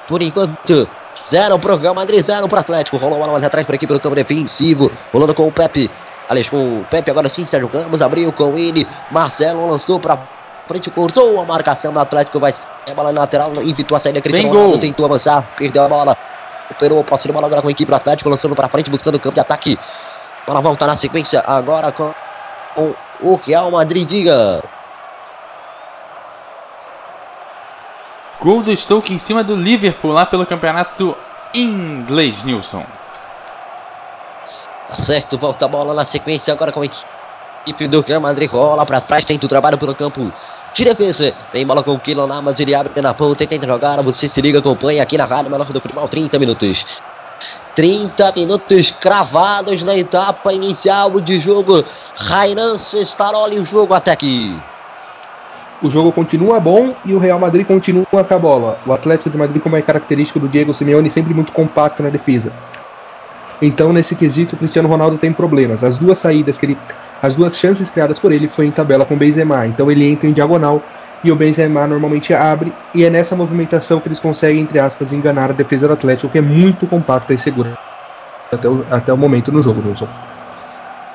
por 0.08 0.22
enquanto, 0.22 0.88
zero 1.28 1.58
pro 1.58 1.76
Real 1.76 1.94
Madrid, 1.94 2.24
zero 2.24 2.48
pro 2.48 2.58
Atlético. 2.58 2.96
Rolou 2.96 3.18
uma 3.18 3.26
mais 3.26 3.44
atrás 3.44 3.66
por 3.66 3.74
aqui 3.74 3.86
pelo 3.86 4.00
campo 4.00 4.14
defensivo, 4.14 4.90
rolando 5.12 5.34
com 5.34 5.46
o 5.46 5.52
Pepe. 5.52 5.90
Aliás, 6.28 6.48
com 6.48 6.80
o 6.80 6.86
Pepe 6.90 7.10
agora 7.10 7.28
sim, 7.28 7.44
Sérgio 7.44 7.68
Campos 7.68 8.00
abriu 8.00 8.32
com 8.32 8.56
ele, 8.56 8.86
Marcelo 9.10 9.68
lançou 9.68 9.98
para 9.98 10.18
frente, 10.66 10.90
cortou 10.90 11.40
a 11.40 11.44
marcação 11.44 11.92
do 11.92 11.98
Atlético, 11.98 12.38
vai 12.38 12.54
a 12.88 12.94
bola 12.94 13.10
lateral, 13.10 13.52
evitou 13.58 13.96
a 13.96 14.00
saída, 14.00 14.20
Cristiano 14.20 14.52
Ronaldo 14.52 14.78
tentou 14.78 15.04
avançar, 15.04 15.46
perdeu 15.56 15.84
a 15.84 15.88
bola, 15.88 16.16
operou 16.70 17.00
o 17.00 17.04
posse 17.04 17.26
de 17.26 17.32
bola 17.32 17.46
agora 17.46 17.60
com 17.60 17.68
a 17.68 17.70
equipe 17.70 17.90
do 17.90 17.94
Atlético, 17.94 18.30
lançando 18.30 18.56
para 18.56 18.68
frente, 18.68 18.90
buscando 18.90 19.16
o 19.16 19.20
campo 19.20 19.34
de 19.34 19.40
ataque. 19.40 19.78
Para 20.46 20.60
voltar 20.60 20.86
na 20.86 20.96
sequência, 20.96 21.42
agora 21.46 21.92
com 21.92 22.12
com 22.74 22.94
o 23.20 23.36
Real 23.36 23.70
Madrid, 23.70 24.08
diga. 24.08 24.62
Gol 28.40 28.62
do 28.62 28.76
Stoke 28.76 29.14
em 29.14 29.18
cima 29.18 29.44
do 29.44 29.54
Liverpool 29.54 30.12
lá 30.12 30.26
pelo 30.26 30.44
campeonato 30.44 31.16
inglês, 31.54 32.42
Nilson. 32.42 32.84
Tá 34.88 34.96
certo, 34.96 35.38
volta 35.38 35.64
a 35.64 35.68
bola 35.68 35.94
na 35.94 36.04
sequência 36.04 36.52
agora 36.52 36.72
com 36.72 36.82
a 36.82 36.84
equipe 36.84 37.86
do 37.86 38.00
Real 38.00 38.20
Madrid. 38.20 38.50
Rola 38.50 38.84
pra 38.84 39.00
trás, 39.00 39.24
tenta 39.24 39.46
o 39.46 39.48
trabalho 39.48 39.78
pelo 39.78 39.94
campo 39.94 40.32
de 40.74 40.84
defesa. 40.84 41.32
Tem 41.52 41.66
bola 41.66 41.82
com 41.82 41.92
o 41.92 42.00
Kylian 42.00 42.26
Navas, 42.26 42.58
ele 42.58 42.74
abre 42.74 43.00
na 43.00 43.14
ponta, 43.14 43.46
tenta 43.46 43.66
jogar. 43.66 44.02
Você 44.02 44.28
se 44.28 44.40
liga, 44.40 44.58
acompanha 44.58 45.02
aqui 45.02 45.16
na 45.16 45.24
Rádio 45.24 45.50
Melhor 45.50 45.66
do 45.66 45.80
Futebol, 45.80 46.08
30 46.08 46.38
minutos. 46.38 46.84
30 47.74 48.32
minutos 48.36 48.90
cravados 48.90 49.82
na 49.82 49.96
etapa 49.96 50.52
inicial 50.52 51.20
de 51.20 51.40
jogo. 51.40 51.84
Rainan 52.16 52.78
Cestaroli, 52.78 53.58
o 53.58 53.64
jogo 53.64 53.94
até 53.94 54.12
aqui. 54.12 54.56
O 55.82 55.90
jogo 55.90 56.12
continua 56.12 56.60
bom 56.60 56.94
e 57.04 57.12
o 57.12 57.18
Real 57.18 57.38
Madrid 57.38 57.66
continua 57.66 58.06
com 58.08 58.18
a 58.34 58.38
bola. 58.38 58.78
O 58.86 58.92
Atlético 58.92 59.30
de 59.30 59.36
Madrid, 59.36 59.60
como 59.60 59.76
é 59.76 59.82
característico 59.82 60.38
do 60.38 60.48
Diego 60.48 60.72
Simeone, 60.72 61.10
sempre 61.10 61.34
muito 61.34 61.50
compacto 61.50 62.02
na 62.02 62.08
defesa. 62.08 62.52
Então, 63.60 63.92
nesse 63.92 64.14
quesito, 64.14 64.54
o 64.54 64.58
Cristiano 64.58 64.88
Ronaldo 64.88 65.18
tem 65.18 65.32
problemas. 65.32 65.82
As 65.82 65.98
duas 65.98 66.18
saídas 66.18 66.58
que 66.58 66.66
ele, 66.66 66.78
as 67.22 67.34
duas 67.34 67.56
chances 67.56 67.90
criadas 67.90 68.18
por 68.18 68.32
ele 68.32 68.48
foi 68.48 68.66
em 68.66 68.70
tabela 68.70 69.04
com 69.04 69.16
Benzema. 69.16 69.66
Então, 69.66 69.90
ele 69.90 70.08
entra 70.08 70.28
em 70.28 70.32
diagonal 70.32 70.82
e 71.24 71.30
o 71.30 71.36
Benzema 71.36 71.86
normalmente 71.86 72.34
abre, 72.34 72.72
e 72.94 73.04
é 73.04 73.10
nessa 73.10 73.36
movimentação 73.36 74.00
que 74.00 74.08
eles 74.08 74.20
conseguem, 74.20 74.62
entre 74.62 74.78
aspas, 74.78 75.12
enganar 75.12 75.50
a 75.50 75.54
defesa 75.54 75.86
do 75.86 75.94
Atlético, 75.94 76.30
que 76.30 76.38
é 76.38 76.42
muito 76.42 76.86
compacta 76.86 77.32
e 77.32 77.38
segura 77.38 77.78
até 78.52 78.68
o, 78.68 78.86
até 78.90 79.12
o 79.12 79.16
momento 79.16 79.50
no 79.50 79.62
jogo, 79.62 79.86
Wilson. 79.88 80.08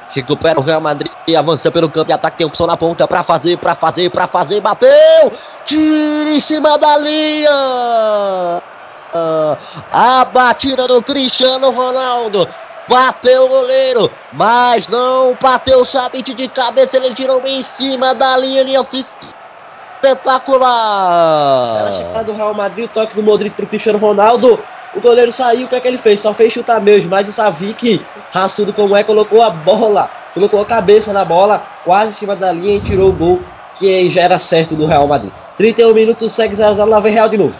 Recupera 0.10 0.60
o 0.60 0.64
Real 0.64 0.82
Madrid 0.82 1.12
avança 1.38 1.70
pelo 1.70 1.90
campo 1.90 2.08
de 2.08 2.14
ataque. 2.14 2.38
Tem 2.38 2.48
opção 2.48 2.66
na 2.66 2.78
ponta 2.78 3.08
para 3.08 3.24
fazer, 3.24 3.58
para 3.58 3.76
fazer, 3.76 4.10
para 4.10 4.26
fazer. 4.26 4.62
Bateu! 4.62 5.32
Tira 5.66 6.32
em 6.32 6.40
cima 6.40 6.78
da 6.78 6.98
linha! 6.98 8.62
a 9.92 10.26
batida 10.26 10.88
do 10.88 11.02
Cristiano 11.02 11.72
Ronaldo. 11.72 12.48
Bateu 12.88 13.46
o 13.46 13.50
goleiro, 13.50 14.10
mas 14.32 14.88
não 14.88 15.36
bateu 15.42 15.82
o 15.82 15.86
Sabite 15.86 16.34
de 16.34 16.48
cabeça. 16.48 16.96
Ele 16.98 17.14
tirou 17.14 17.46
em 17.46 17.62
cima 17.64 18.16
da 18.16 18.38
linha. 18.38 18.62
Ele 18.62 18.76
assiste 18.76 19.14
espetacular! 20.08 21.80
Ela 21.80 21.92
chegada 21.92 22.24
do 22.24 22.34
Real 22.34 22.54
Madrid, 22.54 22.86
o 22.86 22.88
toque 22.88 23.16
do 23.16 23.24
Modric 23.24 23.56
pro 23.56 23.68
Cristiano 23.68 24.00
Ronaldo. 24.00 24.60
O 24.96 25.02
goleiro 25.02 25.32
saiu, 25.34 25.66
o 25.66 25.70
que 25.70 25.76
é 25.76 25.80
que 25.80 25.88
ele 25.88 25.98
fez? 25.98 26.22
Só 26.22 26.34
fez 26.34 26.54
chutar 26.54 26.80
mesmo, 26.80 27.10
mas 27.10 27.28
o 27.28 27.34
Savic, 27.34 28.04
raçudo 28.32 28.74
como 28.74 28.96
é, 28.96 29.04
colocou 29.04 29.44
a 29.44 29.50
bola, 29.50 30.10
colocou 30.34 30.62
a 30.62 30.66
cabeça 30.66 31.12
na 31.12 31.26
bola, 31.26 31.62
quase 31.84 32.12
em 32.12 32.14
cima 32.14 32.36
da 32.36 32.52
linha 32.52 32.78
e 32.78 32.82
tirou 32.82 33.10
o 33.10 33.14
gol, 33.14 33.42
que 33.78 34.10
já 34.10 34.22
era 34.22 34.40
certo 34.40 34.76
do 34.76 34.86
Real 34.86 35.08
Madrid. 35.08 35.32
31 35.58 35.94
minutos, 35.94 36.34
segue 36.34 36.56
0 36.56 36.86
lá 36.86 37.00
vem 37.00 37.14
Real 37.14 37.30
de 37.30 37.38
novo. 37.38 37.56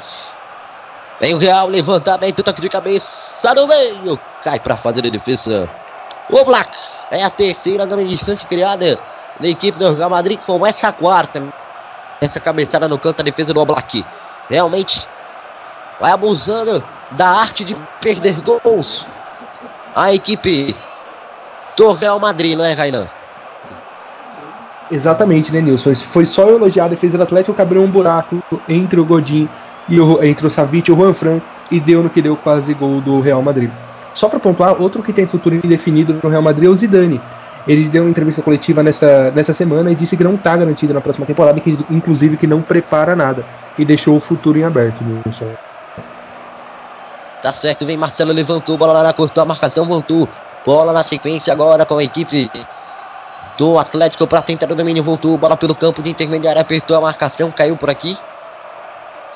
Vem 1.20 1.34
o 1.34 1.38
Real, 1.38 1.68
levantamento, 1.68 2.44
toque 2.44 2.62
de 2.62 2.70
cabeça 2.70 3.54
no 3.54 3.68
meio, 3.68 4.20
cai 4.44 4.60
para 4.60 4.78
fazer 4.78 5.06
a 5.06 5.10
defesa. 5.10 5.70
O 6.30 6.44
Black 6.46 6.72
é 7.12 7.24
a 7.24 7.30
terceira 7.30 7.86
grande 7.86 8.16
distância 8.16 8.48
criada 8.48 8.98
na 9.40 9.48
equipe 9.48 9.78
do 9.78 9.94
Real 9.94 10.10
Madrid, 10.10 10.40
com 10.46 10.66
essa 10.66 10.92
quarta 10.92 11.44
essa 12.22 12.40
cabeçada 12.40 12.88
no 12.88 12.98
canto 12.98 13.18
da 13.18 13.24
defesa 13.24 13.54
do 13.54 13.60
Oblak. 13.60 14.06
Realmente 14.50 15.08
vai 16.00 16.12
abusando 16.12 16.84
da 17.12 17.30
arte 17.30 17.64
de 17.64 17.76
perder 18.02 18.42
gols. 18.42 19.08
A 19.96 20.14
equipe 20.14 20.76
do 21.76 21.92
Real 21.92 22.20
Madrid, 22.20 22.58
não 22.58 22.66
é, 22.66 22.74
Rainan? 22.74 23.08
Exatamente, 24.90 25.52
né, 25.52 25.60
Nilson? 25.60 25.94
Foi 25.96 26.26
só 26.26 26.48
elogiar 26.50 26.86
a 26.86 26.90
defesa 26.90 27.18
do 27.18 27.24
Atlético 27.24 27.54
que 27.54 27.62
abriu 27.62 27.82
um 27.82 27.90
buraco 27.90 28.42
entre 28.70 29.00
o 29.00 29.06
Godin 29.06 29.50
e 29.90 30.00
o, 30.00 30.24
entre 30.24 30.48
o 30.48 30.50
Savic 30.50 30.90
e 30.90 30.94
o 30.94 30.96
Juan 30.96 31.14
Fran 31.14 31.42
e 31.70 31.80
deu 31.80 32.02
no 32.02 32.10
que 32.10 32.22
deu 32.22 32.38
quase 32.38 32.74
gol 32.74 33.02
do 33.02 33.20
Real 33.20 33.42
Madrid. 33.42 33.70
Só 34.14 34.30
para 34.30 34.40
pontuar, 34.40 34.82
outro 34.82 35.04
que 35.04 35.14
tem 35.14 35.28
futuro 35.28 35.56
indefinido 35.56 36.20
no 36.24 36.30
Real 36.30 36.42
Madrid 36.42 36.68
é 36.68 36.72
o 36.72 36.76
Zidane, 36.76 37.22
ele 37.68 37.90
deu 37.90 38.04
uma 38.04 38.10
entrevista 38.10 38.42
coletiva 38.42 38.82
nessa, 38.82 39.32
nessa 39.32 39.54
semana 39.54 39.92
e 39.92 39.96
disse 39.96 40.16
que 40.16 40.24
não 40.24 40.36
está 40.36 40.56
garantido 40.56 40.94
na 40.94 41.02
próxima 41.02 41.26
temporada, 41.26 41.60
que 41.60 41.78
inclusive 41.90 42.38
que 42.38 42.48
não 42.48 42.62
prepara 42.62 43.16
nada 43.16 43.44
e 43.78 43.84
deixou 43.84 44.16
o 44.16 44.20
futuro 44.20 44.58
em 44.58 44.64
aberto. 44.64 45.04
Tá 47.44 47.54
certo, 47.54 47.86
vem 47.86 47.98
Marcelo, 47.98 48.32
levantou, 48.32 48.78
bola 48.78 49.02
lá 49.02 49.14
cortou 49.14 49.42
a 49.42 49.46
marcação, 49.46 49.86
voltou. 49.86 50.28
Bola 50.66 50.92
na 50.92 51.04
sequência 51.04 51.54
agora 51.54 51.86
com 51.86 51.98
a 51.98 52.04
equipe 52.04 52.52
do 53.58 53.80
Atlético 53.80 54.28
para 54.28 54.42
tentar 54.42 54.72
o 54.72 54.76
domínio, 54.76 55.04
voltou, 55.04 55.38
bola 55.38 55.56
pelo 55.56 55.76
campo 55.76 56.02
de 56.02 56.10
intermediário, 56.10 56.62
apertou 56.62 56.98
a 56.98 57.02
marcação, 57.02 57.52
caiu 57.52 57.78
por 57.78 57.90
aqui. 57.90 58.18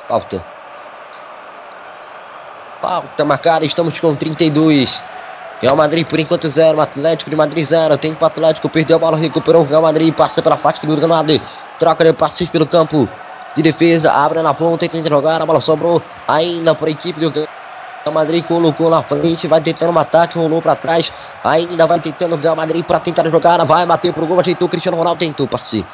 Falta. 0.07 0.43
Falta 2.81 3.23
marcada, 3.23 3.65
estamos 3.65 3.99
com 3.99 4.15
32. 4.15 5.01
Real 5.61 5.75
Madrid 5.75 6.07
por 6.07 6.19
enquanto 6.19 6.47
zero, 6.47 6.81
Atlético 6.81 7.29
de 7.29 7.35
Madrid 7.35 7.65
zero. 7.65 7.97
Tem 7.97 8.15
para 8.15 8.27
Atlético, 8.27 8.67
perdeu 8.67 8.97
a 8.97 8.99
bola, 8.99 9.17
recuperou 9.17 9.61
o 9.61 9.65
Real 9.65 9.81
Madrid, 9.81 10.13
passa 10.13 10.41
pela 10.41 10.57
faixa 10.57 10.85
do 10.85 10.95
granado. 10.95 11.39
Troca 11.77 12.03
de 12.03 12.13
passe 12.13 12.47
pelo 12.47 12.65
campo 12.65 13.07
de 13.55 13.61
defesa, 13.61 14.11
abre 14.11 14.41
na 14.41 14.53
ponta, 14.53 14.87
tenta 14.87 15.09
jogar, 15.09 15.41
a 15.41 15.45
bola 15.45 15.59
sobrou 15.59 16.01
ainda 16.27 16.73
para 16.73 16.87
a 16.87 16.91
equipe 16.91 17.19
do 17.19 17.29
Real 17.29 18.13
Madrid, 18.13 18.43
colocou 18.45 18.89
na 18.89 19.03
frente, 19.03 19.47
vai 19.47 19.61
tentando 19.61 19.91
um 19.91 19.99
ataque, 19.99 20.37
rolou 20.37 20.61
para 20.61 20.75
trás, 20.75 21.11
ainda 21.43 21.85
vai 21.85 21.99
tentando 21.99 22.35
o 22.35 22.39
Real 22.39 22.55
Madrid 22.55 22.83
para 22.83 22.99
tentar 22.99 23.29
jogar, 23.29 23.63
vai 23.65 23.85
bater 23.85 24.11
pro 24.13 24.25
gol, 24.25 24.39
ajeitou 24.39 24.67
o 24.67 24.69
Cristiano 24.69 24.97
Ronaldo, 24.97 25.19
tentou 25.19 25.47
passe. 25.47 25.85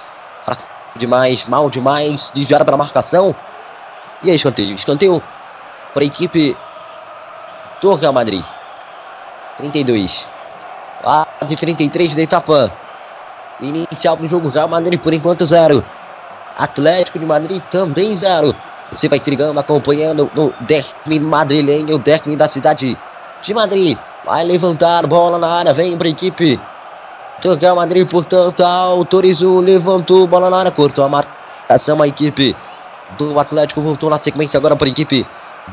Fraco 0.45 0.63
demais, 0.95 1.45
mal 1.45 1.70
demais, 1.70 2.32
desviada 2.34 2.63
pela 2.63 2.78
marcação. 2.78 3.36
E 4.24 4.30
aí, 4.30 4.36
escanteio? 4.36 4.76
Escanteio 4.76 5.22
para 5.93 6.03
a 6.03 6.05
equipe 6.05 6.55
do 7.82 7.95
Real 7.95 8.13
Madrid. 8.13 8.43
32. 9.58 10.28
Lá 11.03 11.28
de 11.45 11.55
33 11.55 12.16
da 12.16 12.22
Itapã. 12.22 12.72
Inicial 13.60 14.16
do 14.16 14.28
jogo 14.28 14.49
Real 14.49 14.68
Madrid 14.68 14.99
por 14.99 15.14
enquanto 15.14 15.45
0. 15.45 15.84
Atlético 16.58 17.20
de 17.20 17.26
Madrid 17.26 17.62
também 17.72 18.18
0. 18.18 18.55
Você 18.91 19.10
vai 19.10 19.20
se 19.20 19.30
ligando, 19.30 19.60
acompanhando 19.60 20.30
no 20.34 20.53
derby 20.62 21.20
madrilenho, 21.20 21.95
o 21.95 21.99
derby 21.99 22.36
da 22.36 22.47
cidade 22.47 22.97
de 23.41 23.53
Madrid. 23.53 23.97
Vai 24.24 24.43
levantar 24.43 25.05
bola 25.05 25.38
na 25.38 25.47
área, 25.47 25.74
vem 25.74 25.97
para 25.97 26.08
a 26.08 26.12
equipe 26.12 26.60
do 27.41 27.55
Real 27.55 27.76
Madrid, 27.76 28.08
portanto, 28.08 28.62
autorizou, 28.62 29.60
levantou, 29.60 30.26
bola 30.26 30.49
na 30.49 30.58
área, 30.58 30.72
cortou 30.72 31.03
a 31.03 31.10
marcação, 31.10 32.01
a 32.01 32.08
equipe 32.08 32.55
do 33.18 33.39
Atlético 33.39 33.82
voltou 33.82 34.10
na 34.10 34.18
sequência 34.18 34.58
agora 34.58 34.76
para 34.76 34.88
a 34.88 34.89
equipe 34.89 35.26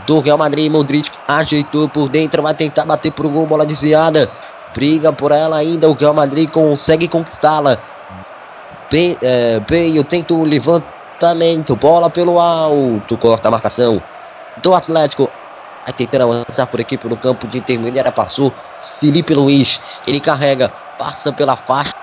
do 0.06 0.20
Real 0.20 0.38
Madrid. 0.38 0.70
Modric 0.70 1.10
ajeitou 1.26 1.88
por 1.88 2.08
dentro, 2.08 2.42
vai 2.42 2.54
tentar 2.54 2.84
bater 2.84 3.12
pro 3.12 3.28
gol, 3.28 3.46
bola 3.46 3.66
desviada. 3.66 4.30
Briga 4.74 5.12
por 5.12 5.30
ela 5.30 5.56
ainda, 5.56 5.88
o 5.88 5.92
Real 5.92 6.14
Madrid 6.14 6.50
consegue 6.50 7.06
conquistá-la. 7.06 7.78
Bem, 8.90 9.16
é, 9.22 9.60
tenta 10.08 10.34
o 10.34 10.42
levantamento, 10.42 11.76
bola 11.76 12.10
pelo 12.10 12.38
alto, 12.38 13.16
corta 13.16 13.48
a 13.48 13.50
marcação 13.50 14.02
do 14.62 14.74
Atlético. 14.74 15.30
Vai 15.84 15.92
tentando 15.92 16.24
avançar 16.24 16.66
por 16.66 16.80
aqui 16.80 16.96
pelo 16.96 17.16
campo 17.16 17.46
de 17.46 17.58
intermediária, 17.58 18.10
passou 18.10 18.52
Felipe 18.98 19.34
Luiz, 19.34 19.80
ele 20.06 20.18
carrega, 20.18 20.72
passa 20.98 21.32
pela 21.32 21.56
faixa 21.56 21.94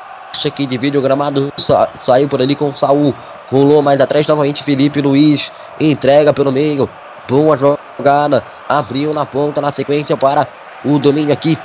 que 0.53 0.65
divide 0.65 0.97
o 0.97 1.01
gramado, 1.01 1.51
sa 1.57 1.89
saiu 1.93 2.27
por 2.29 2.41
ali 2.41 2.55
com 2.55 2.73
Saul, 2.75 3.13
rolou 3.49 3.81
mais 3.81 3.99
atrás 3.99 4.27
novamente 4.27 4.63
Felipe 4.63 5.01
Luiz, 5.01 5.51
entrega 5.79 6.31
pelo 6.33 6.51
meio, 6.51 6.89
boa 7.31 7.57
jogada, 7.57 8.43
abriu 8.67 9.13
na 9.13 9.25
ponta 9.25 9.61
na 9.61 9.71
sequência 9.71 10.17
para 10.17 10.45
o 10.83 10.99
domínio 10.99 11.31
aqui 11.31 11.57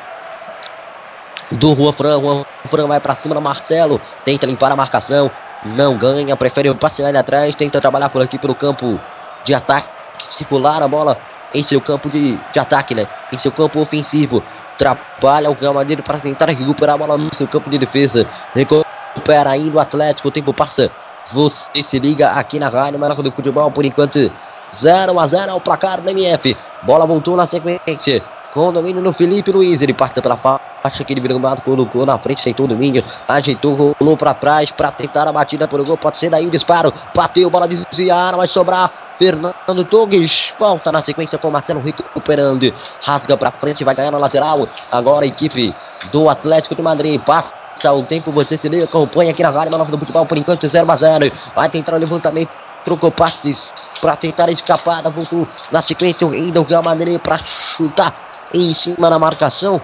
do 1.51 1.75
Juan 1.75 1.93
Fran, 1.93 2.21
Juan 2.21 2.45
Fran 2.71 2.87
vai 2.87 3.01
para 3.01 3.17
cima 3.17 3.35
do 3.35 3.41
Marcelo, 3.41 4.01
tenta 4.25 4.47
limpar 4.47 4.71
a 4.71 4.77
marcação, 4.77 5.29
não 5.65 5.99
ganha, 5.99 6.37
prefere 6.37 6.71
o 6.71 6.77
passe 6.77 7.03
mais 7.03 7.15
atrás, 7.17 7.53
tenta 7.57 7.81
trabalhar 7.81 8.11
por 8.11 8.23
aqui 8.23 8.39
pelo 8.39 8.55
campo 8.55 9.01
de 9.45 9.55
ataque, 9.55 9.89
circular 10.31 10.81
a 10.81 10.87
bola 10.87 11.19
em 11.53 11.65
seu 11.65 11.81
campo 11.81 12.09
de, 12.09 12.39
de 12.53 12.59
ataque, 12.61 12.95
né? 12.95 13.09
Em 13.33 13.39
seu 13.39 13.51
campo 13.51 13.81
ofensivo. 13.81 14.43
Trabalha 14.79 15.51
o 15.51 15.75
Madrid 15.75 16.01
para 16.01 16.19
tentar 16.19 16.49
recuperar 16.49 16.95
a 16.95 16.99
bola 16.99 17.17
no 17.17 17.35
seu 17.35 17.49
campo 17.49 17.71
de 17.71 17.79
defesa. 17.79 18.27
Recupera 18.55 19.51
ainda 19.51 19.77
o 19.77 19.81
Atlético, 19.81 20.29
o 20.29 20.31
tempo 20.31 20.53
passa. 20.53 20.91
Você 21.33 21.83
se 21.83 21.99
liga 21.99 22.31
aqui 22.31 22.59
na 22.59 22.69
Rádio 22.69 22.99
Maraca 22.99 23.23
do 23.23 23.33
Futebol, 23.33 23.71
por 23.71 23.85
enquanto 23.85 24.31
0 24.75 25.19
a 25.19 25.27
0 25.27 25.53
ao 25.53 25.61
placar 25.61 26.01
do 26.01 26.11
MF. 26.11 26.57
Bola 26.83 27.07
voltou 27.07 27.37
na 27.37 27.47
sequência. 27.47 28.23
Com 28.53 28.69
o 28.69 28.73
domínio 28.73 29.03
no 29.03 29.13
Felipe 29.13 29.53
Luiz. 29.53 29.83
Ele 29.83 29.93
parte 29.93 30.21
pela 30.21 30.37
faixa 30.37 31.05
que 31.05 31.13
ele 31.13 31.21
virou 31.21 31.41
colocou 31.65 32.07
na 32.07 32.19
frente, 32.19 32.45
tentou 32.45 32.67
o 32.67 32.69
domínio. 32.69 33.05
Ajeitou, 33.29 33.95
rolou 33.99 34.17
para 34.17 34.33
trás 34.35 34.71
para 34.71 34.91
tentar 34.91 35.29
a 35.29 35.33
batida 35.33 35.69
por 35.69 35.85
gol. 35.85 35.97
Pode 35.97 36.19
ser 36.19 36.31
daí 36.31 36.47
o 36.47 36.51
disparo. 36.51 36.93
Bateu, 37.15 37.51
bola 37.51 37.69
desviada, 37.69 38.37
vai 38.37 38.49
sobrar. 38.49 38.91
Fernando 39.19 39.85
Torres 39.85 40.53
volta 40.59 40.93
na 40.93 41.01
sequência 41.01 41.39
com 41.39 41.49
o 41.49 41.53
Marcelo 41.53 41.81
recuperando. 41.81 42.73
Rasga 43.03 43.37
para 43.37 43.51
frente, 43.51 43.85
vai 43.85 43.95
ganhar 43.95 44.11
na 44.11 44.19
lateral. 44.19 44.69
Agora 44.91 45.25
a 45.25 45.29
equipe 45.29 45.75
do 46.13 46.29
Atlético 46.29 46.75
de 46.75 46.83
Madrid 46.83 47.21
passa 47.21 47.53
o 47.93 48.03
tempo. 48.03 48.31
Você 48.33 48.57
se 48.57 48.69
liga, 48.69 48.85
acompanha 48.85 49.31
aqui 49.31 49.43
na 49.43 49.51
Rádio 49.51 49.77
Nova 49.77 49.91
do 49.91 49.99
Futebol. 49.99 50.27
Por 50.27 50.39
enquanto, 50.39 50.67
0 50.67 50.91
a 50.91 50.97
0. 50.97 51.33
Vai 51.55 51.69
tentar 51.69 51.95
o 51.95 51.99
levantamento. 51.99 52.66
Trocou 52.87 53.11
passes 53.11 53.75
para 54.01 54.15
tentar 54.15 54.49
escapar. 54.49 55.03
Voltou 55.11 55.49
na 55.73 55.83
sequência 55.83 56.25
o 56.25 56.83
Madrid 56.85 57.19
para 57.19 57.37
chutar 57.39 58.15
em 58.55 58.73
cima 58.75 59.11
da 59.11 59.19
marcação. 59.19 59.83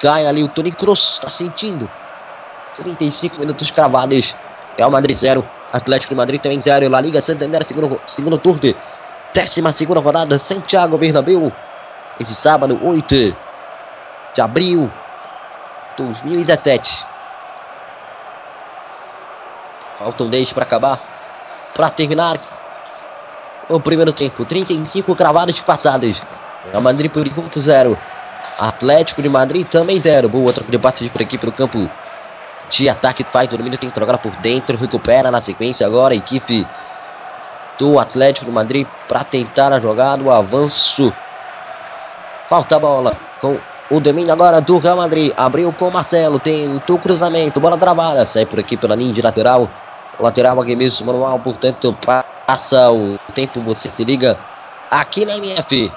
Cai 0.00 0.24
ali 0.24 0.44
o 0.44 0.48
Tony 0.48 0.70
Kroos, 0.70 1.14
está 1.14 1.28
sentindo. 1.28 1.90
35 2.76 3.40
minutos 3.40 3.72
cravados. 3.72 4.36
Real 4.76 4.88
Madrid 4.88 5.16
0. 5.18 5.44
Atlético 5.72 6.14
de 6.14 6.16
Madrid 6.16 6.40
também 6.40 6.60
0. 6.60 6.88
La 6.88 7.00
Liga 7.00 7.20
Santander, 7.20 7.64
segundo, 7.64 8.00
segundo 8.06 8.38
turno. 8.38 8.72
Décima 9.34 9.72
segunda 9.72 9.98
rodada, 9.98 10.38
Santiago 10.38 10.96
Bernabéu. 10.96 11.52
Esse 12.20 12.36
sábado, 12.36 12.78
8 12.80 13.36
de 14.32 14.40
abril 14.40 14.88
2017. 15.96 17.04
Faltam 19.98 20.30
10 20.30 20.52
para 20.52 20.62
acabar. 20.62 21.11
Para 21.74 21.90
terminar 21.90 22.38
o 23.68 23.80
primeiro 23.80 24.12
tempo. 24.12 24.44
35 24.44 25.14
cravados 25.14 25.60
passados. 25.60 26.22
Real 26.70 26.82
Madrid 26.82 27.10
por 27.10 27.26
enquanto 27.26 27.60
0. 27.60 27.96
Atlético 28.58 29.22
de 29.22 29.28
Madrid 29.28 29.66
também 29.66 30.00
0. 30.00 30.28
Boa 30.28 30.52
troca 30.52 30.70
de 30.70 30.78
passes 30.78 31.10
por 31.10 31.22
aqui 31.22 31.38
pelo 31.38 31.52
campo 31.52 31.90
de 32.70 32.88
ataque. 32.88 33.24
Faz 33.24 33.52
o 33.52 33.56
domínio, 33.56 33.78
tem 33.78 33.88
que 33.88 33.94
trocar 33.94 34.18
por 34.18 34.32
dentro. 34.36 34.76
Recupera 34.76 35.30
na 35.30 35.40
sequência 35.40 35.86
agora 35.86 36.14
a 36.14 36.16
equipe 36.16 36.66
do 37.78 37.98
Atlético 37.98 38.46
de 38.46 38.52
Madrid 38.52 38.86
para 39.08 39.24
tentar 39.24 39.72
a 39.72 39.80
jogada. 39.80 40.22
O 40.22 40.30
avanço. 40.30 41.12
Falta 42.48 42.76
a 42.76 42.78
bola 42.78 43.16
com 43.40 43.58
o 43.90 44.00
domínio 44.00 44.32
agora 44.32 44.60
do 44.60 44.78
Real 44.78 44.96
Madrid. 44.96 45.32
Abriu 45.36 45.72
com 45.72 45.88
o 45.88 45.92
Marcelo. 45.92 46.38
Tentou 46.38 46.98
cruzamento. 46.98 47.58
Bola 47.60 47.78
travada. 47.78 48.26
Sai 48.26 48.44
por 48.44 48.60
aqui 48.60 48.76
pela 48.76 48.94
linha 48.94 49.12
de 49.12 49.22
lateral. 49.22 49.68
Lateral 50.20 50.56
mesmo, 50.62 51.06
manual. 51.06 51.38
Portanto, 51.38 51.96
passa 52.46 52.90
o 52.90 53.18
tempo. 53.34 53.60
Você 53.62 53.90
se 53.90 54.04
liga 54.04 54.38
aqui 54.90 55.24
na 55.24 55.36
MF. 55.36 55.90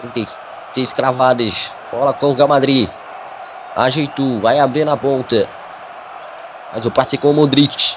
36 0.00 0.92
cravadas. 0.92 1.72
Bola 1.92 2.12
com 2.12 2.26
o 2.26 2.34
Real 2.34 2.48
Madrid. 2.48 2.88
Ajeitou. 3.76 4.40
Vai 4.40 4.58
abrir 4.58 4.84
na 4.84 4.96
ponta. 4.96 5.48
Mas 6.72 6.84
o 6.84 6.90
passe 6.90 7.16
com 7.16 7.30
o 7.30 7.34
Modric. 7.34 7.94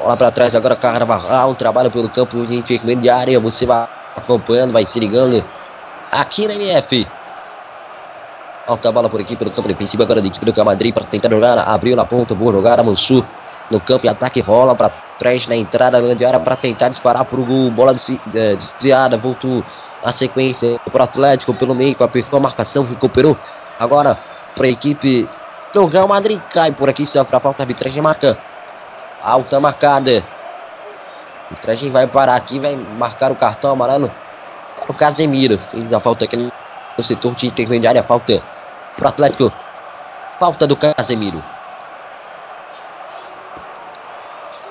Bola 0.00 0.16
para 0.16 0.30
trás 0.30 0.54
agora. 0.54 0.74
Carvajal. 0.74 1.54
Trabalha 1.54 1.90
pelo 1.90 2.08
campo 2.08 2.44
de 2.44 2.56
intermediária. 2.56 3.38
Você 3.38 3.64
vai 3.64 3.88
acompanhando. 4.16 4.72
Vai 4.72 4.84
se 4.84 4.98
ligando 4.98 5.44
aqui 6.10 6.48
na 6.48 6.54
MF. 6.54 7.06
Alta 8.66 8.90
bola 8.90 9.10
por 9.10 9.20
aqui 9.20 9.36
pelo 9.36 9.50
campo 9.50 9.68
defensivo 9.68 10.02
agora 10.02 10.22
da 10.22 10.26
equipe 10.26 10.44
do 10.44 10.50
Real 10.50 10.64
Madrid 10.64 10.92
para 10.92 11.04
tentar 11.04 11.28
jogar. 11.28 11.58
Abriu 11.58 11.94
na 11.94 12.04
ponta, 12.04 12.34
boa 12.34 12.50
jogada, 12.50 12.82
Mansur 12.82 13.22
no 13.70 13.80
campo 13.80 14.06
e 14.06 14.08
ataque 14.08 14.40
rola 14.40 14.74
para 14.74 14.90
trás 15.18 15.46
na 15.46 15.56
entrada 15.56 16.00
da 16.00 16.06
grande 16.06 16.24
área 16.24 16.40
para 16.40 16.56
tentar 16.56 16.88
disparar 16.88 17.24
para 17.24 17.40
o 17.40 17.44
gol. 17.44 17.70
Bola 17.70 17.92
desvi 17.92 18.20
é, 18.34 18.56
desviada, 18.56 19.16
voltou 19.16 19.64
a 20.04 20.12
sequência 20.12 20.78
para 20.90 21.00
o 21.00 21.04
Atlético 21.04 21.54
pelo 21.54 21.74
meio, 21.74 21.96
apertou 22.00 22.38
a 22.38 22.42
marcação, 22.42 22.84
recuperou. 22.84 23.36
Agora 23.78 24.18
para 24.54 24.66
a 24.66 24.70
equipe 24.70 25.28
do 25.72 25.86
Real 25.86 26.06
Madrid. 26.06 26.40
Cai 26.52 26.70
por 26.70 26.88
aqui, 26.88 27.06
só 27.06 27.24
para 27.24 27.38
a 27.38 27.40
falta 27.40 27.62
arbitragem 27.62 28.00
marca. 28.00 28.38
Alta 29.22 29.58
marcada. 29.58 30.22
A 30.22 31.44
arbitragem 31.50 31.90
vai 31.90 32.06
parar 32.06 32.36
aqui, 32.36 32.58
vai 32.58 32.76
marcar 32.76 33.32
o 33.32 33.36
cartão 33.36 33.72
amarelo 33.72 34.10
para 34.76 34.90
o 34.90 34.94
Casemiro. 34.94 35.58
Fez 35.70 35.92
a 35.92 36.00
falta 36.00 36.24
aqui 36.24 36.50
no 36.96 37.04
setor 37.04 37.34
de 37.34 37.48
intermediária, 37.48 38.02
falta 38.02 38.42
pro 38.96 39.08
Atlético. 39.08 39.52
Falta 40.38 40.66
do 40.66 40.76
Casemiro. 40.76 41.42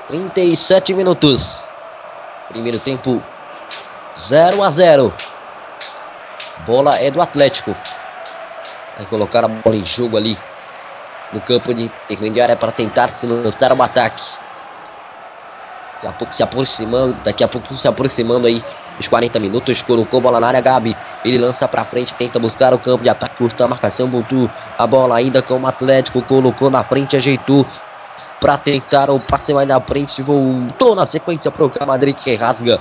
37 0.08 0.94
minutos. 0.94 1.60
Primeiro 2.50 2.80
tempo 2.80 3.24
0 4.18 4.64
a 4.64 4.70
0. 4.70 5.14
Bola 6.66 7.00
é 7.00 7.10
do 7.10 7.22
Atlético. 7.22 7.76
Vai 8.98 9.06
colocar 9.08 9.46
a 9.46 9.48
bola 9.48 9.76
em 9.76 9.86
jogo 9.86 10.18
ali 10.18 10.38
no 11.32 11.42
campo 11.42 11.74
de 11.74 11.86
intermediária 11.86 12.56
para 12.56 12.72
tentar 12.72 13.10
se 13.10 13.26
lançar 13.26 13.74
um 13.74 13.82
ataque. 13.82 14.24
Daqui 15.96 16.08
a 16.08 16.12
pouco 16.12 16.36
se 16.36 16.44
aproximando, 16.44 17.14
daqui 17.24 17.44
a 17.44 17.48
pouco 17.48 17.76
se 17.78 17.88
aproximando 17.88 18.46
aí 18.46 18.64
os 19.00 19.08
40 19.08 19.40
minutos, 19.40 19.82
colocou 19.82 20.20
a 20.20 20.22
bola 20.22 20.40
na 20.40 20.48
área, 20.48 20.62
Gabi. 20.62 20.96
Ele 21.24 21.38
lança 21.38 21.68
para 21.68 21.86
frente, 21.86 22.14
tenta 22.14 22.38
buscar 22.40 22.74
o 22.74 22.78
campo 22.78 23.04
de 23.04 23.10
ataque, 23.10 23.38
curta 23.38 23.64
a 23.64 23.68
marcação, 23.68 24.10
voltou 24.10 24.50
a 24.78 24.86
bola 24.86 25.16
ainda 25.16 25.42
com 25.42 25.60
o 25.60 25.66
Atlético, 25.66 26.22
colocou 26.22 26.70
na 26.70 26.84
frente, 26.84 27.16
ajeitou 27.16 27.66
para 28.44 28.58
tentar 28.58 29.10
o 29.10 29.22
passe 29.22 29.54
mais 29.54 29.66
na 29.66 29.80
frente, 29.80 30.22
voltou 30.22 30.94
na 30.94 31.08
sequência 31.08 31.50
para 31.50 31.64
o 31.64 31.70
Real 31.70 31.88
Madrid 31.88 32.14
que 32.14 32.36
rasga. 32.36 32.78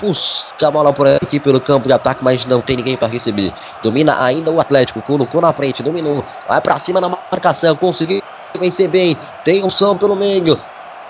Busca 0.00 0.66
a 0.66 0.70
bola 0.70 0.90
por 0.90 1.06
aqui 1.06 1.38
pelo 1.38 1.60
campo 1.60 1.86
de 1.86 1.92
ataque, 1.92 2.24
mas 2.24 2.46
não 2.46 2.62
tem 2.62 2.78
ninguém 2.78 2.96
para 2.96 3.08
receber. 3.08 3.52
Domina 3.82 4.24
ainda 4.24 4.50
o 4.50 4.58
Atlético, 4.58 5.02
colocou 5.02 5.42
na 5.42 5.52
frente, 5.52 5.82
dominou, 5.82 6.24
vai 6.48 6.62
para 6.62 6.80
cima 6.80 6.98
na 6.98 7.10
marcação, 7.10 7.76
conseguiu 7.76 8.22
vencer 8.58 8.88
bem. 8.88 9.14
Tem 9.44 9.62
opção 9.62 9.98
pelo 9.98 10.16
meio, 10.16 10.58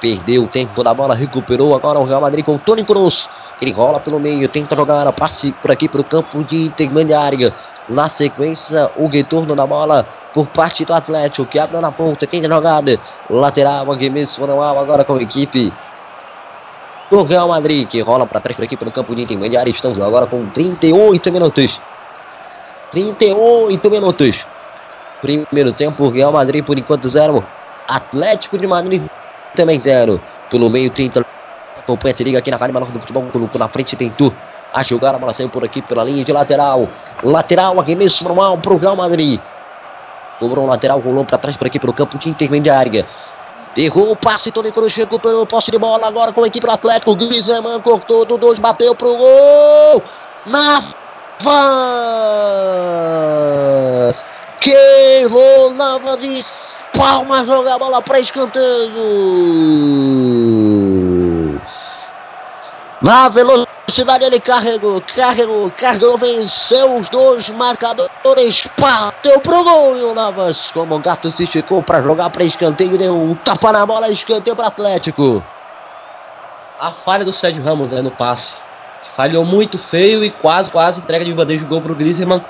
perdeu 0.01 0.43
o 0.43 0.49
tempo 0.49 0.83
da 0.83 0.93
bola, 0.93 1.15
recuperou 1.15 1.73
agora 1.73 2.01
o 2.01 2.05
Real 2.05 2.21
Madrid 2.21 2.45
com 2.45 2.57
o 2.57 2.59
Tony 2.59 2.83
Kroos. 2.83 3.31
Ele 3.61 3.71
rola 3.71 4.01
pelo 4.01 4.19
meio, 4.19 4.49
tenta 4.49 4.75
jogar 4.75 5.13
passe 5.13 5.53
por 5.63 5.71
aqui 5.71 5.89
para 5.89 6.01
o 6.01 6.05
campo 6.05 6.43
de 6.43 6.65
intermediária. 6.65 7.55
Na 7.89 8.09
sequência, 8.09 8.91
o 8.97 9.07
retorno 9.07 9.57
da 9.57 9.67
bola 9.67 10.07
por 10.33 10.47
parte 10.47 10.85
do 10.85 10.95
Atlético, 10.95 11.47
que 11.47 11.59
abre 11.59 11.79
na 11.81 11.93
ponta, 11.93 12.27
quem 12.27 12.43
é 12.45 12.49
jogada, 12.49 12.99
lateral, 13.29 13.91
arremesso 13.93 14.41
manual 14.41 14.79
agora 14.79 15.05
com 15.05 15.15
a 15.15 15.23
equipe 15.23 15.73
do 17.11 17.23
Real 17.25 17.49
Madrid, 17.49 17.87
que 17.87 18.01
rola 18.01 18.27
para 18.27 18.41
trás 18.41 18.57
por 18.57 18.65
aqui 18.65 18.77
pelo 18.77 18.91
campo 18.91 19.15
de 19.15 19.23
intermediário. 19.23 19.71
Estamos 19.71 20.01
agora 20.01 20.27
com 20.27 20.47
38 20.47 21.33
minutos. 21.33 21.81
38 22.91 23.91
minutos. 23.91 24.47
Primeiro 25.21 25.73
tempo, 25.73 26.09
Real 26.09 26.33
Madrid 26.33 26.65
por 26.65 26.79
enquanto 26.79 27.09
zero. 27.09 27.45
Atlético 27.87 28.57
de 28.57 28.67
Madrid 28.67 29.03
também 29.55 29.81
zero. 29.81 30.21
Pelo 30.51 30.71
meio, 30.71 30.91
tenta 30.91 31.25
acompanha 31.79 32.15
se 32.15 32.25
liga 32.25 32.39
aqui 32.39 32.51
na 32.51 32.57
Rádio 32.57 32.75
Menor 32.75 32.91
do 32.91 33.01
Futebol. 33.01 33.25
Colocou 33.31 33.59
na 33.59 33.69
frente, 33.69 33.97
tentou 33.97 34.33
a 34.73 34.83
jogar. 34.83 35.15
A 35.15 35.19
bola 35.19 35.35
saiu 35.35 35.49
por 35.49 35.65
aqui 35.65 35.83
pela 35.83 36.05
linha 36.05 36.25
de 36.25 36.33
lateral. 36.33 36.89
Lateral, 37.23 37.79
arremesso 37.79 38.25
normal 38.25 38.59
para 38.59 38.73
o 38.73 38.79
Real 38.79 38.97
Madrid. 38.97 39.41
Cobrou 40.39 40.65
um 40.65 40.69
lateral, 40.69 40.99
rolou 40.99 41.25
para 41.25 41.39
trás 41.39 41.57
por 41.57 41.67
aqui 41.67 41.79
pelo 41.79 41.93
campo 41.93 42.19
de 42.19 42.29
intermediária. 42.29 43.07
Errou 43.77 44.11
o 44.11 44.17
passe, 44.17 44.51
Tony 44.51 44.73
Cruz 44.73 44.93
chegou 44.93 45.19
pelo 45.19 45.47
poste 45.47 45.71
de 45.71 45.79
bola 45.79 46.07
agora 46.07 46.33
com 46.33 46.43
a 46.43 46.47
equipe 46.47 46.67
do 46.67 46.73
Atlético. 46.73 47.15
Griezmann 47.15 47.81
cortou 47.81 48.25
do 48.25 48.37
2, 48.37 48.59
bateu 48.59 48.95
pro 48.95 49.17
gol. 49.17 50.03
Na 50.45 50.83
Navas. 51.43 51.85
Keylor 54.61 55.73
Navas 55.75 56.23
espalma, 56.23 57.45
joga 57.45 57.75
a 57.75 57.79
bola 57.79 58.01
para 58.03 58.21
escanteio. 58.21 58.63
Na 63.03 63.29
velocidade 63.29 64.25
ele 64.25 64.39
carregou, 64.39 65.03
carregou, 65.17 65.69
carregou, 65.73 66.17
venceu 66.17 67.01
os 67.01 67.09
dois 67.09 67.51
marcadores, 67.51 68.69
bateu 68.79 69.41
pro 69.41 69.65
gol 69.65 69.97
e 69.97 70.03
o 70.05 70.15
Navas, 70.15 70.71
como 70.71 70.95
o 70.95 70.99
gato 71.01 71.29
se 71.33 71.43
esticou 71.43 71.83
para 71.83 72.01
jogar 72.01 72.31
para 72.31 72.45
escanteio, 72.45 72.97
deu 72.97 73.21
um 73.21 73.35
tapa 73.35 73.73
na 73.73 73.85
bola, 73.85 74.09
escanteio 74.09 74.55
para 74.55 74.69
Atlético. 74.69 75.45
A 76.79 76.93
falha 76.93 77.25
do 77.25 77.33
Sérgio 77.33 77.65
Ramos 77.65 77.91
né, 77.91 78.01
no 78.01 78.13
passe. 78.13 78.55
Falhou 79.17 79.45
muito 79.45 79.79
feio 79.79 80.23
e 80.23 80.31
quase, 80.31 80.71
quase 80.71 81.01
entrega 81.01 81.25
de 81.25 81.33
bandeja 81.33 81.65
de 81.65 81.69
gol 81.69 81.83
pro 81.83 81.97
Griezmann, 81.97 82.41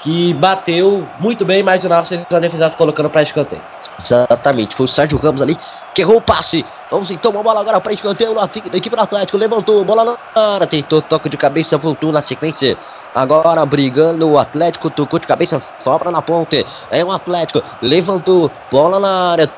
que 0.00 0.32
bateu 0.32 1.06
muito 1.20 1.44
bem, 1.44 1.62
mas 1.62 1.84
o 1.84 1.88
Navas 1.90 2.08
fez 2.08 2.24
a 2.30 2.38
defesa 2.38 2.70
colocando 2.70 3.10
para 3.10 3.22
escanteio. 3.22 3.75
Exatamente, 4.02 4.76
foi 4.76 4.86
o 4.86 4.88
Sérgio 4.88 5.18
Ramos 5.18 5.42
ali 5.42 5.58
que 5.94 6.02
errou 6.02 6.18
o 6.18 6.20
passe. 6.20 6.64
Vamos 6.90 7.10
então, 7.10 7.30
uma 7.30 7.42
bola 7.42 7.60
agora 7.60 7.80
para 7.80 7.92
escanteio 7.92 8.34
da 8.34 8.76
equipe 8.76 8.94
do 8.94 9.02
Atlético. 9.02 9.38
Levantou, 9.38 9.82
bola 9.82 10.04
na 10.04 10.42
área, 10.54 10.66
tentou 10.66 11.00
toque 11.00 11.28
de 11.30 11.36
cabeça, 11.38 11.78
voltou 11.78 12.12
na 12.12 12.20
sequência. 12.20 12.76
Agora 13.14 13.64
brigando 13.64 14.28
o 14.30 14.38
Atlético, 14.38 14.90
tocou 14.90 15.18
de 15.18 15.26
cabeça, 15.26 15.58
sobra 15.78 16.10
na 16.10 16.20
ponte. 16.20 16.66
É 16.90 17.02
o 17.02 17.10
Atlético, 17.10 17.62
levantou, 17.80 18.50
bola 18.70 19.00
na 19.00 19.30
área, 19.32 19.50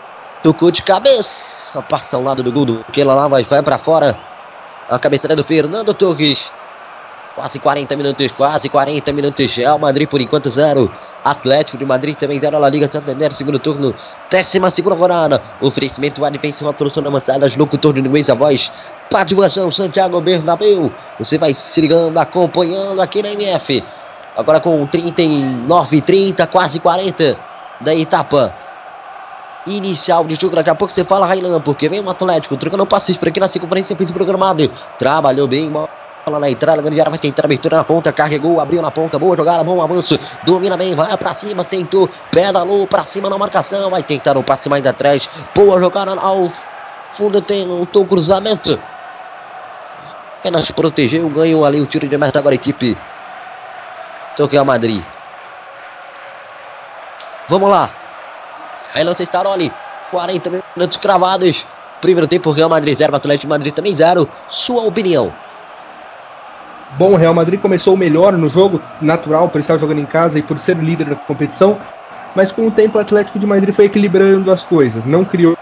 tocou 0.43 0.71
de 0.71 0.81
cabeça. 0.83 1.83
Passa 1.83 2.17
ao 2.17 2.23
lado 2.23 2.43
do 2.43 2.53
gol 2.53 2.65
do 2.65 2.85
que 2.93 3.03
lá 3.03 3.27
vai, 3.27 3.43
vai 3.43 3.61
para 3.61 3.77
fora. 3.77 4.17
A 4.89 4.99
cabeçada 4.99 5.35
do 5.35 5.43
Fernando 5.43 5.93
Torres. 5.93 6.53
Quase 7.35 7.59
40 7.59 7.97
minutos, 7.97 8.31
quase 8.33 8.69
40 8.69 9.13
minutos. 9.13 9.55
Real 9.57 9.79
Madrid 9.79 10.09
por 10.09 10.21
enquanto 10.21 10.51
zero. 10.51 10.91
Atlético 11.25 11.79
de 11.79 11.85
Madrid 11.85 12.17
também 12.17 12.41
zero 12.41 12.59
na 12.59 12.69
Liga 12.69 12.89
Santander, 12.89 13.33
segundo 13.33 13.59
turno, 13.59 13.95
décima 14.31 14.71
segunda 14.71 14.97
rodada. 14.97 15.43
Oferecimento 15.61 16.25
Advence, 16.25 16.63
uma 16.63 16.77
solução 16.77 17.05
avançadas, 17.07 17.57
locutor 17.57 17.95
de 17.95 18.01
Luiz 18.01 18.29
a 18.31 18.35
voz. 18.35 18.71
Participação 19.11 19.71
Santiago 19.71 20.21
Bernabéu. 20.21 20.93
Você 21.19 21.39
vai 21.39 21.55
se 21.55 21.81
ligando, 21.81 22.17
acompanhando 22.19 23.01
aqui 23.01 23.23
na 23.23 23.31
MF. 23.31 23.83
Agora 24.37 24.61
com 24.61 24.87
39, 24.87 26.01
30, 26.01 26.47
quase 26.47 26.79
40 26.79 27.37
da 27.81 27.95
etapa 27.95 28.55
inicial 29.67 30.25
de 30.25 30.37
jogo. 30.37 30.57
Daqui 30.57 30.71
a 30.71 30.75
pouco 30.75 30.93
você 30.93 31.05
fala, 31.05 31.27
Railan, 31.27 31.61
porque 31.61 31.89
vem 31.89 32.01
o 32.01 32.11
Atlético 32.11 32.57
trocando 32.57 32.87
passes 32.87 33.17
por 33.17 33.29
aqui 33.29 33.41
na 33.41 33.49
circunferência 33.49 33.95
do 33.95 34.13
programado. 34.13 34.71
Trabalhou 34.99 35.47
bem, 35.47 35.71
bola 36.29 36.39
na 36.39 36.51
entrada, 36.51 36.83
grande 36.83 37.01
área 37.01 37.11
vai 37.11 37.19
tentar 37.19 37.47
abertura 37.47 37.79
na 37.79 37.85
ponta, 37.85 38.13
carregou, 38.13 38.61
abriu 38.61 38.83
na 38.83 38.91
ponta, 38.91 39.19
boa 39.19 39.37
jogada, 39.37 39.65
bom 39.65 39.81
avanço, 39.83 40.19
domina 40.45 40.77
bem, 40.77 40.95
vai 40.95 41.17
pra 41.17 41.35
cima, 41.35 41.65
tentou, 41.65 42.09
pedalou 42.31 42.87
pra 42.87 43.03
cima 43.03 43.31
na 43.31 43.39
marcação, 43.39 43.91
vai 43.91 44.03
tentar 44.03 44.37
um 44.37 44.43
passe 44.43 44.69
mais 44.69 44.85
atrás, 44.87 45.29
boa 45.55 45.81
jogada 45.81 46.13
ao 46.21 46.53
fundo, 47.13 47.41
tentou 47.41 48.05
cruzamento. 48.05 48.79
Apenas 50.39 50.71
protegeu, 50.71 51.29
ganhou 51.31 51.65
ali 51.65 51.81
o 51.81 51.87
tiro 51.87 52.07
de 52.07 52.17
meta 52.17 52.39
agora 52.39 52.55
a 52.55 52.57
equipe. 52.57 52.97
Toque 54.37 54.63
Madrid. 54.63 55.03
Vamos 57.49 57.69
lá. 57.69 57.91
Aí 58.95 59.03
lança 59.03 59.25
Staroli. 59.25 59.73
40 60.13 60.63
minutos 60.77 60.97
cravados. 60.99 61.67
Primeiro 62.01 62.29
tempo, 62.29 62.53
Real 62.53 62.69
Madrid 62.69 62.97
0, 62.97 63.17
Atlético 63.17 63.49
Madrid 63.49 63.75
também 63.75 63.97
0. 63.97 64.29
Sua 64.49 64.85
opinião? 64.85 65.33
Bom, 66.97 67.13
o 67.13 67.17
Real 67.17 67.35
Madrid 67.35 67.61
começou 67.61 67.97
melhor 67.97 68.33
no 68.33 68.49
jogo, 68.49 68.81
natural 69.01 69.49
por 69.49 69.61
estar 69.61 69.79
jogando 69.79 70.01
em 70.01 70.07
casa 70.07 70.39
e 70.39 70.43
por 70.43 70.59
ser 70.59 70.77
líder 70.79 71.07
da 71.07 71.17
competição, 71.17 71.79
mas 72.35 72.51
com 72.51 72.67
o 72.67 72.71
tempo 72.71 72.99
o 72.99 73.01
Atlético 73.01 73.39
de 73.39 73.47
Madrid 73.47 73.75
foi 73.75 73.85
equilibrando 73.87 74.51
as 74.51 74.63
coisas. 74.63 75.05
Não 75.05 75.25
criou 75.25 75.57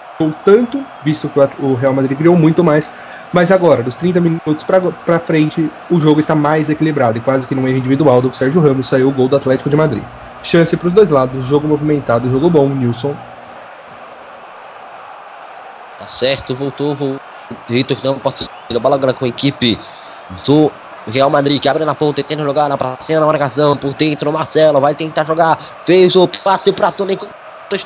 tanto, 0.45 0.83
visto 1.03 1.29
que 1.29 1.39
o 1.63 1.75
Real 1.75 1.93
Madrid 1.93 2.17
criou 2.17 2.37
muito 2.37 2.63
mais, 2.63 2.89
mas 3.33 3.51
agora, 3.51 3.83
dos 3.83 3.97
30 3.97 4.21
minutos 4.21 4.65
para 4.65 5.19
frente, 5.19 5.71
o 5.91 6.01
jogo 6.01 6.21
está 6.21 6.35
mais 6.35 6.71
equilibrado 6.71 7.19
e 7.19 7.21
quase 7.21 7.47
que 7.47 7.55
num 7.55 7.67
erro 7.67 7.79
individual 7.79 8.23
do 8.23 8.35
Sérgio 8.35 8.63
Ramos 8.63 8.89
saiu 8.89 9.09
o 9.09 9.13
gol 9.13 9.29
do 9.29 9.37
Atlético 9.37 9.69
de 9.69 9.77
Madrid. 9.77 10.03
Chance 10.43 10.77
para 10.77 10.89
os 10.89 10.95
dois 10.95 11.11
lados, 11.11 11.45
jogo 11.45 11.67
movimentado, 11.67 12.31
jogo 12.31 12.49
bom, 12.49 12.69
Nilson. 12.69 13.15
Tá 15.99 16.07
certo, 16.07 16.55
voltou, 16.55 16.95
voltou. 16.95 17.21
Vitor 17.69 17.99
não 18.03 18.21
a 18.25 18.79
bola 18.79 18.97
agora 18.97 19.13
com 19.13 19.25
a 19.25 19.29
equipe 19.29 19.79
do 20.45 20.71
Real 21.07 21.31
Madrid 21.31 21.61
que 21.61 21.69
abre 21.69 21.85
na 21.85 21.95
ponta, 21.95 22.23
tenta 22.23 22.43
jogar 22.43 22.69
na 22.69 22.77
pracinha 22.77 23.21
na 23.21 23.27
marcação, 23.27 23.77
por 23.77 23.95
dentro 23.95 24.33
Marcelo 24.33 24.81
vai 24.81 24.95
tentar 24.95 25.25
jogar, 25.25 25.57
fez 25.85 26.17
o 26.17 26.27
passe 26.27 26.73
para 26.73 26.91
Tony 26.91 27.19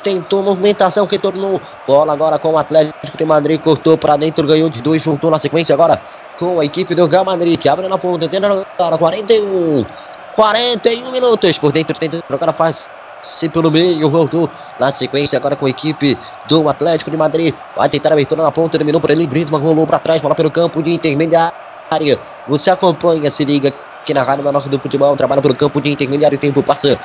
tentou 0.03 0.43
movimentação 0.43 1.07
que 1.07 1.17
tornou 1.17 1.59
bola 1.87 2.13
agora 2.13 2.37
com 2.37 2.53
o 2.53 2.57
Atlético 2.57 3.17
de 3.17 3.25
Madrid, 3.25 3.59
cortou 3.59 3.97
para 3.97 4.17
dentro, 4.17 4.45
ganhou 4.47 4.69
de 4.69 4.81
dois, 4.81 5.03
voltou 5.03 5.31
na 5.31 5.39
sequência 5.39 5.73
agora 5.73 6.01
com 6.37 6.59
a 6.59 6.65
equipe 6.65 6.93
do 6.95 7.07
Real 7.07 7.25
Madrid 7.25 7.59
que 7.59 7.69
abre 7.69 7.87
na 7.87 7.97
ponta, 7.97 8.27
tenta 8.27 8.47
jogar 8.47 8.97
41 8.97 9.85
41 10.35 11.11
minutos 11.11 11.57
por 11.59 11.71
dentro, 11.71 11.97
tenta 11.97 12.23
jogar 12.29 12.53
faz 12.53 12.87
se 13.21 13.47
pelo 13.49 13.69
meio, 13.69 14.09
voltou 14.09 14.49
na 14.79 14.91
sequência 14.91 15.37
agora 15.37 15.55
com 15.55 15.67
a 15.67 15.69
equipe 15.69 16.17
do 16.47 16.67
Atlético 16.67 17.11
de 17.11 17.17
Madrid. 17.17 17.53
Vai 17.75 17.87
tentar 17.87 18.09
a 18.09 18.13
abertura 18.13 18.41
na 18.41 18.51
ponta, 18.51 18.79
terminou 18.79 18.99
por 18.99 19.11
ele, 19.11 19.27
Brisman 19.27 19.61
rolou 19.61 19.85
para 19.85 19.99
trás, 19.99 20.19
bola 20.19 20.33
pelo 20.33 20.49
campo 20.49 20.81
de 20.81 20.91
intermediário 20.91 21.53
área. 21.91 22.17
Você 22.47 22.71
acompanha, 22.71 23.29
se 23.29 23.43
liga 23.43 23.73
aqui 24.01 24.13
na 24.13 24.23
Rádio 24.23 24.45
Menor 24.45 24.67
do 24.67 24.79
Futebol, 24.79 25.15
trabalha 25.17 25.41
pelo 25.41 25.53
campo 25.53 25.81
de 25.81 25.91
intermediário, 25.91 26.37
tempo 26.37 26.63
passa. 26.63 26.97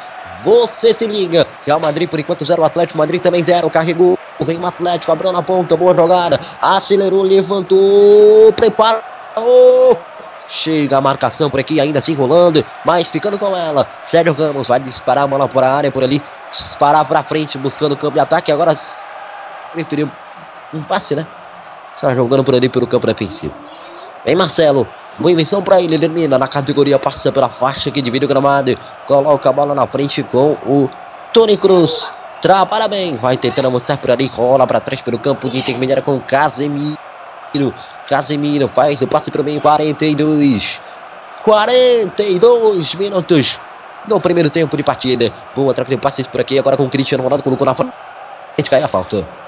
Você 0.44 0.94
se 0.94 1.06
liga. 1.06 1.46
Real 1.64 1.80
Madrid 1.80 2.08
por 2.08 2.20
enquanto 2.20 2.44
zero, 2.44 2.64
Atlético 2.64 2.96
Madrid 2.96 3.20
também 3.20 3.44
zero, 3.44 3.68
carregou. 3.68 4.16
Vem 4.40 4.58
o 4.58 4.66
Atlético, 4.66 5.10
abriu 5.10 5.32
na 5.32 5.42
ponta, 5.42 5.76
boa 5.76 5.94
jogada. 5.94 6.38
Acelerou, 6.62 7.22
levantou, 7.22 8.52
preparou. 8.52 9.98
Chega 10.48 10.98
a 10.98 11.00
marcação 11.00 11.50
por 11.50 11.58
aqui, 11.58 11.80
ainda 11.80 11.98
assim 11.98 12.14
rolando, 12.14 12.64
mas 12.84 13.08
ficando 13.08 13.36
com 13.36 13.56
ela. 13.56 13.88
Sérgio 14.04 14.32
Ramos 14.32 14.68
vai 14.68 14.78
disparar 14.78 15.24
a 15.24 15.26
bola 15.26 15.48
por 15.48 15.64
a 15.64 15.72
área 15.72 15.90
por 15.90 16.04
ali, 16.04 16.22
disparar 16.52 17.04
para 17.04 17.24
frente, 17.24 17.58
buscando 17.58 17.92
o 17.92 17.96
campo 17.96 18.14
de 18.14 18.20
ataque. 18.20 18.52
Agora 18.52 18.78
preferiu 19.72 20.08
um 20.72 20.82
passe, 20.82 21.16
né? 21.16 21.26
Só 21.96 22.14
jogando 22.14 22.44
por 22.44 22.54
ali 22.54 22.68
pelo 22.68 22.86
campo 22.86 23.08
defensivo. 23.08 23.52
Vem 24.26 24.34
Marcelo. 24.34 24.88
Boa 25.20 25.30
invenção 25.30 25.62
para 25.62 25.80
ele. 25.80 25.96
Termina 25.96 26.36
na 26.36 26.48
categoria. 26.48 26.98
Passa 26.98 27.30
pela 27.30 27.48
faixa 27.48 27.92
que 27.92 28.02
divide 28.02 28.24
o 28.24 28.28
gramado. 28.28 28.76
Coloca 29.06 29.48
a 29.48 29.52
bola 29.52 29.72
na 29.72 29.86
frente 29.86 30.20
com 30.24 30.54
o 30.66 30.90
Tony 31.32 31.56
Cruz. 31.56 32.10
Trabalha 32.42 32.88
bem. 32.88 33.16
Vai 33.16 33.36
tentando 33.36 33.70
mostrar 33.70 33.98
por 33.98 34.10
ali. 34.10 34.26
Rola 34.26 34.66
para 34.66 34.80
trás 34.80 35.00
pelo 35.00 35.16
campo 35.16 35.48
de 35.48 35.58
intermediária 35.58 36.02
com 36.02 36.18
Casemiro. 36.18 36.98
Casemiro 38.08 38.66
faz 38.74 39.00
o 39.00 39.06
passe 39.06 39.30
para 39.30 39.42
o 39.42 39.44
meio. 39.44 39.60
42. 39.60 40.80
42 41.44 42.94
minutos 42.96 43.60
no 44.08 44.20
primeiro 44.20 44.50
tempo 44.50 44.76
de 44.76 44.82
partida. 44.82 45.32
Boa 45.54 45.72
troca 45.72 45.92
de 45.92 45.98
passes 45.98 46.26
por 46.26 46.40
aqui. 46.40 46.58
Agora 46.58 46.76
com 46.76 46.84
o 46.84 46.90
Cristiano 46.90 47.22
Ronaldo. 47.22 47.44
Colocou 47.44 47.64
na 47.64 47.76
frente. 47.76 47.92
Cai 48.68 48.82
a 48.82 48.88
falta 48.88 49.45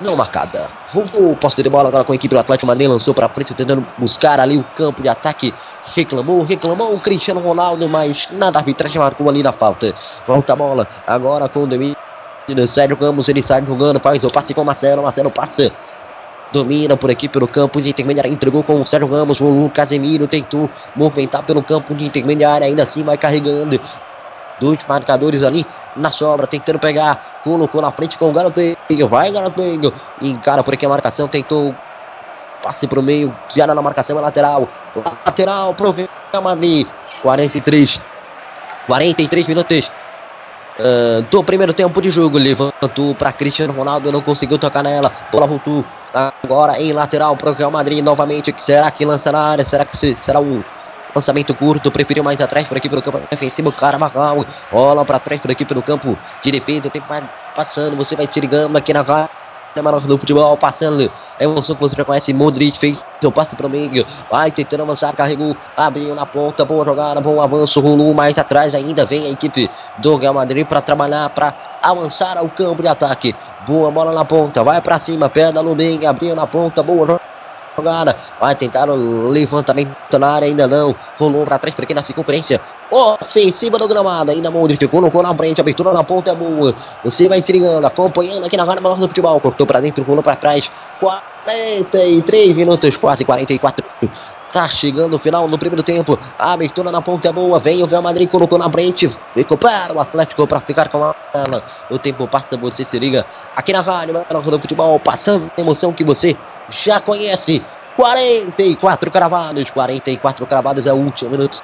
não 0.00 0.16
marcada. 0.16 0.68
Voltou 0.92 1.34
posse 1.36 1.62
de 1.62 1.68
bola 1.68 1.88
agora 1.88 2.04
com 2.04 2.12
a 2.12 2.14
equipe 2.14 2.34
do 2.34 2.38
Atlético 2.38 2.66
Madrid, 2.66 2.88
lançou 2.88 3.14
para 3.14 3.28
frente 3.28 3.54
tentando 3.54 3.86
buscar 3.98 4.40
ali 4.40 4.56
o 4.56 4.64
campo 4.76 5.02
de 5.02 5.08
ataque. 5.08 5.54
Reclamou, 5.94 6.42
reclamou 6.42 6.94
o 6.94 7.00
Cristiano 7.00 7.40
Ronaldo, 7.40 7.88
mas 7.88 8.28
nada 8.32 8.58
a 8.58 8.60
arbitragem 8.60 8.98
marcou 8.98 9.28
ali 9.28 9.42
na 9.42 9.52
falta. 9.52 9.94
Volta 10.26 10.52
a 10.52 10.56
bola 10.56 10.88
agora 11.06 11.48
com 11.48 11.64
o 11.64 11.66
domínio. 11.66 11.96
Sérgio 12.66 12.96
Ramos, 12.96 13.28
ele 13.28 13.42
sai 13.42 13.64
jogando, 13.64 13.98
faz 13.98 14.22
o 14.22 14.30
passe 14.30 14.52
com 14.52 14.60
o 14.60 14.64
Marcelo, 14.64 15.02
Marcelo 15.02 15.30
passa. 15.30 15.72
Domina 16.52 16.96
por 16.96 17.10
aqui 17.10 17.28
pelo 17.28 17.48
campo 17.48 17.80
de 17.82 17.88
intermediária, 17.88 18.28
entregou 18.28 18.62
com 18.62 18.80
o 18.80 18.86
Sérgio 18.86 19.08
Ramos, 19.08 19.40
o 19.40 19.70
Casemiro 19.74 20.28
tentou 20.28 20.70
movimentar 20.94 21.42
pelo 21.42 21.62
campo 21.62 21.94
de 21.94 22.04
intermediária, 22.04 22.66
ainda 22.66 22.82
assim 22.82 23.02
vai 23.02 23.16
carregando. 23.16 23.80
Dois 24.64 24.84
marcadores 24.88 25.42
ali 25.42 25.66
na 25.94 26.10
sobra, 26.10 26.46
tentando 26.46 26.78
pegar. 26.78 27.40
Colocou 27.44 27.82
na 27.82 27.92
frente 27.92 28.16
com 28.16 28.30
o 28.30 28.32
garotinho. 28.32 29.08
Vai, 29.10 29.30
garotinho. 29.30 29.92
Encara 30.22 30.62
por 30.64 30.72
aqui 30.72 30.86
a 30.86 30.88
marcação. 30.88 31.28
Tentou 31.28 31.74
passe 32.62 32.88
pro 32.88 33.02
meio, 33.02 33.36
desviada 33.46 33.74
na 33.74 33.82
marcação, 33.82 34.18
é 34.18 34.22
lateral. 34.22 34.66
Lateral 35.26 35.74
pro 35.74 35.94
Madrid. 36.42 36.86
43. 37.20 38.00
43 38.86 39.48
minutos 39.48 39.90
uh, 40.78 41.22
do 41.30 41.44
primeiro 41.44 41.74
tempo 41.74 42.00
de 42.00 42.10
jogo. 42.10 42.38
Levantou 42.38 43.14
para 43.14 43.32
Cristiano 43.32 43.74
Ronaldo, 43.74 44.10
não 44.10 44.22
conseguiu 44.22 44.58
tocar 44.58 44.82
nela. 44.82 45.12
Bola 45.30 45.46
voltou 45.46 45.84
agora 46.42 46.80
em 46.80 46.92
lateral 46.92 47.36
pro 47.36 47.52
Real 47.52 47.70
Madrid 47.70 48.02
novamente. 48.02 48.54
Será 48.58 48.90
que 48.90 49.04
lança 49.04 49.30
na 49.30 49.40
área? 49.40 49.66
Será 49.66 49.84
que 49.84 50.16
será 50.22 50.40
um 50.40 50.62
lançamento 51.14 51.54
curto? 51.54 51.90
Preferiu 51.90 52.24
mais 52.24 52.40
atrás 52.40 52.66
por 52.66 52.76
aqui 52.76 52.88
pelo 52.88 53.02
campo 53.02 53.20
defensivo. 53.30 53.72
Carvajal 53.72 54.44
bola 54.70 55.04
para 55.04 55.18
trás 55.18 55.40
por 55.40 55.50
aqui 55.50 55.64
pelo 55.64 55.82
campo 55.82 56.18
de 56.42 56.50
defesa. 56.50 56.90
Tem 56.90 57.02
passando. 57.54 57.96
Você 57.96 58.16
vai 58.16 58.26
tirando 58.26 58.76
aqui 58.76 58.92
na 58.92 59.02
vaga 59.02 59.30
do 60.06 60.18
futebol, 60.18 60.56
passando. 60.56 61.10
É 61.38 61.44
emoção 61.44 61.74
que 61.74 61.82
você 61.82 61.96
já 61.96 62.04
conhece. 62.04 62.32
Modric 62.32 62.78
fez 62.78 63.04
seu 63.20 63.32
passe 63.32 63.56
para 63.56 63.66
o 63.66 63.70
meio. 63.70 64.06
Vai 64.30 64.50
tentando 64.50 64.82
avançar, 64.82 65.12
carregou, 65.14 65.56
abriu 65.76 66.14
na 66.14 66.24
ponta. 66.24 66.64
Boa 66.64 66.84
jogada, 66.84 67.20
bom 67.20 67.40
avanço. 67.40 67.80
Rolou 67.80 68.14
mais 68.14 68.38
atrás 68.38 68.74
ainda. 68.74 69.04
Vem 69.04 69.26
a 69.26 69.30
equipe 69.30 69.68
do 69.98 70.16
Real 70.16 70.34
Madrid 70.34 70.66
para 70.66 70.80
trabalhar, 70.80 71.28
para 71.30 71.54
avançar 71.82 72.38
ao 72.38 72.48
campo 72.48 72.82
de 72.82 72.88
ataque. 72.88 73.34
Boa 73.66 73.90
bola 73.90 74.12
na 74.12 74.24
ponta, 74.24 74.62
vai 74.62 74.80
para 74.80 75.00
cima, 75.00 75.28
perna 75.28 75.62
no 75.62 75.74
bem, 75.74 76.06
abriu 76.06 76.36
na 76.36 76.46
ponta. 76.46 76.82
Boa 76.82 77.06
jogada. 77.06 77.33
Vai 78.40 78.54
tentar 78.54 78.88
o 78.88 79.28
levantamento 79.28 80.18
na 80.18 80.28
área, 80.28 80.46
ainda 80.46 80.68
não. 80.68 80.94
Rolou 81.18 81.44
para 81.44 81.58
trás, 81.58 81.74
porque 81.74 81.94
na 81.94 82.02
circunferência. 82.02 82.60
Ofensiva 82.90 83.78
do 83.78 83.88
gramado. 83.88 84.30
Ainda 84.30 84.50
Modric 84.50 84.86
colocou 84.86 85.22
na 85.22 85.34
frente. 85.34 85.60
Abertura 85.60 85.92
na 85.92 86.04
ponta 86.04 86.30
é 86.30 86.34
boa. 86.34 86.74
Você 87.04 87.28
vai 87.28 87.42
se 87.42 87.50
ligando, 87.52 87.84
acompanhando 87.84 88.44
aqui 88.44 88.56
na 88.56 88.64
Maior 88.64 88.96
do 88.96 89.08
Futebol. 89.08 89.40
Cortou 89.40 89.66
para 89.66 89.80
dentro, 89.80 90.04
rolou 90.04 90.22
para 90.22 90.36
trás. 90.36 90.70
43 91.00 92.54
minutos, 92.54 92.96
4 92.96 93.22
e 93.22 93.26
44. 93.26 93.84
Tá 94.52 94.68
chegando 94.68 95.14
o 95.14 95.18
final 95.18 95.48
no 95.48 95.58
primeiro 95.58 95.82
tempo. 95.82 96.16
A 96.38 96.52
abertura 96.52 96.92
na 96.92 97.02
ponta 97.02 97.28
é 97.28 97.32
boa. 97.32 97.58
Vem 97.58 97.82
o 97.82 97.86
Real 97.86 98.00
Madrid, 98.00 98.30
colocou 98.30 98.56
na 98.56 98.70
frente. 98.70 99.10
Recupera 99.34 99.92
o 99.92 99.98
Atlético 99.98 100.46
para 100.46 100.60
ficar 100.60 100.88
com 100.90 101.12
ela. 101.34 101.64
O 101.90 101.98
tempo 101.98 102.28
passa, 102.28 102.56
você 102.56 102.84
se 102.84 102.96
liga 102.96 103.26
aqui 103.56 103.72
na 103.72 103.80
Rádio 103.80 104.24
do 104.30 104.60
Futebol. 104.60 105.00
Passando 105.00 105.50
a 105.58 105.60
emoção 105.60 105.92
que 105.92 106.04
você 106.04 106.36
já 106.70 107.00
conhece. 107.00 107.64
44 107.96 109.10
cravados, 109.10 109.70
44 109.70 110.46
cravados 110.46 110.86
é 110.86 110.92
o 110.92 110.96
último 110.96 111.30
minuto 111.30 111.62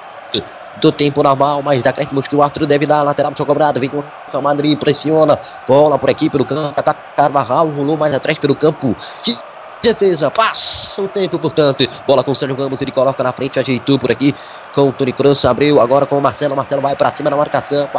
do 0.79 0.91
tempo 0.91 1.21
normal, 1.21 1.61
mas 1.61 1.81
da 1.81 1.91
crescimento 1.91 2.29
que 2.29 2.35
o 2.35 2.41
árbitro 2.41 2.65
deve 2.65 2.85
dar, 2.85 3.03
lateral 3.03 3.33
seu 3.35 3.45
cobrado, 3.45 3.79
vem 3.79 3.89
com 3.89 4.01
o 4.33 4.41
Madrid, 4.41 4.77
pressiona, 4.77 5.37
bola 5.67 5.99
por 5.99 6.09
aqui 6.09 6.29
pelo 6.29 6.45
campo, 6.45 6.79
ataca 6.79 6.99
Carvajal, 7.15 7.67
rolou 7.67 7.97
mais 7.97 8.15
atrás 8.15 8.39
pelo 8.39 8.55
campo. 8.55 8.95
De 9.23 9.37
defesa, 9.83 10.31
passa 10.31 11.01
o 11.01 11.07
tempo, 11.07 11.37
portanto, 11.39 11.87
bola 12.07 12.23
com 12.23 12.31
o 12.31 12.35
Sérgio 12.35 12.55
Ramos, 12.55 12.81
ele 12.81 12.91
coloca 12.91 13.21
na 13.23 13.33
frente, 13.33 13.59
ajeitou 13.59 13.99
por 13.99 14.11
aqui, 14.11 14.33
com 14.73 14.89
o 14.89 14.93
Tony 14.93 15.11
Kroos, 15.11 15.43
abriu 15.43 15.81
agora 15.81 16.05
com 16.05 16.17
o 16.17 16.21
Marcelo, 16.21 16.55
Marcelo 16.55 16.81
vai 16.81 16.95
para 16.95 17.11
cima 17.11 17.29
na 17.29 17.35
marcação, 17.35 17.89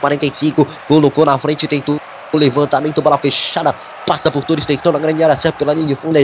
45, 0.00 0.66
colocou 0.86 1.24
na 1.24 1.36
frente, 1.38 1.66
tentou 1.66 2.00
o 2.32 2.36
levantamento, 2.36 3.02
bola 3.02 3.18
fechada, 3.18 3.74
passa 4.06 4.30
por 4.30 4.44
todos, 4.44 4.64
tentou 4.64 4.92
na 4.92 4.98
grande 4.98 5.24
área, 5.24 5.40
certo 5.40 5.56
pela 5.56 5.74
linha 5.74 5.88
de 5.88 5.96
fundo, 5.96 6.16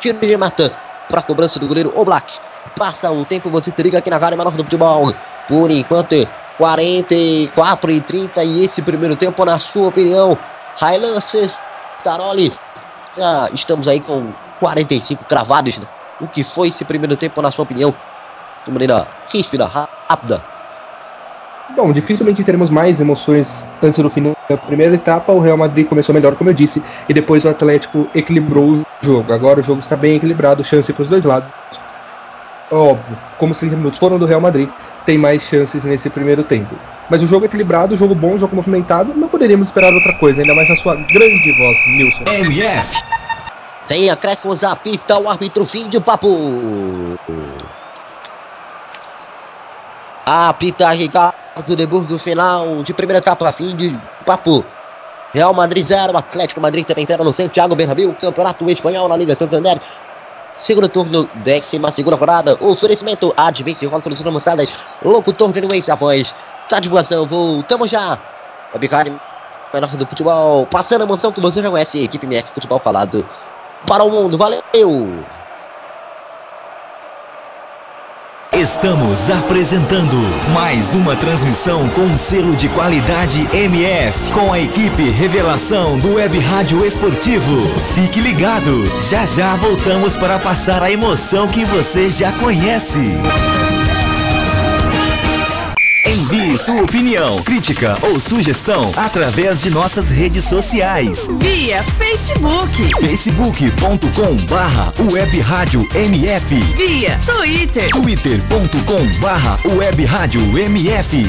tiro 0.00 0.18
de 0.18 0.36
mata 0.36 0.74
para 1.08 1.22
cobrança 1.22 1.58
do 1.58 1.66
goleiro 1.66 1.92
Oblak. 1.94 2.34
Passa 2.76 3.10
o 3.10 3.24
tempo, 3.24 3.50
você 3.50 3.70
se 3.70 3.82
liga 3.82 3.98
aqui 3.98 4.10
na 4.10 4.16
Rádio 4.16 4.38
Menor 4.38 4.52
do 4.52 4.64
Futebol. 4.64 5.14
Por 5.48 5.70
enquanto, 5.70 6.26
44 6.58 7.90
e 7.90 8.00
30 8.00 8.44
e 8.44 8.64
esse 8.64 8.82
primeiro 8.82 9.16
tempo, 9.16 9.44
na 9.44 9.58
sua 9.58 9.88
opinião, 9.88 10.36
Highlands 10.76 11.60
Taroli. 12.02 12.52
Já 13.16 13.48
estamos 13.52 13.86
aí 13.86 14.00
com 14.00 14.32
45 14.60 15.24
cravados. 15.24 15.78
Né? 15.78 15.86
O 16.20 16.26
que 16.28 16.42
foi 16.42 16.68
esse 16.68 16.84
primeiro 16.84 17.16
tempo, 17.16 17.40
na 17.42 17.50
sua 17.50 17.64
opinião? 17.64 17.94
De 18.64 18.70
maneira 18.70 19.06
ríspida, 19.32 19.66
rápida. 20.08 20.53
Bom, 21.76 21.92
dificilmente 21.92 22.44
teremos 22.44 22.70
mais 22.70 23.00
emoções 23.00 23.64
antes 23.82 24.00
do 24.00 24.08
fim 24.08 24.32
da 24.48 24.56
primeira 24.56 24.94
etapa. 24.94 25.32
O 25.32 25.40
Real 25.40 25.56
Madrid 25.56 25.86
começou 25.86 26.14
melhor, 26.14 26.36
como 26.36 26.50
eu 26.50 26.54
disse, 26.54 26.80
e 27.08 27.14
depois 27.14 27.44
o 27.44 27.48
Atlético 27.48 28.08
equilibrou 28.14 28.74
o 28.74 28.86
jogo. 29.02 29.32
Agora 29.32 29.60
o 29.60 29.62
jogo 29.62 29.80
está 29.80 29.96
bem 29.96 30.16
equilibrado, 30.16 30.64
chance 30.64 30.92
para 30.92 31.02
os 31.02 31.08
dois 31.08 31.24
lados. 31.24 31.50
Óbvio, 32.70 33.18
como 33.38 33.52
os 33.52 33.58
30 33.58 33.76
minutos 33.76 33.98
foram 33.98 34.18
do 34.18 34.26
Real 34.26 34.40
Madrid, 34.40 34.68
tem 35.04 35.18
mais 35.18 35.42
chances 35.42 35.82
nesse 35.82 36.08
primeiro 36.08 36.44
tempo. 36.44 36.76
Mas 37.10 37.22
o 37.22 37.26
jogo 37.26 37.44
equilibrado, 37.44 37.96
jogo 37.96 38.14
bom, 38.14 38.38
jogo 38.38 38.54
movimentado, 38.54 39.12
não 39.14 39.28
poderíamos 39.28 39.66
esperar 39.66 39.92
outra 39.92 40.14
coisa, 40.14 40.42
ainda 40.42 40.54
mais 40.54 40.68
na 40.68 40.76
sua 40.76 40.94
grande 40.94 41.52
voz, 41.58 41.76
Nilson. 41.88 42.24
MF. 42.26 43.02
Sem 43.86 44.08
acréscimos, 44.08 44.64
apita 44.64 45.18
o 45.18 45.28
árbitro, 45.28 45.66
fim 45.66 45.88
de 45.88 46.00
papo. 46.00 47.18
Apita 50.26 50.88
Ricardo 50.90 51.76
de 51.76 51.86
Burgo, 51.86 52.18
final 52.18 52.82
de 52.82 52.94
primeira 52.94 53.18
etapa, 53.18 53.52
fim 53.52 53.76
de 53.76 53.94
papo. 54.24 54.64
Real 55.34 55.52
Madrid 55.52 55.84
0, 55.86 56.16
Atlético 56.16 56.60
Madrid 56.60 56.86
também 56.86 57.04
0 57.04 57.24
no 57.24 57.34
Santiago 57.34 57.74
Bernabéu, 57.74 58.14
Campeonato 58.18 58.68
Espanhol 58.70 59.08
na 59.08 59.16
Liga 59.16 59.34
Santander. 59.34 59.80
Segundo 60.56 60.88
turno, 60.88 61.28
décima 61.34 61.90
segunda 61.90 62.16
rodada. 62.16 62.56
Oferecimento 62.60 63.34
Advance 63.36 63.84
Rosa 63.84 64.04
Soluções 64.04 64.26
Avançadas. 64.26 64.68
Locutor 65.02 65.52
de 65.52 65.60
Nuência 65.60 65.92
após. 65.92 66.32
Tá 66.68 66.78
divulgação, 66.80 67.26
voltamos 67.26 67.90
já. 67.90 68.16
Webcard 68.72 69.12
menor 69.74 69.96
do 69.96 70.06
futebol. 70.06 70.66
Passando 70.66 71.02
a 71.02 71.04
emoção 71.04 71.32
que 71.32 71.40
você 71.40 71.60
já 71.60 71.70
conhece. 71.70 72.02
Equipe 72.02 72.24
MF 72.24 72.52
Futebol 72.54 72.78
falado 72.78 73.28
para 73.86 74.04
o 74.04 74.10
mundo. 74.10 74.38
Valeu! 74.38 75.24
Estamos 78.56 79.30
apresentando 79.30 80.16
mais 80.52 80.94
uma 80.94 81.16
transmissão 81.16 81.88
com 81.88 82.02
um 82.02 82.16
selo 82.16 82.54
de 82.54 82.68
qualidade 82.68 83.48
MF 83.52 84.32
com 84.32 84.52
a 84.52 84.60
equipe 84.60 85.10
Revelação 85.10 85.98
do 85.98 86.14
Web 86.14 86.38
Rádio 86.38 86.86
Esportivo. 86.86 87.62
Fique 87.96 88.20
ligado, 88.20 88.88
já 89.10 89.26
já 89.26 89.56
voltamos 89.56 90.16
para 90.16 90.38
passar 90.38 90.84
a 90.84 90.92
emoção 90.92 91.48
que 91.48 91.64
você 91.64 92.08
já 92.08 92.30
conhece. 92.30 93.00
Envie 96.06 96.58
sua 96.58 96.82
opinião, 96.82 97.42
crítica 97.42 97.96
ou 98.02 98.20
sugestão 98.20 98.92
através 98.94 99.62
de 99.62 99.70
nossas 99.70 100.10
redes 100.10 100.44
sociais. 100.44 101.28
Via 101.40 101.82
Facebook. 101.82 102.90
facebook.com 103.00 104.36
barra 104.48 104.92
web 105.10 105.40
rádio 105.40 105.88
MF. 105.94 106.54
Via 106.76 107.18
Twitter. 107.24 107.88
twitter.com 107.88 109.20
barra 109.20 109.58
web 109.76 110.04
rádio 110.04 110.40
MF. 110.58 111.26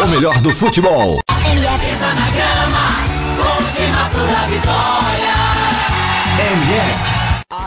O 0.00 0.06
melhor 0.08 0.38
do 0.40 0.50
futebol. 0.50 1.20
Pisa 1.28 2.14
na 2.14 2.30
grama, 2.30 2.88
sua 4.12 4.46
vitória. 4.48 5.17
MF. 6.58 7.07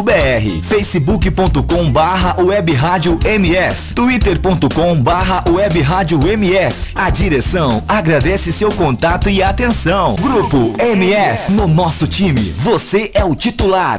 radiomf.com.br 0.00 0.64
facebook.com 0.66 1.90
barra 1.90 2.40
web 2.40 2.72
rádio 2.72 3.18
MF 3.24 3.94
twitter.com 3.94 5.02
barra 5.02 5.44
web 5.48 5.80
rádio 5.80 6.26
MF 6.26 6.92
A 6.94 7.10
direção 7.10 7.82
agradece 7.86 8.52
seu 8.52 8.70
contato 8.72 9.28
e 9.28 9.42
atenção. 9.42 10.16
Grupo 10.16 10.74
MF. 10.78 11.52
No 11.52 11.66
nosso 11.66 12.06
time, 12.06 12.40
você 12.40 13.10
é 13.14 13.24
o 13.24 13.34
titular. 13.34 13.98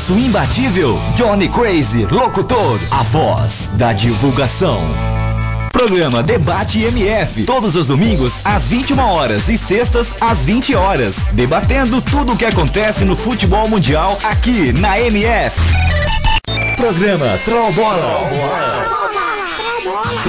imbatível. 0.09 0.99
Johnny 1.15 1.47
Crazy 1.49 2.05
Locutor, 2.05 2.79
a 2.91 3.03
voz 3.03 3.69
da 3.75 3.93
divulgação. 3.93 4.81
Programa 5.71 6.21
Debate 6.21 6.83
MF, 6.83 7.43
todos 7.43 7.75
os 7.75 7.87
domingos 7.87 8.41
às 8.43 8.67
21 8.67 8.99
horas 8.99 9.49
e 9.49 9.57
sextas 9.57 10.13
às 10.19 10.45
20 10.45 10.75
horas, 10.75 11.27
debatendo 11.33 12.01
tudo 12.01 12.33
o 12.33 12.37
que 12.37 12.45
acontece 12.45 13.03
no 13.03 13.15
futebol 13.15 13.67
mundial 13.67 14.17
aqui 14.23 14.71
na 14.73 14.99
MF. 14.99 15.59
Programa 16.75 17.39
Troll 17.45 17.73
Bola. 17.73 19.00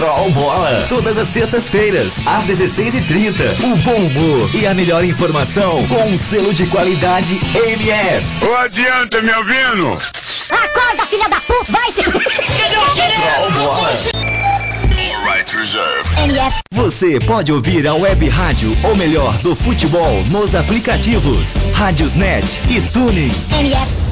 Troll 0.03 0.33
Bola. 0.33 0.85
Todas 0.89 1.17
as 1.17 1.29
sextas-feiras, 1.29 2.27
às 2.27 2.45
16h30. 2.47 3.63
O 3.63 3.77
bom 3.77 3.95
humor 3.95 4.51
e 4.53 4.67
a 4.67 4.75
melhor 4.75 5.05
informação 5.05 5.87
com 5.87 6.09
um 6.09 6.19
selo 6.19 6.53
de 6.53 6.67
qualidade 6.67 7.39
MF. 7.55 8.27
Ô, 8.45 8.57
adianta, 8.57 9.23
me 9.23 9.31
ouvindo? 9.31 9.97
Acorda, 10.51 11.07
filha 11.09 11.29
da 11.29 11.41
puta, 11.43 11.71
vai 11.71 11.93
se... 11.93 12.03
Troll 12.03 13.51
Bola. 13.53 13.91
Right 15.25 15.57
reserved. 15.57 16.19
MF. 16.19 16.57
Você 16.73 17.21
pode 17.21 17.53
ouvir 17.53 17.87
a 17.87 17.95
web 17.95 18.29
rádio, 18.29 18.77
ou 18.83 18.97
melhor, 18.97 19.39
do 19.39 19.55
futebol, 19.55 20.25
nos 20.25 20.57
aplicativos 20.57 21.55
Rádiosnet 21.75 22.61
e 22.69 22.81
Tuning. 22.81 23.31
MF. 23.57 24.12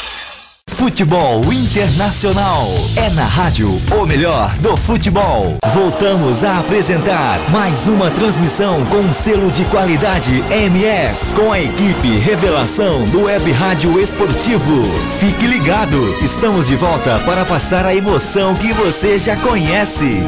Futebol 0.81 1.53
Internacional 1.53 2.67
é 2.95 3.07
na 3.11 3.23
rádio 3.23 3.79
o 3.91 4.03
melhor 4.03 4.49
do 4.57 4.75
futebol. 4.75 5.55
Voltamos 5.75 6.43
a 6.43 6.57
apresentar 6.57 7.39
mais 7.51 7.85
uma 7.85 8.09
transmissão 8.09 8.83
com 8.87 9.13
selo 9.13 9.51
de 9.51 9.63
qualidade 9.65 10.43
MF 10.49 11.35
com 11.35 11.51
a 11.51 11.59
equipe 11.59 12.17
Revelação 12.17 13.07
do 13.09 13.25
Web 13.25 13.51
Rádio 13.51 13.99
Esportivo. 13.99 14.81
Fique 15.19 15.45
ligado, 15.45 16.15
estamos 16.23 16.65
de 16.65 16.75
volta 16.75 17.19
para 17.27 17.45
passar 17.45 17.85
a 17.85 17.93
emoção 17.93 18.55
que 18.55 18.73
você 18.73 19.19
já 19.19 19.35
conhece. 19.35 20.23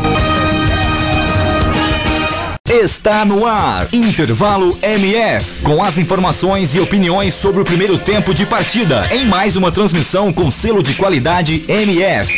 Está 2.74 3.24
no 3.24 3.46
ar, 3.46 3.88
Intervalo 3.94 4.80
MF, 4.82 5.62
com 5.62 5.84
as 5.84 6.00
informações 6.00 6.74
e 6.74 6.80
opiniões 6.80 7.36
sobre 7.36 7.62
o 7.62 7.64
primeiro 7.64 8.00
tempo 8.00 8.34
de 8.34 8.48
partida, 8.48 9.08
em 9.12 9.26
mais 9.26 9.56
uma 9.56 9.72
transmissão 9.72 10.34
com 10.34 10.50
selo 10.50 10.82
de 10.82 10.96
qualidade 10.96 11.64
MF. 11.68 12.34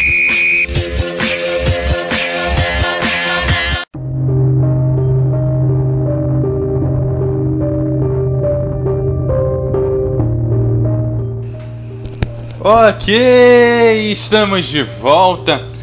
Ok, 12.60 14.12
estamos 14.12 14.66
de 14.66 14.84
volta. 14.84 15.75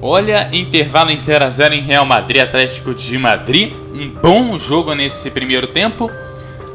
Olha, 0.00 0.48
intervalo 0.52 1.10
em 1.10 1.18
0 1.18 1.44
a 1.44 1.50
0 1.50 1.74
em 1.74 1.80
Real 1.80 2.06
Madrid 2.06 2.40
Atlético 2.40 2.94
de 2.94 3.18
Madrid. 3.18 3.72
Um 3.92 4.10
bom 4.10 4.56
jogo 4.56 4.94
nesse 4.94 5.28
primeiro 5.28 5.66
tempo. 5.66 6.08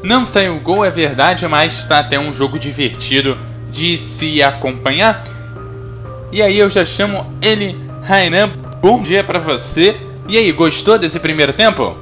Não 0.03 0.25
saiu 0.25 0.59
gol, 0.59 0.83
é 0.83 0.89
verdade, 0.89 1.47
mas 1.47 1.73
está 1.77 1.99
até 1.99 2.19
um 2.19 2.33
jogo 2.33 2.59
divertido 2.59 3.37
de 3.71 3.97
se 3.97 4.43
acompanhar. 4.43 5.23
E 6.33 6.41
aí 6.41 6.59
eu 6.59 6.69
já 6.69 6.83
chamo 6.83 7.33
ele, 7.41 7.79
Rainan. 8.03 8.51
Bom 8.81 9.01
dia 9.01 9.23
para 9.23 9.39
você. 9.39 9.95
E 10.27 10.37
aí, 10.37 10.51
gostou 10.51 10.99
desse 10.99 11.19
primeiro 11.19 11.53
tempo? 11.53 11.95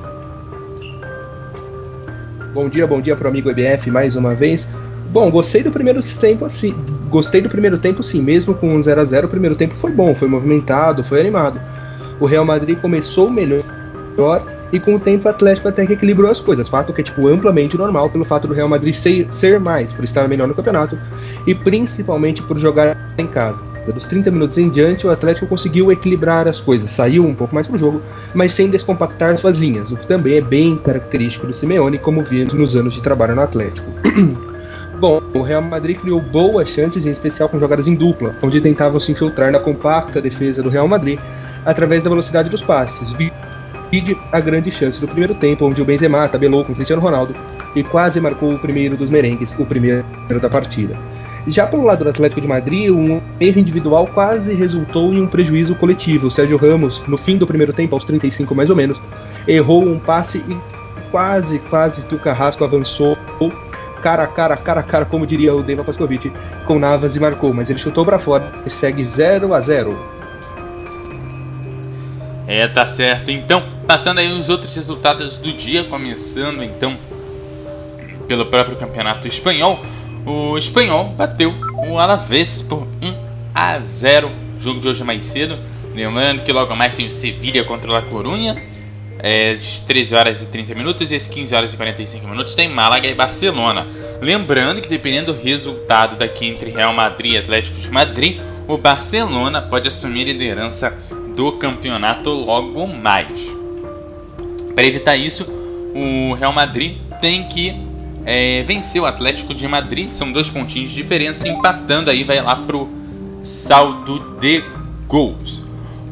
Bom 2.51 2.67
dia, 2.67 2.87
bom 2.87 2.99
dia 2.99 3.15
pro 3.15 3.27
amigo 3.29 3.51
EBF 3.51 3.91
mais 3.91 4.15
uma 4.15 4.33
vez. 4.33 4.67
Bom, 5.11 5.29
gostei 5.29 5.61
do 5.61 5.71
primeiro 5.71 6.01
tempo 6.01 6.45
assim. 6.45 6.73
Gostei 7.09 7.41
do 7.41 7.49
primeiro 7.49 7.77
tempo 7.77 8.01
sim, 8.01 8.21
mesmo 8.21 8.55
com 8.55 8.73
um 8.73 8.81
0 8.81 9.01
a 9.01 9.03
0 9.03 9.27
o 9.27 9.29
primeiro 9.29 9.57
tempo 9.57 9.75
foi 9.75 9.91
bom, 9.91 10.15
foi 10.15 10.29
movimentado, 10.29 11.03
foi 11.03 11.19
animado. 11.19 11.59
O 12.17 12.25
Real 12.25 12.45
Madrid 12.45 12.79
começou 12.79 13.29
melhor 13.29 13.61
e 14.71 14.79
com 14.79 14.95
o 14.95 14.99
tempo 14.99 15.27
o 15.27 15.29
Atlético 15.29 15.67
até 15.67 15.85
que 15.85 15.93
equilibrou 15.93 16.31
as 16.31 16.39
coisas. 16.39 16.69
Fato 16.69 16.93
que 16.93 17.01
é 17.01 17.03
tipo 17.03 17.27
amplamente 17.27 17.77
normal 17.77 18.09
pelo 18.09 18.23
fato 18.23 18.47
do 18.47 18.53
Real 18.53 18.69
Madrid 18.69 18.93
ser, 18.93 19.27
ser 19.29 19.59
mais, 19.59 19.91
por 19.91 20.05
estar 20.05 20.29
melhor 20.29 20.47
no 20.47 20.55
campeonato 20.55 20.97
e 21.45 21.53
principalmente 21.53 22.41
por 22.41 22.57
jogar 22.57 22.97
em 23.17 23.27
casa. 23.27 23.69
Dos 23.93 24.05
30 24.05 24.31
minutos 24.31 24.57
em 24.57 24.69
diante, 24.69 25.05
o 25.05 25.09
Atlético 25.09 25.47
conseguiu 25.47 25.91
equilibrar 25.91 26.47
as 26.47 26.61
coisas, 26.61 26.89
saiu 26.89 27.25
um 27.25 27.33
pouco 27.33 27.53
mais 27.53 27.67
pro 27.67 27.77
jogo, 27.77 28.01
mas 28.33 28.53
sem 28.53 28.69
descompactar 28.69 29.35
suas 29.37 29.57
linhas, 29.57 29.91
o 29.91 29.97
que 29.97 30.07
também 30.07 30.35
é 30.35 30.41
bem 30.41 30.77
característico 30.77 31.47
do 31.47 31.53
Simeone, 31.53 31.97
como 31.97 32.23
vimos 32.23 32.53
nos 32.53 32.75
anos 32.77 32.93
de 32.93 33.01
trabalho 33.01 33.35
no 33.35 33.41
Atlético. 33.41 33.91
Bom, 35.01 35.19
o 35.33 35.41
Real 35.41 35.63
Madrid 35.63 35.97
criou 35.97 36.21
boas 36.21 36.69
chances, 36.69 37.07
em 37.07 37.09
especial 37.09 37.49
com 37.49 37.57
jogadas 37.57 37.87
em 37.87 37.95
dupla, 37.95 38.35
onde 38.39 38.61
tentavam 38.61 38.99
se 38.99 39.11
infiltrar 39.11 39.51
na 39.51 39.57
compacta 39.57 40.21
defesa 40.21 40.61
do 40.61 40.69
Real 40.69 40.87
Madrid 40.87 41.19
através 41.65 42.03
da 42.03 42.09
velocidade 42.11 42.51
dos 42.51 42.61
passes. 42.61 43.11
Vide 43.11 44.15
a 44.31 44.39
grande 44.39 44.69
chance 44.69 45.01
do 45.01 45.07
primeiro 45.07 45.33
tempo, 45.33 45.65
onde 45.65 45.81
o 45.81 45.85
Benzema 45.85 46.27
tabelou 46.27 46.63
com 46.63 46.73
o 46.73 46.75
Cristiano 46.75 47.01
Ronaldo 47.01 47.33
e 47.75 47.81
quase 47.83 48.21
marcou 48.21 48.53
o 48.53 48.59
primeiro 48.59 48.95
dos 48.95 49.09
merengues, 49.09 49.55
o 49.57 49.65
primeiro 49.65 50.05
da 50.39 50.47
partida. 50.47 50.95
Já 51.47 51.65
pelo 51.65 51.83
lado 51.83 52.03
do 52.03 52.09
Atlético 52.11 52.39
de 52.39 52.47
Madrid, 52.47 52.91
um 52.91 53.19
erro 53.39 53.59
individual 53.59 54.05
quase 54.05 54.53
resultou 54.53 55.11
em 55.11 55.19
um 55.19 55.25
prejuízo 55.25 55.73
coletivo. 55.73 56.27
O 56.27 56.31
Sérgio 56.31 56.57
Ramos, 56.57 57.01
no 57.07 57.17
fim 57.17 57.39
do 57.39 57.47
primeiro 57.47 57.73
tempo, 57.73 57.95
aos 57.95 58.05
35 58.05 58.53
mais 58.53 58.69
ou 58.69 58.75
menos, 58.75 59.01
errou 59.47 59.83
um 59.83 59.97
passe 59.97 60.37
e 60.47 60.57
quase, 61.09 61.57
quase 61.57 62.03
que 62.03 62.13
o 62.13 62.19
Carrasco 62.19 62.63
avançou 62.63 63.17
cara 64.01 64.23
a 64.23 64.27
cara, 64.27 64.57
cara 64.57 64.79
a 64.79 64.83
cara, 64.83 65.05
como 65.05 65.25
diria 65.25 65.53
o 65.53 65.63
Deva 65.63 65.83
Pascovic, 65.83 66.31
com 66.65 66.79
Navas 66.79 67.15
e 67.15 67.19
marcou, 67.19 67.53
mas 67.53 67.69
ele 67.69 67.79
chutou 67.79 68.03
para 68.03 68.19
fora 68.19 68.51
e 68.65 68.69
segue 68.69 69.03
0 69.05 69.53
a 69.53 69.61
0 69.61 69.97
É, 72.47 72.67
tá 72.67 72.87
certo. 72.87 73.31
Então, 73.31 73.63
passando 73.87 74.19
aí 74.19 74.31
os 74.31 74.49
outros 74.49 74.75
resultados 74.75 75.37
do 75.37 75.53
dia, 75.53 75.83
começando 75.85 76.63
então 76.63 76.97
pelo 78.27 78.45
próprio 78.45 78.77
campeonato 78.77 79.27
espanhol. 79.27 79.79
O 80.25 80.57
espanhol 80.57 81.09
bateu 81.09 81.53
o 81.87 81.97
Alavés 81.99 82.61
por 82.61 82.87
1 83.03 83.15
a 83.53 83.79
0. 83.79 84.31
Jogo 84.59 84.79
de 84.79 84.87
hoje 84.87 85.03
mais 85.03 85.25
cedo. 85.25 85.57
Lembrando 85.93 86.43
que 86.43 86.53
logo 86.53 86.73
mais 86.75 86.95
tem 86.95 87.07
o 87.07 87.11
Sevilha 87.11 87.63
contra 87.63 87.97
a 87.97 88.01
Corunha. 88.01 88.55
É, 89.23 89.51
às 89.51 89.81
13 89.81 90.15
horas 90.15 90.41
e 90.41 90.47
30 90.47 90.73
minutos 90.73 91.11
e 91.11 91.15
às 91.15 91.27
15 91.27 91.53
horas 91.53 91.73
e 91.73 91.77
45 91.77 92.27
minutos 92.27 92.55
tem 92.55 92.67
Málaga 92.67 93.07
e 93.07 93.13
Barcelona. 93.13 93.85
Lembrando 94.19 94.81
que 94.81 94.89
dependendo 94.89 95.31
do 95.31 95.39
resultado 95.39 96.15
daqui 96.15 96.47
entre 96.47 96.71
Real 96.71 96.93
Madrid 96.93 97.33
e 97.33 97.37
Atlético 97.37 97.79
de 97.79 97.91
Madrid, 97.91 98.39
o 98.67 98.77
Barcelona 98.77 99.61
pode 99.61 99.87
assumir 99.87 100.23
a 100.23 100.33
liderança 100.33 100.97
do 101.35 101.51
campeonato 101.51 102.31
logo 102.31 102.87
mais. 102.87 103.31
Para 104.73 104.85
evitar 104.85 105.15
isso, 105.15 105.45
o 105.93 106.33
Real 106.33 106.53
Madrid 106.53 106.97
tem 107.19 107.47
que 107.47 107.75
é, 108.25 108.63
vencer 108.63 109.01
o 109.01 109.05
Atlético 109.05 109.53
de 109.53 109.67
Madrid. 109.67 110.11
São 110.11 110.31
dois 110.31 110.49
pontinhos 110.49 110.89
de 110.89 110.95
diferença, 110.95 111.47
empatando 111.47 112.09
aí 112.09 112.23
vai 112.23 112.41
lá 112.41 112.55
pro 112.55 112.89
saldo 113.43 114.37
de 114.39 114.63
gols. 115.07 115.61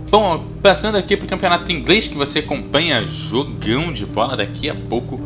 Bom, 0.10 0.46
passando 0.62 0.98
aqui 0.98 1.16
pro 1.16 1.28
campeonato 1.28 1.72
inglês 1.72 2.08
que 2.08 2.16
você 2.16 2.40
acompanha 2.40 3.06
jogão 3.08 3.94
de 3.94 4.06
bola 4.06 4.36
daqui 4.36 4.70
a 4.70 4.76
pouco 4.76 5.20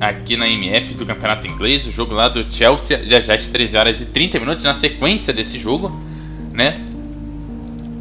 aqui 0.00 0.36
na 0.36 0.48
MF 0.48 0.94
do 0.94 1.06
campeonato 1.06 1.46
inglês, 1.46 1.86
o 1.86 1.92
jogo 1.92 2.14
lá 2.14 2.28
do 2.28 2.52
Chelsea, 2.52 3.06
já 3.06 3.20
já 3.20 3.34
às 3.34 3.48
13 3.48 3.76
horas 3.76 4.00
e 4.00 4.06
30 4.06 4.40
minutos 4.40 4.64
na 4.64 4.74
sequência 4.74 5.32
desse 5.32 5.58
jogo, 5.58 5.96
né? 6.52 6.74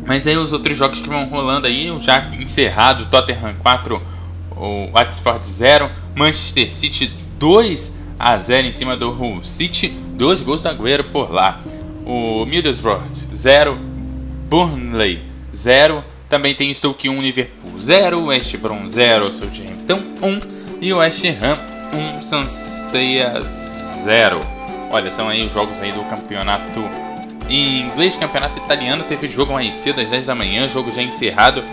Mas 0.06 0.26
aí 0.26 0.36
os 0.36 0.52
outros 0.52 0.76
jogos 0.76 1.00
que 1.00 1.08
vão 1.08 1.26
rolando 1.26 1.68
aí, 1.68 1.94
já 2.00 2.32
encerrado, 2.40 3.06
Tottenham 3.06 3.54
4, 3.60 4.02
o 4.58 4.88
Watford 4.92 5.46
0, 5.46 5.92
Manchester 6.16 6.74
City 6.74 7.12
2, 7.38 7.96
a 8.18 8.38
0 8.38 8.68
em 8.68 8.72
cima 8.72 8.98
do 8.98 9.10
Hull 9.10 9.44
City, 9.44 9.90
dois 10.16 10.42
gols 10.42 10.64
do 10.64 10.70
Agüero 10.70 11.04
por 11.06 11.32
lá. 11.32 11.62
O 12.04 12.46
Middlesbrough 12.46 13.04
0, 13.12 13.78
Burnley 14.50 15.22
0, 15.56 16.04
também 16.32 16.56
tem 16.56 16.74
Stoke 16.74 17.10
1, 17.10 17.22
Liverpool 17.22 17.78
0, 17.78 18.28
West 18.28 18.56
Brom 18.56 18.88
0, 18.88 19.34
Southampton 19.34 20.02
1 20.22 20.40
e 20.82 20.94
West 20.94 21.26
Ham 21.26 21.60
1, 22.18 22.22
Sanseia 22.22 23.42
0. 23.42 24.40
Olha, 24.90 25.12
são 25.12 25.28
aí 25.28 25.46
os 25.46 25.54
jogos 25.54 25.82
aí 25.82 25.92
do 25.92 26.02
campeonato 26.06 26.80
inglês, 27.50 28.16
campeonato 28.16 28.58
italiano. 28.60 29.04
Teve 29.04 29.28
jogo 29.28 29.52
mais 29.52 29.76
cedo 29.76 30.00
às 30.00 30.10
10 30.10 30.26
da 30.26 30.34
manhã, 30.34 30.70
jogo 30.70 30.90
já 30.90 31.02
encerrado. 31.02 31.66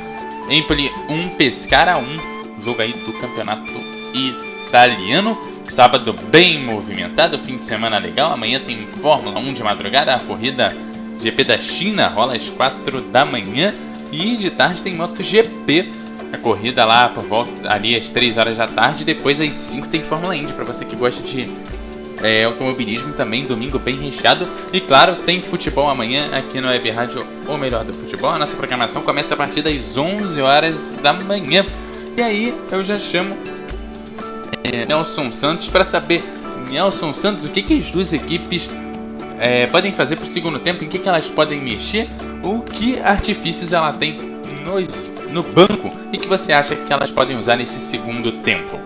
Empoli 0.50 0.90
1, 1.08 1.28
Pescara 1.36 1.96
1, 1.96 2.60
jogo 2.60 2.82
aí 2.82 2.92
do 2.92 3.12
campeonato 3.12 3.72
italiano. 4.12 5.38
Sábado 5.68 6.12
bem 6.12 6.58
movimentado, 6.58 7.38
fim 7.38 7.54
de 7.54 7.64
semana 7.64 7.98
legal. 7.98 8.32
Amanhã 8.32 8.58
tem 8.58 8.76
Fórmula 9.00 9.38
1 9.38 9.52
de 9.52 9.62
madrugada, 9.62 10.16
a 10.16 10.18
corrida 10.18 10.76
GP 11.22 11.44
da 11.44 11.58
China 11.58 12.08
rola 12.08 12.34
às 12.34 12.50
4 12.50 13.02
da 13.02 13.24
manhã. 13.24 13.72
E 14.10 14.36
de 14.36 14.50
tarde 14.50 14.82
tem 14.82 14.94
MotoGP, 14.94 15.86
a 16.32 16.38
corrida 16.38 16.84
lá 16.84 17.08
por 17.08 17.24
volta 17.24 17.72
ali 17.72 17.96
às 17.96 18.10
3 18.10 18.36
horas 18.36 18.58
da 18.58 18.66
tarde. 18.66 19.04
Depois 19.04 19.40
às 19.40 19.54
5 19.54 19.88
tem 19.88 20.00
Fórmula 20.00 20.36
Indy, 20.36 20.52
para 20.52 20.64
você 20.64 20.84
que 20.84 20.96
gosta 20.96 21.22
de 21.22 21.50
é, 22.22 22.44
automobilismo 22.44 23.12
também, 23.12 23.44
domingo 23.44 23.78
bem 23.78 23.96
recheado. 23.96 24.48
E 24.72 24.80
claro, 24.80 25.16
tem 25.16 25.40
futebol 25.42 25.88
amanhã 25.88 26.28
aqui 26.32 26.60
no 26.60 26.68
Web 26.68 26.90
Rádio, 26.90 27.26
o 27.46 27.56
melhor 27.56 27.84
do 27.84 27.92
futebol. 27.92 28.30
A 28.30 28.38
nossa 28.38 28.56
programação 28.56 29.02
começa 29.02 29.34
a 29.34 29.36
partir 29.36 29.62
das 29.62 29.96
11 29.96 30.40
horas 30.40 30.98
da 31.02 31.12
manhã. 31.12 31.64
E 32.16 32.22
aí 32.22 32.54
eu 32.72 32.84
já 32.84 32.98
chamo 32.98 33.36
é, 34.64 34.84
Nelson 34.86 35.32
Santos 35.32 35.68
para 35.68 35.84
saber, 35.84 36.22
Nelson 36.70 37.14
Santos, 37.14 37.44
o 37.44 37.48
que, 37.48 37.62
que 37.62 37.78
as 37.78 37.90
duas 37.90 38.12
equipes 38.12 38.68
é, 39.38 39.66
podem 39.66 39.92
fazer 39.92 40.16
para 40.16 40.24
o 40.24 40.28
segundo 40.28 40.58
tempo, 40.58 40.84
em 40.84 40.88
que, 40.88 40.98
que 40.98 41.08
elas 41.08 41.28
podem 41.28 41.60
mexer, 41.60 42.08
o 42.42 42.60
que 42.60 42.98
artifícios 43.00 43.72
ela 43.72 43.92
tem 43.92 44.18
nos, 44.64 45.08
no 45.30 45.42
banco 45.42 45.90
e 46.12 46.18
que 46.18 46.26
você 46.26 46.52
acha 46.52 46.74
que 46.74 46.92
elas 46.92 47.10
podem 47.10 47.36
usar 47.36 47.56
nesse 47.56 47.78
segundo 47.80 48.32
tempo. 48.42 48.78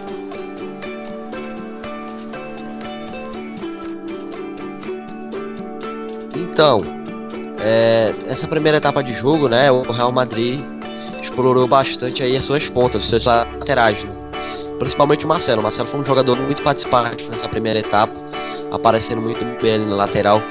Então, 6.36 6.80
é, 7.60 8.12
essa 8.26 8.46
primeira 8.46 8.78
etapa 8.78 9.02
de 9.02 9.14
jogo, 9.14 9.48
né, 9.48 9.70
o 9.70 9.80
Real 9.90 10.12
Madrid 10.12 10.60
explorou 11.22 11.66
bastante 11.66 12.22
aí 12.22 12.36
as 12.36 12.44
suas 12.44 12.68
pontas, 12.68 13.04
os 13.04 13.08
seus 13.08 13.24
laterais, 13.24 14.04
né? 14.04 14.12
principalmente 14.78 15.24
o 15.24 15.28
Marcelo. 15.28 15.60
O 15.60 15.62
Marcelo 15.62 15.88
foi 15.88 16.00
um 16.00 16.04
jogador 16.04 16.36
muito 16.38 16.62
participante 16.62 17.24
nessa 17.28 17.48
primeira 17.48 17.78
etapa, 17.78 18.12
aparecendo 18.72 19.20
muito 19.20 19.44
bem 19.62 19.74
ali 19.74 19.84
na 19.84 19.94
lateral. 19.94 20.42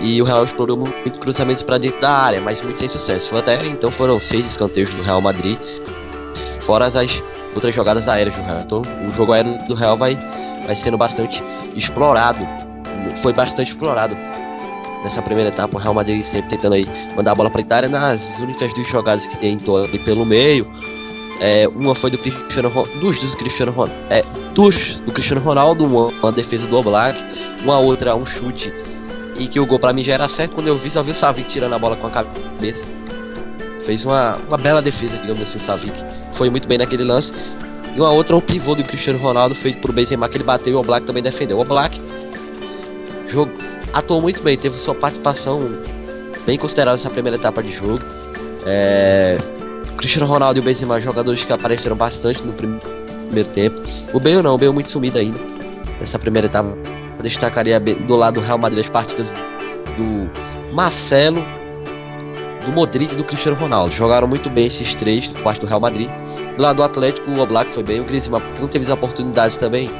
E 0.00 0.20
o 0.20 0.24
Real 0.24 0.44
explorou 0.44 0.76
muito 0.76 1.18
cruzamentos 1.20 1.62
para 1.62 1.78
dentro 1.78 2.00
da 2.00 2.10
área, 2.10 2.40
mas 2.40 2.60
muito 2.62 2.78
sem 2.78 2.88
sucesso. 2.88 3.36
Até 3.36 3.64
então 3.66 3.90
foram 3.90 4.20
seis 4.20 4.46
escanteios 4.46 4.92
do 4.92 5.02
Real 5.02 5.20
Madrid, 5.20 5.58
fora 6.60 6.86
as 6.86 6.94
outras 7.54 7.74
jogadas 7.74 8.08
aéreas 8.08 8.34
do 8.34 8.42
Real. 8.42 8.60
Então 8.60 8.82
o 8.82 9.16
jogo 9.16 9.32
aéreo 9.32 9.56
do 9.66 9.74
Real 9.74 9.96
vai, 9.96 10.16
vai 10.66 10.76
sendo 10.76 10.98
bastante 10.98 11.42
explorado. 11.76 12.46
Foi 13.22 13.32
bastante 13.32 13.72
explorado 13.72 14.16
nessa 15.04 15.22
primeira 15.22 15.50
etapa. 15.50 15.76
O 15.76 15.80
Real 15.80 15.94
Madrid 15.94 16.22
sempre 16.22 16.50
tentando 16.50 16.74
aí 16.74 16.86
mandar 17.16 17.32
a 17.32 17.34
bola 17.34 17.50
para 17.50 17.62
a 17.62 17.76
área 17.76 17.88
nas 17.88 18.22
únicas 18.40 18.72
duas 18.74 18.88
jogadas 18.88 19.26
que 19.26 19.36
tentou 19.38 19.78
ali 19.84 19.98
pelo 20.00 20.26
meio. 20.26 20.70
É, 21.40 21.68
uma 21.68 21.94
foi 21.94 22.10
do 22.10 22.18
Cristiano 22.18 22.70
dos 23.00 23.18
do 23.18 23.36
Cristiano 23.36 23.72
Ronaldo, 23.72 24.00
é, 24.08 24.24
dos 24.54 24.96
do 25.04 25.12
Cristiano 25.12 25.40
Ronaldo, 25.40 25.84
uma, 25.84 26.06
uma 26.06 26.32
defesa 26.32 26.66
do 26.66 26.76
Oblak, 26.76 27.18
uma 27.62 27.78
outra 27.78 28.14
um 28.14 28.24
chute 28.24 28.72
e 29.36 29.48
que 29.48 29.58
o 29.58 29.66
gol 29.66 29.78
para 29.78 29.92
mim 29.92 30.04
já 30.04 30.14
era 30.14 30.28
certo 30.28 30.54
quando 30.54 30.68
eu 30.68 30.78
vi 30.78 30.90
só 30.90 31.02
vi 31.02 31.10
o 31.10 31.14
Savic 31.14 31.48
tirando 31.50 31.74
a 31.74 31.78
bola 31.78 31.96
com 31.96 32.06
a 32.06 32.10
cabeça. 32.10 32.84
Fez 33.84 34.04
uma, 34.04 34.36
uma 34.48 34.56
bela 34.56 34.80
defesa, 34.80 35.16
digamos 35.18 35.42
assim, 35.42 35.58
o 35.58 35.60
Savic. 35.60 35.94
Foi 36.34 36.48
muito 36.48 36.66
bem 36.66 36.78
naquele 36.78 37.04
lance. 37.04 37.32
E 37.94 38.00
uma 38.00 38.10
outra, 38.10 38.34
um 38.34 38.40
pivô 38.40 38.74
do 38.74 38.82
Cristiano 38.82 39.18
Ronaldo 39.18 39.54
feito 39.54 39.78
por 39.80 39.92
Benzema 39.92 40.28
que 40.28 40.36
ele 40.36 40.44
bateu 40.44 40.72
e 40.72 40.76
o 40.76 40.80
Oblak 40.80 41.06
também 41.06 41.22
defendeu. 41.22 41.58
O 41.58 41.60
Oblak 41.60 42.00
jogo, 43.28 43.52
atuou 43.92 44.20
muito 44.20 44.42
bem, 44.42 44.56
teve 44.56 44.78
sua 44.78 44.94
participação 44.94 45.60
bem 46.46 46.56
considerável 46.56 46.96
nessa 46.96 47.10
primeira 47.10 47.36
etapa 47.36 47.62
de 47.62 47.72
jogo. 47.72 48.00
É, 48.66 49.38
Cristiano 50.04 50.26
Ronaldo 50.26 50.58
e 50.58 50.60
o 50.60 50.62
Benzema, 50.62 51.00
jogadores 51.00 51.42
que 51.44 51.50
apareceram 51.50 51.96
bastante 51.96 52.42
no 52.42 52.52
primeiro 52.52 53.48
tempo. 53.54 53.80
O 54.12 54.20
Bale 54.20 54.42
não, 54.42 54.54
o 54.54 54.58
Bale 54.58 54.70
muito 54.70 54.90
sumido 54.90 55.18
ainda 55.18 55.38
nessa 55.98 56.18
primeira 56.18 56.46
etapa. 56.46 56.76
Destacaria 57.22 57.80
do 57.80 58.14
lado 58.14 58.34
do 58.34 58.46
Real 58.46 58.58
Madrid 58.58 58.84
as 58.84 58.90
partidas 58.90 59.26
do 59.96 60.74
Marcelo, 60.74 61.42
do 62.66 62.72
Modric 62.72 63.14
e 63.14 63.16
do 63.16 63.24
Cristiano 63.24 63.56
Ronaldo. 63.56 63.94
Jogaram 63.94 64.28
muito 64.28 64.50
bem 64.50 64.66
esses 64.66 64.92
três 64.92 65.30
do 65.30 65.40
parte 65.40 65.62
do 65.62 65.66
Real 65.66 65.80
Madrid. 65.80 66.10
Do 66.54 66.60
lado 66.60 66.76
do 66.76 66.82
Atlético, 66.82 67.30
o 67.30 67.40
Oblak 67.40 67.72
foi 67.72 67.82
bem. 67.82 68.00
O 68.00 68.04
Griezmann 68.04 68.42
não 68.60 68.68
teve 68.68 68.84
as 68.84 68.90
oportunidades 68.90 69.56
também. 69.56 69.90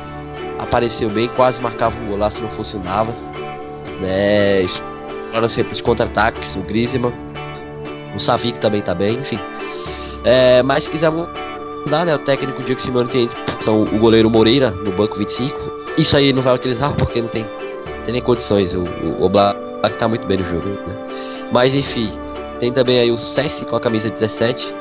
Apareceu 0.58 1.08
bem, 1.08 1.28
quase 1.28 1.62
marcava 1.62 1.96
um 2.04 2.08
golaço 2.08 2.42
não 2.42 2.50
fosse 2.50 2.76
o 2.76 2.84
Navas. 2.84 3.16
Né? 4.02 4.64
Explorando 4.64 5.48
sempre 5.48 5.72
os 5.72 5.80
contra-ataques, 5.80 6.54
o 6.56 6.60
Griezmann. 6.60 7.14
O 8.14 8.20
Savic 8.20 8.60
também 8.60 8.82
tá 8.82 8.94
bem, 8.94 9.14
enfim. 9.18 9.38
É, 10.24 10.62
mas 10.62 10.84
se 10.84 10.90
quiser 10.90 11.10
mudar, 11.10 12.06
né? 12.06 12.14
O 12.14 12.18
técnico 12.18 12.62
Diego 12.62 12.80
Simeone 12.80 13.08
tem 13.08 13.28
são 13.60 13.82
o 13.82 13.98
goleiro 13.98 14.30
Moreira 14.30 14.70
no 14.70 14.90
banco 14.92 15.16
25. 15.16 15.56
Isso 15.98 16.16
aí 16.16 16.32
não 16.32 16.42
vai 16.42 16.54
utilizar 16.54 16.92
porque 16.94 17.20
não 17.20 17.28
tem, 17.28 17.46
tem 18.04 18.12
nem 18.12 18.22
condições. 18.22 18.74
O, 18.74 18.82
o, 19.18 19.28
Black 19.28 19.58
tá 19.98 20.08
muito 20.08 20.26
bem 20.26 20.38
no 20.38 20.44
jogo, 20.44 20.68
né? 20.68 20.96
Mas 21.52 21.74
enfim, 21.74 22.10
tem 22.58 22.72
também 22.72 22.98
aí 22.98 23.10
o 23.10 23.18
Cessi 23.18 23.64
com 23.64 23.76
a 23.76 23.80
camisa 23.80 24.10
17. 24.10 24.74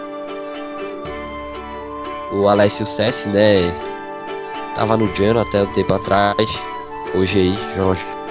O 2.31 2.47
Alessio 2.47 2.85
Cessi, 2.85 3.29
né? 3.29 3.77
Tava 4.75 4.97
no 4.97 5.05
Geno 5.15 5.39
até 5.39 5.61
um 5.61 5.73
tempo 5.73 5.93
atrás. 5.93 6.35
Hoje 7.13 7.39
aí, 7.39 7.55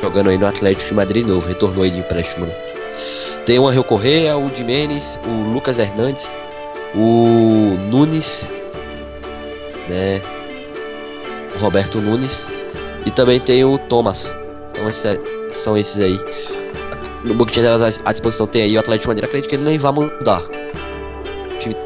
jogando 0.02 0.30
aí 0.30 0.38
no 0.38 0.46
Atlético 0.46 0.88
de 0.88 0.94
Madrid 0.94 1.26
novo, 1.26 1.46
retornou 1.46 1.84
aí 1.84 1.90
de 1.90 2.00
empréstimo. 2.00 2.46
Né? 2.46 2.54
Tem 3.46 3.58
o 3.58 3.68
Angel 3.68 3.84
Correia, 3.84 4.36
o 4.36 4.48
Jimenez, 4.48 5.20
o 5.24 5.52
Lucas 5.52 5.78
Hernandes, 5.78 6.26
o 6.95 7.76
Nunes, 7.90 8.47
né? 9.88 10.20
Roberto 11.61 12.01
Nunes 12.01 12.47
e 13.07 13.11
também 13.11 13.40
tem 13.40 13.64
o 13.64 13.78
Thomas. 13.78 14.34
Então 14.70 14.88
esses, 14.88 15.18
são 15.51 15.76
esses 15.76 16.03
aí. 16.03 16.18
No 17.24 17.34
banco 17.34 17.51
de 17.51 17.61
reservas 17.61 18.01
à 18.05 18.12
disposição 18.12 18.47
tem 18.47 18.62
aí 18.62 18.76
o 18.76 18.80
Atlético 18.80 19.05
de 19.05 19.09
Madeira. 19.09 19.26
Acredito 19.26 19.49
que 19.51 19.57
ele 19.57 19.64
nem 19.64 19.78
vai 19.78 19.93
mudar. 19.93 20.43
O 20.43 21.59
time 21.59 21.76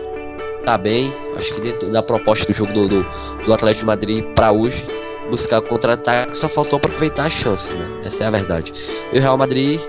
tá 0.65 0.79
bem. 0.79 1.13
Acho 1.37 1.55
que 1.55 1.61
dentro 1.61 1.91
da 1.91 2.03
proposta 2.03 2.47
do 2.47 2.53
jogo 2.53 2.73
do, 2.73 2.89
do, 2.89 3.07
do 3.45 3.53
Atlético 3.53 3.81
de 3.81 3.87
Madrid 3.87 4.25
para 4.35 4.53
hoje, 4.53 4.87
buscar 5.31 5.61
contra-ataque, 5.61 6.37
só 6.37 6.49
faltou 6.49 6.79
aproveitar 6.79 7.27
as 7.27 7.33
chances, 7.33 7.75
né? 7.75 8.03
Essa 8.05 8.25
é 8.25 8.27
a 8.27 8.31
verdade. 8.31 8.73
E 9.13 9.19
o 9.19 9.21
Real 9.21 9.37
Madrid 9.37 9.81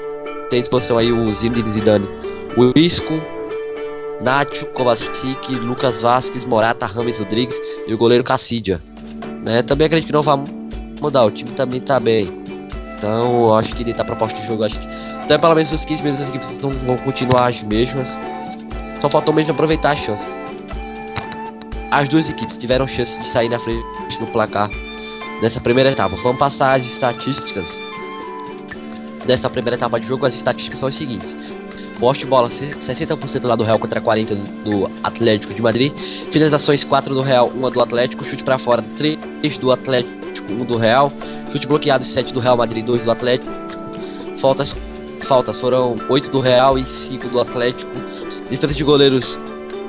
tem 0.50 0.60
à 0.60 0.62
disposição 0.62 0.98
aí 0.98 1.12
o 1.12 1.34
Zinedine 1.34 1.72
Zidane, 1.72 2.10
o 2.58 2.78
Isco, 2.78 3.22
Nacho, 4.22 4.66
Kovacic, 4.68 5.56
Lucas 5.56 6.02
Vasquez, 6.02 6.44
Morata, 6.44 6.86
Rames 6.86 7.20
Rodrigues 7.20 7.56
e 7.88 7.94
o 7.94 7.98
goleiro 7.98 8.24
Cassidia. 8.24 8.82
Né? 9.46 9.62
Também 9.62 9.88
acredito 9.88 10.08
que 10.08 10.14
não 10.14 10.24
vai 10.24 10.38
mudar, 11.02 11.26
o 11.26 11.32
time 11.32 11.52
também 11.52 11.80
tá 11.80 12.00
bem. 12.00 12.28
Então, 12.98 13.54
acho 13.54 13.74
que 13.74 13.84
dentro 13.84 14.00
da 14.00 14.06
proposta 14.06 14.40
de 14.40 14.48
jogo, 14.48 14.64
acho 14.64 14.80
que 14.80 14.88
até 15.24 15.38
pelo 15.38 15.56
menos 15.56 15.72
os 15.72 15.86
15 15.86 16.04
minutos 16.04 16.26
as 16.26 16.30
equipes 16.34 16.62
vão 16.62 16.98
continuar 16.98 17.50
as 17.50 17.62
mesmas. 17.62 18.18
Só 19.02 19.08
faltou 19.08 19.34
mesmo 19.34 19.52
aproveitar 19.52 19.92
as 19.92 20.00
chances. 20.00 20.40
As 21.92 22.10
duas 22.10 22.30
equipes 22.30 22.58
tiveram 22.58 22.88
chance 22.88 23.18
de 23.20 23.28
sair 23.30 23.50
na 23.50 23.60
frente 23.60 23.84
no 24.20 24.28
placar 24.28 24.70
nessa 25.42 25.60
primeira 25.60 25.92
etapa. 25.92 26.16
Vamos 26.18 26.40
passar 26.40 26.80
as 26.80 26.86
estatísticas 26.86 27.68
dessa 29.26 29.50
primeira 29.50 29.76
etapa 29.76 30.00
de 30.00 30.08
jogo. 30.08 30.26
As 30.26 30.34
estatísticas 30.34 30.80
são 30.80 30.90
as 30.90 30.96
seguintes: 30.96 31.36
poste 32.00 32.26
bola 32.26 32.50
60% 32.50 33.44
lá 33.46 33.56
do 33.56 33.64
Real 33.64 33.80
contra 33.80 34.00
40 34.00 34.36
do 34.36 34.90
Atlético 35.04 35.54
de 35.54 35.62
Madrid. 35.62 35.94
Finalizações 36.32 36.84
4 36.84 37.14
do 37.14 37.22
Real, 37.22 37.52
1 37.54 37.72
do 37.72 37.82
Atlético. 37.82 38.24
Chute 38.24 38.44
para 38.44 38.58
fora 38.58 38.84
3 38.98 39.58
do 39.58 39.72
Atlético, 39.72 40.52
1 40.52 40.58
do 40.66 40.78
Real. 40.78 41.12
Chute 41.52 41.68
bloqueado 41.68 42.06
7 42.06 42.34
do 42.34 42.40
Real 42.40 42.58
Madrid, 42.58 42.86
2 42.86 43.04
do 43.04 43.12
Atlético. 43.12 43.52
Faltas 44.40 44.76
faltas 45.24 45.60
foram 45.60 45.98
8 46.08 46.30
do 46.30 46.40
Real 46.40 46.78
e 46.78 46.86
5 46.86 47.28
do 47.30 47.42
Atlético. 47.42 47.92
Defesa 48.50 48.74
de 48.74 48.84
goleiros 48.84 49.38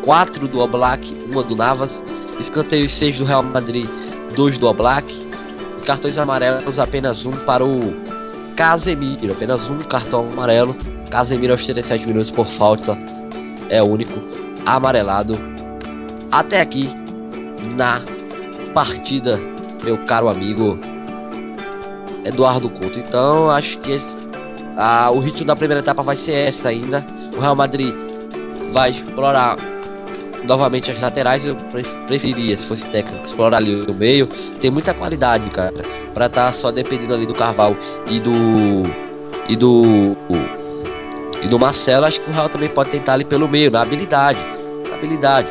4 0.05 0.49
do 0.49 0.61
Oblak, 0.61 1.07
1 1.31 1.43
do 1.43 1.57
Navas. 1.57 2.03
Escanteios 2.41 2.95
6 2.95 3.19
do 3.19 3.25
Real 3.25 3.43
Madrid, 3.43 3.89
2 4.35 4.59
do 4.59 4.67
Oblak. 4.67 5.29
Cartões 5.85 6.19
amarelos 6.19 6.79
apenas 6.79 7.25
um 7.25 7.33
para 7.33 7.65
o 7.65 7.81
Casemiro, 8.57 9.33
apenas 9.33 9.71
um 9.71 9.79
cartão 9.79 10.29
amarelo 10.33 10.77
Casemiro 11.11 11.53
aos 11.53 11.65
37 11.65 12.07
minutos 12.07 12.31
por 12.31 12.47
falta 12.47 12.97
é 13.71 13.83
único 13.83 14.21
amarelado 14.67 15.39
até 16.31 16.61
aqui 16.61 16.91
na 17.75 18.01
partida, 18.75 19.39
meu 19.83 19.97
caro 19.99 20.29
amigo 20.29 20.79
Eduardo 22.25 22.69
Couto. 22.69 22.99
Então, 22.99 23.51
acho 23.51 23.79
que 23.79 23.93
esse, 23.93 24.07
o 25.15 25.19
ritmo 25.19 25.47
da 25.47 25.57
primeira 25.57 25.81
etapa 25.81 26.03
vai 26.03 26.17
ser 26.17 26.33
essa 26.35 26.69
ainda. 26.69 27.05
O 27.35 27.41
Real 27.41 27.57
Madrid 27.57 27.95
vai 28.73 28.91
explorar 28.91 29.57
novamente 30.45 30.91
as 30.91 31.01
laterais. 31.01 31.43
Eu 31.45 31.57
pre- 31.57 31.83
preferiria, 32.07 32.59
se 32.59 32.65
fosse 32.65 32.85
técnico, 32.91 33.25
explorar 33.27 33.57
ali 33.57 33.81
o 33.81 33.95
meio. 33.95 34.27
Tem 34.61 34.71
muita 34.71 34.93
qualidade, 34.93 35.49
cara, 35.51 35.81
pra 36.13 36.27
estar 36.27 36.53
só 36.53 36.71
dependendo 36.71 37.15
ali 37.15 37.25
do 37.27 37.33
Carval 37.35 37.75
e 38.11 38.21
do. 38.21 38.83
e 39.49 39.57
do. 39.57 40.15
E 41.43 41.49
do 41.49 41.59
Marcelo. 41.59 42.07
Acho 42.07 42.21
que 42.21 42.31
o 42.31 42.33
Real 42.33 42.49
também 42.49 42.69
pode 42.69 42.91
tentar 42.91 43.15
ali 43.15 43.25
pelo 43.25 43.49
meio, 43.49 43.71
na 43.71 43.83
habilidade. 43.83 44.39
Na 44.89 44.97
habilidade. 44.97 45.49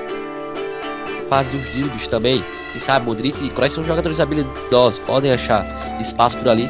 Fase 1.29 1.49
dos 1.49 1.61
dribles 1.71 2.07
também. 2.07 2.43
Quem 2.71 2.81
sabe, 2.81 3.05
Modric 3.05 3.43
e 3.45 3.49
Kroos 3.49 3.73
são 3.73 3.83
jogadores 3.83 4.19
habilidosos, 4.19 4.99
podem 4.99 5.31
achar 5.31 5.65
espaço 5.99 6.37
por 6.37 6.49
ali 6.49 6.69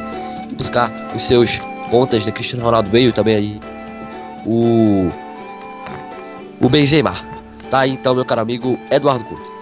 buscar 0.57 0.91
os 1.15 1.24
seus 1.24 1.49
pontas 1.89 2.26
de 2.26 2.32
Cristiano 2.32 2.63
Ronaldo 2.63 2.89
veio 2.89 3.13
também 3.13 3.36
aí. 3.36 3.59
O. 4.45 5.09
O 6.59 6.70
Benzema. 6.70 7.15
Tá 7.70 7.80
aí 7.80 7.91
então, 7.91 8.15
meu 8.15 8.26
caro 8.26 8.41
amigo 8.41 8.80
Eduardo 8.89 9.24
Couto. 9.26 9.57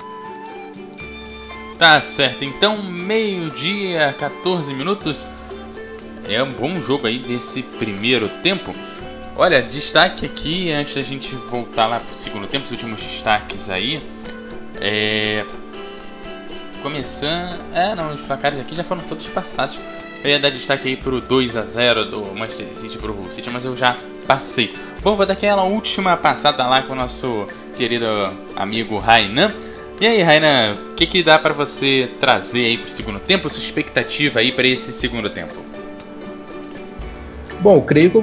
Tá 1.77 1.99
certo, 2.01 2.45
então 2.45 2.81
meio-dia, 2.83 4.15
14 4.17 4.73
minutos. 4.73 5.27
É 6.27 6.41
um 6.41 6.51
bom 6.51 6.79
jogo 6.79 7.05
aí 7.05 7.19
desse 7.19 7.61
primeiro 7.61 8.29
tempo. 8.41 8.73
Olha, 9.37 9.61
destaque 9.61 10.25
aqui, 10.25 10.71
antes 10.71 10.95
da 10.95 11.01
gente 11.01 11.35
voltar 11.35 11.87
lá 11.87 11.99
pro 11.99 12.13
segundo 12.13 12.47
tempo, 12.47 12.63
os 12.63 12.71
últimos 12.71 13.01
destaques 13.01 13.69
aí. 13.69 14.01
É. 14.79 15.43
Começando. 16.81 17.59
É, 17.73 17.93
não, 17.95 18.13
os 18.13 18.21
placares 18.21 18.57
aqui 18.59 18.73
já 18.73 18.83
foram 18.83 19.01
todos 19.01 19.27
passados. 19.27 19.77
Eu 20.23 20.29
ia 20.29 20.39
dar 20.39 20.49
destaque 20.49 20.87
aí 20.87 20.95
pro 20.95 21.19
2 21.19 21.57
a 21.57 21.63
0 21.63 22.05
do 22.05 22.33
Manchester 22.33 22.73
City 22.75 22.97
pro 22.97 23.13
Hull 23.13 23.31
City, 23.33 23.49
mas 23.49 23.65
eu 23.65 23.75
já 23.75 23.97
passei. 24.25 24.73
Bom, 25.01 25.17
vou 25.17 25.25
dar 25.25 25.33
aquela 25.33 25.63
última 25.63 26.15
passada 26.15 26.65
lá 26.65 26.81
com 26.81 26.93
o 26.93 26.95
nosso 26.95 27.45
querido 27.75 28.05
amigo 28.55 28.97
Rainan. 28.97 29.51
E 29.99 30.07
aí, 30.07 30.21
Rainan, 30.21 30.77
o 30.91 30.95
que, 30.95 31.05
que 31.05 31.21
dá 31.21 31.37
pra 31.37 31.53
você 31.53 32.09
trazer 32.21 32.65
aí 32.65 32.77
pro 32.77 32.89
segundo 32.89 33.19
tempo? 33.19 33.49
Sua 33.49 33.61
expectativa 33.61 34.39
aí 34.39 34.53
pra 34.53 34.65
esse 34.65 34.93
segundo 34.93 35.29
tempo? 35.29 35.53
Bom, 37.59 37.81
creio 37.81 38.09
que 38.09 38.17
o 38.17 38.21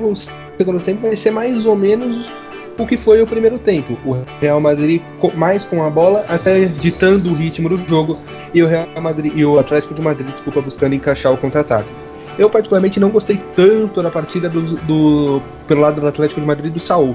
segundo 0.65 0.81
tempo 0.83 1.03
vai 1.03 1.17
ser 1.17 1.31
mais 1.31 1.67
ou 1.67 1.75
menos 1.77 2.31
o 2.79 2.87
que 2.87 2.97
foi 2.97 3.21
o 3.21 3.27
primeiro 3.27 3.59
tempo. 3.59 3.99
O 4.05 4.17
Real 4.41 4.61
Madrid 4.61 5.03
mais 5.35 5.65
com 5.65 5.83
a 5.83 5.91
bola, 5.91 6.25
até 6.29 6.65
ditando 6.67 7.31
o 7.31 7.35
ritmo 7.35 7.69
do 7.69 7.77
jogo, 7.89 8.19
e 8.55 8.63
o 8.63 8.67
Real 8.67 8.87
Madrid 9.01 9.33
e 9.35 9.45
o 9.45 9.59
Atlético 9.59 9.93
de 9.95 10.01
Madrid, 10.03 10.29
desculpa, 10.31 10.61
buscando 10.61 10.95
encaixar 10.95 11.33
o 11.33 11.37
contra-ataque. 11.37 11.89
Eu 12.39 12.49
particularmente 12.49 12.99
não 12.99 13.11
gostei 13.11 13.39
tanto 13.55 14.03
da 14.03 14.11
partida 14.11 14.49
do, 14.49 14.63
do- 14.63 15.43
pelo 15.67 15.83
lado 15.83 16.01
do 16.01 16.07
Atlético 16.07 16.41
de 16.41 16.47
Madrid 16.47 16.73
do 16.73 16.81
Saul. 16.81 17.15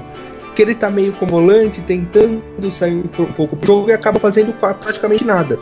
Que 0.54 0.62
ele 0.62 0.74
tá 0.74 0.90
meio 0.90 1.12
como 1.12 1.32
volante, 1.32 1.80
tentando 1.80 2.42
sair 2.70 2.94
um 2.94 3.02
po- 3.02 3.26
pouco 3.26 3.56
do 3.56 3.66
jogo 3.66 3.90
e 3.90 3.92
acaba 3.92 4.18
fazendo 4.20 4.52
praticamente 4.52 5.24
nada. 5.24 5.58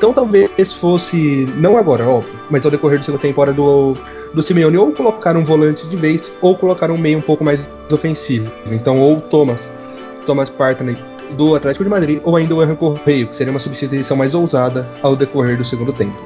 Então 0.00 0.14
talvez 0.14 0.72
fosse, 0.72 1.44
não 1.58 1.76
agora, 1.76 2.08
óbvio, 2.08 2.40
mas 2.48 2.64
ao 2.64 2.70
decorrer 2.70 2.98
do 2.98 3.04
segundo 3.04 3.20
tempo, 3.20 3.38
hora 3.38 3.52
do, 3.52 3.92
do 4.32 4.42
Simeone 4.42 4.78
ou 4.78 4.92
colocar 4.92 5.36
um 5.36 5.44
volante 5.44 5.86
de 5.86 5.94
vez 5.94 6.32
ou 6.40 6.56
colocar 6.56 6.90
um 6.90 6.96
meio 6.96 7.18
um 7.18 7.20
pouco 7.20 7.44
mais 7.44 7.60
ofensivo. 7.92 8.50
Então, 8.70 8.98
ou 8.98 9.20
Thomas, 9.20 9.70
Thomas 10.24 10.48
Partney 10.48 10.96
do 11.32 11.54
Atlético 11.54 11.84
de 11.84 11.90
Madrid, 11.90 12.18
ou 12.24 12.34
ainda 12.34 12.54
o 12.54 12.62
Henrique 12.62 12.78
Correio, 12.78 13.28
que 13.28 13.36
seria 13.36 13.50
uma 13.50 13.60
substituição 13.60 14.16
mais 14.16 14.34
ousada 14.34 14.88
ao 15.02 15.14
decorrer 15.14 15.58
do 15.58 15.66
segundo 15.66 15.92
tempo. 15.92 16.16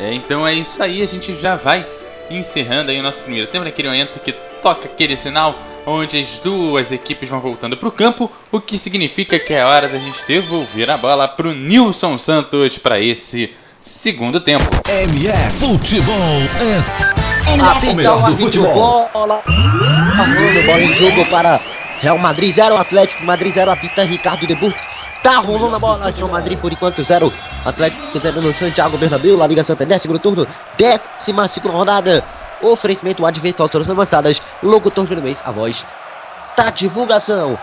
É, 0.00 0.12
então 0.12 0.44
é 0.44 0.54
isso 0.54 0.82
aí, 0.82 1.04
a 1.04 1.06
gente 1.06 1.32
já 1.36 1.54
vai 1.54 1.86
encerrando 2.28 2.90
aí 2.90 2.98
o 2.98 3.02
nosso 3.04 3.22
primeiro 3.22 3.46
tempo, 3.46 3.64
naquele 3.64 3.86
momento 3.86 4.18
que 4.18 4.32
toca 4.60 4.86
aquele 4.86 5.16
sinal 5.16 5.54
onde 5.86 6.20
as 6.20 6.38
duas 6.38 6.90
equipes 6.90 7.28
vão 7.28 7.40
voltando 7.40 7.76
pro 7.76 7.92
campo, 7.92 8.30
o 8.50 8.60
que 8.60 8.78
significa 8.78 9.38
que 9.38 9.52
é 9.52 9.64
hora 9.64 9.88
da 9.88 9.98
gente 9.98 10.24
devolver 10.26 10.90
a 10.90 10.96
bola 10.96 11.28
pro 11.28 11.52
Nilson 11.52 12.18
Santos 12.18 12.78
para 12.78 13.00
esse 13.00 13.52
segundo 13.80 14.40
tempo. 14.40 14.64
MF 14.88 15.58
Futebol 15.58 16.40
é 17.46 17.92
o 17.92 17.96
melhor 17.96 18.30
do 18.30 18.36
futebol. 18.36 19.08
Bola. 19.12 19.42
Rolando 19.46 20.62
bola 20.66 20.80
em 20.80 20.96
jogo 20.96 21.26
para 21.26 21.60
Real 22.00 22.18
Madrid 22.18 22.54
0, 22.54 22.76
Atlético 22.76 23.24
Madrid 23.24 23.54
0, 23.54 23.70
apita 23.70 24.04
Ricardo 24.04 24.46
de 24.46 24.54
Burke. 24.54 24.80
Tá 25.22 25.38
rolando 25.38 25.76
a 25.76 25.78
bola, 25.78 26.10
Real 26.10 26.28
Madrid 26.28 26.58
por 26.58 26.72
enquanto 26.72 27.02
0, 27.02 27.32
Atlético 27.64 28.18
0 28.20 28.42
no 28.42 28.54
Santiago 28.54 28.98
Bernabéu, 28.98 29.36
La 29.36 29.46
Liga 29.46 29.64
Santander, 29.64 29.98
segundo 29.98 30.18
turno, 30.18 30.46
décima 30.76 31.48
segunda 31.48 31.76
rodada. 31.76 32.43
Oferecimento 32.62 33.24
Advento 33.24 33.62
Autoras 33.62 33.88
Avançadas, 33.88 34.40
locutor 34.62 35.06
do 35.06 35.22
mês, 35.22 35.40
a 35.44 35.50
voz 35.50 35.84
da 36.56 36.70
divulgação. 36.70 37.58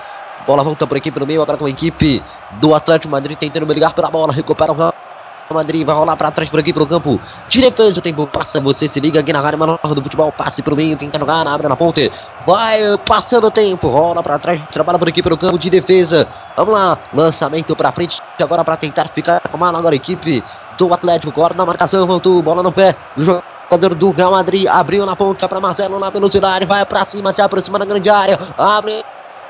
Bola 0.46 0.64
volta 0.64 0.88
por 0.88 0.98
aqui 0.98 1.12
pelo 1.12 1.28
meio, 1.28 1.42
agora 1.42 1.58
com 1.58 1.66
a 1.66 1.70
equipe 1.70 2.24
do 2.54 2.74
Atlético 2.74 3.12
Madrid 3.12 3.38
tentando 3.38 3.66
brigar 3.66 3.94
pela 3.94 4.10
bola, 4.10 4.34
recupera 4.34 4.72
o 4.72 5.54
Madrid, 5.54 5.86
vai 5.86 5.94
rolar 5.94 6.16
pra 6.16 6.32
trás 6.32 6.50
por 6.50 6.60
aqui 6.60 6.74
pro 6.74 6.88
campo. 6.88 7.20
De 7.50 7.62
defesa, 7.62 8.00
o 8.00 8.02
tempo 8.02 8.26
passa, 8.26 8.60
você 8.60 8.88
se 8.88 9.00
liga 9.00 9.20
aqui 9.20 9.34
na 9.34 9.42
Rádio 9.42 9.60
Menor 9.60 9.78
do 9.78 10.02
Futebol, 10.02 10.32
passe 10.32 10.62
pro 10.62 10.76
meio, 10.76 10.98
tenta 10.98 11.20
jogar, 11.20 11.46
abre 11.48 11.68
na 11.68 11.76
ponte. 11.76 12.12
Vai 12.46 12.80
passando 13.06 13.48
o 13.48 13.52
tempo, 13.52 13.88
rola 13.88 14.24
pra 14.24 14.40
trás, 14.40 14.62
trabalha 14.72 14.98
por 14.98 15.08
aqui 15.10 15.22
pelo 15.22 15.38
campo 15.38 15.60
de 15.60 15.70
defesa. 15.70 16.28
Vamos 16.56 16.74
lá, 16.74 16.98
lançamento 17.14 17.76
pra 17.76 17.92
frente, 17.92 18.22
agora 18.40 18.64
pra 18.64 18.78
tentar 18.78 19.10
ficar 19.10 19.42
com 19.42 19.64
a 19.64 19.70
agora 19.70 19.94
a 19.94 19.96
equipe 19.96 20.44
do 20.78 20.94
Atlético, 20.94 21.32
agora 21.32 21.54
na 21.54 21.66
marcação, 21.66 22.08
voltou, 22.08 22.42
bola 22.42 22.64
no 22.64 22.72
pé, 22.72 22.96
o 23.18 23.42
jogador 23.72 23.96
do 23.96 24.12
Real 24.12 24.32
Madrid 24.32 24.68
abriu 24.68 25.06
na 25.06 25.16
ponta 25.16 25.48
pra 25.48 25.60
Marcelo 25.62 25.98
na 25.98 26.10
velocidade, 26.10 26.66
vai 26.66 26.86
pra 26.86 27.06
cima, 27.06 27.32
se 27.32 27.42
aproxima 27.42 27.80
da 27.80 27.86
grande 27.86 28.10
área, 28.10 28.38
abre 28.58 29.02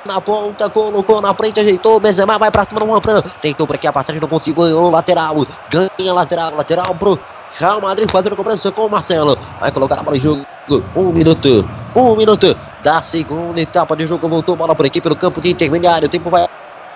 na 0.05 0.21
ponta, 0.21 0.69
colocou 0.69 1.19
na 1.19 1.33
frente, 1.33 1.59
ajeitou, 1.59 1.99
Benzema 1.99 2.37
vai 2.37 2.51
pra 2.51 2.63
cima 2.65 2.79
do 2.79 2.85
Juan 2.85 3.01
tentou 3.41 3.65
por 3.65 3.75
aqui 3.75 3.87
a 3.87 3.93
passagem, 3.93 4.21
não 4.21 4.27
conseguiu, 4.27 4.89
lateral, 4.91 5.43
ganha 5.71 6.13
lateral, 6.13 6.55
lateral 6.55 6.93
pro 6.93 7.19
Real 7.55 7.81
Madrid 7.81 8.09
fazendo 8.11 8.35
cobrança 8.35 8.71
com 8.71 8.85
o 8.85 8.89
Marcelo, 8.89 9.35
vai 9.59 9.71
colocar 9.71 9.99
a 9.99 10.03
bola 10.03 10.17
em 10.17 10.19
jogo, 10.19 10.45
um 10.95 11.11
minuto, 11.11 11.67
um 11.95 12.15
minuto 12.15 12.55
da 12.83 13.01
segunda 13.01 13.59
etapa 13.59 13.95
de 13.95 14.05
jogo, 14.05 14.29
voltou 14.29 14.55
bola 14.55 14.75
por 14.75 14.85
aqui 14.85 15.01
pelo 15.01 15.15
campo 15.15 15.41
de 15.41 15.49
intermediário, 15.49 16.05
o 16.05 16.09
tempo 16.09 16.29
vai 16.29 16.47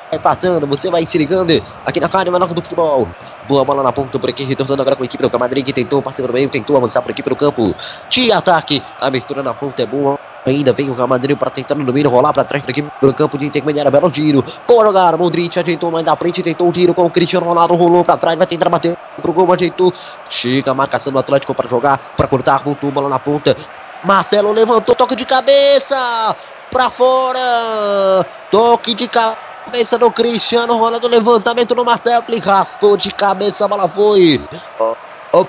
vai 0.10 0.20
passando, 0.20 0.68
você 0.68 0.90
vai 0.90 1.06
se 1.08 1.18
ligando 1.18 1.64
aqui 1.86 2.00
na 2.00 2.08
Rádio 2.08 2.32
Menor 2.32 2.54
do 2.54 2.62
Futebol. 2.62 3.08
Boa 3.48 3.64
bola 3.64 3.84
na 3.84 3.92
ponta 3.92 4.18
por 4.18 4.30
aqui, 4.30 4.44
retornando 4.44 4.82
agora 4.82 4.96
com 4.96 5.04
a 5.04 5.06
equipe 5.06 5.28
do 5.28 5.40
Madrid 5.40 5.66
que 5.66 5.74
tentou 5.74 6.02
partir 6.02 6.22
do 6.22 6.34
meio, 6.34 6.50
tentou 6.50 6.78
avançar 6.78 7.02
por 7.02 7.12
aqui 7.12 7.22
pelo 7.22 7.36
campo 7.36 7.76
de 8.10 8.32
ataque. 8.32 8.82
A 9.00 9.08
abertura 9.08 9.44
na 9.44 9.54
ponta 9.54 9.82
é 9.82 9.86
boa. 9.86 10.18
Ainda 10.46 10.72
vem 10.74 10.92
o 10.92 10.94
Real 10.94 11.08
Madrid 11.08 11.36
para 11.36 11.50
tentar 11.50 11.74
no 11.74 11.84
domínio, 11.84 12.10
rolar 12.10 12.32
para 12.32 12.44
trás 12.44 12.64
por 12.64 12.70
aqui 12.70 12.84
pelo 12.84 13.14
campo 13.14 13.36
de 13.36 13.46
intermediário. 13.48 13.92
Belo 13.92 14.12
giro. 14.14 14.46
Boa 14.68 14.86
jogada. 14.86 15.18
Modric 15.18 15.58
ajeitou 15.58 15.90
mais 15.90 16.06
na 16.06 16.16
frente, 16.16 16.44
tentou 16.44 16.70
o 16.70 16.72
tiro 16.72 16.94
com 16.94 17.04
o 17.04 17.10
Cristiano 17.10 17.48
Ronaldo, 17.48 17.74
rolou 17.74 18.04
para 18.04 18.18
trás, 18.18 18.38
vai 18.38 18.46
tentar 18.46 18.70
bater 18.70 18.96
pro 19.20 19.34
gol, 19.34 19.52
ajeitou. 19.54 19.92
Chega 20.30 20.70
a 20.70 20.74
marcação 20.74 21.12
do 21.12 21.18
Atlético 21.18 21.56
para 21.56 21.68
jogar, 21.68 21.98
para 22.16 22.28
cortar, 22.28 22.64
voltou 22.64 22.92
bola 22.92 23.10
na 23.10 23.18
ponta. 23.18 23.58
Marcelo 24.04 24.52
levantou, 24.52 24.94
toque 24.94 25.16
de 25.16 25.26
cabeça 25.26 26.36
para 26.72 26.92
fora. 26.92 28.24
Toque 28.52 28.94
de 28.94 29.08
cabeça 29.08 29.55
do 30.00 30.12
Cristiano 30.12 30.78
Ronaldo, 30.78 31.08
levantamento 31.08 31.74
do 31.76 31.84
Marcelo, 31.84 32.24
ele 32.30 32.40
raspou 32.40 32.96
de 32.96 33.12
cabeça, 33.12 33.66
a 33.66 33.68
bola 33.68 33.88
foi 33.90 34.42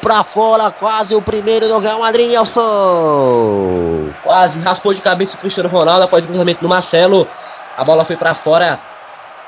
pra 0.00 0.24
fora, 0.24 0.70
quase 0.70 1.14
o 1.14 1.22
primeiro 1.22 1.68
do 1.68 1.78
Real 1.78 2.00
Madrid, 2.00 2.30
Nelson. 2.30 4.08
Quase 4.22 4.58
raspou 4.60 4.92
de 4.94 5.00
cabeça 5.00 5.36
o 5.36 5.38
Cristiano 5.38 5.68
Ronaldo 5.68 6.04
após 6.04 6.24
o 6.24 6.28
cruzamento 6.28 6.60
do 6.60 6.68
Marcelo. 6.68 7.28
A 7.76 7.84
bola 7.84 8.04
foi 8.04 8.16
pra 8.16 8.34
fora. 8.34 8.80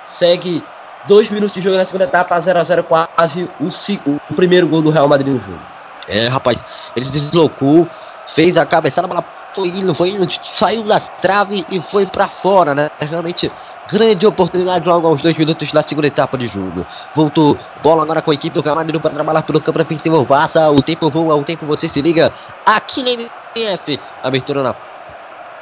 Segue 0.07 0.63
dois 1.07 1.29
minutos 1.31 1.55
de 1.55 1.61
jogo 1.61 1.77
na 1.77 1.85
segunda 1.85 2.05
etapa, 2.05 2.37
0x0 2.39 2.85
quase 2.85 3.49
o, 3.61 3.71
se- 3.73 4.01
o 4.07 4.21
primeiro 4.35 4.69
gol 4.69 4.83
do 4.83 4.91
Real 4.91 5.09
Madrid 5.09 5.29
no 5.35 5.41
jogo. 5.41 5.59
É, 6.07 6.29
rapaz, 6.29 6.65
ele 6.95 7.05
se 7.05 7.13
deslocou, 7.13 7.87
fez 8.27 8.57
a 8.57 8.65
cabeçada, 8.65 9.07
a 9.07 9.09
bola 9.09 9.25
foi 9.55 9.69
indo, 9.69 9.95
foi 9.95 10.11
indo, 10.11 10.27
saiu 10.55 10.83
da 10.85 11.01
trave 11.01 11.67
e 11.71 11.81
foi 11.81 12.07
pra 12.07 12.29
fora, 12.29 12.75
né? 12.75 12.91
Realmente 13.01 13.51
grande 13.91 14.27
oportunidade 14.27 14.87
logo 14.87 15.07
aos 15.07 15.23
dois 15.23 15.37
minutos 15.37 15.73
da 15.73 15.83
segunda 15.83 16.07
etapa 16.07 16.37
de 16.37 16.47
jogo. 16.47 16.87
Voltou, 17.17 17.59
bola 17.83 18.03
agora 18.03 18.21
com 18.21 18.31
a 18.31 18.35
equipe 18.35 18.61
do 18.61 18.75
Madrid 18.75 19.01
para 19.01 19.11
trabalhar 19.11 19.43
pelo 19.43 19.61
campo 19.61 19.79
defensivo, 19.79 20.25
passa, 20.27 20.71
o 20.71 20.83
tempo 20.83 21.11
voa, 21.11 21.35
o 21.35 21.43
tempo 21.43 21.65
você 21.67 21.89
se 21.89 22.03
liga 22.03 22.33
aqui 22.67 23.03
na 23.03 23.11
MF. 23.57 23.99
Abertura 24.23 24.63
na 24.63 24.75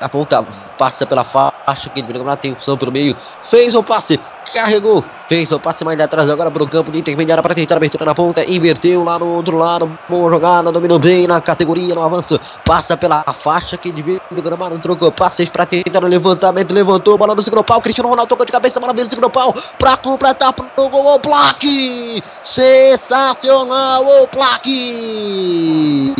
aponta, 0.01 0.44
passa 0.78 1.06
pela 1.06 1.24
faixa, 1.24 1.89
que 1.90 2.01
ele 2.01 2.36
tem 2.40 2.52
opção 2.52 2.77
pelo 2.77 2.93
meio, 2.93 3.16
fez 3.43 3.74
o 3.74 3.82
passe, 3.82 4.20
carregou, 4.52 5.05
fez 5.28 5.51
o 5.52 5.59
passe 5.59 5.85
mais 5.85 5.98
atrás 6.01 6.28
agora 6.28 6.51
para 6.51 6.62
o 6.62 6.68
campo 6.68 6.93
de 6.93 6.98
intermediária 6.98 7.43
para 7.43 7.55
tentar 7.55 7.77
abertura 7.77 8.05
na 8.05 8.14
ponta, 8.14 8.44
inverteu 8.48 9.02
lá 9.02 9.18
no 9.18 9.27
outro 9.36 9.56
lado, 9.56 9.98
boa 10.09 10.31
jogada, 10.31 10.70
dominou 10.70 10.98
bem 10.98 11.27
na 11.27 11.40
categoria, 11.40 11.94
no 11.94 12.02
avanço, 12.02 12.39
passa 12.64 12.97
pela 12.97 13.23
faixa 13.32 13.77
que 13.77 13.90
divide 13.90 14.20
o 14.31 14.43
gramado, 14.43 14.78
trocou 14.78 15.10
passes 15.10 15.48
para 15.48 15.66
tentar 15.66 16.05
o 16.05 16.06
levantamento, 16.06 16.73
levantou, 16.73 17.18
bola 17.18 17.35
no 17.35 17.43
segundo 17.43 17.64
pau, 17.64 17.81
Cristiano 17.81 18.09
Ronaldo 18.10 18.28
tocou 18.28 18.47
de 18.47 18.52
cabeça, 18.52 18.78
bola 18.78 18.93
no 18.93 19.06
segundo 19.06 19.31
pau, 19.31 19.55
para 19.78 19.97
completar 19.97 20.52
pro 20.52 20.89
gol, 20.89 21.14
o 21.14 21.20
plaque, 21.20 22.23
sensacional 22.43 24.05
o 24.05 24.27
plaque. 24.28 26.14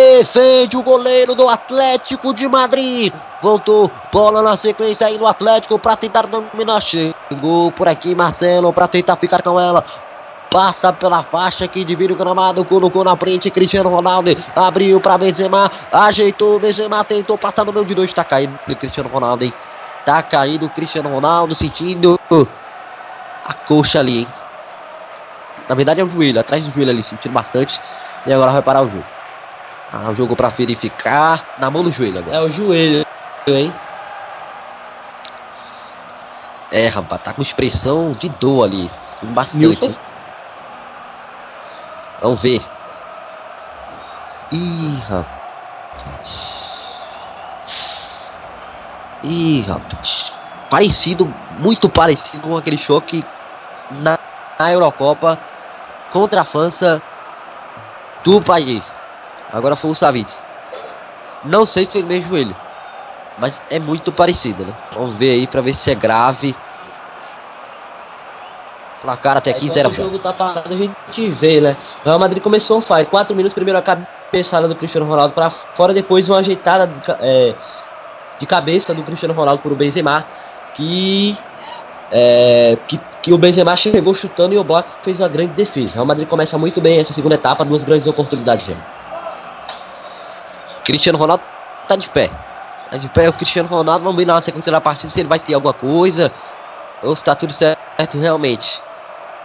Defende 0.00 0.78
o 0.78 0.82
goleiro 0.82 1.34
do 1.34 1.46
Atlético 1.46 2.32
de 2.32 2.48
Madrid. 2.48 3.12
Voltou, 3.42 3.90
bola 4.10 4.40
na 4.40 4.56
sequência 4.56 5.06
aí 5.06 5.18
no 5.18 5.26
Atlético 5.26 5.78
para 5.78 5.94
tentar 5.94 6.26
dominar. 6.26 6.80
Chegou 6.80 7.70
por 7.70 7.86
aqui 7.86 8.14
Marcelo 8.14 8.72
para 8.72 8.88
tentar 8.88 9.16
ficar 9.16 9.42
com 9.42 9.60
ela. 9.60 9.84
Passa 10.50 10.90
pela 10.90 11.22
faixa 11.22 11.68
que 11.68 11.84
divide 11.84 12.14
o 12.14 12.16
gramado, 12.16 12.64
colocou 12.64 13.04
na 13.04 13.14
frente 13.14 13.50
Cristiano 13.50 13.90
Ronaldo, 13.90 14.30
abriu 14.56 15.00
para 15.00 15.18
Benzema, 15.18 15.70
ajeitou, 15.92 16.58
Benzema 16.58 17.04
tentou 17.04 17.36
passar 17.36 17.64
no 17.64 17.72
meio 17.72 17.84
de 17.84 17.94
dois, 17.94 18.12
tá 18.12 18.24
caído 18.24 18.58
Cristiano 18.76 19.10
Ronaldo, 19.10 19.44
hein? 19.44 19.52
Tá 20.06 20.22
caído 20.22 20.68
Cristiano 20.70 21.10
Ronaldo, 21.10 21.54
sentindo 21.54 22.18
a 23.46 23.54
coxa 23.54 24.00
ali, 24.00 24.20
hein? 24.20 24.28
Na 25.68 25.74
verdade 25.74 26.00
é 26.00 26.04
o 26.04 26.08
joelho, 26.08 26.40
atrás 26.40 26.64
do 26.64 26.72
joelho 26.72 26.90
ali, 26.90 27.02
sentindo 27.02 27.32
bastante. 27.32 27.80
E 28.26 28.32
agora 28.32 28.50
vai 28.50 28.62
parar 28.62 28.80
o 28.82 28.86
jogo. 28.86 29.19
Ah, 29.92 30.10
o 30.10 30.14
jogo 30.14 30.36
pra 30.36 30.48
verificar. 30.48 31.44
Na 31.58 31.70
mão 31.70 31.82
do 31.82 31.90
joelho 31.90 32.20
agora. 32.20 32.36
É 32.36 32.40
o 32.40 32.50
joelho, 32.50 33.04
hein? 33.48 33.72
É, 36.70 36.86
rapaz, 36.86 37.20
tá 37.22 37.32
com 37.32 37.42
expressão 37.42 38.12
de 38.12 38.28
dor 38.28 38.64
ali. 38.64 38.88
Bastante. 39.22 39.58
Nilson? 39.58 39.94
Vamos 42.20 42.40
ver. 42.40 42.64
Ih, 44.52 45.00
rapaz. 45.00 45.30
Ih, 49.22 49.62
rapaz. 49.62 50.32
Parecido, 50.68 51.26
muito 51.58 51.88
parecido 51.88 52.42
com 52.46 52.56
aquele 52.56 52.78
choque 52.78 53.24
na, 53.90 54.16
na 54.60 54.72
Eurocopa 54.72 55.38
contra 56.12 56.42
a 56.42 56.44
França 56.44 57.02
do 58.22 58.40
país. 58.40 58.99
Agora 59.52 59.76
foi 59.76 59.90
o 59.90 59.94
Savic. 59.94 60.30
Não 61.44 61.64
sei 61.64 61.84
se 61.84 61.92
foi 61.92 62.02
o 62.02 62.06
mesmo 62.06 62.28
joelho. 62.28 62.56
Mas 63.38 63.62
é 63.70 63.78
muito 63.78 64.12
parecido, 64.12 64.66
né? 64.66 64.74
Vamos 64.92 65.14
ver 65.14 65.30
aí 65.30 65.46
pra 65.46 65.60
ver 65.62 65.74
se 65.74 65.90
é 65.90 65.94
grave. 65.94 66.54
Placar 69.00 69.38
até 69.38 69.50
aqui 69.50 69.64
Aí, 69.64 69.70
0 69.70 69.88
quando 69.88 69.98
O 69.98 70.02
jogo 70.02 70.18
tá 70.18 70.32
parado, 70.32 70.74
a 70.74 70.76
gente 70.76 71.30
vê, 71.30 71.58
né? 71.60 71.76
Real 72.04 72.18
Madrid 72.18 72.42
começou 72.42 72.78
um 72.78 72.82
fight. 72.82 73.08
4 73.08 73.34
minutos, 73.34 73.54
primeiro 73.54 73.78
a 73.78 73.82
cabeçada 73.82 74.68
do 74.68 74.74
Cristiano 74.76 75.06
Ronaldo 75.06 75.32
pra 75.32 75.48
fora, 75.48 75.94
depois 75.94 76.28
uma 76.28 76.38
ajeitada 76.38 76.92
é, 77.20 77.54
de 78.38 78.46
cabeça 78.46 78.92
do 78.92 79.02
Cristiano 79.02 79.32
Ronaldo 79.32 79.62
por 79.62 79.72
o 79.72 79.76
Benzema. 79.76 80.26
Que, 80.74 81.36
é, 82.12 82.76
que, 82.86 83.00
que 83.22 83.32
o 83.32 83.38
Benzema 83.38 83.74
chegou 83.74 84.14
chutando 84.14 84.54
e 84.54 84.58
o 84.58 84.64
Bloco 84.64 84.90
fez 85.02 85.18
uma 85.18 85.28
grande 85.28 85.54
defesa. 85.54 85.92
O 85.92 85.94
Real 85.94 86.06
Madrid 86.06 86.28
começa 86.28 86.58
muito 86.58 86.80
bem 86.80 86.98
essa 86.98 87.14
segunda 87.14 87.36
etapa, 87.36 87.64
duas 87.64 87.82
grandes 87.82 88.06
oportunidades. 88.06 88.68
Né? 88.68 88.76
Cristiano 90.90 91.18
Ronaldo 91.18 91.44
tá 91.86 91.94
de 91.94 92.08
pé. 92.08 92.28
Tá 92.90 92.96
de 92.96 93.08
pé 93.08 93.28
o 93.28 93.32
Cristiano 93.32 93.68
Ronaldo. 93.68 94.02
Vamos 94.02 94.16
ver 94.16 94.26
na 94.26 94.40
sequência 94.42 94.72
da 94.72 94.80
partida 94.80 95.08
se 95.12 95.20
ele 95.20 95.28
vai 95.28 95.38
ter 95.38 95.54
alguma 95.54 95.72
coisa. 95.72 96.32
Ou 97.02 97.14
se 97.14 97.22
tá 97.22 97.34
tudo 97.36 97.52
certo 97.52 98.18
realmente. 98.18 98.82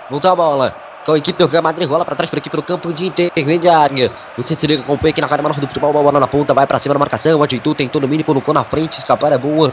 Voltou 0.09 0.31
a 0.31 0.35
bola. 0.35 0.75
Com 1.05 1.11
a 1.11 1.17
equipe 1.19 1.37
do 1.37 1.47
Real 1.47 1.61
Madrid 1.61 1.87
rola 1.87 2.03
pra 2.03 2.15
trás 2.15 2.27
por 2.31 2.39
aqui 2.39 2.49
pelo 2.49 2.63
campo 2.63 2.91
de 2.91 3.05
intermediária. 3.05 4.11
Se 4.43 4.65
liga, 4.65 4.81
acompanha 4.81 5.11
aqui 5.11 5.21
na 5.21 5.27
cara 5.27 5.43
menor 5.43 5.59
do 5.59 5.67
futebol. 5.67 5.93
Bola 5.93 6.19
na 6.19 6.27
ponta, 6.27 6.51
vai 6.51 6.65
pra 6.65 6.79
cima 6.79 6.95
da 6.95 6.99
marcação. 6.99 7.43
Ajeitou, 7.43 7.75
tentou 7.75 8.01
no 8.01 8.07
mínimo, 8.07 8.25
colocou 8.25 8.51
na 8.51 8.63
frente. 8.63 8.97
Escapar 8.97 9.31
é 9.31 9.37
boa. 9.37 9.71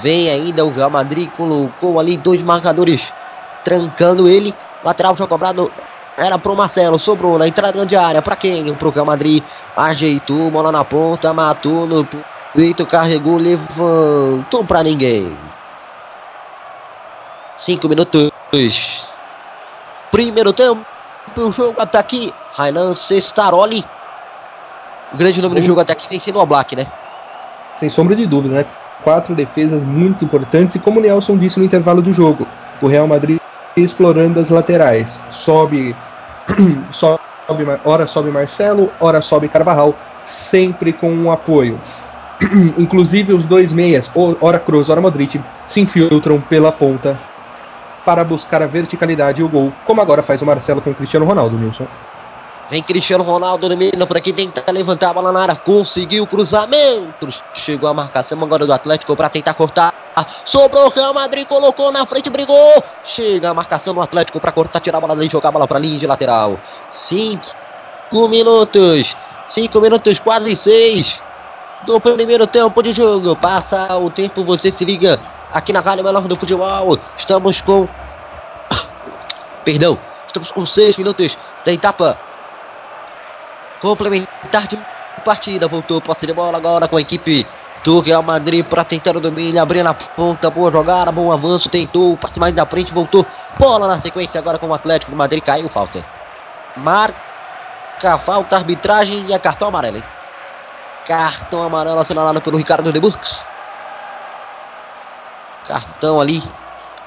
Vem 0.00 0.30
ainda 0.30 0.64
o 0.64 0.72
Real 0.72 0.88
Madrid. 0.88 1.30
Colocou 1.36 2.00
ali 2.00 2.16
dois 2.16 2.42
marcadores 2.42 3.12
trancando 3.62 4.26
ele. 4.26 4.54
Lateral 4.82 5.14
já 5.14 5.26
cobrado. 5.26 5.70
Era 6.16 6.38
pro 6.38 6.54
Marcelo, 6.54 6.98
sobrou 6.98 7.38
na 7.38 7.48
entrada 7.48 7.86
de 7.86 7.96
área. 7.96 8.20
Pra 8.20 8.36
quem? 8.36 8.74
Pro 8.74 8.90
Real 8.90 9.06
Madrid. 9.06 9.42
Ajeitou, 9.76 10.50
bola 10.50 10.70
na 10.70 10.84
ponta, 10.84 11.32
matou 11.32 11.86
no 11.86 12.06
peito, 12.54 12.84
carregou, 12.86 13.36
levantou 13.36 14.64
pra 14.64 14.82
ninguém. 14.82 15.36
Cinco 17.56 17.88
minutos. 17.88 18.30
Primeiro 20.10 20.52
tempo. 20.52 20.84
O 21.36 21.52
jogo 21.52 21.80
até 21.80 21.98
aqui. 21.98 22.34
Rainan 22.52 22.94
Cestaroli. 22.94 23.84
O 25.12 25.16
grande 25.16 25.40
nome 25.40 25.60
do 25.60 25.66
jogo 25.66 25.80
até 25.80 25.92
aqui 25.92 26.08
tem 26.08 26.20
sido 26.20 26.38
o 26.38 26.46
Black, 26.46 26.76
né? 26.76 26.86
Sem 27.74 27.88
sombra 27.88 28.14
de 28.14 28.26
dúvida, 28.26 28.54
né? 28.54 28.66
Quatro 29.02 29.34
defesas 29.34 29.82
muito 29.82 30.24
importantes 30.24 30.74
e 30.74 30.78
como 30.78 31.00
o 31.00 31.02
Nelson 31.02 31.36
disse 31.36 31.58
no 31.58 31.64
intervalo 31.64 32.02
do 32.02 32.12
jogo, 32.12 32.46
o 32.82 32.86
Real 32.86 33.06
Madrid 33.06 33.40
explorando 33.76 34.40
as 34.40 34.48
laterais. 34.48 35.20
Sobe, 35.28 35.96
sobe, 36.90 37.20
ora 37.84 38.06
sobe 38.06 38.30
Marcelo, 38.30 38.92
ora 38.98 39.20
sobe 39.20 39.48
Carvajal, 39.48 39.98
sempre 40.24 40.92
com 40.92 41.12
um 41.12 41.30
apoio. 41.30 41.78
Inclusive 42.78 43.32
os 43.32 43.46
dois 43.46 43.72
meias, 43.72 44.10
ora 44.14 44.58
Kroos, 44.58 44.88
ora 44.88 45.00
Modric, 45.00 45.40
se 45.66 45.80
infiltram 45.80 46.40
pela 46.40 46.72
ponta 46.72 47.18
para 48.04 48.24
buscar 48.24 48.62
a 48.62 48.66
verticalidade 48.66 49.40
e 49.40 49.44
o 49.44 49.48
gol, 49.48 49.72
como 49.84 50.00
agora 50.00 50.22
faz 50.22 50.40
o 50.40 50.46
Marcelo 50.46 50.80
com 50.80 50.90
o 50.90 50.94
Cristiano 50.94 51.26
Ronaldo, 51.26 51.58
Nilson. 51.58 51.86
Vem 52.70 52.84
Cristiano 52.84 53.24
Ronaldo 53.24 53.68
domina 53.68 54.06
por 54.06 54.16
aqui, 54.16 54.32
tenta 54.32 54.70
levantar 54.70 55.10
a 55.10 55.12
bola 55.12 55.32
na 55.32 55.40
área, 55.40 55.56
conseguiu 55.56 56.24
cruzamento. 56.24 57.28
Chegou 57.52 57.90
a 57.90 57.92
marcação 57.92 58.40
agora 58.40 58.64
do 58.64 58.72
Atlético 58.72 59.16
para 59.16 59.28
tentar 59.28 59.54
cortar. 59.54 59.92
Sobrou 60.44 60.86
o 60.86 60.88
Real 60.88 61.12
Madrid, 61.12 61.48
colocou 61.48 61.90
na 61.90 62.06
frente, 62.06 62.30
brigou. 62.30 62.84
Chega 63.04 63.50
a 63.50 63.54
marcação 63.54 63.92
do 63.92 64.00
Atlético 64.00 64.38
para 64.38 64.52
cortar, 64.52 64.78
tirar 64.78 64.98
a 64.98 65.00
bola 65.00 65.16
dali, 65.16 65.28
jogar 65.28 65.48
a 65.48 65.52
bola 65.52 65.66
para 65.66 65.80
linha 65.80 65.98
de 65.98 66.06
lateral. 66.06 66.60
Cinco 66.92 68.28
minutos, 68.28 69.16
cinco 69.48 69.80
minutos, 69.80 70.20
quase 70.20 70.54
seis 70.54 71.20
do 71.84 72.00
primeiro 72.00 72.46
tempo 72.46 72.80
de 72.84 72.92
jogo. 72.92 73.34
Passa 73.34 73.96
o 73.96 74.10
tempo, 74.10 74.44
você 74.44 74.70
se 74.70 74.84
liga 74.84 75.18
aqui 75.52 75.72
na 75.72 75.80
Rádio 75.80 76.04
Melhor 76.04 76.22
do 76.22 76.36
Futebol. 76.36 76.96
Estamos 77.18 77.60
com. 77.62 77.88
Perdão, 79.64 79.98
estamos 80.28 80.52
com 80.52 80.64
seis 80.64 80.96
minutos 80.96 81.36
da 81.64 81.72
etapa 81.72 82.16
complementar 83.80 84.66
de 84.66 84.78
partida. 85.24 85.68
Voltou 85.68 86.00
posse 86.00 86.26
de 86.26 86.32
bola 86.32 86.58
agora 86.58 86.88
com 86.88 86.96
a 86.96 87.00
equipe 87.00 87.46
do 87.84 88.00
Real 88.00 88.22
Madrid 88.22 88.64
para 88.64 88.84
tentar 88.84 89.16
o 89.16 89.20
domínio, 89.20 89.60
abrir 89.60 89.82
na 89.82 89.94
ponta, 89.94 90.50
boa 90.50 90.70
jogada, 90.70 91.10
bom 91.10 91.32
avanço, 91.32 91.68
tentou, 91.68 92.16
parte 92.16 92.38
mais 92.38 92.54
da 92.54 92.66
frente, 92.66 92.92
voltou, 92.92 93.26
bola 93.58 93.88
na 93.88 94.00
sequência 94.00 94.38
agora 94.38 94.58
com 94.58 94.66
o 94.66 94.74
Atlético 94.74 95.10
do 95.10 95.16
Madrid, 95.16 95.42
caiu 95.42 95.68
falta. 95.68 96.04
Marca 96.76 98.18
falta, 98.18 98.56
arbitragem 98.56 99.24
e 99.26 99.32
é 99.32 99.38
cartão 99.38 99.68
amarelo, 99.68 99.96
hein? 99.96 100.04
Cartão 101.06 101.62
amarelo 101.62 101.98
assinalado 101.98 102.40
pelo 102.40 102.58
Ricardo 102.58 102.92
de 102.92 103.00
Burks. 103.00 103.40
Cartão 105.66 106.20
ali 106.20 106.42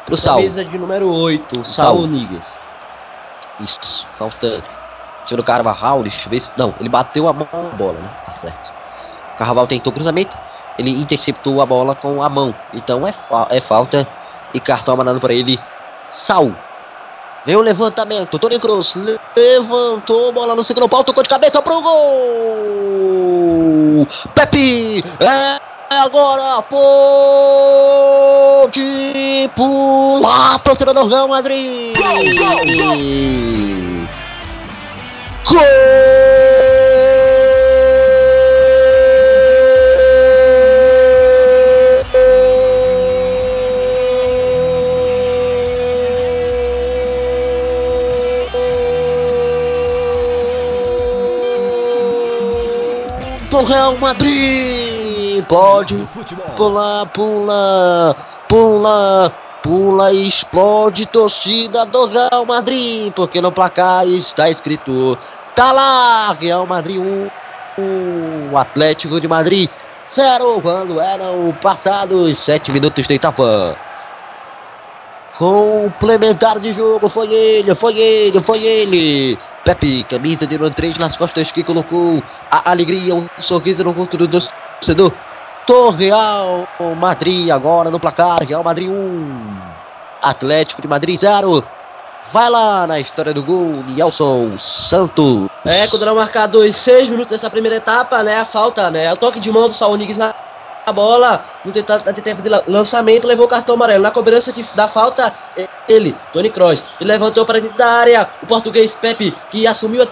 pro 0.05 0.17
Saul. 0.17 0.41
Camisa 0.41 0.65
de 0.65 0.77
número 0.77 1.11
8, 1.11 1.65
Saul. 1.65 2.07
Saul. 2.07 2.41
Isso, 3.59 4.07
falta. 4.17 4.82
Senhor 5.23 5.41
Carvajal, 5.43 6.03
deixa 6.03 6.27
eu 6.27 6.31
ver 6.31 6.39
se. 6.39 6.51
Não, 6.57 6.73
ele 6.79 6.89
bateu 6.89 7.27
a 7.27 7.33
mão 7.33 7.47
na 7.51 7.69
bola, 7.69 7.99
né? 7.99 8.09
Tá 8.25 8.33
certo. 8.41 8.71
O 9.33 9.37
Carvajal 9.37 9.67
tentou 9.67 9.91
o 9.91 9.95
cruzamento, 9.95 10.37
ele 10.77 10.91
interceptou 11.01 11.61
a 11.61 11.65
bola 11.65 11.95
com 11.95 12.21
a 12.21 12.29
mão. 12.29 12.53
Então 12.73 13.07
é, 13.07 13.13
fa- 13.13 13.47
é 13.49 13.61
falta 13.61 14.07
e 14.53 14.59
cartão 14.59 14.93
amarelo 14.93 15.19
para 15.19 15.33
ele. 15.33 15.59
Saul. 16.11 16.53
Vem 17.45 17.57
o 17.57 17.61
levantamento, 17.61 18.39
Tony 18.39 18.57
Cruz 18.57 18.93
levantou, 19.35 20.31
bola 20.31 20.55
no 20.55 20.63
segundo 20.63 20.87
pau, 20.87 21.03
tocou 21.03 21.21
de 21.23 21.27
cabeça 21.27 21.61
pro 21.61 21.81
gol! 21.81 21.97
Pepe! 24.33 25.03
É 25.19 25.57
agora 25.93 26.61
pode 26.61 26.79
pular, 29.55 30.57
torcedor 30.59 30.93
do 30.93 31.05
Real 31.07 31.27
Madrid! 31.27 31.97
do 53.53 53.61
Real 53.61 53.97
Madrid. 53.97 55.45
Pode. 55.47 56.07
Pula, 56.57 57.05
pula, 57.13 58.15
pula, 58.47 59.31
pula 59.63 60.11
e 60.11 60.27
explode 60.27 61.05
torcida 61.05 61.85
do 61.85 62.05
Real 62.05 62.45
Madrid, 62.45 63.11
porque 63.13 63.41
no 63.41 63.51
placar 63.51 64.05
está 64.05 64.49
escrito 64.49 65.17
tá 65.55 65.71
lá, 65.71 66.33
Real 66.39 66.67
Madrid 66.67 66.99
1, 66.99 67.29
um, 67.81 68.57
Atlético 68.57 69.21
de 69.21 69.27
Madrid 69.27 69.69
0, 70.13 70.59
quando 70.61 70.99
eram 70.99 71.55
passados 71.61 72.37
7 72.39 72.71
minutos 72.71 73.07
de 73.07 73.15
etapa. 73.15 73.75
Complementar 75.37 76.59
de 76.59 76.73
jogo, 76.73 77.09
foi 77.09 77.33
ele, 77.33 77.73
foi 77.73 77.97
ele, 77.97 78.41
foi 78.41 78.63
ele. 78.63 79.39
Pepe, 79.63 80.03
camisa 80.03 80.45
de 80.45 80.55
número 80.57 80.75
3 80.75 80.97
nas 80.97 81.17
costas 81.17 81.51
que 81.51 81.63
colocou 81.63 82.21
a 82.51 82.69
alegria, 82.69 83.15
um 83.15 83.27
sorriso 83.39 83.83
no 83.83 83.91
rosto 83.91 84.17
do 84.17 84.27
torcedor. 84.27 85.11
Real 85.97 86.67
Madrid 86.97 87.49
agora 87.49 87.89
no 87.89 87.97
placar, 87.97 88.43
Real 88.45 88.63
Madrid 88.63 88.89
1, 88.89 89.57
Atlético 90.21 90.81
de 90.81 90.87
Madrid 90.89 91.17
0. 91.17 91.63
Vai 92.33 92.49
lá 92.49 92.85
na 92.85 92.99
história 92.99 93.33
do 93.33 93.41
gol, 93.41 93.83
Nelson 93.87 94.57
Santos. 94.59 95.47
É, 95.63 95.87
quando 95.87 96.01
era 96.01 96.13
marcado 96.13 96.59
os 96.59 96.75
6 96.75 97.07
minutos 97.07 97.31
dessa 97.31 97.49
primeira 97.49 97.77
etapa, 97.77 98.21
né? 98.23 98.39
A 98.39 98.45
falta, 98.45 98.91
né? 98.91 99.13
O 99.13 99.15
toque 99.15 99.39
de 99.39 99.51
mão 99.51 99.69
do 99.69 99.75
Saul 99.75 99.95
Nigues 99.95 100.17
na 100.17 100.33
bola, 100.93 101.45
no 101.63 101.71
tentado 101.71 102.03
tempo 102.21 102.41
de 102.41 102.49
lançamento, 102.67 103.25
levou 103.25 103.45
o 103.45 103.49
cartão 103.49 103.75
amarelo. 103.75 104.03
Na 104.03 104.11
cobrança 104.11 104.51
de, 104.51 104.63
da 104.75 104.89
falta, 104.89 105.33
ele, 105.87 106.13
Tony 106.33 106.49
Kroos, 106.49 106.83
ele 106.99 107.09
levantou 107.09 107.45
para 107.45 107.61
dentro 107.61 107.77
da 107.77 107.87
área. 107.87 108.27
O 108.41 108.47
português 108.47 108.93
Pepe, 108.93 109.33
que 109.49 109.65
assumiu 109.65 110.03
a 110.03 110.07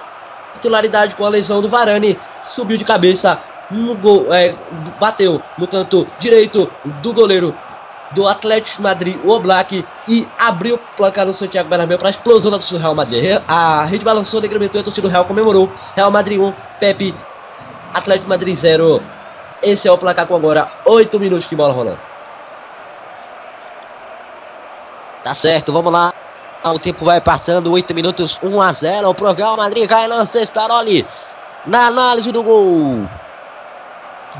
titularidade 0.53 1.15
com 1.15 1.25
a 1.25 1.29
lesão 1.29 1.61
do 1.61 1.67
Varane, 1.67 2.17
subiu 2.47 2.77
de 2.77 2.85
cabeça 2.85 3.37
no 3.71 3.95
gol, 3.95 4.33
é, 4.33 4.55
bateu 4.99 5.41
no 5.57 5.67
canto 5.67 6.07
direito 6.19 6.69
do 7.01 7.13
goleiro 7.13 7.55
do 8.11 8.27
Atlético 8.27 8.81
Madrid, 8.81 9.17
o 9.23 9.29
Oblak, 9.29 9.85
e 10.07 10.27
abriu 10.37 10.75
o 10.75 10.79
placar 10.97 11.25
no 11.25 11.33
Santiago 11.33 11.69
Bernabéu 11.69 11.97
para 11.97 12.09
a 12.09 12.11
explosão 12.11 12.51
do 12.51 12.77
Real 12.77 12.93
Madrid. 12.93 13.41
A 13.47 13.85
rede 13.85 14.03
balançou, 14.03 14.41
negrementou 14.41 14.79
e 14.79 14.81
a 14.81 14.83
torcida 14.83 15.07
do 15.07 15.11
Real 15.11 15.25
comemorou. 15.25 15.71
Real 15.95 16.11
Madrid 16.11 16.39
1, 16.39 16.53
Pepe, 16.79 17.15
Atlético 17.93 18.29
Madrid 18.29 18.55
0. 18.55 19.01
Esse 19.63 19.87
é 19.87 19.91
o 19.91 19.97
placar 19.97 20.27
com 20.27 20.35
agora 20.35 20.67
8 20.85 21.19
minutos 21.19 21.49
de 21.49 21.55
bola 21.55 21.73
rolando. 21.73 21.99
Tá 25.23 25.35
certo, 25.35 25.71
vamos 25.71 25.93
lá. 25.93 26.13
O 26.63 26.77
tempo 26.77 27.05
vai 27.05 27.21
passando, 27.21 27.71
8 27.71 27.93
minutos, 27.93 28.39
1 28.43 28.61
a 28.61 28.71
0. 28.71 29.09
O 29.09 29.15
programa 29.15 29.57
Madrid 29.57 29.87
cai 29.87 30.07
na 30.07 30.25
Cestaroli. 30.25 31.07
Na 31.65 31.87
análise 31.87 32.31
do 32.31 32.43
gol. 32.43 33.07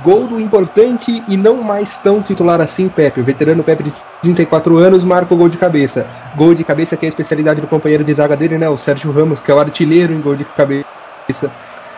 Gol 0.04 0.28
do 0.28 0.40
importante 0.40 1.24
e 1.28 1.38
não 1.38 1.62
mais 1.62 1.98
tão 1.98 2.22
titular 2.22 2.62
assim, 2.62 2.88
Pepe. 2.88 3.20
O 3.20 3.24
veterano 3.24 3.64
Pepe 3.64 3.84
de 3.84 3.94
34 4.22 4.78
anos 4.78 5.04
marca 5.04 5.34
o 5.34 5.38
gol 5.38 5.50
de 5.50 5.58
cabeça. 5.58 6.08
Gol 6.36 6.56
de 6.56 6.64
cabeça 6.64 6.96
que 6.96 7.06
é 7.06 7.08
a 7.08 7.10
especialidade 7.10 7.62
do 7.62 7.68
companheiro 7.68 8.04
de 8.04 8.14
zaga 8.14 8.36
dele, 8.36 8.58
né? 8.58 8.70
O 8.70 8.78
Sérgio 8.78 9.12
Ramos, 9.12 9.40
que 9.40 9.52
é 9.52 9.54
o 9.54 9.60
artilheiro 9.60 10.14
em 10.14 10.22
gol 10.22 10.36
de 10.36 10.46
cabeça 10.46 11.52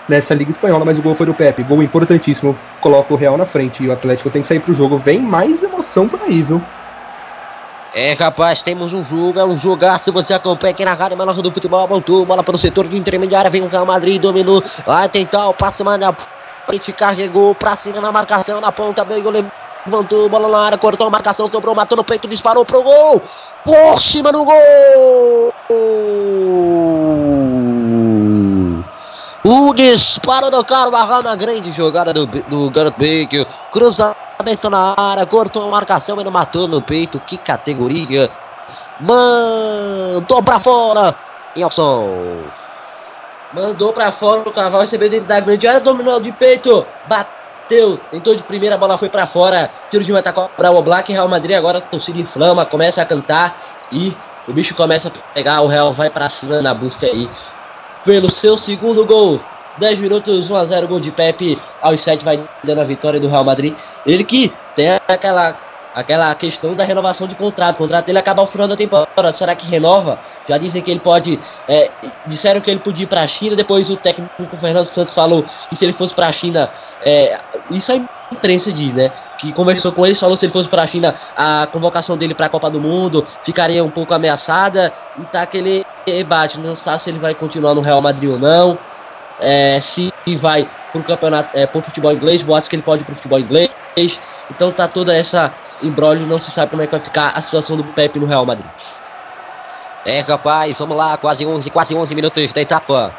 nessa 0.09 0.33
Liga 0.33 0.51
Espanhola, 0.51 0.83
mas 0.83 0.97
o 0.97 1.01
gol 1.01 1.15
foi 1.15 1.25
do 1.25 1.33
Pepe. 1.33 1.63
Gol 1.63 1.83
importantíssimo. 1.83 2.57
Coloca 2.81 3.13
o 3.13 3.17
Real 3.17 3.37
na 3.37 3.45
frente 3.45 3.83
e 3.83 3.87
o 3.87 3.93
Atlético 3.93 4.29
tem 4.29 4.41
que 4.41 4.47
sair 4.47 4.59
pro 4.59 4.73
jogo. 4.73 4.97
Vem 4.97 5.19
mais 5.19 5.63
emoção 5.63 6.09
por 6.09 6.21
aí, 6.23 6.41
viu? 6.41 6.61
É 7.95 8.15
capaz, 8.15 8.63
temos 8.63 8.91
um 8.91 9.05
jogo, 9.05 9.39
é 9.39 9.45
um 9.45 9.55
jogaço. 9.55 10.11
Você 10.11 10.33
acompanha 10.33 10.71
aqui 10.71 10.83
na 10.83 10.93
Rádio 10.93 11.15
Melhor 11.15 11.35
do 11.35 11.51
Futebol. 11.51 11.87
Voltou, 11.87 12.25
bola 12.25 12.43
para 12.43 12.55
o 12.55 12.59
setor 12.59 12.87
de 12.87 12.97
intermediária. 12.97 13.51
Vem 13.51 13.61
o 13.61 13.67
Real 13.67 13.85
Madrid, 13.85 14.19
dominou. 14.19 14.63
Vai 14.85 15.07
tentar 15.07 15.47
o 15.47 15.53
passe, 15.53 15.83
manda 15.83 16.15
frente, 16.65 16.93
carregou 16.93 17.53
pra 17.55 17.75
cima 17.75 18.01
na 18.01 18.11
marcação, 18.11 18.59
na 18.59 18.71
ponta, 18.71 19.05
meio 19.05 19.29
levantou, 19.29 20.29
bola 20.29 20.47
na 20.47 20.59
área, 20.59 20.77
cortou 20.77 21.07
a 21.07 21.09
marcação, 21.09 21.47
sobrou, 21.47 21.75
matou 21.75 21.97
no 21.97 22.03
peito, 22.03 22.27
disparou 22.27 22.65
pro 22.65 22.83
gol. 22.83 23.21
Por 23.63 24.01
cima 24.01 24.31
no 24.31 24.45
gol. 24.45 25.53
O 29.45 29.73
disparo 29.73 30.49
do 30.49 30.63
Carvajal 30.63 31.21
na 31.21 31.35
grande 31.35 31.71
jogada 31.73 32.13
do, 32.13 32.25
do 32.25 32.69
Gareth 32.69 32.95
Bale. 32.97 33.47
Cruzamento 33.71 34.69
na 34.69 34.93
área, 34.97 35.25
cortou 35.25 35.67
a 35.67 35.71
marcação 35.71 36.19
e 36.19 36.23
não 36.23 36.31
matou 36.31 36.67
no 36.67 36.81
peito. 36.81 37.19
Que 37.19 37.37
categoria. 37.37 38.29
Mandou 38.99 40.41
pra 40.41 40.59
fora. 40.59 41.15
Nelson. 41.55 42.62
Mandou 43.53 43.93
pra 43.93 44.11
fora 44.11 44.41
o 44.49 44.51
Carvalho, 44.51 44.81
recebeu 44.81 45.09
dentro 45.09 45.27
da 45.27 45.39
grande 45.39 45.67
área, 45.67 45.79
dominou 45.79 46.19
de 46.19 46.31
peito. 46.31 46.85
Bateu, 47.07 47.99
tentou 48.09 48.35
de 48.35 48.41
primeira, 48.41 48.75
a 48.75 48.77
bola 48.77 48.97
foi 48.97 49.09
pra 49.09 49.27
fora. 49.27 49.69
Tiro 49.91 50.03
de 50.03 50.11
meta 50.11 50.33
para 50.33 50.71
o 50.71 50.81
Black. 50.81 51.11
Real 51.11 51.27
Madrid 51.27 51.55
agora 51.55 51.79
torcida 51.79 52.19
inflama, 52.19 52.65
começa 52.65 53.01
a 53.01 53.05
cantar. 53.05 53.55
E 53.91 54.15
o 54.47 54.53
bicho 54.53 54.73
começa 54.73 55.09
a 55.09 55.33
pegar. 55.33 55.61
O 55.61 55.67
Real 55.67 55.93
vai 55.93 56.09
pra 56.09 56.29
cima 56.29 56.63
na 56.63 56.73
busca 56.73 57.05
aí 57.05 57.29
pelo 58.03 58.31
seu 58.31 58.57
segundo 58.57 59.05
gol. 59.05 59.39
10 59.77 59.99
minutos, 59.99 60.49
1 60.49 60.55
a 60.55 60.65
0 60.65 60.87
gol 60.87 60.99
de 60.99 61.11
Pepe. 61.11 61.59
Aos 61.79 62.01
7 62.01 62.25
vai 62.25 62.43
dando 62.63 62.81
a 62.81 62.83
vitória 62.83 63.19
do 63.19 63.27
Real 63.27 63.43
Madrid. 63.43 63.75
Ele 64.03 64.23
que 64.23 64.51
tem 64.75 64.99
aquela, 65.07 65.55
aquela 65.93 66.33
questão 66.33 66.73
da 66.73 66.83
renovação 66.83 67.27
de 67.27 67.35
contrato. 67.35 67.75
O 67.75 67.77
contrato 67.79 68.05
dele 68.05 68.17
acaba 68.17 68.41
ao 68.41 68.47
final 68.47 68.67
da 68.67 68.75
temporada. 68.75 69.33
Será 69.33 69.55
que 69.55 69.67
renova? 69.67 70.17
Já 70.47 70.57
dizem 70.57 70.81
que 70.81 70.91
ele 70.91 70.99
pode. 70.99 71.39
É, 71.67 71.89
disseram 72.25 72.61
que 72.61 72.69
ele 72.69 72.79
podia 72.79 73.03
ir 73.03 73.07
para 73.07 73.21
a 73.21 73.27
China. 73.27 73.55
Depois 73.55 73.89
o 73.89 73.97
técnico 73.97 74.57
Fernando 74.57 74.87
Santos 74.87 75.13
falou 75.13 75.45
que 75.69 75.75
se 75.75 75.85
ele 75.85 75.93
fosse 75.93 76.13
para 76.13 76.27
a 76.27 76.33
China. 76.33 76.69
É, 77.05 77.39
isso 77.71 77.91
a 77.91 77.95
imprensa 78.31 78.71
diz, 78.71 78.93
né? 78.93 79.11
Que 79.37 79.51
conversou 79.51 79.91
com 79.91 80.05
ele, 80.05 80.15
falou 80.15 80.37
se 80.37 80.45
ele 80.45 80.53
fosse 80.53 80.69
para 80.69 80.83
a 80.83 80.87
China, 80.87 81.15
a 81.35 81.67
convocação 81.71 82.17
dele 82.17 82.33
para 82.33 82.45
a 82.45 82.49
Copa 82.49 82.69
do 82.69 82.79
Mundo 82.79 83.27
ficaria 83.43 83.83
um 83.83 83.89
pouco 83.89 84.13
ameaçada. 84.13 84.93
E 85.17 85.21
tá 85.23 85.41
aquele 85.41 85.85
debate. 86.05 86.57
Não 86.57 86.75
sabe 86.75 87.03
se 87.03 87.09
ele 87.09 87.19
vai 87.19 87.33
continuar 87.33 87.73
no 87.73 87.81
Real 87.81 88.01
Madrid 88.01 88.29
ou 88.29 88.39
não 88.39 88.77
é, 89.39 89.79
se 89.81 90.13
vai 90.37 90.67
pro 90.91 91.03
campeonato, 91.03 91.49
é, 91.53 91.65
pro 91.65 91.81
futebol 91.81 92.11
inglês, 92.11 92.41
boatos 92.41 92.69
que 92.69 92.75
ele 92.75 92.83
pode 92.83 93.01
ir 93.01 93.05
pro 93.05 93.15
futebol 93.15 93.39
inglês. 93.39 93.69
Então 94.49 94.71
tá 94.71 94.87
toda 94.87 95.15
essa 95.15 95.53
embrólio, 95.81 96.25
não 96.25 96.39
se 96.39 96.51
sabe 96.51 96.71
como 96.71 96.81
é 96.81 96.85
que 96.85 96.91
vai 96.91 97.01
ficar 97.01 97.29
a 97.29 97.41
situação 97.41 97.75
do 97.75 97.83
Pepe 97.83 98.19
no 98.19 98.25
Real 98.25 98.45
Madrid. 98.45 98.65
É, 100.05 100.19
rapaz, 100.19 100.77
vamos 100.77 100.97
lá, 100.97 101.15
quase 101.15 101.45
11, 101.45 101.69
quase 101.69 101.95
11 101.95 102.13
minutos 102.13 102.51
da 102.51 102.61
etapa. 102.61 103.13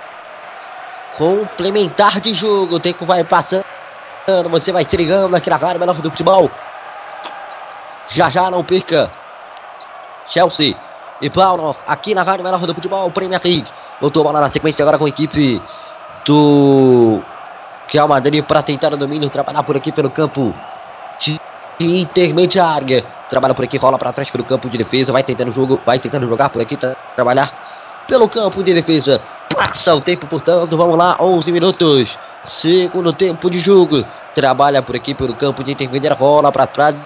Complementar 1.16 2.20
de 2.20 2.34
jogo, 2.34 2.76
o 2.76 2.80
tempo 2.80 3.06
vai 3.06 3.24
passando, 3.24 3.64
você 4.50 4.70
vai 4.70 4.84
se 4.84 4.96
ligando 4.96 5.34
aqui 5.34 5.48
na 5.48 5.56
rádio 5.56 5.80
menor 5.80 5.94
do 5.94 6.10
futebol. 6.10 6.50
Já 8.08 8.28
já 8.28 8.50
não 8.50 8.62
perca. 8.62 9.10
Chelsea 10.26 10.76
e 11.20 11.30
Plaunoff 11.30 11.78
aqui 11.86 12.14
na 12.14 12.22
rádio 12.22 12.44
menor 12.44 12.66
do 12.66 12.74
futebol, 12.74 13.10
Premier 13.10 13.40
League. 13.42 13.68
Voltou 14.00 14.20
a 14.20 14.24
bola 14.24 14.40
na 14.40 14.52
sequência 14.52 14.82
agora 14.82 14.98
com 14.98 15.06
a 15.06 15.08
equipe 15.08 15.62
do 16.26 17.20
Real 17.88 18.08
Madrid 18.08 18.44
para 18.44 18.62
tentar 18.62 18.92
o 18.92 18.96
domínio, 18.96 19.30
trabalhar 19.30 19.62
por 19.62 19.76
aqui 19.76 19.90
pelo 19.90 20.10
campo 20.10 20.54
de 21.18 21.40
intermediária. 21.80 23.04
Trabalha 23.28 23.54
por 23.54 23.64
aqui, 23.64 23.76
rola 23.76 23.98
para 23.98 24.12
trás 24.12 24.30
pelo 24.30 24.44
campo 24.44 24.68
de 24.68 24.78
defesa, 24.78 25.12
vai 25.12 25.22
tentando 25.22 25.52
jogo, 25.52 25.80
vai 25.84 25.98
tentando 25.98 26.28
jogar 26.28 26.50
por 26.50 26.60
aqui, 26.60 26.76
trabalhar 27.14 28.04
pelo 28.06 28.28
campo 28.28 28.62
de 28.62 28.74
defesa. 28.74 29.20
Passa 29.54 29.94
o 29.94 30.00
tempo, 30.00 30.26
portanto, 30.26 30.76
vamos 30.76 30.96
lá, 30.96 31.16
11 31.18 31.52
minutos. 31.52 32.18
Segundo 32.46 33.12
tempo 33.12 33.50
de 33.50 33.60
jogo. 33.60 34.04
Trabalha 34.34 34.82
por 34.82 34.96
aqui 34.96 35.14
pelo 35.14 35.34
campo 35.34 35.62
de 35.62 35.72
intermediária, 35.72 36.18
rola 36.18 36.50
para 36.50 36.66
trás, 36.66 36.96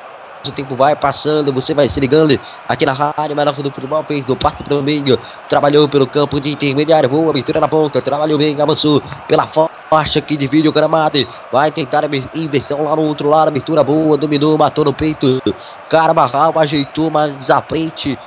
o 0.47 0.51
tempo 0.53 0.75
vai 0.75 0.95
passando, 0.95 1.53
você 1.53 1.75
vai 1.75 1.89
se 1.89 1.99
ligando 1.99 2.39
aqui 2.69 2.87
na 2.87 2.93
rádio 2.93 3.35
Melhor 3.35 3.55
do 3.55 3.71
Futebol, 3.71 4.05
fez 4.05 4.25
do 4.25 4.37
passe 4.37 4.63
para 4.63 4.75
o 4.75 4.83
meio, 4.83 5.19
trabalhou 5.49 5.89
pelo 5.89 6.07
campo 6.07 6.41
de 6.41 6.53
intermediário, 6.53 7.09
boa 7.09 7.31
abertura 7.31 7.61
na 7.61 7.69
ponta, 7.69 8.01
trabalhou 8.01 8.39
bem, 8.39 8.61
avançou 8.61 9.03
pela 9.27 9.47
faixa 9.47 10.21
que 10.21 10.37
divide 10.37 10.69
o 10.69 10.73
gramado, 10.73 11.27
vai 11.51 11.71
tentar 11.71 12.05
a 12.05 12.09
inversão 12.35 12.85
lá 12.85 12.95
no 12.95 13.03
outro 13.03 13.29
lado, 13.29 13.49
abertura 13.49 13.83
boa, 13.83 14.17
dominou, 14.17 14.57
matou 14.57 14.85
no 14.85 14.93
peito, 14.93 15.43
Carvajal 15.89 16.53
ajeitou 16.59 17.11
mais 17.11 17.51
à 17.51 17.61
frente, 17.61 18.19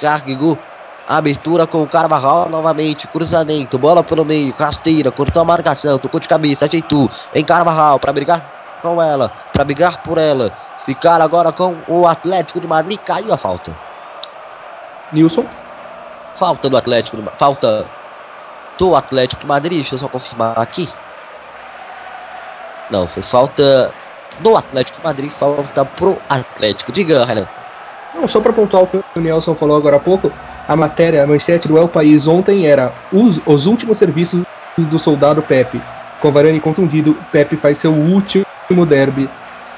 carregou 0.00 0.58
Abertura 1.08 1.66
com 1.66 1.82
o 1.82 1.86
Carvajal 1.86 2.48
novamente. 2.48 3.06
Cruzamento. 3.08 3.78
Bola 3.78 4.04
pelo 4.04 4.24
meio. 4.24 4.54
Rasteira. 4.56 5.10
Cortou 5.10 5.42
a 5.42 5.44
marcação. 5.44 5.98
Tocou 5.98 6.20
de 6.20 6.28
cabeça. 6.28 6.64
Ajeitou. 6.64 7.10
Em 7.34 7.44
Carvajal. 7.44 7.98
Para 7.98 8.12
brigar 8.12 8.78
com 8.80 9.02
ela. 9.02 9.30
Para 9.52 9.64
brigar 9.64 10.02
por 10.02 10.16
ela. 10.16 10.52
Ficar 10.84 11.20
agora 11.20 11.52
com 11.52 11.76
o 11.86 12.06
Atlético 12.06 12.60
de 12.60 12.66
Madrid. 12.66 12.98
Caiu 12.98 13.32
a 13.32 13.38
falta. 13.38 13.76
Nilson. 15.12 15.46
Falta 16.36 16.68
do 16.68 16.76
Atlético. 16.76 17.16
De, 17.16 17.24
falta 17.38 17.86
do 18.78 18.96
Atlético 18.96 19.42
de 19.42 19.46
Madrid. 19.46 19.78
Deixa 19.78 19.94
eu 19.94 19.98
só 19.98 20.08
confirmar 20.08 20.58
aqui. 20.58 20.88
Não, 22.90 23.06
foi 23.06 23.22
falta 23.22 23.92
do 24.40 24.56
Atlético 24.56 24.98
de 24.98 25.04
Madrid. 25.04 25.30
Falta 25.32 25.84
pro 25.84 26.18
Atlético. 26.28 26.90
Diga, 26.90 27.24
Renan. 27.24 27.46
Não, 28.14 28.28
só 28.28 28.40
para 28.40 28.52
pontuar 28.52 28.82
o 28.82 28.86
que 28.86 28.98
o 29.16 29.20
Nelson 29.20 29.54
falou 29.54 29.76
agora 29.76 29.96
há 29.96 30.00
pouco, 30.00 30.30
a 30.68 30.76
matéria, 30.76 31.24
a 31.24 31.26
manchete 31.26 31.66
do 31.66 31.78
El 31.78 31.88
País 31.88 32.28
ontem 32.28 32.66
era 32.66 32.92
os, 33.10 33.40
os 33.46 33.64
últimos 33.64 33.96
serviços 33.96 34.42
do 34.76 34.98
soldado 34.98 35.40
Pepe. 35.42 35.80
Com 36.20 36.28
o 36.28 36.32
Varane 36.32 36.60
contundido, 36.60 37.16
Pepe 37.32 37.56
faz 37.56 37.78
seu 37.78 37.92
último 37.92 38.44
derby 38.86 39.30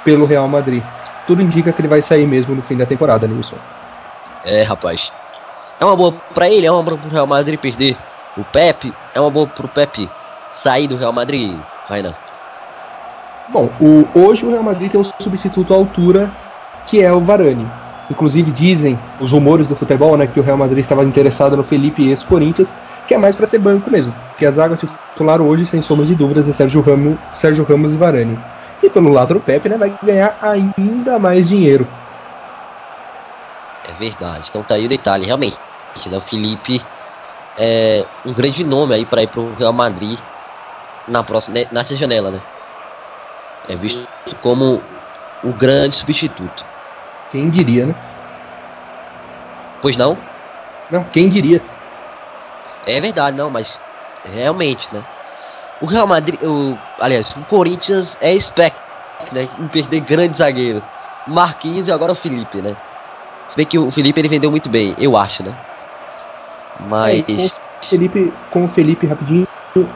pelo 0.05 0.26
Real 0.26 0.47
Madrid. 0.47 0.82
Tudo 1.26 1.43
indica 1.43 1.72
que 1.72 1.81
ele 1.81 1.89
vai 1.89 2.02
sair 2.02 2.26
mesmo 2.26 2.55
no 2.55 2.62
fim 2.62 2.76
da 2.76 2.86
temporada, 2.86 3.26
Nilson. 3.26 3.56
É, 4.44 4.62
rapaz. 4.62 5.10
É 5.81 5.85
uma 5.85 5.97
boa 5.97 6.14
pra 6.35 6.48
ele, 6.48 6.66
é 6.66 6.70
uma 6.70 6.82
boa 6.82 6.98
pro 6.98 7.10
Real 7.10 7.26
Madrid 7.26 7.59
perder 7.59 7.97
o 8.36 8.44
Pepe, 8.44 8.93
é 9.14 9.20
uma 9.20 9.31
boa 9.31 9.47
pro 9.47 9.68
Pepe 9.68 10.09
sair 10.51 10.86
do 10.86 10.97
Real 10.97 11.12
Madrid, 11.12 11.59
Rainan. 11.89 12.14
Bom, 13.48 13.70
o, 13.81 14.06
hoje 14.14 14.44
o 14.44 14.51
Real 14.51 14.62
Madrid 14.62 14.90
tem 14.90 15.01
um 15.01 15.05
substituto 15.20 15.74
à 15.74 15.76
altura, 15.76 16.31
que 16.86 17.02
é 17.02 17.12
o 17.12 17.20
Varane. 17.20 17.66
Inclusive 18.10 18.51
dizem 18.51 18.98
os 19.18 19.32
rumores 19.32 19.66
do 19.66 19.74
futebol, 19.74 20.16
né, 20.16 20.26
que 20.26 20.39
o 20.39 20.43
Real 20.43 20.56
Madrid 20.56 20.78
estava 20.78 21.05
interessado 21.05 21.56
no 21.56 21.64
Felipe 21.64 22.09
ex-Corinthians, 22.09 22.74
que 23.06 23.14
é 23.14 23.18
mais 23.18 23.35
para 23.35 23.47
ser 23.47 23.59
banco 23.59 23.90
mesmo, 23.90 24.14
porque 24.31 24.47
a 24.47 24.51
zaga 24.51 24.76
titular 24.76 25.40
hoje, 25.40 25.66
sem 25.66 25.82
sombra 25.82 26.06
de 26.06 26.14
dúvidas, 26.14 26.48
é 26.48 26.52
Sérgio 26.52 26.81
Ramos, 26.81 27.18
Sérgio 27.35 27.64
Ramos 27.64 27.93
e 27.93 27.97
Varane. 27.97 28.39
E 28.85 28.90
pelo 28.90 29.11
lado 29.11 29.32
do 29.32 29.40
Pepe, 29.40 29.66
né, 29.70 29.78
vai 29.78 29.97
ganhar 30.02 30.39
ainda 30.43 31.19
mais 31.19 31.48
dinheiro. 31.48 31.89
É 33.82 33.93
verdade. 33.93 34.47
Então 34.51 34.62
tá 34.62 34.74
aí 34.74 34.85
o 34.85 34.89
detalhe, 34.90 35.24
realmente. 35.24 35.59
Né, 36.06 36.19
o 36.19 36.20
Felipe 36.20 36.85
é 37.56 38.06
um 38.27 38.35
grande 38.35 38.62
nome 38.62 38.94
aí 38.94 39.06
para 39.06 39.23
ir 39.23 39.28
pro 39.28 39.55
Real 39.55 39.73
Madrid 39.73 40.19
na 41.09 41.23
próxima, 41.23 41.55
né, 41.55 41.66
nessa 41.73 41.97
janela, 41.97 42.31
né? 42.31 42.43
É 43.66 43.74
visto 43.74 44.06
como 44.43 44.82
o 45.43 45.51
grande 45.55 45.97
substituto. 45.97 46.62
Quem 47.31 47.48
diria, 47.48 47.86
né? 47.86 47.94
Pois 49.81 49.97
não? 49.97 50.19
Não, 50.90 51.05
quem 51.05 51.31
diria? 51.31 51.62
É 52.85 53.01
verdade, 53.01 53.35
não, 53.35 53.48
mas 53.48 53.78
realmente, 54.27 54.93
né? 54.93 55.02
O 55.80 55.86
Real 55.86 56.06
Madrid, 56.06 56.40
o, 56.42 56.76
aliás, 57.01 57.34
o 57.36 57.44
Corinthians 57.44 58.18
é 58.20 58.34
expect, 58.34 58.78
né? 59.32 59.48
Em 59.59 59.68
perder 59.68 60.01
grande 60.01 60.38
zagueiro. 60.38 60.82
Marquinhos 61.26 61.88
e 61.88 61.92
agora 61.92 62.12
o 62.12 62.16
Felipe, 62.16 62.60
né? 62.60 62.76
Se 63.48 63.56
bem 63.56 63.66
que 63.66 63.78
o 63.78 63.90
Felipe 63.90 64.20
ele 64.20 64.28
vendeu 64.28 64.51
muito 64.51 64.68
bem, 64.68 64.94
eu 64.98 65.16
acho, 65.16 65.42
né? 65.42 65.55
Mas. 66.88 67.20
É, 67.20 67.24
com, 67.24 67.44
o 67.44 67.88
Felipe, 67.88 68.32
com 68.51 68.64
o 68.64 68.68
Felipe, 68.68 69.06
rapidinho, 69.06 69.46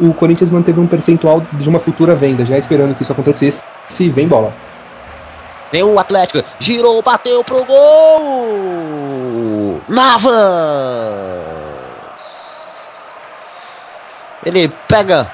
o 0.00 0.12
Corinthians 0.12 0.50
manteve 0.50 0.80
um 0.80 0.86
percentual 0.86 1.42
de 1.52 1.68
uma 1.68 1.78
futura 1.78 2.14
venda, 2.14 2.44
já 2.44 2.58
esperando 2.58 2.94
que 2.94 3.02
isso 3.02 3.12
acontecesse. 3.12 3.62
Se 3.88 4.08
vem 4.08 4.26
bola. 4.26 4.52
Vem 5.70 5.82
o 5.82 5.98
Atlético, 5.98 6.42
girou, 6.58 7.02
bateu 7.02 7.44
pro 7.44 7.64
gol! 7.64 9.80
Navas! 9.88 10.32
Ele 14.44 14.68
pega 14.88 15.30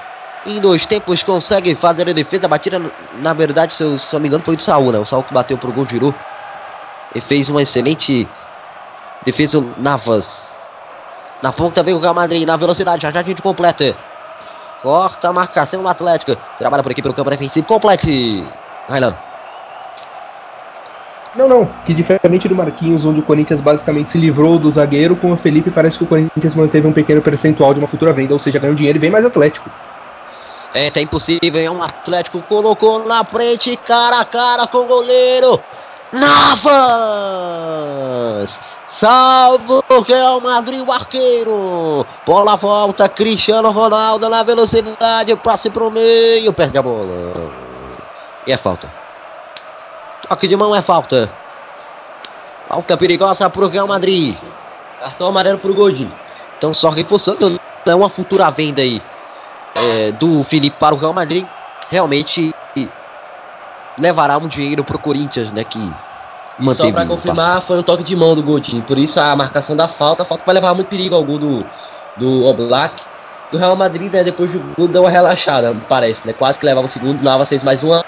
em 0.47 0.61
dois 0.61 0.87
tempos, 0.87 1.23
consegue 1.23 1.75
fazer 1.75 2.09
a 2.09 2.13
defesa. 2.13 2.47
A 2.47 2.49
batida, 2.49 2.81
na 3.19 3.33
verdade, 3.33 3.73
se 3.73 3.83
eu, 3.83 3.99
não 4.13 4.21
me 4.21 4.29
engano, 4.29 4.45
foi 4.45 4.57
do 4.57 4.63
Saul, 4.63 4.93
né? 4.93 4.99
O 4.99 5.07
Saul 5.07 5.23
que 5.23 5.35
bateu 5.35 5.57
pro 5.57 5.73
gol, 5.73 5.87
girou. 5.89 6.15
E 7.15 7.21
fez 7.21 7.49
uma 7.49 7.63
excelente 7.63 8.29
defesa. 9.25 9.59
O 9.59 9.75
Navas. 9.79 10.53
Na 11.43 11.53
ponta 11.53 11.83
vem 11.83 11.95
o 11.95 11.99
Real 11.99 12.15
Madrid, 12.15 12.47
na 12.47 12.57
velocidade, 12.57 13.03
já 13.03 13.11
já 13.11 13.21
a 13.21 13.23
gente 13.23 13.43
completa. 13.43 13.97
Corta 14.83 15.29
a 15.29 15.33
marcação 15.33 15.83
do 15.83 15.89
Atlético. 15.89 16.37
Trabalha 16.59 16.83
por 16.83 16.93
aqui 16.93 17.03
pelo 17.03 17.15
campo 17.15 17.31
defensivo. 17.31 17.67
Complete. 17.67 18.47
Railan. 18.89 19.17
Não, 21.35 21.49
não. 21.49 21.69
Que 21.85 21.93
diferente 21.93 22.49
do 22.49 22.55
Marquinhos, 22.55 23.05
onde 23.05 23.21
o 23.21 23.23
Corinthians 23.23 23.61
basicamente 23.61 24.11
se 24.11 24.19
livrou 24.19 24.59
do 24.59 24.71
zagueiro, 24.71 25.17
com 25.17 25.33
o 25.33 25.37
Felipe 25.37 25.71
parece 25.71 25.99
que 25.99 26.05
o 26.05 26.07
Corinthians 26.07 26.55
manteve 26.55 26.87
um 26.87 26.93
pequeno 26.93 27.21
percentual 27.21 27.75
de 27.75 27.81
uma 27.81 27.89
futura 27.89 28.13
venda, 28.13 28.35
ou 28.35 28.39
seja, 28.39 28.59
ganhou 28.59 28.77
dinheiro 28.77 28.99
e 28.99 29.01
vem 29.01 29.11
mais 29.11 29.25
Atlético. 29.25 29.69
É, 30.75 30.91
tá 30.91 31.01
impossível, 31.01 31.61
é 31.61 31.71
um 31.71 31.81
Atlético 31.81 32.43
colocou 32.43 33.07
na 33.07 33.25
frente, 33.25 33.77
cara 33.77 34.19
a 34.19 34.25
cara 34.25 34.67
com 34.67 34.79
o 34.79 34.87
goleiro. 34.87 35.63
Navas! 36.13 36.69
Salvo 38.85 39.85
o 39.89 40.01
Real 40.01 40.41
Madrid, 40.41 40.85
o 40.85 40.91
arqueiro. 40.91 42.05
Bola 42.27 42.57
volta, 42.57 43.09
Cristiano 43.09 43.71
Ronaldo 43.71 44.29
na 44.29 44.43
velocidade, 44.43 45.37
passe 45.37 45.71
pro 45.71 45.93
meio, 45.93 46.53
perde 46.53 46.77
a 46.77 46.83
bola. 46.83 47.53
E 48.45 48.51
é 48.51 48.57
falta. 48.57 48.91
Toque 50.29 50.49
de 50.49 50.57
mão 50.57 50.75
é 50.75 50.83
falta. 50.83 51.31
Falta 52.69 52.97
perigosa 52.97 53.49
pro 53.49 53.69
Real 53.69 53.87
Madrid. 53.87 54.35
Cartão 54.99 55.29
amarelo 55.29 55.59
pro 55.61 55.73
Godinho. 55.73 56.13
Então 56.59 56.75
só 56.75 56.91
reforçando, 56.91 57.61
é 57.87 57.95
uma 57.95 58.11
futura 58.11 58.51
venda 58.51 58.83
aí 58.83 59.01
é, 59.75 60.13
do 60.13 60.43
Felipe 60.43 60.77
para 60.79 60.95
o 60.95 60.99
Real 60.99 61.13
Madrid. 61.13 61.47
Realmente 61.91 62.55
levará 63.99 64.39
um 64.39 64.49
dinheiro 64.49 64.85
pro 64.85 64.99
Corinthians, 64.99 65.51
né? 65.53 65.65
Que 65.65 65.93
Só 66.75 66.91
para 66.93 67.07
confirmar, 67.07 67.63
foi 67.63 67.79
um 67.79 67.83
toque 67.83 68.05
de 68.05 68.15
mão 68.15 68.35
do 68.35 68.43
Godinho. 68.43 68.83
Por 68.83 68.99
isso 68.99 69.21
a 69.21 69.35
marcação 69.35 69.77
da 69.77 69.89
falta. 69.89 70.23
A 70.23 70.27
falta 70.27 70.45
vai 70.45 70.55
levar 70.55 70.75
muito 70.75 70.89
perigo 70.89 71.15
ao 71.15 71.25
gol 71.25 71.39
do, 71.39 71.67
do 72.17 72.45
Oblak. 72.45 73.03
O 73.53 73.57
Real 73.57 73.77
Madrid, 73.77 74.13
né, 74.13 74.25
depois 74.25 74.51
do 74.51 74.59
gol, 74.77 74.89
deu 74.89 75.03
uma 75.03 75.11
relaxada, 75.11 75.77
parece, 75.89 76.21
né? 76.25 76.33
Quase 76.33 76.59
que 76.59 76.67
levava 76.67 76.87
o 76.87 76.91
segundo. 76.91 77.23
Navas 77.23 77.49
fez 77.49 77.63
mais 77.63 77.83
uma 77.83 78.05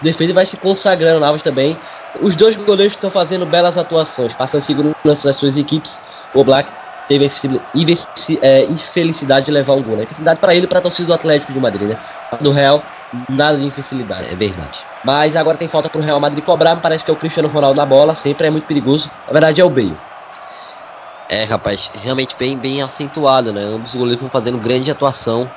defesa 0.00 0.30
e 0.30 0.34
vai 0.34 0.46
se 0.46 0.56
consagrando. 0.56 1.20
Navas 1.20 1.42
também. 1.42 1.76
Os 2.22 2.34
dois 2.34 2.56
goleiros 2.56 2.94
estão 2.94 3.10
fazendo 3.10 3.44
belas 3.44 3.76
atuações, 3.76 4.32
passando 4.34 4.62
segundo 4.62 4.96
nas 5.04 5.36
suas 5.36 5.56
equipes. 5.56 6.00
O 6.32 6.40
Oblak 6.40 6.68
teve 7.08 7.24
a 7.24 8.46
é, 8.46 8.64
infelicidade 8.64 9.46
de 9.46 9.50
levar 9.50 9.72
um 9.72 9.82
gol, 9.82 9.96
né? 9.96 10.02
Infelicidade 10.02 10.38
para 10.38 10.54
ele 10.54 10.66
e 10.66 10.68
para 10.68 10.78
a 10.78 10.82
torcida 10.82 11.08
do 11.08 11.14
Atlético 11.14 11.52
de 11.52 11.58
Madrid, 11.58 11.88
né? 11.88 11.98
No 12.40 12.52
Real, 12.52 12.82
nada 13.28 13.56
de 13.56 13.64
infelicidade. 13.64 14.28
É 14.30 14.36
verdade. 14.36 14.78
Mas 15.02 15.34
agora 15.34 15.56
tem 15.56 15.66
falta 15.66 15.88
pro 15.88 16.02
Real 16.02 16.20
Madrid 16.20 16.44
cobrar, 16.44 16.74
me 16.74 16.82
parece 16.82 17.04
que 17.04 17.10
é 17.10 17.14
o 17.14 17.16
Cristiano 17.16 17.48
Ronaldo 17.48 17.80
na 17.80 17.86
bola, 17.86 18.14
sempre 18.14 18.46
é 18.46 18.50
muito 18.50 18.66
perigoso. 18.66 19.10
Na 19.26 19.32
verdade 19.32 19.60
é 19.60 19.64
o 19.64 19.70
Bale. 19.70 19.96
É, 21.30 21.44
rapaz, 21.44 21.90
realmente 21.94 22.36
bem, 22.38 22.56
bem 22.56 22.82
acentuado, 22.82 23.52
né? 23.52 23.62
Ambos 23.62 23.90
os 23.90 23.96
goleiros 23.98 24.30
fazendo 24.30 24.58
grande 24.58 24.90
atuação 24.90 25.50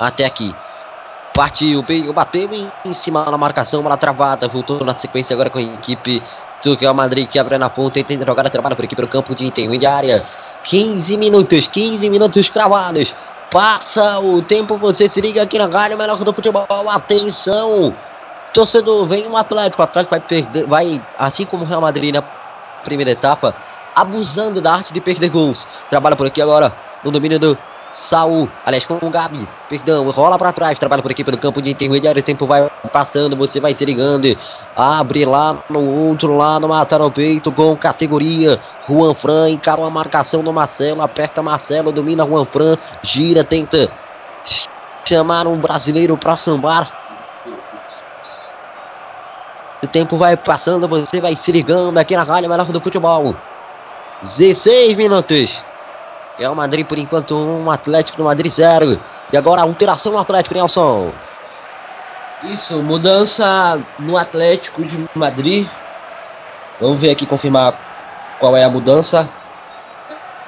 até 0.00 0.24
aqui. 0.24 0.54
Partiu, 1.34 1.82
Bale 1.82 2.12
bateu 2.12 2.52
em, 2.52 2.70
em 2.84 2.94
cima 2.94 3.24
da 3.24 3.36
marcação, 3.36 3.82
bola 3.82 3.96
travada, 3.96 4.48
voltou 4.48 4.84
na 4.84 4.94
sequência 4.94 5.34
agora 5.34 5.50
com 5.50 5.58
a 5.58 5.62
equipe 5.62 6.22
do 6.62 6.74
Real 6.74 6.94
Madrid 6.94 7.28
que 7.28 7.38
abre 7.38 7.56
na 7.58 7.68
ponta 7.68 7.98
e 7.98 8.04
tenta 8.04 8.24
jogar 8.24 8.46
a 8.46 8.50
trabalho 8.50 8.74
por 8.74 8.84
aqui 8.84 8.96
pelo 8.96 9.08
campo 9.08 9.34
de 9.34 9.46
intermediária. 9.46 10.24
15 10.64 11.16
minutos, 11.16 11.68
15 11.68 12.08
minutos 12.10 12.48
cravados. 12.48 13.14
Passa 13.50 14.18
o 14.18 14.42
tempo, 14.42 14.76
você 14.76 15.08
se 15.08 15.20
liga 15.20 15.42
aqui 15.42 15.58
na 15.58 15.66
rádio 15.66 15.96
melhor 15.96 16.22
do 16.22 16.32
futebol. 16.32 16.66
Atenção! 16.88 17.94
Torcedor, 18.52 19.06
vem 19.06 19.26
um 19.26 19.36
Atlético. 19.36 19.80
O 19.80 19.84
Atlético 19.84 20.10
vai 20.10 20.20
perder, 20.20 20.66
vai, 20.66 21.02
assim 21.18 21.44
como 21.44 21.64
o 21.64 21.66
Real 21.66 21.80
Madrid 21.80 22.14
na 22.14 22.22
primeira 22.84 23.10
etapa, 23.10 23.54
abusando 23.94 24.60
da 24.60 24.74
arte 24.74 24.92
de 24.92 25.00
perder 25.00 25.30
gols. 25.30 25.66
Trabalha 25.88 26.16
por 26.16 26.26
aqui 26.26 26.42
agora 26.42 26.72
no 27.02 27.10
domínio 27.10 27.38
do 27.38 27.58
Saul, 27.98 28.48
aliás, 28.64 28.86
com 28.86 28.94
o 28.94 29.10
Gabi, 29.10 29.46
perdão, 29.68 30.08
rola 30.10 30.38
para 30.38 30.52
trás, 30.52 30.78
trabalha 30.78 31.02
por 31.02 31.10
aqui 31.10 31.24
pelo 31.24 31.36
campo 31.36 31.60
de 31.60 31.70
intermediário, 31.70 32.20
o 32.20 32.24
tempo 32.24 32.46
vai 32.46 32.70
passando, 32.92 33.36
você 33.36 33.60
vai 33.60 33.74
se 33.74 33.84
ligando, 33.84 34.38
abre 34.74 35.24
lá 35.26 35.58
no 35.68 35.84
outro 35.84 36.36
lado, 36.36 36.68
mata 36.68 36.96
no 36.96 37.10
peito 37.10 37.50
com 37.50 37.76
categoria, 37.76 38.60
Juan 38.88 39.12
Fran, 39.14 39.50
encara 39.50 39.80
uma 39.80 39.90
marcação 39.90 40.42
do 40.42 40.52
Marcelo, 40.52 41.02
aperta 41.02 41.42
Marcelo, 41.42 41.92
domina 41.92 42.24
Juan 42.24 42.46
Fran, 42.46 42.78
gira, 43.02 43.42
tenta 43.42 43.90
chamar 45.04 45.46
um 45.46 45.56
brasileiro 45.58 46.16
para 46.16 46.36
sambar. 46.36 46.90
O 49.82 49.86
tempo 49.86 50.16
vai 50.16 50.36
passando, 50.36 50.88
você 50.88 51.20
vai 51.20 51.36
se 51.36 51.52
ligando 51.52 51.98
aqui 51.98 52.16
na 52.16 52.22
Rádio 52.22 52.48
Melhor 52.48 52.66
do 52.66 52.80
Futebol. 52.80 53.34
16 54.22 54.96
minutos. 54.96 55.62
Real 56.38 56.54
Madrid 56.54 56.86
por 56.86 56.98
enquanto 56.98 57.36
um 57.36 57.70
Atlético 57.70 58.18
do 58.18 58.24
Madrid 58.24 58.52
0. 58.52 59.00
E 59.32 59.36
agora 59.36 59.60
a 59.60 59.64
alteração 59.64 60.12
no 60.12 60.18
Atlético, 60.18 60.54
Nelson. 60.54 61.12
Isso, 62.44 62.80
mudança 62.82 63.80
no 63.98 64.16
Atlético 64.16 64.84
de 64.84 65.08
Madrid. 65.14 65.66
Vamos 66.80 67.00
ver 67.00 67.10
aqui, 67.10 67.26
confirmar 67.26 67.74
qual 68.38 68.56
é 68.56 68.62
a 68.62 68.70
mudança. 68.70 69.28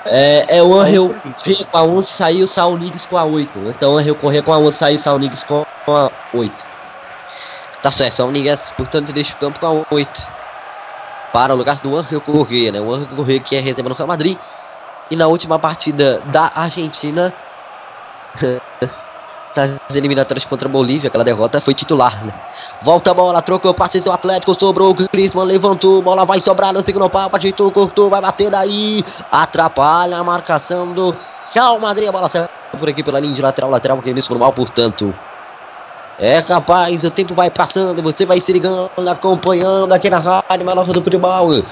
É, 0.05 0.59
é 0.59 0.63
o 0.63 0.73
Angel 0.79 1.15
correr 1.45 1.65
com 1.65 1.77
a 1.77 1.83
11, 1.83 2.11
saiu 2.11 2.45
o 2.45 2.49
Saul 2.49 2.79
Nigues 2.79 3.05
com 3.05 3.19
a 3.19 3.25
8. 3.25 3.59
Então 3.69 3.93
o 3.93 3.99
Angel 3.99 4.15
correr 4.15 4.43
com 4.43 4.53
a 4.53 4.59
11, 4.59 4.77
saiu 4.77 4.97
o 4.97 5.01
Saul 5.01 5.19
Nigues 5.19 5.43
com 5.43 5.67
a 5.89 6.11
8. 6.33 6.55
Tá 7.83 7.91
certo, 7.91 8.15
Saul 8.15 8.31
Nigues, 8.31 8.73
portanto, 8.77 9.13
deixa 9.13 9.35
o 9.35 9.37
campo 9.37 9.59
com 9.59 9.67
a 9.67 9.95
8. 9.95 10.29
Para 11.33 11.55
o 11.55 11.57
lugar 11.57 11.77
do 11.77 11.97
Angel 11.97 12.21
Correr, 12.21 12.73
né? 12.73 12.81
O 12.81 12.93
Angel 12.93 13.09
Correr 13.15 13.41
que 13.41 13.57
é 13.57 13.61
reserva 13.61 13.89
no 13.89 13.95
Real 13.95 14.09
Madrid. 14.09 14.39
E 15.11 15.17
na 15.17 15.27
última 15.27 15.59
partida 15.59 16.21
da 16.27 16.53
Argentina, 16.55 17.33
nas 19.57 19.79
eliminatórias 19.95 20.45
contra 20.45 20.69
a 20.69 20.71
Bolívia, 20.71 21.09
aquela 21.09 21.25
derrota 21.25 21.61
foi 21.61 21.75
titular, 21.75 22.25
né? 22.25 22.33
Volta 22.83 23.11
a 23.11 23.15
bola, 23.15 23.43
trocou 23.43 23.75
passe 23.75 24.01
do 24.01 24.13
Atlético, 24.13 24.55
sobrou 24.59 24.91
o 24.91 24.95
Griezmann, 24.95 25.47
levantou, 25.47 26.01
bola 26.01 26.25
vai 26.25 26.41
sobrar 26.41 26.73
no 26.73 26.81
segundo 26.81 27.11
pau, 27.11 27.29
agitou, 27.33 27.73
cortou, 27.73 28.09
vai 28.09 28.21
bater 28.21 28.51
daí, 28.51 29.05
atrapalha 29.33 30.19
a 30.19 30.25
marcação 30.25 30.93
do 30.93 31.17
Real 31.53 31.79
Madrid, 31.81 32.09
a 32.09 32.13
bola 32.13 32.29
sai 32.29 32.49
por 32.79 32.89
aqui 32.89 33.03
pela 33.03 33.19
linha 33.19 33.35
de 33.35 33.43
lateral, 33.43 33.69
lateral 33.69 34.01
que 34.01 34.11
é 34.11 34.13
visto 34.13 34.29
por 34.29 34.39
mal, 34.39 34.53
portanto, 34.53 35.13
É 36.23 36.43
capaz, 36.43 37.03
o 37.03 37.11
tempo 37.11 37.35
vai 37.35 37.51
passando, 37.51 38.03
você 38.03 38.27
vai 38.27 38.39
se 38.41 38.53
ligando, 38.53 38.91
acompanhando 39.11 39.93
aqui 39.95 40.11
na 40.11 40.19
Rádio 40.19 40.67
Manofa 40.67 40.93
do 40.93 41.03
Futebol. 41.03 41.65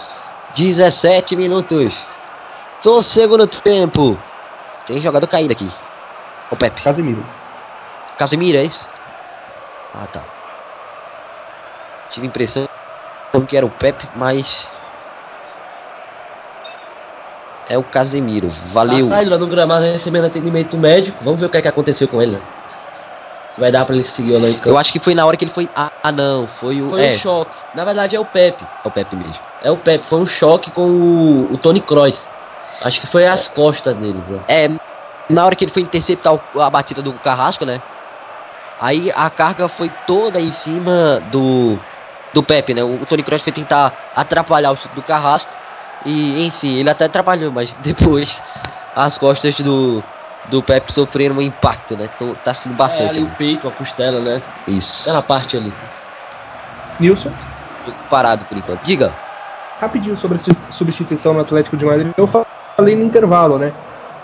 17 0.57 1.37
minutos. 1.37 1.95
Só 2.81 3.03
segundo 3.03 3.47
tempo. 3.47 4.17
Tem 4.87 5.01
jogador 5.01 5.27
caído 5.27 5.53
aqui. 5.53 5.71
O 6.51 6.57
Pepe. 6.57 6.83
Casemiro. 6.83 7.25
Casemiro, 8.17 8.59
é 8.59 8.65
isso? 8.65 8.89
Ah, 9.95 10.07
tá. 10.13 10.23
Tive 12.11 12.27
a 12.27 12.29
impressão 12.29 12.69
que 13.47 13.57
era 13.57 13.67
o 13.67 13.71
Pepe, 13.71 14.09
mas. 14.17 14.67
É 17.69 17.77
o 17.77 17.83
Casemiro. 17.83 18.51
Valeu. 18.73 19.09
Tá 19.09 19.17
caído 19.17 19.31
lá 19.31 19.39
no 19.39 19.47
gramado 19.47 19.85
recebendo 19.85 20.27
atendimento 20.27 20.77
médico. 20.79 21.23
Vamos 21.23 21.39
ver 21.39 21.47
o 21.47 21.51
que, 21.51 21.59
é 21.59 21.63
que 21.63 21.69
aconteceu 21.69 22.09
com 22.09 22.23
ele, 22.23 22.33
né? 22.33 22.41
Se 23.55 23.61
vai 23.61 23.71
dar 23.71 23.85
pra 23.85 23.95
ele 23.95 24.05
seguir 24.05 24.35
ou 24.35 24.41
não. 24.41 24.49
Eu 24.65 24.79
acho 24.79 24.93
que 24.93 24.99
foi 24.99 25.15
na 25.15 25.27
hora 25.27 25.37
que 25.37 25.45
ele 25.45 25.53
foi. 25.53 25.69
Ah, 25.77 25.91
ah, 26.03 26.13
não. 26.13 26.47
Foi 26.47 26.81
o. 26.81 26.91
Foi 26.91 27.05
é, 27.05 27.15
um 27.15 27.19
choque. 27.19 27.51
Na 27.75 27.85
verdade 27.85 28.17
é 28.17 28.21
o 28.21 28.25
Pepe. 28.25 28.65
é 28.85 28.89
o 28.89 28.91
Pepe 28.91 29.17
mesmo. 29.17 29.39
É 29.63 29.71
o 29.71 29.77
Pepe. 29.77 30.07
Foi 30.09 30.19
um 30.19 30.27
choque 30.27 30.71
com 30.71 30.89
o, 30.89 31.53
o 31.53 31.59
Tony 31.59 31.81
Kroos. 31.81 32.23
Acho 32.83 33.01
que 33.01 33.07
foi 33.07 33.25
as 33.27 33.49
costas 33.49 33.97
dele, 33.97 34.23
né? 34.29 34.45
É, 34.49 34.69
na 35.33 35.45
hora 35.45 35.57
que 35.57 35.65
ele 35.65 35.73
foi 35.73 35.83
interceptar 35.83 36.35
o- 36.35 36.61
a 36.61 36.71
batida 36.71 37.03
do 37.03 37.13
Carrasco, 37.15 37.65
né? 37.65 37.83
Aí 38.79 39.11
a 39.15 39.29
carga 39.31 39.69
foi 39.69 39.91
toda 39.91 40.41
em 40.41 40.53
cima 40.53 41.21
do 41.21 41.81
do 42.33 42.43
Pepe, 42.43 42.75
né? 42.75 42.85
O 42.85 43.05
Tony 43.07 43.23
Kroos 43.23 43.43
foi 43.43 43.53
tentar 43.53 43.99
atrapalhar 44.15 44.71
o 44.71 44.77
chute 44.77 44.95
do 44.95 45.03
Carrasco 45.03 45.51
e, 46.05 46.45
enfim, 46.47 46.75
ele 46.77 46.91
até 46.91 47.07
atrapalhou, 47.07 47.51
mas 47.51 47.75
depois 47.81 48.43
as 48.95 49.19
costas 49.19 49.57
do 49.57 50.05
do 50.45 50.63
Pepe 50.63 50.93
sofreram 50.93 51.37
um 51.37 51.43
impacto, 51.43 51.97
né? 51.97 52.09
Então 52.15 52.35
tá 52.37 52.55
sendo 52.55 52.73
É, 52.75 52.77
bastante. 52.77 53.11
ali 53.11 53.23
o 53.23 53.27
ali. 53.27 53.35
peito, 53.37 53.67
a 53.67 53.73
costela, 53.73 54.21
né? 54.21 54.43
Isso. 54.67 55.03
Aquela 55.03 55.23
parte 55.23 55.57
ali. 55.57 55.75
Nilson, 56.99 57.33
Jogo 57.85 57.99
parado 58.09 58.45
por 58.47 58.57
enquanto. 58.57 58.83
Diga. 58.83 59.15
rapidinho 59.81 60.17
sobre 60.17 60.39
a 60.39 60.41
su- 60.41 60.51
substituição 60.71 61.33
no 61.35 61.41
Atlético 61.41 61.77
de 61.77 61.85
Madrid. 61.85 62.13
Eu 62.17 62.27
falei 62.79 62.95
no 62.95 63.03
intervalo, 63.03 63.59
né? 63.59 63.73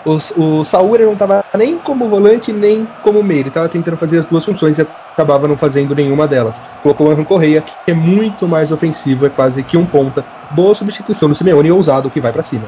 O, 0.05 0.13
o 0.13 0.63
Saúl 0.63 0.97
não 0.99 1.13
estava 1.13 1.43
nem 1.57 1.77
como 1.77 2.07
volante, 2.07 2.53
nem 2.53 2.87
como 3.01 3.21
meio. 3.21 3.41
Ele 3.41 3.49
estava 3.49 3.67
tentando 3.67 3.97
fazer 3.97 4.19
as 4.19 4.25
duas 4.25 4.45
funções 4.45 4.77
e 4.77 4.87
acabava 5.13 5.47
não 5.47 5.57
fazendo 5.57 5.93
nenhuma 5.93 6.27
delas. 6.27 6.61
Colocou 6.81 7.07
o 7.07 7.11
Anjo 7.11 7.25
Correia, 7.25 7.61
que 7.61 7.91
é 7.91 7.93
muito 7.93 8.47
mais 8.47 8.71
ofensivo, 8.71 9.25
é 9.25 9.29
quase 9.29 9.61
que 9.63 9.75
um 9.75 9.85
ponta. 9.85 10.23
Boa 10.51 10.73
substituição 10.73 11.27
do 11.27 11.35
Simeone 11.35 11.71
ousado 11.71 12.09
que 12.09 12.21
vai 12.21 12.31
pra 12.31 12.43
cima. 12.43 12.67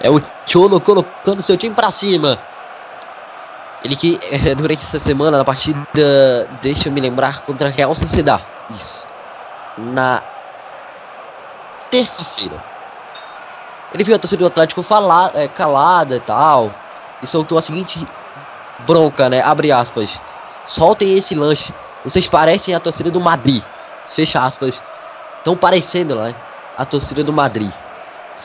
É 0.00 0.10
o 0.10 0.20
Cholo 0.46 0.80
colocando 0.80 1.42
seu 1.42 1.56
time 1.56 1.74
pra 1.74 1.90
cima. 1.90 2.38
Ele 3.82 3.96
que 3.96 4.18
durante 4.58 4.84
essa 4.84 4.98
semana 4.98 5.38
na 5.38 5.44
partida, 5.44 5.78
deixa 6.60 6.88
eu 6.88 6.92
me 6.92 7.00
lembrar, 7.00 7.42
contra 7.46 7.68
a 7.68 7.70
Real 7.70 7.94
Sociedad. 7.94 8.42
Isso. 8.76 9.06
Na 9.78 10.20
terça-feira. 11.90 12.75
Ele 13.92 14.04
viu 14.04 14.14
a 14.14 14.18
torcida 14.18 14.40
do 14.40 14.46
Atlético 14.46 14.82
falar, 14.82 15.30
eh, 15.34 15.48
calada 15.48 16.16
e 16.16 16.20
tal. 16.20 16.72
E 17.22 17.26
soltou 17.26 17.56
a 17.58 17.62
seguinte 17.62 18.06
bronca, 18.78 19.28
né? 19.28 19.40
Abre 19.40 19.72
aspas. 19.72 20.20
Soltem 20.64 21.16
esse 21.16 21.34
lanche. 21.34 21.74
Vocês 22.02 22.28
parecem 22.28 22.74
a 22.74 22.80
torcida 22.80 23.10
do 23.10 23.20
Madrid. 23.20 23.64
Fecha 24.08 24.44
aspas. 24.44 24.82
Estão 25.38 25.56
parecendo, 25.56 26.16
né? 26.16 26.34
A 26.76 26.84
torcida 26.84 27.24
do 27.24 27.32
Madrid 27.32 27.72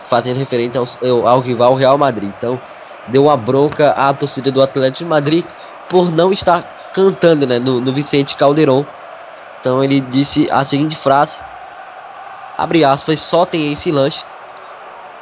fazendo 0.08 0.38
referente 0.38 0.78
ao, 0.78 0.86
ao- 1.28 1.42
rival 1.42 1.76
Real 1.76 1.98
Madrid. 1.98 2.34
Então, 2.38 2.62
deu 3.08 3.24
uma 3.26 3.36
bronca 3.36 3.92
à 3.92 4.14
torcida 4.14 4.52
do 4.52 4.62
Atlético 4.62 5.00
de 5.00 5.06
Madrid 5.06 5.46
por 5.90 6.12
não 6.12 6.32
estar 6.32 6.64
cantando 6.94 7.46
né, 7.46 7.60
no, 7.60 7.82
no 7.82 7.94
Vicente 7.94 8.36
Calderon. 8.36 8.86
Então, 9.60 9.84
ele 9.84 10.00
disse 10.00 10.50
a 10.50 10.64
seguinte 10.64 10.96
frase: 10.96 11.40
abre 12.58 12.84
aspas, 12.84 13.20
só 13.20 13.46
tem 13.46 13.74
esse 13.74 13.92
lanche. 13.92 14.24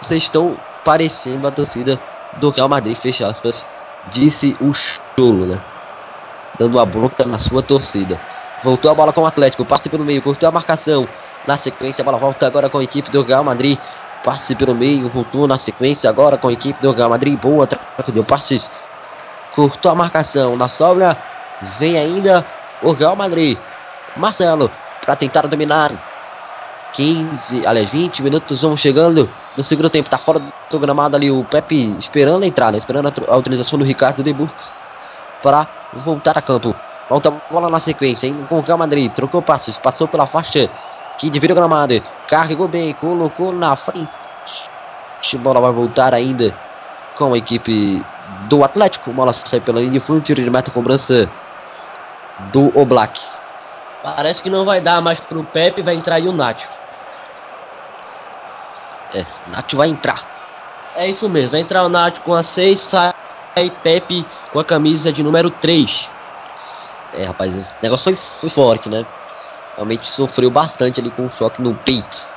Vocês 0.02 0.24
estão 0.24 0.58
parecendo 0.86 1.48
a 1.48 1.52
torcida 1.52 2.00
do 2.38 2.50
Real 2.50 2.70
Madrid, 2.70 2.96
fecha 2.96 3.28
aspas. 3.28 3.66
Disse 4.14 4.56
o 4.62 4.74
Cholo, 4.74 5.46
né? 5.46 5.60
Dando 6.58 6.78
uma 6.78 6.86
bronca 6.86 7.26
na 7.26 7.38
sua 7.38 7.62
torcida. 7.62 8.20
Voltou 8.64 8.90
a 8.90 8.94
bola 8.94 9.14
com 9.14 9.22
o 9.22 9.26
Atlético, 9.26 9.66
passe 9.66 9.90
pelo 9.90 10.06
meio, 10.06 10.22
cortou 10.22 10.48
a 10.48 10.52
marcação. 10.52 11.08
Na 11.48 11.58
sequência, 11.58 12.02
a 12.02 12.06
bola 12.06 12.18
volta 12.18 12.46
agora 12.46 12.70
com 12.70 12.78
a 12.78 12.84
equipe 12.84 13.10
do 13.12 13.24
Real 13.24 13.44
Madrid. 13.44 13.78
Passe 14.24 14.56
pelo 14.56 14.76
meio, 14.76 15.10
voltou 15.10 15.48
na 15.48 15.58
sequência 15.58 16.10
agora 16.10 16.38
com 16.38 16.48
a 16.48 16.54
equipe 16.54 16.82
do 16.82 16.92
Real 16.92 17.10
Madrid. 17.10 17.40
Boa 17.40 17.68
troca 17.68 18.12
de 18.12 18.24
passes. 18.24 18.70
Cortou 19.56 19.92
a 19.92 19.96
marcação. 19.96 20.56
Na 20.58 20.68
sobra, 20.68 21.18
vem 21.78 21.98
ainda 21.98 22.46
o 22.82 22.92
Real 22.92 23.16
Madrid. 23.16 23.58
Marcelo, 24.18 24.70
para 25.06 25.16
tentar 25.16 25.48
dominar. 25.48 26.09
15, 26.94 27.66
aliás, 27.66 27.90
20 27.90 28.24
minutos 28.24 28.62
vão 28.62 28.76
chegando 28.76 29.30
no 29.56 29.64
segundo 29.64 29.90
tempo. 29.90 30.10
Tá 30.10 30.18
fora 30.18 30.42
do 30.70 30.80
gramado 30.80 31.16
ali 31.16 31.32
o 31.32 31.44
Pepe 31.44 31.98
esperando 32.00 32.44
entrar? 32.44 32.74
Esperando 32.76 33.08
a, 33.08 33.32
a 33.32 33.34
autorização 33.34 33.78
do 33.78 33.86
Ricardo 33.86 34.24
de 34.24 34.34
Burks 34.34 34.72
para 35.42 35.68
voltar 35.94 36.38
a 36.38 36.42
campo. 36.42 36.76
Volta 37.10 37.30
a 37.30 37.52
bola 37.52 37.70
na 37.70 37.80
sequência, 37.80 38.28
indo 38.28 38.46
com 38.48 38.60
o 38.60 38.62
Real 38.62 38.78
Madrid. 38.78 39.12
Trocou 39.12 39.42
passes, 39.42 39.78
passou 39.78 40.08
pela 40.08 40.28
faixa 40.28 40.70
que 41.18 41.30
divide 41.30 41.54
o 41.54 41.56
gramado. 41.56 42.02
Carregou 42.28 42.68
bem, 42.68 42.94
colocou 42.94 43.52
na 43.52 43.76
frente. 43.76 44.10
A 45.34 45.38
bola 45.38 45.60
vai 45.60 45.72
voltar 45.72 46.14
ainda 46.14 46.56
com 47.18 47.34
a 47.34 47.38
equipe 47.38 48.04
do 48.48 48.64
Atlético. 48.64 49.12
Bola 49.12 49.34
sai 49.34 49.60
pela 49.60 49.80
linha 49.80 49.94
de 49.94 50.00
fundo, 50.00 50.22
tiro 50.22 50.42
de 50.42 50.50
meta, 50.50 50.72
cobrança 50.72 51.30
do 52.52 52.72
Oblak. 52.80 53.20
Parece 54.02 54.42
que 54.42 54.50
não 54.50 54.64
vai 54.64 54.80
dar 54.80 55.02
mais 55.02 55.20
pro 55.20 55.44
Pepe, 55.44 55.82
vai 55.82 55.96
entrar 55.96 56.16
aí 56.16 56.28
o 56.28 56.32
Nacho. 56.32 56.79
É, 59.12 59.26
Nath 59.46 59.74
vai 59.74 59.90
entrar. 59.90 60.30
É 60.94 61.10
isso 61.10 61.30
mesmo, 61.30 61.52
vai 61.52 61.62
entrar 61.62 61.86
o 61.86 61.90
Nacho 61.90 62.22
com 62.22 62.34
a 62.34 62.44
6, 62.44 62.82
sai 62.82 63.12
Pepe 63.84 64.30
com 64.50 64.60
a 64.60 64.66
camisa 64.66 65.12
de 65.12 65.24
número 65.24 65.52
3. 65.52 66.10
É, 67.12 67.26
rapaz, 67.26 67.56
esse 67.56 67.78
negócio 67.82 68.04
foi, 68.06 68.16
foi 68.16 68.50
forte, 68.50 68.90
né? 68.90 69.06
Realmente 69.76 70.08
sofreu 70.10 70.52
bastante 70.52 71.00
ali 71.00 71.12
com 71.12 71.26
um 71.26 71.30
choque 71.30 71.62
no 71.62 71.76
peito. 71.76 72.30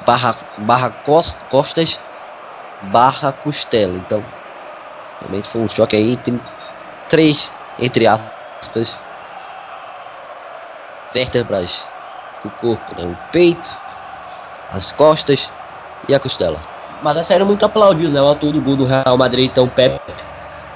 Barra, 0.00 0.36
barra 0.58 0.90
cos- 0.90 1.38
costas, 1.48 2.00
barra 2.80 3.32
costela. 3.32 3.98
Então, 3.98 4.26
realmente 5.20 5.50
foi 5.50 5.62
um 5.62 5.68
choque 5.68 5.96
aí 5.96 6.12
entre 6.12 6.42
três, 7.08 7.52
entre 7.78 8.06
aspas, 8.06 8.98
vértebras 11.12 11.88
do 12.42 12.50
corpo, 12.50 12.94
né? 12.94 13.04
O 13.04 13.16
peito, 13.30 13.78
as 14.68 14.92
costas 14.92 15.52
e 16.08 16.14
a 16.14 16.20
costela. 16.20 16.60
Mas 17.02 17.14
vai 17.14 17.24
sair 17.24 17.44
muito 17.44 17.64
aplaudido, 17.64 18.10
né? 18.10 18.20
O 18.20 18.26
autor 18.26 18.52
do 18.52 18.60
gol 18.60 18.76
do 18.76 18.86
Real 18.86 19.16
Madrid, 19.16 19.50
então 19.50 19.68
Pepe 19.68 20.00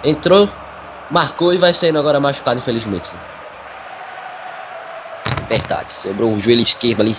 entrou, 0.03 0.49
marcou 1.11 1.53
e 1.53 1.59
vai 1.59 1.73
saindo 1.73 1.99
agora 1.99 2.21
machucado, 2.21 2.59
infelizmente. 2.59 3.11
Verdade, 5.49 5.93
sobrou 5.93 6.33
o 6.33 6.41
joelho 6.41 6.63
esquerdo 6.63 7.03
ali. 7.03 7.17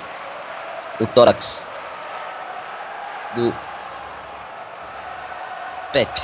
O 0.99 1.07
tórax. 1.07 1.63
Do. 3.35 3.53
Pepe. 5.93 6.21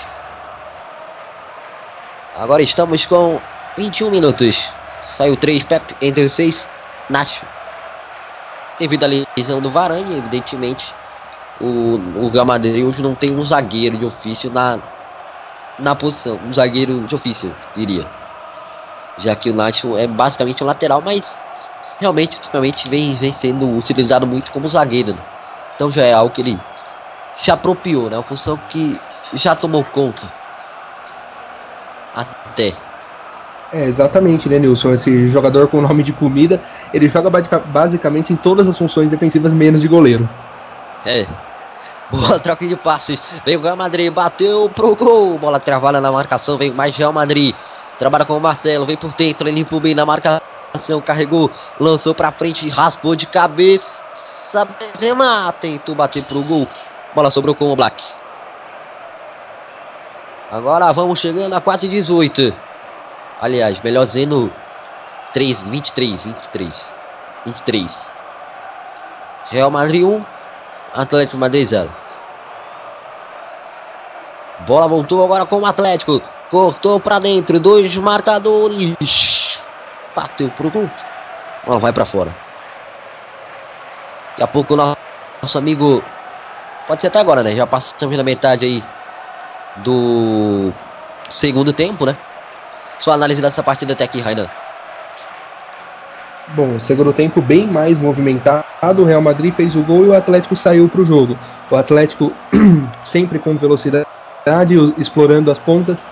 Agora 2.35 2.61
estamos 2.61 3.05
com 3.05 3.39
21 3.77 4.10
minutos. 4.10 4.69
Saiu 5.01 5.38
3, 5.38 5.64
Pepe. 5.64 5.95
Entre 6.01 6.27
6, 6.27 6.68
Nacho. 7.10 7.45
Devido 8.80 9.03
à 9.03 9.26
lesão 9.38 9.61
do 9.61 9.69
Varane, 9.69 10.18
evidentemente. 10.18 10.93
O, 11.65 12.26
o 12.26 12.30
Real 12.30 12.45
Madrid 12.45 12.84
hoje 12.84 13.02
não 13.02 13.15
tem 13.15 13.31
um 13.31 13.41
zagueiro 13.41 13.98
de 13.98 14.03
ofício 14.03 14.49
na, 14.52 14.81
na 15.77 15.95
posição. 15.95 16.40
Um 16.44 16.53
zagueiro 16.53 17.06
de 17.06 17.15
ofício, 17.15 17.56
diria. 17.73 18.11
Já 19.18 19.35
que 19.35 19.49
o 19.49 19.53
Nacho 19.53 19.95
é 19.95 20.06
basicamente 20.07 20.61
um 20.64 20.68
lateral, 20.68 21.02
mas 21.02 21.40
realmente 21.99 22.35
ultimamente 22.38 22.90
vem, 22.90 23.15
vem 23.15 23.31
sendo 23.31 23.69
utilizado 23.73 24.27
muito 24.27 24.52
como 24.52 24.68
zagueiro. 24.68 25.14
né? 25.14 25.23
Então 25.76 25.91
já 25.91 26.03
é 26.03 26.14
algo 26.14 26.34
que 26.34 26.41
ele 26.41 26.65
se 27.31 27.49
apropriou, 27.49 28.10
né? 28.10 28.18
Uma 28.18 28.23
função 28.23 28.57
que 28.57 29.02
já 29.31 29.56
tomou 29.56 29.85
conta. 29.85 30.34
Até. 32.14 32.77
É, 33.72 33.85
exatamente, 33.85 34.48
né, 34.49 34.60
Nilson? 34.60 34.94
Esse 34.94 35.27
jogador 35.27 35.68
com 35.68 35.81
nome 35.81 36.03
de 36.03 36.14
comida, 36.14 36.61
ele 36.91 37.10
joga 37.10 37.30
basica- 37.30 37.60
basicamente 37.60 38.31
em 38.31 38.35
todas 38.35 38.68
as 38.68 38.77
funções 38.77 39.10
defensivas, 39.10 39.53
menos 39.53 39.81
de 39.81 39.88
goleiro. 39.88 40.30
É. 41.03 41.27
Boa 42.14 42.38
troca 42.38 42.68
de 42.68 42.76
passes. 42.76 43.19
Veio 43.44 43.60
o 43.60 43.64
Real 43.64 43.76
Madrid, 43.76 44.14
bateu 44.14 44.69
pro 44.69 44.95
gol. 44.95 45.35
Bola 45.40 45.60
travada 45.60 45.99
na 45.99 46.11
marcação, 46.11 46.60
veio 46.60 46.72
mais 46.72 46.95
Real 46.95 47.11
Madrid. 47.11 47.56
Trabalha 47.98 48.23
com 48.23 48.38
o 48.38 48.40
Marcelo, 48.40 48.85
vem 48.85 48.95
por 48.95 49.11
dentro, 49.14 49.48
ele 49.48 49.57
limpou 49.57 49.80
bem 49.80 49.95
na 49.95 50.06
marcação, 50.06 51.02
carregou, 51.03 51.49
lançou 51.80 52.14
pra 52.14 52.31
frente, 52.31 52.69
raspou 52.69 53.15
de 53.15 53.26
cabeça. 53.26 54.03
Benzema 54.80 55.52
tentou 55.60 55.95
bater 55.95 56.23
pro 56.23 56.44
gol. 56.44 56.68
Bola 57.15 57.31
sobrou 57.31 57.56
com 57.56 57.72
o 57.72 57.76
Black. 57.76 58.03
Agora 60.52 60.91
vamos 60.91 61.19
chegando 61.19 61.53
a 61.53 61.61
quase 61.61 61.88
18. 61.88 62.53
Aliás, 63.41 63.81
melhor 63.81 64.06
dizendo, 64.06 64.53
13, 65.34 65.68
23, 65.68 66.23
23. 66.26 66.94
23. 67.48 68.07
Real 69.49 69.72
Madrid 69.72 70.03
1, 70.03 70.23
Atlético 70.94 71.38
Madrid 71.38 71.65
0. 71.65 72.03
Bola 74.65 74.88
voltou 74.88 75.23
agora 75.23 75.45
com 75.45 75.60
o 75.60 75.65
Atlético. 75.65 76.22
Cortou 76.49 76.99
pra 76.99 77.19
dentro, 77.19 77.60
dois 77.60 77.95
marcadores. 77.95 79.60
Bateu 80.15 80.49
pro 80.49 80.69
gol. 80.69 80.90
Bola 81.65 81.80
vai 81.80 81.91
pra 81.91 82.06
fora. 82.06 82.34
Daqui 84.31 84.44
a 84.44 84.48
pouco 84.48 84.76
nosso 84.76 85.57
amigo. 85.57 86.03
Pode 86.88 87.02
ser 87.02 87.07
até 87.07 87.19
agora, 87.19 87.44
né? 87.44 87.56
Já 87.56 87.65
passamos 87.65 88.18
da 88.18 88.23
metade 88.23 88.65
aí 88.65 88.84
do 89.77 90.72
segundo 91.31 91.73
tempo, 91.73 92.06
né? 92.06 92.15
Sua 92.99 93.15
análise 93.15 93.41
dessa 93.41 93.64
partida 93.64 93.94
até 93.94 94.03
aqui, 94.03 94.22
Rainan. 94.22 94.48
Bom, 96.49 96.77
segundo 96.77 97.14
tempo 97.14 97.41
bem 97.41 97.65
mais 97.65 97.98
movimentado. 97.98 99.02
O 99.02 99.06
Real 99.06 99.22
Madrid 99.22 99.53
fez 99.53 99.76
o 99.76 99.84
gol 99.84 100.06
e 100.06 100.10
o 100.10 100.15
Atlético 100.15 100.56
saiu 100.56 100.90
para 100.90 101.02
o 101.02 101.06
jogo. 101.06 101.38
O 101.72 101.76
Atlético 101.76 102.34
sempre 103.03 103.40
com 103.40 103.57
velocidade, 103.57 104.06
explorando 104.98 105.49
as 105.49 105.57
pontas 105.57 106.06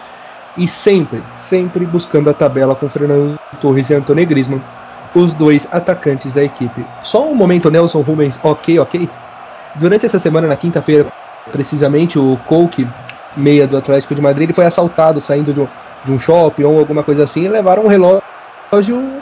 e 0.55 0.65
sempre, 0.65 1.21
sempre 1.31 1.85
buscando 1.85 2.29
a 2.29 2.33
tabela 2.33 2.73
com 2.75 2.89
Fernando 2.89 3.35
Torres 3.59 3.89
e 3.89 3.93
Antônio 3.93 4.25
Griezmann, 4.25 4.61
os 5.13 5.33
dois 5.33 5.67
atacantes 5.71 6.33
da 6.33 6.41
equipe. 6.41 6.85
Só 7.03 7.29
um 7.29 7.35
momento, 7.35 7.69
Nelson 7.69 7.99
Rubens, 8.01 8.39
ok, 8.41 8.79
ok. 8.79 9.09
Durante 9.75 10.05
essa 10.05 10.17
semana, 10.17 10.47
na 10.47 10.55
quinta-feira, 10.55 11.07
precisamente, 11.51 12.17
o 12.17 12.37
Coke, 12.45 12.87
meia 13.35 13.67
do 13.67 13.75
Atlético 13.75 14.15
de 14.15 14.21
Madrid, 14.21 14.43
ele 14.43 14.53
foi 14.53 14.65
assaltado 14.65 15.19
saindo 15.19 15.53
de 15.53 15.59
um, 15.59 15.67
de 16.05 16.11
um 16.13 16.19
shopping 16.19 16.63
ou 16.63 16.79
alguma 16.79 17.03
coisa 17.03 17.25
assim 17.25 17.41
e 17.41 17.49
levaram 17.49 17.83
um 17.83 17.87
relógio 17.87 18.21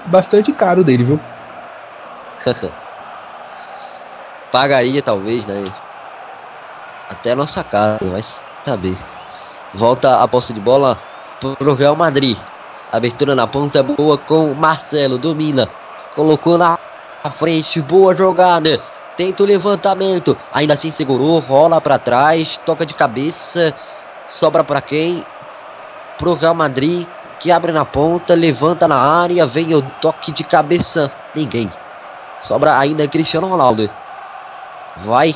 bastante 0.06 0.54
caro 0.54 0.84
dele, 0.84 1.04
viu? 1.04 1.20
Pagaria 4.52 5.02
talvez, 5.02 5.48
né? 5.48 5.72
Até 7.10 7.32
a 7.32 7.36
nossa 7.36 7.64
casa, 7.64 7.98
vai 8.08 8.22
saber. 8.66 8.98
Volta 9.74 10.22
a 10.22 10.28
posse 10.28 10.54
de 10.54 10.60
bola 10.60 10.98
pro 11.40 11.74
Real 11.74 11.96
Madrid. 11.96 12.38
Abertura 12.92 13.36
na 13.36 13.46
ponta 13.46 13.84
boa 13.84 14.18
com 14.18 14.54
Marcelo, 14.54 15.18
domina. 15.18 15.70
Colocou 16.16 16.58
na 16.58 16.78
frente, 17.38 17.82
boa 17.82 18.16
jogada. 18.16 18.82
Tenta 19.16 19.44
o 19.44 19.46
levantamento, 19.46 20.38
ainda 20.54 20.74
assim 20.74 20.90
segurou, 20.90 21.40
rola 21.40 21.82
para 21.82 22.00
trás, 22.00 22.58
toca 22.66 22.86
de 22.86 22.94
cabeça, 22.94 23.76
sobra 24.30 24.64
para 24.64 24.82
quem? 24.82 25.26
Pro 26.18 26.36
Real 26.36 26.56
Madrid, 26.56 27.06
que 27.38 27.52
abre 27.52 27.74
na 27.74 27.84
ponta, 27.84 28.34
levanta 28.34 28.88
na 28.88 28.98
área, 28.98 29.46
vem 29.46 29.76
o 29.76 29.82
toque 29.82 30.32
de 30.32 30.46
cabeça, 30.46 31.12
ninguém. 31.36 31.70
Sobra 32.42 32.78
ainda 32.78 33.08
Cristiano 33.10 33.50
Ronaldo. 33.50 33.90
Vai, 35.06 35.36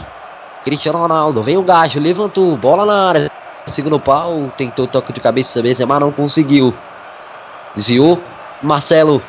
Cristiano 0.63 0.99
Ronaldo, 0.99 1.43
vem 1.43 1.57
o 1.57 1.63
gajo, 1.63 1.99
levantou, 1.99 2.55
bola 2.57 2.85
na 2.85 3.09
área, 3.09 3.31
segundo 3.67 3.99
pau, 3.99 4.51
tentou 4.55 4.87
toque 4.87 5.11
de 5.11 5.19
cabeça, 5.19 5.61
Benzema 5.61 5.99
não 5.99 6.11
conseguiu. 6.11 6.73
Desviou, 7.75 8.21
Marcelo 8.61 9.21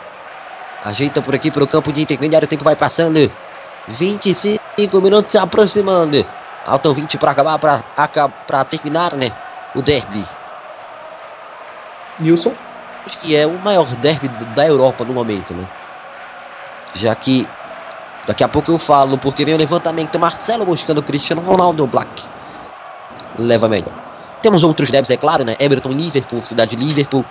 ajeita 0.85 1.23
por 1.23 1.35
aqui 1.35 1.51
para 1.51 1.65
o 1.65 1.67
campo 1.67 1.93
de 1.93 2.03
intermediário, 2.03 2.45
o 2.45 2.49
tempo 2.49 2.63
vai 2.63 2.77
passando. 2.77 3.33
25 3.89 5.01
minutos 5.01 5.33
se 5.33 5.39
aproximando. 5.39 6.25
Faltam 6.65 6.95
20 6.95 7.19
para 7.19 7.31
acabar, 7.31 7.59
para 7.59 8.65
terminar, 8.65 9.15
né? 9.15 9.33
O 9.75 9.83
derby. 9.83 10.25
Nilson? 12.19 12.55
Que 13.21 13.35
é 13.35 13.47
o 13.47 13.59
maior 13.59 13.87
derby 13.97 14.29
da 14.55 14.67
Europa 14.67 15.05
no 15.05 15.15
momento, 15.15 15.53
né? 15.55 15.67
Já 16.95 17.15
que 17.15 17.49
daqui 18.27 18.43
a 18.45 18.49
pouco 18.49 18.71
eu 18.71 18.79
falo, 18.79 19.19
porque 19.19 19.45
vem 19.45 19.55
o 19.55 19.59
levantamento. 19.59 20.19
Marcelo 20.19 20.65
buscando 20.65 21.03
Cristiano 21.03 21.43
Ronaldo 21.43 21.87
Black. 21.87 22.25
Leva 23.39 23.69
melhor. 23.69 23.93
Temos 24.43 24.63
outros 24.63 24.91
derbys, 24.91 25.11
é 25.11 25.17
claro, 25.17 25.45
né? 25.45 25.57
Everton, 25.59 25.91
Liverpool, 25.91 26.43
cidade 26.43 26.77
de 26.77 26.85
Liverpool, 26.85 27.25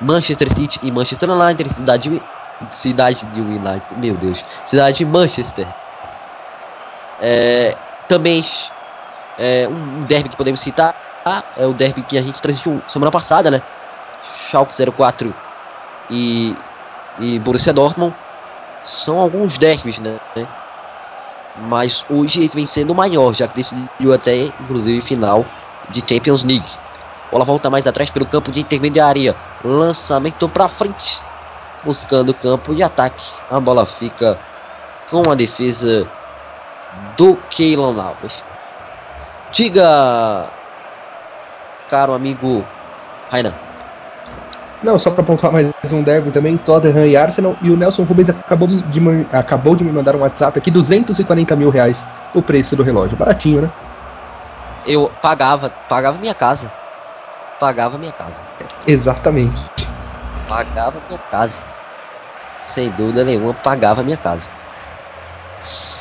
Manchester 0.00 0.52
City 0.54 0.78
e 0.82 0.90
Manchester 0.90 1.30
United, 1.30 1.74
cidade 1.74 2.08
de, 2.10 2.22
cidade 2.70 3.24
de 3.26 3.40
United, 3.40 3.94
meu 3.96 4.14
Deus, 4.14 4.44
cidade 4.66 4.98
de 4.98 5.04
Manchester. 5.04 5.66
É, 7.20 7.76
também 8.08 8.44
é, 9.38 9.66
um 9.68 10.04
derby 10.04 10.28
que 10.28 10.36
podemos 10.36 10.60
citar 10.60 10.94
é 11.56 11.66
o 11.66 11.72
derby 11.72 12.02
que 12.02 12.18
a 12.18 12.22
gente 12.22 12.42
transmitiu 12.42 12.82
semana 12.88 13.10
passada, 13.10 13.50
né? 13.50 13.62
Schalke 14.50 14.74
04 14.92 15.34
e, 16.10 16.56
e 17.18 17.38
Borussia 17.38 17.72
Dortmund 17.72 18.14
são 18.92 19.18
alguns 19.18 19.56
derbys, 19.56 19.98
né? 19.98 20.18
Mas 21.68 22.04
hoje 22.08 22.44
esse 22.44 22.54
vem 22.54 22.66
sendo 22.66 22.94
maior, 22.94 23.34
já 23.34 23.48
que 23.48 23.56
decidiu 23.56 24.12
até, 24.12 24.44
inclusive, 24.60 25.00
final 25.00 25.44
de 25.90 26.00
Champions 26.00 26.44
League. 26.44 26.68
Bola 27.30 27.44
volta 27.44 27.70
mais 27.70 27.86
atrás 27.86 28.10
pelo 28.10 28.26
campo 28.26 28.52
de 28.52 28.60
intermediária. 28.60 29.34
Lançamento 29.64 30.48
para 30.48 30.68
frente. 30.68 31.20
Buscando 31.82 32.30
o 32.30 32.34
campo 32.34 32.74
de 32.74 32.82
ataque. 32.82 33.24
A 33.50 33.58
bola 33.58 33.86
fica 33.86 34.38
com 35.10 35.30
a 35.30 35.34
defesa 35.34 36.06
do 37.16 37.36
Keylon 37.50 37.98
Alves. 37.98 38.42
Diga, 39.52 40.48
caro 41.88 42.14
amigo 42.14 42.64
Rainan. 43.30 43.71
Não, 44.82 44.98
só 44.98 45.10
para 45.12 45.22
pontuar 45.22 45.52
mais 45.52 45.70
um 45.92 46.02
derby 46.02 46.32
também, 46.32 46.58
Tottenham 46.58 47.06
e 47.06 47.16
Arsenal. 47.16 47.56
E 47.62 47.70
o 47.70 47.76
Nelson 47.76 48.02
Rubens 48.02 48.28
acabou 48.30 48.66
de, 48.66 48.82
acabou 49.32 49.76
de 49.76 49.84
me 49.84 49.92
mandar 49.92 50.16
um 50.16 50.20
WhatsApp 50.20 50.58
aqui, 50.58 50.70
240 50.70 51.54
mil 51.54 51.70
reais 51.70 52.02
o 52.34 52.42
preço 52.42 52.74
do 52.74 52.82
relógio. 52.82 53.16
Baratinho, 53.16 53.62
né? 53.62 53.70
Eu 54.84 55.10
pagava, 55.22 55.70
pagava 55.88 56.18
minha 56.18 56.34
casa. 56.34 56.70
Pagava 57.60 57.96
minha 57.96 58.12
casa. 58.12 58.34
Exatamente. 58.84 59.62
Pagava 60.48 60.96
minha 61.08 61.20
casa. 61.30 61.54
Sem 62.64 62.90
dúvida 62.90 63.24
nenhuma, 63.24 63.54
pagava 63.54 64.02
minha 64.02 64.16
casa. 64.16 64.48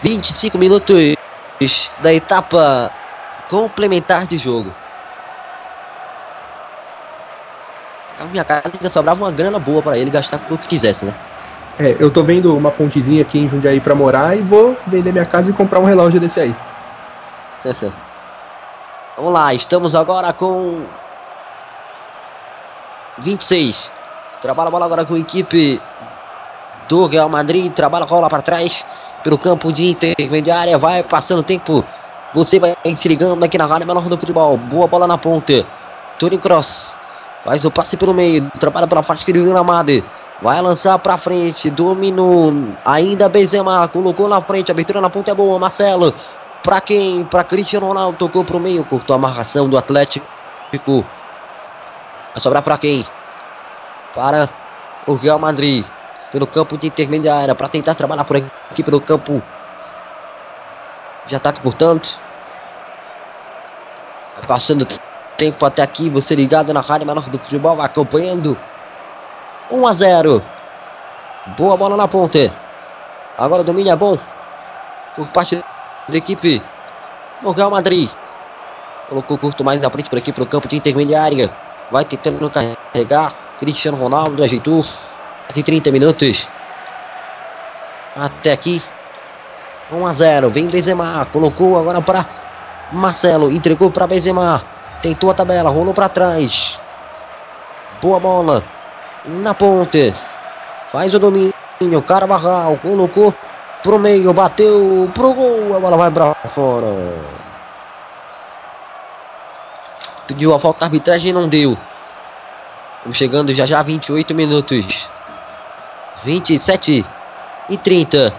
25 0.02 0.58
minutos 0.58 1.16
da 2.02 2.12
etapa 2.12 2.92
complementar 3.48 4.26
de 4.26 4.40
jogo. 4.40 4.74
Minha 8.30 8.44
casa 8.44 8.64
ainda 8.74 8.90
sobrava 8.90 9.24
uma 9.24 9.32
grana 9.32 9.60
boa 9.60 9.82
para 9.82 9.98
ele 9.98 10.12
gastar 10.12 10.40
com 10.40 10.56
o 10.56 10.58
que 10.58 10.68
quisesse, 10.68 11.06
né? 11.06 11.14
É, 11.80 11.96
eu 12.00 12.12
tô 12.12 12.24
vendo 12.24 12.56
uma 12.56 12.70
pontezinha 12.70 13.22
aqui 13.22 13.40
em 13.40 13.48
Jundiaí 13.48 13.80
para 13.80 13.96
morar 13.96 14.38
e 14.38 14.42
vou 14.42 14.78
vender 14.86 15.12
minha 15.12 15.26
casa 15.26 15.50
e 15.50 15.54
comprar 15.54 15.80
um 15.80 15.86
relógio 15.86 16.20
desse 16.20 16.40
aí. 16.40 16.56
Vamos 19.16 19.34
lá, 19.34 19.54
estamos 19.54 19.96
agora 19.96 20.34
com 20.34 20.84
26. 23.20 23.92
Trabalha 24.42 24.68
a 24.68 24.72
bola 24.72 24.86
agora 24.86 25.06
com 25.06 25.14
a 25.14 25.20
equipe 25.20 25.82
do 26.88 27.06
Real 27.06 27.30
Madrid. 27.30 27.72
Trabalha 27.72 28.04
a 28.04 28.08
bola 28.08 28.30
para 28.30 28.42
trás 28.42 28.84
pelo 29.24 29.38
campo 29.38 29.72
de 29.72 29.92
intermediária. 29.92 30.78
Vai 30.78 31.04
passando 31.04 31.44
tempo. 31.44 31.86
Você 32.34 32.60
vai 32.60 32.76
se 32.96 33.08
ligando 33.08 33.44
aqui 33.44 33.58
na 33.58 33.66
Rádio 33.66 33.88
Menor 33.88 34.08
do 34.08 34.18
Futebol. 34.18 34.58
Boa 34.58 34.88
bola 34.88 35.08
na 35.08 35.18
ponta. 35.18 35.66
Tony 36.18 36.38
Cross. 36.38 37.01
Faz 37.44 37.66
o 37.66 37.72
passe 37.72 37.98
pelo 37.98 38.14
meio. 38.14 38.50
Trabalha 38.60 38.88
pela 38.88 39.02
faixa 39.02 39.26
do 39.32 39.46
gramado. 39.46 40.04
Vai 40.42 40.62
lançar 40.62 40.98
para 41.00 41.18
frente. 41.18 41.70
Dominou. 41.70 42.54
Ainda 42.86 43.28
Benzema. 43.28 43.88
Colocou 43.88 44.28
na 44.28 44.42
frente. 44.42 44.72
Abertura 44.72 45.02
na 45.02 45.10
ponta 45.10 45.32
é 45.32 45.34
boa. 45.34 45.58
Marcelo. 45.58 46.14
Para 46.64 46.80
quem? 46.82 47.24
Para 47.26 47.44
Cristiano 47.44 47.88
Ronaldo. 47.88 48.18
Tocou 48.18 48.44
para 48.44 48.58
o 48.58 48.60
meio. 48.60 48.84
Cortou 48.86 49.16
a 49.16 49.20
marcação 49.20 49.68
do 49.68 49.78
Atlético. 49.78 50.26
Vai 50.72 52.40
sobrar 52.42 52.62
para 52.62 52.78
quem? 52.78 53.06
Para 54.14 54.48
o 55.08 55.16
Real 55.16 55.40
Madrid. 55.40 55.84
Pelo 56.32 56.46
campo 56.46 56.78
de 56.78 56.88
intermediária. 56.88 57.56
Para 57.56 57.68
tentar 57.68 57.96
trabalhar 57.96 58.24
por 58.24 58.38
aqui 58.38 58.84
pelo 58.84 59.02
campo 59.02 59.42
de 61.28 61.36
ataque, 61.36 61.60
portanto. 61.60 62.20
Passando 64.48 64.88
tempo 65.42 65.66
até 65.66 65.82
aqui. 65.82 66.08
Você 66.08 66.36
ligado 66.36 66.72
na 66.72 66.82
Rádio 66.82 67.08
Menor 67.08 67.28
do 67.28 67.40
Futebol. 67.40 67.82
Acompanhando. 67.82 68.56
1 69.72 69.88
a 69.88 69.94
0. 69.94 70.44
Boa 71.58 71.76
bola 71.76 71.98
na 71.98 72.08
ponta. 72.08 72.54
Agora 73.36 73.62
o 73.62 73.66
domínio 73.66 73.92
é 73.92 73.96
bom. 73.96 74.20
Por 75.16 75.26
parte 75.30 75.56
da 76.08 76.16
equipe 76.16 76.62
do 77.42 77.52
Real 77.52 77.72
Madrid. 77.72 78.08
Colocou 79.10 79.36
curto 79.36 79.64
mais 79.64 79.82
na 79.82 79.90
frente 79.90 80.12
por 80.12 80.20
aqui 80.20 80.32
para 80.32 80.44
o 80.44 80.46
campo 80.46 80.68
de 80.68 80.76
intermediária. 80.76 81.50
Vai 81.90 82.06
tentando 82.06 82.48
carregar. 82.52 83.34
Cristiano 83.60 83.98
Ronaldo 83.98 84.44
ajeitou. 84.44 84.86
Tem 85.52 85.64
30 85.64 85.92
minutos. 85.92 86.48
Até 88.16 88.52
aqui. 88.52 88.80
1 89.92 90.06
a 90.06 90.14
0. 90.14 90.50
Vem 90.52 90.68
Benzema. 90.68 91.28
Colocou 91.34 91.80
agora 91.80 92.00
para 92.00 92.28
Marcelo. 92.92 93.52
Entregou 93.52 93.90
para 93.90 94.06
Benzema. 94.06 94.64
Tentou 95.02 95.32
a 95.32 95.34
tabela. 95.34 95.70
Rolou 95.70 95.94
para 95.94 96.10
trás. 96.10 96.80
Boa 98.02 98.20
bola. 98.20 98.64
Na 99.26 99.54
ponte. 99.54 100.14
Faz 100.92 101.14
o 101.14 101.20
domínio. 101.20 101.54
Carvajal 102.06 102.78
colocou 102.82 103.34
pro 103.82 103.98
meio, 103.98 104.34
bateu 104.34 105.10
pro 105.14 105.34
gol. 105.34 105.76
A 105.76 105.80
bola 105.80 105.98
vai 105.98 106.12
pra 106.12 106.36
fora. 106.50 106.88
Pediu 110.28 110.54
a 110.54 110.60
falta, 110.60 110.86
a 110.86 110.88
arbitragem 110.88 111.34
não 111.34 111.50
deu. 111.50 111.78
Estamos 112.98 113.18
chegando 113.18 113.54
já 113.54 113.66
já 113.66 113.82
28 113.82 114.36
minutos. 114.36 115.08
27 116.24 117.06
e 117.70 117.78
30. 117.78 118.34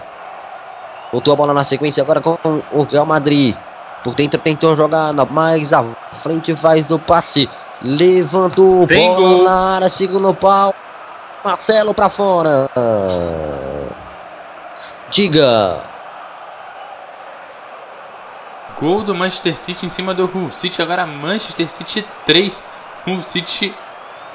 Voltou 1.11 1.33
a 1.33 1.37
bola 1.37 1.53
na 1.53 1.63
sequência 1.63 2.01
agora 2.01 2.21
com 2.21 2.37
o 2.71 2.83
Real 2.83 3.05
Madrid. 3.05 3.55
Por 4.03 4.13
dentro 4.15 4.39
tentou 4.39 4.75
jogar 4.75 5.13
mais 5.31 5.71
à 5.71 5.83
frente, 6.21 6.55
faz 6.55 6.89
o 6.91 6.99
passe. 6.99 7.49
Levantou 7.81 8.85
Tem 8.87 9.07
bola 9.07 9.19
gol. 9.19 9.43
na 9.43 9.75
área, 9.75 9.89
segundo 9.89 10.33
pau. 10.33 10.73
Marcelo 11.43 11.93
pra 11.93 12.09
fora. 12.09 12.69
Diga. 15.09 15.81
Gol 18.79 19.03
do 19.03 19.15
Manchester 19.15 19.57
City 19.57 19.85
em 19.85 19.89
cima 19.89 20.13
do 20.13 20.25
Hull 20.25 20.51
City. 20.51 20.81
Agora 20.81 21.05
Manchester 21.05 21.69
City 21.69 22.05
3, 22.25 22.63
Hull 23.07 23.23
City 23.23 23.73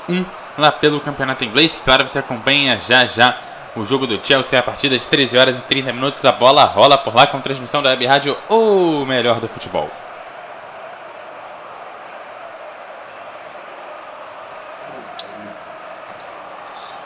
1 0.09 0.25
lá 0.57 0.73
pelo 0.73 1.01
campeonato 1.01 1.45
inglês. 1.45 1.79
Claro, 1.85 2.09
você 2.09 2.19
acompanha 2.19 2.79
já 2.79 3.05
já 3.07 3.37
o 3.81 3.87
jogo 3.87 4.07
do 4.07 4.19
Chelsea 4.25 4.59
a 4.59 4.63
partir 4.63 4.89
das 4.89 5.09
13 5.09 5.39
horas 5.39 5.59
e 5.59 5.63
30 5.63 5.93
minutos. 5.93 6.25
A 6.25 6.33
bola 6.33 6.65
rola 6.65 6.99
por 6.99 7.15
lá 7.15 7.27
com 7.27 7.41
transmissão 7.41 7.83
da 7.83 7.91
Web 7.91 8.07
Rádio, 8.07 8.37
o 8.49 9.05
melhor 9.05 9.41
do 9.41 9.49
futebol. 9.49 9.89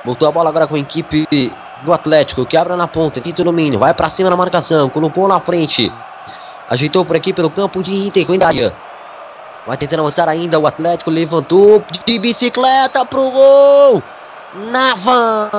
Voltou 0.04 0.26
a 0.26 0.32
bola 0.32 0.48
agora 0.48 0.66
com 0.66 0.74
a 0.74 0.78
equipe 0.78 1.26
do 1.82 1.92
Atlético, 1.92 2.44
que 2.44 2.56
abre 2.56 2.74
na 2.74 2.88
ponta, 2.88 3.20
tenta 3.20 3.42
o 3.42 3.44
domínio, 3.44 3.78
vai 3.78 3.94
pra 3.94 4.08
cima 4.08 4.28
na 4.28 4.36
marcação, 4.36 4.88
colocou 4.88 5.28
na 5.28 5.38
frente. 5.38 5.92
Ajeitou 6.68 7.04
por 7.04 7.14
aqui 7.14 7.32
pelo 7.32 7.50
campo 7.50 7.82
de 7.82 7.94
Inter, 7.94 8.26
com 8.26 8.32
área. 8.44 8.74
Vai 9.66 9.76
tentando 9.76 10.00
avançar 10.00 10.28
ainda, 10.28 10.58
o 10.58 10.66
Atlético 10.66 11.10
levantou 11.10 11.84
de 12.04 12.18
bicicleta 12.18 13.04
pro 13.04 13.30
gol. 13.30 14.02
Navas. 14.54 15.50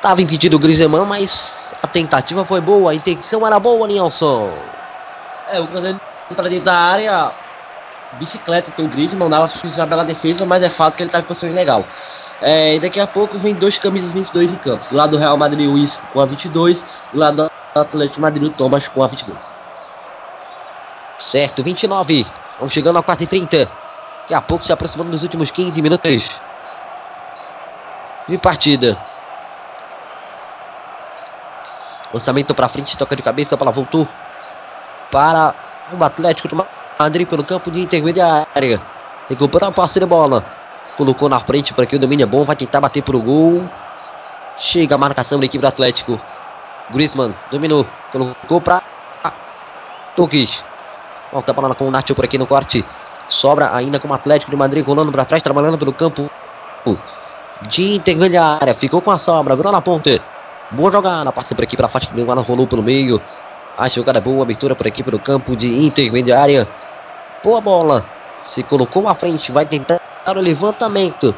Tava 0.00 0.22
impedido 0.22 0.56
o 0.56 0.60
Griezmann, 0.60 1.04
mas 1.04 1.72
a 1.82 1.86
tentativa 1.86 2.44
foi 2.44 2.60
boa, 2.60 2.92
a 2.92 2.94
intenção 2.94 3.44
era 3.46 3.58
boa, 3.58 3.86
Nilson. 3.86 4.50
É, 5.50 5.60
o 5.60 5.66
Cruzeiro 5.66 6.00
pra 6.34 6.48
dentro 6.48 6.66
da 6.66 6.74
área, 6.74 7.32
bicicleta, 8.12 8.70
então 8.70 8.84
o 8.84 8.88
Griezmann 8.88 9.28
dava 9.28 9.50
uma 9.64 9.86
bela 9.86 10.04
defesa, 10.04 10.46
mas 10.46 10.62
é 10.62 10.70
fato 10.70 10.96
que 10.96 11.02
ele 11.02 11.10
tá 11.10 11.18
em 11.18 11.24
posição 11.24 11.50
legal. 11.50 11.84
É, 12.40 12.76
e 12.76 12.80
daqui 12.80 13.00
a 13.00 13.06
pouco 13.06 13.36
vem 13.38 13.54
dois 13.54 13.76
camisas 13.78 14.12
22 14.12 14.52
em 14.52 14.56
campo. 14.56 14.86
Do 14.88 14.96
lado 14.96 15.10
do 15.10 15.18
Real 15.18 15.36
Madrid, 15.36 15.68
o 15.68 15.76
Isco 15.76 16.02
com 16.12 16.20
a 16.20 16.24
22, 16.26 16.84
do 17.12 17.18
lado 17.18 17.36
do 17.36 17.80
Atlético 17.80 18.20
Madrid, 18.20 18.44
o 18.44 18.50
Thomas 18.50 18.86
com 18.86 19.02
a 19.02 19.08
22. 19.08 19.36
Certo, 21.18 21.64
29. 21.64 22.24
Vamos 22.58 22.74
chegando 22.74 22.98
a 22.98 23.02
4 23.02 23.24
e 23.24 23.26
30 23.26 23.88
Daqui 24.28 24.34
a 24.34 24.42
pouco 24.42 24.62
se 24.62 24.70
aproximando 24.70 25.10
dos 25.10 25.22
últimos 25.22 25.50
15 25.50 25.80
minutos 25.80 26.28
de 28.28 28.36
partida. 28.36 28.94
Lançamento 32.12 32.54
para 32.54 32.68
frente, 32.68 32.94
toca 32.98 33.16
de 33.16 33.22
cabeça, 33.22 33.54
a 33.54 33.58
bola 33.58 33.70
voltou 33.70 34.06
para 35.10 35.54
o 35.98 36.04
Atlético 36.04 36.48
do 36.48 36.66
Madrid 37.00 37.26
pelo 37.26 37.42
campo 37.42 37.70
de 37.70 37.80
intermediária. 37.80 38.82
Recuperou 39.30 39.70
a 39.70 39.72
passe 39.72 39.98
de 39.98 40.04
bola. 40.04 40.44
Colocou 40.98 41.26
na 41.30 41.40
frente 41.40 41.72
para 41.72 41.86
que 41.86 41.96
o 41.96 41.98
domínio 41.98 42.24
é 42.24 42.26
bom, 42.26 42.44
vai 42.44 42.54
tentar 42.54 42.82
bater 42.82 43.02
pro 43.02 43.18
gol. 43.18 43.66
Chega 44.58 44.96
a 44.96 44.98
marcação 44.98 45.40
da 45.40 45.46
equipe 45.46 45.62
do 45.62 45.68
Atlético. 45.68 46.20
Griezmann 46.90 47.34
dominou, 47.50 47.86
colocou 48.12 48.60
para 48.60 48.82
Toques. 50.14 50.67
Volta 51.32 51.50
a 51.50 51.54
bola 51.54 51.74
com 51.74 51.86
o 51.86 51.90
Nacho 51.90 52.14
por 52.14 52.24
aqui 52.24 52.38
no 52.38 52.46
corte. 52.46 52.84
Sobra 53.28 53.74
ainda 53.74 53.98
com 53.98 54.08
o 54.08 54.14
Atlético 54.14 54.50
de 54.50 54.56
Madrid 54.56 54.86
rolando 54.86 55.12
para 55.12 55.24
trás, 55.24 55.42
trabalhando 55.42 55.76
pelo 55.76 55.92
campo 55.92 56.30
de 57.62 57.94
intermediária. 57.94 58.74
Ficou 58.74 59.02
com 59.02 59.10
a 59.10 59.18
sobra, 59.18 59.54
virou 59.54 59.70
na 59.70 59.80
ponta. 59.80 60.20
Boa 60.70 60.90
jogada, 60.90 61.30
passa 61.32 61.54
por 61.54 61.64
aqui 61.64 61.76
para 61.76 61.88
Fátima 61.88 62.14
Bengala, 62.14 62.42
rolou 62.42 62.66
pelo 62.66 62.82
meio. 62.82 63.20
A 63.76 63.88
jogada 63.88 64.20
boa, 64.20 64.42
abertura 64.42 64.74
por 64.74 64.86
aqui 64.86 65.02
pelo 65.02 65.18
campo 65.18 65.54
de 65.54 65.86
intermediária. 65.86 66.66
Boa 67.44 67.60
bola. 67.60 68.04
Se 68.44 68.62
colocou 68.62 69.08
à 69.08 69.14
frente, 69.14 69.52
vai 69.52 69.66
tentar 69.66 70.00
o 70.26 70.32
levantamento. 70.40 71.34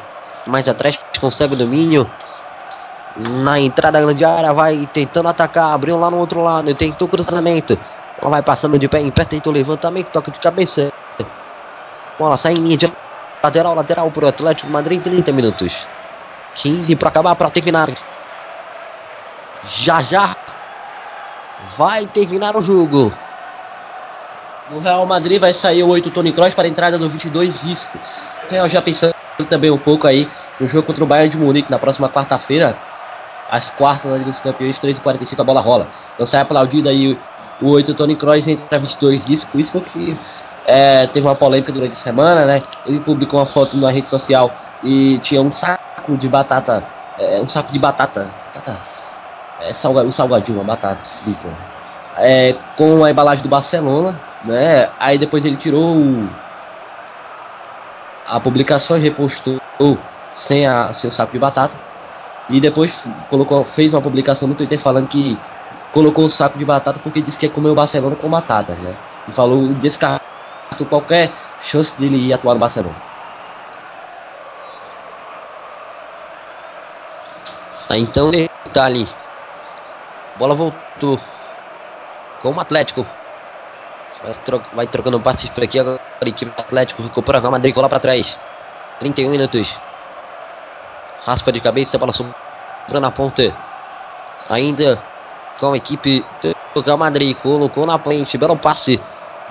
Mais 0.47 0.67
atrás 0.67 0.97
consegue 1.19 1.53
o 1.53 1.57
domínio. 1.57 2.09
Na 3.17 3.59
entrada 3.59 3.99
da 3.99 4.05
grande 4.05 4.23
área, 4.23 4.53
vai 4.53 4.89
tentando 4.93 5.27
atacar. 5.27 5.73
Abriu 5.73 5.99
lá 5.99 6.09
no 6.09 6.17
outro 6.17 6.41
lado, 6.41 6.73
tentou 6.73 7.07
cruzamento. 7.07 7.77
Vai 8.21 8.41
passando 8.43 8.77
de 8.77 8.87
pé 8.87 8.99
em 8.99 9.09
pé, 9.09 9.25
tentou 9.25 9.51
levantamento, 9.51 10.07
toque 10.07 10.31
de 10.31 10.39
cabeça. 10.39 10.91
Bola 12.19 12.37
sai 12.37 12.53
em 12.53 12.57
linha 12.57 12.77
de 12.77 12.91
lateral, 13.43 13.73
lateral 13.73 14.11
para 14.11 14.25
o 14.25 14.27
Atlético 14.27 14.69
Madrid, 14.69 15.01
30 15.01 15.31
minutos. 15.31 15.75
15 16.55 16.95
para 16.95 17.09
acabar, 17.09 17.35
para 17.35 17.49
terminar. 17.49 17.89
Já 19.65 20.01
já 20.01 20.35
vai 21.77 22.05
terminar 22.05 22.55
o 22.55 22.61
jogo. 22.61 23.11
No 24.69 24.79
Real 24.79 25.05
Madrid 25.05 25.39
vai 25.39 25.53
sair 25.53 25.83
o 25.83 25.89
8 25.89 26.11
Tony 26.11 26.31
Kroos 26.31 26.53
para 26.53 26.67
a 26.67 26.69
entrada 26.69 26.97
do 26.97 27.09
22 27.09 27.63
Isco. 27.63 27.97
Real 28.49 28.69
já 28.69 28.81
pensando 28.81 29.13
também 29.49 29.71
um 29.71 29.77
pouco 29.77 30.07
aí 30.07 30.29
no 30.59 30.67
jogo 30.67 30.85
contra 30.85 31.03
o 31.03 31.07
Bayern 31.07 31.29
de 31.29 31.37
Munique 31.37 31.71
na 31.71 31.79
próxima 31.79 32.07
quarta-feira, 32.07 32.77
às 33.49 33.69
quartas 33.71 34.11
da 34.11 34.17
Liga 34.17 34.29
dos 34.29 34.39
Campeões, 34.39 34.79
3h45 34.79 35.39
a 35.39 35.43
bola 35.43 35.61
rola. 35.61 35.87
Então 36.13 36.27
sai 36.27 36.41
aplaudido 36.41 36.87
aí 36.87 37.17
o 37.61 37.69
8 37.69 37.93
Tony 37.93 38.15
Kroos 38.15 38.47
entra 38.47 38.79
22 38.79 39.29
Isco. 39.29 39.59
Isco 39.59 39.81
que 39.81 40.17
é, 40.65 41.07
teve 41.07 41.25
uma 41.25 41.35
polêmica 41.35 41.71
durante 41.71 41.93
a 41.93 41.95
semana, 41.95 42.45
né? 42.45 42.63
Ele 42.85 42.99
publicou 42.99 43.39
uma 43.39 43.45
foto 43.45 43.77
na 43.77 43.91
rede 43.91 44.09
social 44.09 44.51
e 44.83 45.19
tinha 45.19 45.41
um 45.41 45.51
saco 45.51 46.17
de 46.17 46.27
batata, 46.27 46.83
é, 47.19 47.39
um 47.39 47.47
saco 47.47 47.71
de 47.71 47.79
batata, 47.79 48.27
batata 48.53 48.79
é, 49.61 49.73
salga, 49.73 50.01
um 50.01 50.11
salgadinho, 50.11 50.57
uma 50.57 50.63
batata 50.63 50.99
frita, 51.23 51.47
é, 52.17 52.55
com 52.75 53.03
a 53.03 53.11
embalagem 53.11 53.43
do 53.43 53.49
Barcelona, 53.49 54.19
né? 54.43 54.89
Aí 54.99 55.17
depois 55.17 55.45
ele 55.45 55.57
tirou 55.57 55.95
o, 55.95 56.29
a 58.27 58.39
publicação 58.39 58.97
e 58.97 59.01
repostou 59.01 59.59
sem 60.33 60.65
a 60.65 60.93
seu 60.93 61.11
saco 61.11 61.31
de 61.31 61.39
batata. 61.39 61.73
E 62.49 62.59
depois 62.59 62.93
colocou, 63.29 63.63
fez 63.63 63.93
uma 63.93 64.01
publicação 64.01 64.47
no 64.47 64.55
Twitter 64.55 64.79
falando 64.79 65.07
que 65.07 65.37
colocou 65.91 66.25
o 66.25 66.29
saco 66.29 66.57
de 66.57 66.65
batata 66.65 66.99
porque 66.99 67.21
disse 67.21 67.37
que 67.37 67.45
ia 67.45 67.51
comer 67.51 67.69
o 67.69 67.75
Barcelona 67.75 68.15
com 68.15 68.29
batatas, 68.29 68.77
né? 68.79 68.95
E 69.27 69.31
falou 69.31 69.67
descartou 69.75 70.87
qualquer 70.89 71.31
chance 71.61 71.93
dele 71.97 72.17
ir 72.17 72.33
atuar 72.33 72.53
no 72.53 72.59
Barcelona. 72.59 72.95
Tá, 77.87 77.97
então 77.97 78.31
detalhe. 78.31 79.07
Bola 80.37 80.55
voltou. 80.55 81.19
Com 82.41 82.53
o 82.53 82.59
Atlético. 82.59 83.05
Vai, 84.23 84.33
tro 84.33 84.61
vai 84.73 84.87
trocando 84.87 85.19
passes 85.19 85.49
por 85.49 85.63
aqui 85.63 85.77
agora. 85.77 85.99
A 86.21 86.29
equipe 86.29 86.51
do 86.51 86.59
Atlético 86.59 87.03
recupera 87.03 87.39
a 87.39 87.51
Madrid 87.51 87.75
lá 87.75 87.89
para 87.89 87.99
trás. 87.99 88.39
31 88.99 89.29
minutos. 89.29 89.75
Raspa 91.25 91.51
de 91.51 91.59
cabeça, 91.59 91.97
bola 91.97 92.13
sobrando 92.13 93.01
na 93.01 93.11
ponta. 93.11 93.53
Ainda 94.49 95.01
com 95.61 95.73
a 95.73 95.77
equipe 95.77 96.25
do 96.73 96.81
Real 96.81 96.97
Madrid. 96.97 97.37
Colocou 97.37 97.85
na 97.85 97.99
frente. 97.99 98.37
Belo 98.37 98.57
passe. 98.57 98.99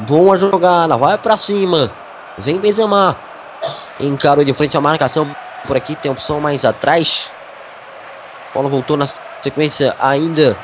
Boa 0.00 0.36
jogada. 0.36 0.96
Vai 0.96 1.16
para 1.16 1.36
cima. 1.36 1.90
Vem 2.36 2.58
Benzema. 2.58 3.16
Encarou 4.00 4.44
de 4.44 4.52
frente 4.52 4.76
a 4.76 4.80
marcação. 4.80 5.34
Por 5.66 5.76
aqui 5.76 5.94
tem 5.94 6.10
opção 6.10 6.40
mais 6.40 6.64
atrás. 6.64 7.30
Bola 8.52 8.68
voltou 8.68 8.96
na 8.96 9.08
sequência 9.40 9.94
ainda 10.00 10.56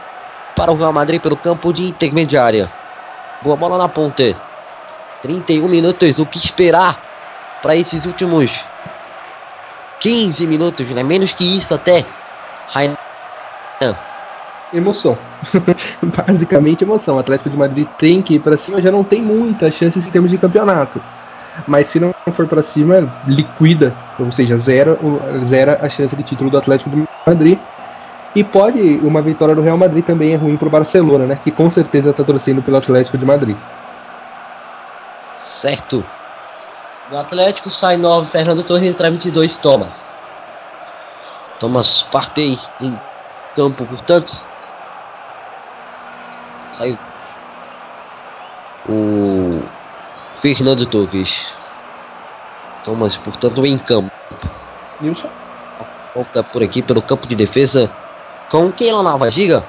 para 0.57 0.73
o 0.73 0.77
Real 0.77 0.93
Madrid 0.93 1.21
pelo 1.21 1.37
campo 1.37 1.73
de 1.73 1.85
intermediária. 1.85 2.71
Boa 3.41 3.57
bola 3.57 3.79
na 3.79 3.89
ponta. 3.89 4.35
31 5.23 5.69
minutos. 5.69 6.19
O 6.19 6.27
que 6.27 6.39
esperar 6.39 6.99
para 7.63 7.77
esses 7.77 8.05
últimos 8.05 8.51
15 10.01 10.47
minutos, 10.47 10.87
né? 10.89 11.03
Menos 11.05 11.33
que 11.33 11.59
isso 11.59 11.73
até. 11.73 12.05
Emoção. 14.73 15.17
Basicamente 16.27 16.85
emoção. 16.85 17.17
O 17.17 17.19
Atlético 17.19 17.51
de 17.51 17.57
Madrid 17.57 17.87
tem 17.99 18.23
que 18.23 18.35
ir 18.35 18.41
para 18.41 18.57
cima, 18.57 18.81
já 18.81 18.91
não 18.91 19.05
tem 19.05 19.23
muitas 19.23 19.75
chances 19.75 20.07
em 20.07 20.11
termos 20.11 20.31
de 20.31 20.39
campeonato. 20.39 21.01
Mas 21.67 21.87
se 21.87 21.99
não 21.99 22.15
for 22.33 22.47
para 22.47 22.63
cima, 22.63 23.09
liquida, 23.27 23.95
ou 24.19 24.31
seja, 24.31 24.57
zera, 24.57 24.99
zera 25.45 25.79
a 25.81 25.89
chance 25.89 26.15
de 26.15 26.23
título 26.23 26.51
do 26.51 26.59
Atlético 26.59 26.91
de 26.91 27.05
Madrid. 27.27 27.59
E 28.35 28.45
pode, 28.45 29.01
uma 29.03 29.23
vitória 29.23 29.55
do 29.55 29.63
Real 29.63 29.79
Madrid 29.79 30.05
também 30.05 30.35
é 30.35 30.37
ruim 30.37 30.57
para 30.59 30.69
o 30.69 30.71
Barcelona, 30.71 31.25
né? 31.25 31.39
Que 31.43 31.51
com 31.51 31.71
certeza 31.71 32.11
está 32.11 32.23
torcendo 32.23 32.63
pelo 32.63 32.77
Atlético 32.77 33.17
de 33.17 33.25
Madrid. 33.25 33.57
Certo. 35.41 36.05
Do 37.11 37.17
Atlético 37.17 37.71
sai 37.71 37.97
9, 37.97 38.31
Fernando 38.31 38.63
Torres 38.63 38.91
entra 38.91 39.11
22, 39.11 39.57
Thomas. 39.57 40.03
Thomas 41.59 42.03
Partey 42.03 42.59
em 42.81 42.99
campo, 43.55 43.87
portanto. 43.87 44.39
Saiu 46.77 46.99
o 48.89 49.61
Fernando 50.41 50.87
Torres. 50.87 51.47
Thomas, 52.85 53.17
portanto, 53.17 53.67
em 53.67 53.79
campo. 53.79 54.11
Nilson. 55.01 55.29
Volta 56.15 56.43
por 56.43 56.63
aqui 56.63 56.83
pelo 56.83 57.03
campo 57.03 57.27
de 57.27 57.35
defesa 57.35 57.91
com 58.51 58.71
quem 58.71 58.93
lá 58.93 59.03
nova 59.03 59.31
giga. 59.31 59.65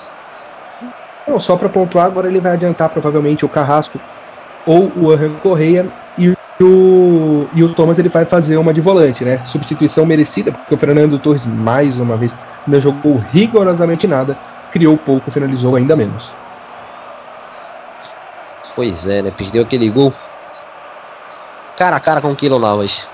Não, 1.27 1.39
só 1.39 1.57
para 1.57 1.67
pontuar, 1.67 2.05
agora 2.05 2.27
ele 2.27 2.39
vai 2.39 2.53
adiantar 2.53 2.89
provavelmente 2.89 3.43
o 3.43 3.49
Carrasco 3.49 3.99
ou 4.65 4.91
o 4.95 5.11
Arran 5.11 5.34
Correia 5.39 5.85
e 6.17 6.29
o, 6.61 7.47
e 7.53 7.63
o 7.63 7.73
Thomas 7.73 7.99
ele 7.99 8.07
vai 8.07 8.25
fazer 8.25 8.55
uma 8.57 8.73
de 8.73 8.79
volante, 8.79 9.25
né? 9.25 9.41
Substituição 9.45 10.05
merecida, 10.05 10.51
porque 10.51 10.73
o 10.73 10.77
Fernando 10.77 11.19
Torres, 11.19 11.45
mais 11.45 11.97
uma 11.97 12.15
vez, 12.15 12.38
não 12.65 12.79
jogou 12.79 13.17
rigorosamente 13.17 14.07
nada, 14.07 14.38
criou 14.71 14.95
pouco, 14.97 15.31
finalizou 15.31 15.75
ainda 15.75 15.95
menos. 15.95 16.34
Pois 18.77 19.07
é, 19.07 19.23
né? 19.23 19.31
Perdeu 19.31 19.63
aquele 19.63 19.89
gol. 19.89 20.13
Cara 21.75 21.95
a 21.95 21.99
cara 21.99 22.21
com 22.21 22.31
o 22.31 22.35
Kilo 22.35 22.59
Navas. 22.59 23.07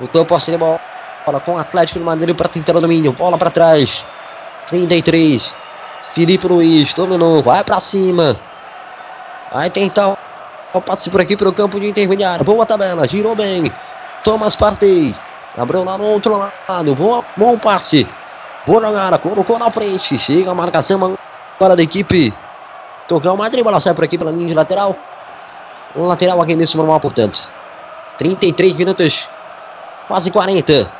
Lutou 0.00 0.24
posse 0.24 0.52
de 0.52 0.56
bola 0.56 0.78
com 1.44 1.54
o 1.54 1.58
Atlético 1.58 1.98
de 1.98 2.04
Madeira 2.04 2.32
para 2.32 2.48
tentar 2.48 2.76
o 2.76 2.80
domínio. 2.80 3.10
Bola 3.10 3.36
para 3.36 3.50
trás. 3.50 4.04
33. 4.68 5.52
Felipe 6.14 6.46
Luiz 6.46 6.94
dominou. 6.94 7.42
Vai 7.42 7.64
para 7.64 7.80
cima. 7.80 8.36
Vai 9.52 9.68
tentar 9.68 10.16
o 10.72 10.80
passe 10.80 11.10
por 11.10 11.20
aqui 11.20 11.36
pelo 11.36 11.52
campo 11.52 11.80
de 11.80 11.88
intermediário. 11.88 12.44
Boa 12.44 12.64
tabela. 12.64 13.04
Girou 13.08 13.34
bem. 13.34 13.72
Thomas 14.22 14.54
Partey. 14.54 15.12
Abriu 15.58 15.82
lá 15.82 15.98
no 15.98 16.04
outro 16.04 16.38
lado. 16.38 16.94
Bom, 16.94 17.24
bom 17.36 17.58
passe. 17.58 18.06
Boa 18.64 18.80
jogada. 18.80 19.18
Colocou 19.18 19.58
na 19.58 19.72
frente. 19.72 20.16
Chega 20.20 20.52
a 20.52 20.54
marcação 20.54 21.18
agora 21.58 21.74
da 21.74 21.82
equipe. 21.82 22.32
Tocar 23.08 23.36
Madrid. 23.36 23.64
Bola 23.64 23.80
sai 23.80 23.94
por 23.94 24.04
aqui 24.04 24.18
pela 24.18 24.30
linha 24.30 24.48
de 24.48 24.54
lateral. 24.54 24.96
Lateral 25.94 26.40
aqui 26.42 26.54
nesse 26.54 26.76
normal, 26.76 27.00
portanto. 27.00 27.48
33 28.18 28.74
minutos. 28.74 29.28
Quase 30.08 30.30
40. 30.30 30.90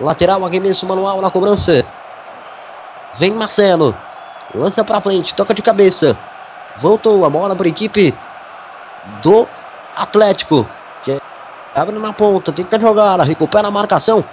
Lateral 0.00 0.44
arremesso 0.44 0.86
manual 0.86 1.20
na 1.20 1.30
cobrança. 1.30 1.84
Vem 3.14 3.32
Marcelo. 3.32 3.94
Lança 4.54 4.84
para 4.84 5.00
frente, 5.00 5.34
toca 5.34 5.54
de 5.54 5.62
cabeça. 5.62 6.16
Voltou 6.78 7.24
a 7.24 7.30
bola 7.30 7.54
para 7.54 7.66
a 7.66 7.70
equipe 7.70 8.14
do 9.22 9.46
Atlético. 9.96 10.66
Que 11.04 11.20
abre 11.74 11.98
na 11.98 12.12
ponta, 12.12 12.52
tenta 12.52 12.78
jogar, 12.78 13.20
recupera 13.20 13.68
a 13.68 13.70
marcação 13.70 14.24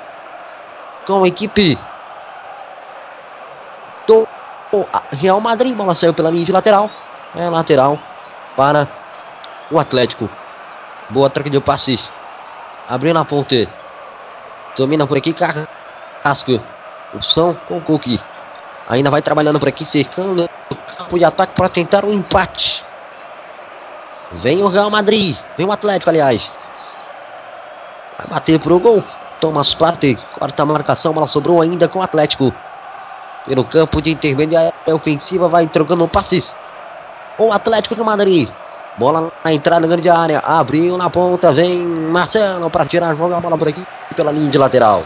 com 1.06 1.24
a 1.24 1.28
equipe 1.28 1.78
do 4.08 4.28
Real 5.12 5.40
Madrid. 5.40 5.76
Bola 5.76 5.96
saiu 5.96 6.14
pela 6.14 6.30
linha 6.30 6.46
de 6.46 6.52
lateral. 6.52 6.90
É 7.36 7.50
lateral 7.50 8.00
para 8.56 8.88
o 9.72 9.80
Atlético. 9.80 10.30
Boa 11.10 11.30
troca 11.30 11.50
de 11.50 11.60
passes. 11.60 12.10
Abriu 12.90 13.14
na 13.14 13.24
ponte. 13.24 13.68
Domina 14.78 15.08
por 15.08 15.18
aqui, 15.18 15.34
Carrasco. 15.34 16.60
Opção 17.14 17.58
com 17.68 17.78
o 17.78 17.82
Cookie. 17.82 18.20
Ainda 18.90 19.10
vai 19.10 19.22
trabalhando 19.22 19.60
por 19.60 19.68
aqui, 19.68 19.86
cercando 19.86 20.50
o 20.70 20.76
campo 20.76 21.18
de 21.18 21.26
ataque 21.26 21.54
para 21.54 21.70
tentar 21.70 22.06
o 22.06 22.10
um 22.10 22.14
empate. 22.14 22.84
Vem 24.34 24.62
o 24.62 24.68
Real 24.68 24.90
Madrid. 24.90 25.38
Vem 25.58 25.66
o 25.66 25.72
Atlético, 25.72 26.10
aliás. 26.10 26.50
Vai 28.18 28.28
bater 28.28 28.60
pro 28.60 28.80
gol. 28.80 29.04
Thomas 29.40 29.74
Partey. 29.76 30.18
Quarta 30.38 30.66
marcação. 30.66 31.14
Bola 31.14 31.28
sobrou 31.28 31.62
ainda 31.62 31.88
com 31.88 32.00
o 32.00 32.02
Atlético. 32.02 32.54
Pelo 33.48 33.64
campo 33.64 34.02
de 34.02 34.12
intermediária 34.12 34.74
ofensiva. 34.88 35.48
Vai 35.48 35.68
trocando 35.68 36.08
passes. 36.08 36.54
O 37.38 37.52
Atlético 37.52 37.96
de 37.96 38.04
Madrid. 38.04 38.50
Bola 38.98 39.32
na 39.44 39.54
entrada 39.54 39.88
grande 39.88 40.10
área. 40.10 40.40
Abriu 40.40 40.98
na 40.98 41.10
ponta. 41.10 41.52
Vem 41.52 41.88
Marcelo 41.88 42.70
para 42.70 42.86
tirar. 42.86 43.16
Joga 43.16 43.38
a 43.38 43.42
bola 43.42 43.58
por 43.58 43.68
aqui 43.68 43.86
pela 44.16 44.32
linha 44.32 44.52
de 44.52 44.58
lateral. 44.58 45.04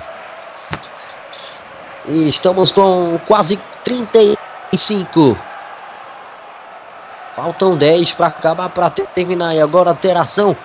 E 2.05 2.29
estamos 2.29 2.71
com 2.71 3.19
quase 3.27 3.59
35. 3.83 5.37
Faltam 7.35 7.77
10 7.77 8.13
para 8.13 8.27
acabar 8.27 8.69
para 8.69 8.89
terminar. 8.89 9.55
E 9.55 9.61
agora 9.61 9.89
a 9.89 9.93
alteração 9.93 10.57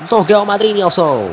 do 0.00 0.46
Madrid, 0.46 0.76
Nelson. 0.76 1.30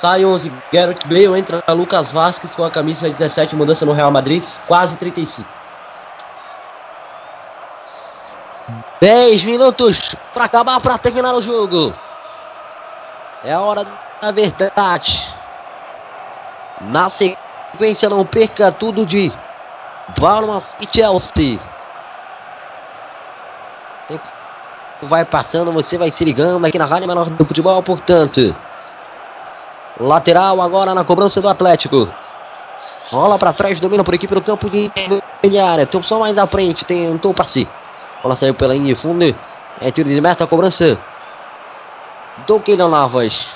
Sai 0.00 0.24
11, 0.24 0.50
Garrett 0.72 1.06
Bale, 1.06 1.38
entra 1.38 1.62
Lucas 1.74 2.10
Vasquez 2.10 2.54
com 2.54 2.64
a 2.64 2.70
camisa 2.70 3.10
17, 3.10 3.54
mudança 3.54 3.84
no 3.84 3.92
Real 3.92 4.10
Madrid, 4.10 4.42
quase 4.66 4.96
35. 4.96 5.46
10 8.98 9.44
minutos 9.44 10.16
para 10.32 10.44
acabar, 10.44 10.80
para 10.80 10.96
terminar 10.96 11.34
o 11.34 11.42
jogo. 11.42 11.92
É 13.44 13.52
a 13.52 13.60
hora 13.60 13.86
da 14.22 14.30
verdade. 14.30 15.34
Na 16.80 17.10
sequência, 17.10 18.08
não 18.08 18.24
perca 18.24 18.72
tudo 18.72 19.04
de 19.04 19.30
Balma 20.18 20.62
e 20.80 20.88
Chelsea. 20.90 21.60
Tempo 24.08 24.24
vai 25.02 25.26
passando, 25.26 25.70
você 25.70 25.98
vai 25.98 26.10
se 26.10 26.24
ligando 26.24 26.64
aqui 26.64 26.78
na 26.78 26.86
Rádio 26.86 27.06
Menor 27.06 27.28
do 27.28 27.44
Futebol, 27.44 27.82
portanto. 27.82 28.56
Lateral 30.00 30.62
agora 30.62 30.94
na 30.94 31.04
cobrança 31.04 31.42
do 31.42 31.48
Atlético. 31.48 32.08
Rola 33.10 33.38
para 33.38 33.52
trás, 33.52 33.78
domina 33.80 34.02
por 34.02 34.14
equipe 34.14 34.34
do 34.34 34.40
campo 34.40 34.70
de 34.70 34.86
intermediária. 34.86 35.84
Tem 35.84 36.00
opção 36.00 36.20
mais 36.20 36.38
à 36.38 36.46
frente, 36.46 36.84
tentou 36.84 37.34
passe. 37.34 37.68
Bola 38.22 38.34
saiu 38.34 38.54
pela 38.54 38.72
linha 38.72 38.86
de 38.86 38.94
fundo. 38.94 39.34
É 39.80 39.90
tiro 39.90 40.08
de 40.08 40.20
meta, 40.20 40.46
cobrança 40.46 40.98
do 42.46 42.60
Keylon 42.60 42.88
Navas. 42.88 43.46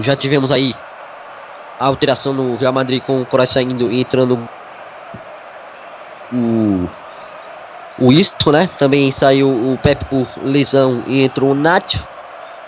Já 0.00 0.14
tivemos 0.14 0.52
aí 0.52 0.76
a 1.80 1.86
alteração 1.86 2.32
no 2.32 2.56
Real 2.56 2.72
Madrid 2.72 3.02
com 3.02 3.22
o 3.22 3.26
Cross 3.26 3.50
saindo 3.50 3.90
e 3.90 4.00
entrando 4.00 4.48
o 6.32 6.88
o 8.00 8.12
Isto, 8.12 8.52
né? 8.52 8.70
Também 8.78 9.10
saiu 9.10 9.48
o 9.48 9.76
Pepe 9.82 10.04
por 10.04 10.28
lesão 10.40 11.02
e 11.06 11.24
entrou 11.24 11.50
o 11.50 11.54
Nacho. 11.54 12.06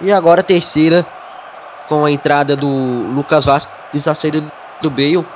E 0.01 0.11
agora 0.11 0.41
a 0.41 0.45
terceira 0.45 1.05
com 1.87 2.05
a 2.05 2.11
entrada 2.11 2.57
do 2.57 2.69
Lucas 2.69 3.45
Vasquez, 3.45 4.07
a 4.07 4.15
saída 4.15 4.43
do 4.81 4.91
Bale. 4.91 5.27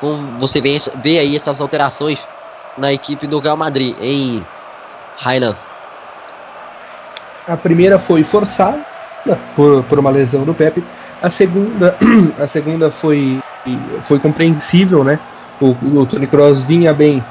Com, 0.00 0.38
você 0.38 0.60
vê, 0.60 0.80
vê 0.96 1.18
aí 1.18 1.36
essas 1.36 1.60
alterações 1.60 2.26
na 2.76 2.92
equipe 2.92 3.26
do 3.26 3.38
Real 3.38 3.56
Madrid 3.56 3.94
em 4.00 4.46
Rainan. 5.18 5.54
A 7.46 7.56
primeira 7.56 7.98
foi 7.98 8.24
forçada 8.24 8.82
por, 9.54 9.84
por 9.84 9.98
uma 9.98 10.10
lesão 10.10 10.42
do 10.44 10.54
Pepe. 10.54 10.82
A 11.20 11.28
segunda, 11.28 11.96
a 12.40 12.48
segunda 12.48 12.90
foi, 12.90 13.40
foi 14.02 14.18
compreensível, 14.18 15.04
né? 15.04 15.20
O, 15.60 15.76
o 15.98 16.06
Tony 16.06 16.26
Cross 16.26 16.62
vinha 16.62 16.94
bem, 16.94 17.22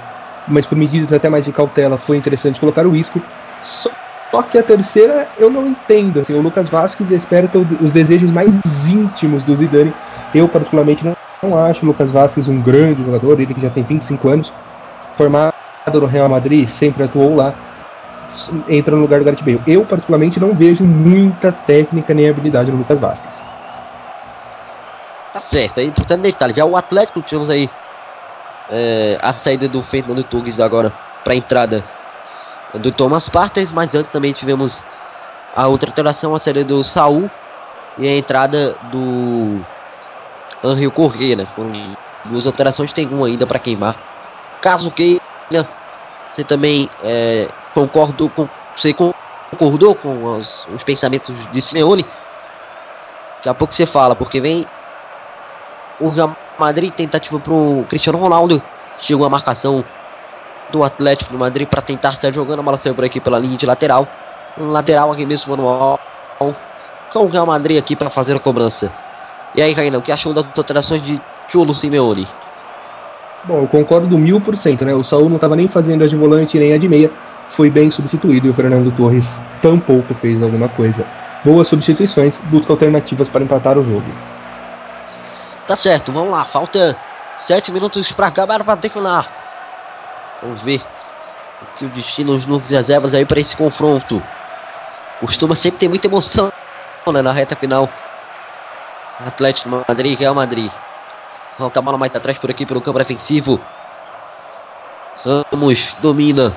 mas 0.48 0.68
por 0.68 0.78
medidas 0.78 1.12
até 1.12 1.28
mais 1.28 1.44
de 1.44 1.52
cautela 1.52 1.98
foi 1.98 2.18
interessante 2.18 2.60
colocar 2.60 2.86
o 2.86 2.96
Isco. 2.96 3.20
Só, 3.64 3.90
só 4.32 4.42
que 4.44 4.58
a 4.58 4.64
terceira 4.64 5.28
eu 5.38 5.50
não 5.50 5.68
entendo. 5.68 6.20
Assim, 6.20 6.34
o 6.34 6.42
Lucas 6.42 6.70
Vasquez 6.70 7.08
desperta 7.10 7.58
os 7.58 7.92
desejos 7.92 8.32
mais 8.32 8.88
íntimos 8.88 9.44
do 9.44 9.56
Zidane. 9.56 9.94
Eu, 10.34 10.48
particularmente, 10.48 11.04
não, 11.04 11.16
não 11.42 11.58
acho 11.58 11.84
o 11.84 11.88
Lucas 11.88 12.12
Vasquez 12.12 12.48
um 12.48 12.62
grande 12.62 13.04
jogador, 13.04 13.40
ele 13.40 13.54
que 13.54 13.62
já 13.62 13.70
tem 13.70 13.84
25 13.84 14.30
anos, 14.30 14.54
formado 15.14 15.54
no 15.94 16.06
Real 16.06 16.30
Madrid, 16.30 16.68
sempre 16.70 17.04
atuou 17.04 17.36
lá 17.36 17.54
entra 18.68 18.96
no 18.96 19.02
lugar 19.02 19.20
do 19.20 19.26
Gareth 19.26 19.42
Bale. 19.42 19.62
Eu, 19.66 19.86
particularmente, 19.86 20.40
não 20.40 20.54
vejo 20.54 20.84
muita 20.84 21.52
técnica 21.52 22.14
nem 22.14 22.30
habilidade 22.30 22.72
no 22.72 22.78
Lucas 22.78 23.00
Vasquez. 23.00 23.44
Tá 25.34 25.42
certo, 25.42 25.80
aí 25.80 25.88
importante 25.88 26.22
detalhe, 26.22 26.54
já 26.56 26.66
o 26.66 26.76
Atlético 26.76 27.22
tivemos 27.22 27.50
aí 27.50 27.70
é, 28.70 29.18
a 29.22 29.32
saída 29.34 29.68
do 29.68 29.82
Fernando 29.84 30.24
Torres 30.24 30.60
agora 30.60 30.92
para 31.24 31.34
a 31.34 31.36
entrada 31.36 31.84
do 32.74 32.92
Thomas 32.92 33.28
Partey, 33.28 33.68
mas 33.74 33.96
antes 33.96 34.12
também 34.12 34.32
tivemos 34.32 34.84
a 35.56 35.68
outra 35.68 35.90
alteração, 35.90 36.36
a 36.36 36.40
saída 36.40 36.64
do 36.64 36.84
Saul 36.84 37.30
e 37.98 38.08
a 38.08 38.16
entrada 38.16 38.76
do 38.92 39.60
Henrique 40.64 40.96
Correia, 40.96 41.36
né? 41.36 41.48
Foram 41.56 41.72
duas 42.26 42.46
alterações, 42.46 42.94
tem 42.94 43.08
uma 43.08 43.28
ainda 43.28 43.48
para 43.48 43.60
queimar. 43.60 43.96
Caso 44.62 44.92
queira, 44.92 45.22
você 46.36 46.44
também 46.44 46.90
é, 47.04 47.48
concordou 47.74 48.30
com 48.30 48.48
você 48.76 48.94
concordou 48.94 49.96
com 49.96 50.38
os, 50.38 50.66
os, 50.74 50.84
pensamentos 50.84 51.36
de 51.52 51.62
Simeone? 51.62 52.06
Daqui 53.38 53.50
a 53.50 53.54
pouco 53.54 53.74
você 53.74 53.86
fala, 53.86 54.16
porque 54.16 54.40
vem 54.40 54.66
o 56.00 56.10
Real 56.10 56.36
Madrid 56.58 56.94
tentativa 56.94 57.40
pro 57.40 57.86
Cristiano 57.90 58.18
Ronaldo. 58.18 58.62
Chegou 59.00 59.26
a 59.26 59.30
marcação 59.30 59.84
do 60.72 60.84
Atlético 60.84 61.32
de 61.32 61.38
Madrid 61.38 61.68
para 61.68 61.82
tentar 61.82 62.14
estar 62.14 62.32
jogando. 62.34 62.60
A 62.60 62.64
bola 62.64 62.78
saiu 62.78 62.96
por 62.96 63.04
aqui 63.04 63.20
pela 63.20 63.40
linha 63.40 63.58
de 63.58 63.66
lateral. 63.66 64.08
Lateral 64.58 65.12
aqui 65.12 65.26
mesmo 65.26 65.56
manual. 65.56 66.00
Com 66.38 67.20
o 67.26 67.28
Real 67.28 67.46
Madrid 67.46 67.78
aqui 67.78 67.96
para 67.96 68.10
fazer 68.10 68.36
a 68.36 68.40
cobrança. 68.40 68.92
E 69.56 69.62
aí, 69.62 69.74
Cainão, 69.74 70.00
o 70.00 70.04
que 70.04 70.12
achou 70.12 70.34
das 70.34 70.46
alterações 70.56 71.02
de 71.02 71.20
Cholo 71.48 71.74
Simeone? 71.74 72.28
Bom, 73.46 73.62
eu 73.62 73.68
concordo 73.68 74.18
mil 74.18 74.40
por 74.40 74.58
cento, 74.58 74.86
né? 74.86 74.94
O 74.94 75.04
Saul 75.04 75.30
não 75.30 75.38
estava 75.38 75.56
nem 75.56 75.68
fazendo 75.68 76.04
a 76.04 76.08
de 76.08 76.16
volante 76.16 76.60
nem 76.60 76.74
a 76.74 76.78
de 76.78 76.88
meia. 76.88 77.12
Foi 77.48 77.70
bem 77.70 77.90
substituído 77.90 78.48
e 78.48 78.50
o 78.52 78.54
Fernando 78.54 78.96
Torres 78.96 79.42
tampouco 79.62 80.14
fez 80.14 80.44
alguma 80.44 80.70
coisa. 80.70 81.06
Boas 81.44 81.68
substituições, 81.68 82.38
busca 82.46 82.74
alternativas 82.74 83.30
para 83.30 83.44
empatar 83.44 83.78
o 83.78 83.86
jogo. 83.86 84.06
Tá 85.66 85.76
certo, 85.76 86.12
vamos 86.12 86.32
lá. 86.32 86.46
Falta 86.46 86.96
sete 87.40 87.72
minutos 87.72 88.12
para 88.12 88.28
acabar 88.28 88.64
para 88.64 88.78
terminar. 88.78 89.39
Vamos 90.42 90.62
ver 90.62 90.82
o 91.62 91.78
que 91.78 91.86
o 91.86 91.90
destino 91.90 92.38
nos 92.38 92.70
reservas 92.70 93.14
aí 93.14 93.26
para 93.26 93.40
esse 93.40 93.56
confronto. 93.56 94.22
Costuma 95.20 95.56
sempre 95.56 95.80
ter 95.80 95.90
muita 95.90 96.08
emoção 96.08 96.52
né, 97.12 97.22
na 97.22 97.32
reta 97.32 97.56
final. 97.56 97.90
Atlético 99.26 99.70
Madrid, 99.70 100.18
Real 100.18 100.34
Madrid. 100.34 100.72
Volta 101.58 101.80
a 101.80 101.82
bola 101.82 101.98
mais 101.98 102.16
atrás 102.16 102.38
por 102.38 102.50
aqui 102.50 102.66
pelo 102.66 102.82
campo 102.82 103.00
defensivo. 103.00 103.60
Ramos 105.52 105.94
domina. 106.00 106.56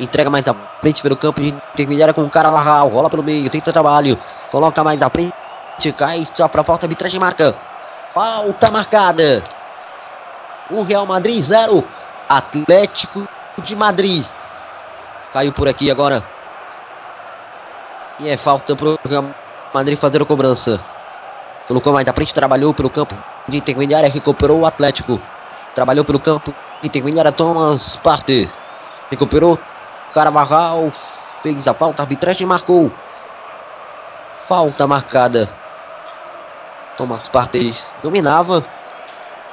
Entrega 0.00 0.28
mais 0.28 0.48
à 0.48 0.54
frente 0.80 1.00
pelo 1.00 1.16
campo 1.16 1.40
de 1.40 1.48
intermediária 1.48 2.12
com 2.12 2.24
o 2.24 2.30
cara 2.30 2.50
Larral. 2.50 2.88
Rola 2.88 3.08
pelo 3.08 3.22
meio, 3.22 3.48
tenta 3.50 3.72
trabalho. 3.72 4.18
Coloca 4.50 4.82
mais 4.82 5.00
à 5.00 5.08
frente. 5.08 5.32
Cai 5.96 6.26
só 6.34 6.48
para 6.48 6.64
falta, 6.64 6.86
arbitragem 6.86 7.20
marca. 7.20 7.54
Falta 8.12 8.70
marcada. 8.70 9.44
O 10.70 10.82
Real 10.82 11.06
Madrid 11.06 11.40
0. 11.40 11.84
Atlético 12.28 13.26
de 13.58 13.76
Madrid. 13.76 14.24
Caiu 15.32 15.52
por 15.52 15.68
aqui 15.68 15.90
agora. 15.90 16.22
E 18.20 18.28
é 18.28 18.36
falta 18.36 18.76
pro 18.76 18.98
Real 19.08 19.24
Madrid 19.72 19.98
fazer 19.98 20.20
a 20.22 20.24
cobrança. 20.24 20.80
Colocou 21.66 21.92
mais 21.92 22.06
à 22.06 22.12
frente, 22.12 22.34
trabalhou 22.34 22.74
pelo 22.74 22.90
campo 22.90 23.16
de 23.48 23.56
intermediária, 23.56 24.08
recuperou 24.08 24.60
o 24.60 24.66
Atlético. 24.66 25.20
Trabalhou 25.74 26.04
pelo 26.04 26.20
campo 26.20 26.54
de 26.80 26.88
intermediária, 26.88 27.32
Thomas 27.32 27.96
Partey. 27.96 28.50
Recuperou, 29.10 29.58
Carvajal 30.12 30.90
fez 31.42 31.66
a 31.66 31.74
falta, 31.74 32.02
arbitragem 32.02 32.46
marcou. 32.46 32.92
Falta 34.48 34.86
marcada. 34.86 35.48
Thomas 36.96 37.28
Partey 37.28 37.74
dominava. 38.02 38.64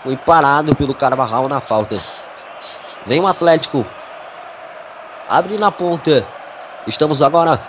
Foi 0.03 0.15
parado 0.15 0.75
pelo 0.75 0.93
Carvajal 0.93 1.47
na 1.47 1.59
falta. 1.59 2.01
Vem 3.09 3.19
o 3.19 3.27
Atlético. 3.27 3.85
Abre 5.27 5.57
na 5.57 5.69
ponta. 5.69 6.23
Estamos 6.87 7.21
agora 7.21 7.59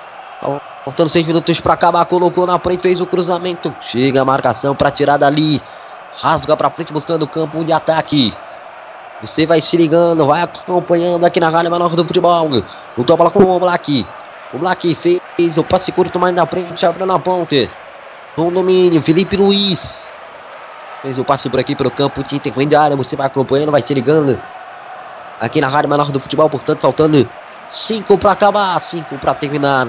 Faltando 0.84 1.10
seis 1.10 1.26
minutos 1.26 1.60
para 1.60 1.74
acabar. 1.74 2.04
Colocou 2.06 2.46
na 2.46 2.58
frente, 2.58 2.80
fez 2.80 3.00
o 3.00 3.06
cruzamento. 3.06 3.74
Chega 3.82 4.22
a 4.22 4.24
marcação 4.24 4.74
para 4.74 4.90
tirar 4.90 5.16
dali. 5.16 5.60
Rasga 6.20 6.56
para 6.56 6.70
frente, 6.70 6.92
buscando 6.92 7.22
o 7.22 7.26
campo 7.26 7.64
de 7.64 7.72
ataque. 7.72 8.34
Você 9.20 9.44
vai 9.44 9.60
se 9.60 9.76
ligando, 9.76 10.26
vai 10.26 10.42
acompanhando 10.42 11.24
aqui 11.24 11.38
na 11.38 11.50
Rádio 11.50 11.70
Menor 11.70 11.94
do 11.94 12.04
Futebol. 12.04 12.48
Lutou 12.96 13.14
a 13.14 13.16
bola 13.16 13.30
com 13.30 13.42
o 13.42 13.60
Black. 13.60 14.06
O 14.52 14.58
Black 14.58 14.94
fez 14.94 15.58
o 15.58 15.64
passe 15.64 15.92
curto 15.92 16.18
mais 16.18 16.34
na 16.34 16.46
frente, 16.46 16.84
abriu 16.84 17.06
na 17.06 17.18
ponte. 17.18 17.70
Com 18.34 18.50
domínio, 18.50 19.02
Felipe 19.02 19.36
Luiz. 19.36 20.00
Fez 21.02 21.18
o 21.18 21.24
passe 21.24 21.48
por 21.50 21.60
aqui 21.60 21.74
pelo 21.74 21.90
campo 21.90 22.22
de 22.24 22.36
intermediária. 22.36 22.96
Você 22.96 23.16
vai 23.16 23.26
acompanhando, 23.26 23.72
vai 23.72 23.82
se 23.82 23.92
ligando. 23.92 24.40
Aqui 25.40 25.58
na 25.58 25.68
Rádio 25.68 25.88
Menor 25.88 26.12
do 26.12 26.20
Futebol, 26.20 26.50
portanto, 26.50 26.80
faltando 26.80 27.26
5 27.72 28.18
para 28.18 28.32
acabar, 28.32 28.78
5 28.78 29.16
para 29.16 29.32
terminar. 29.32 29.88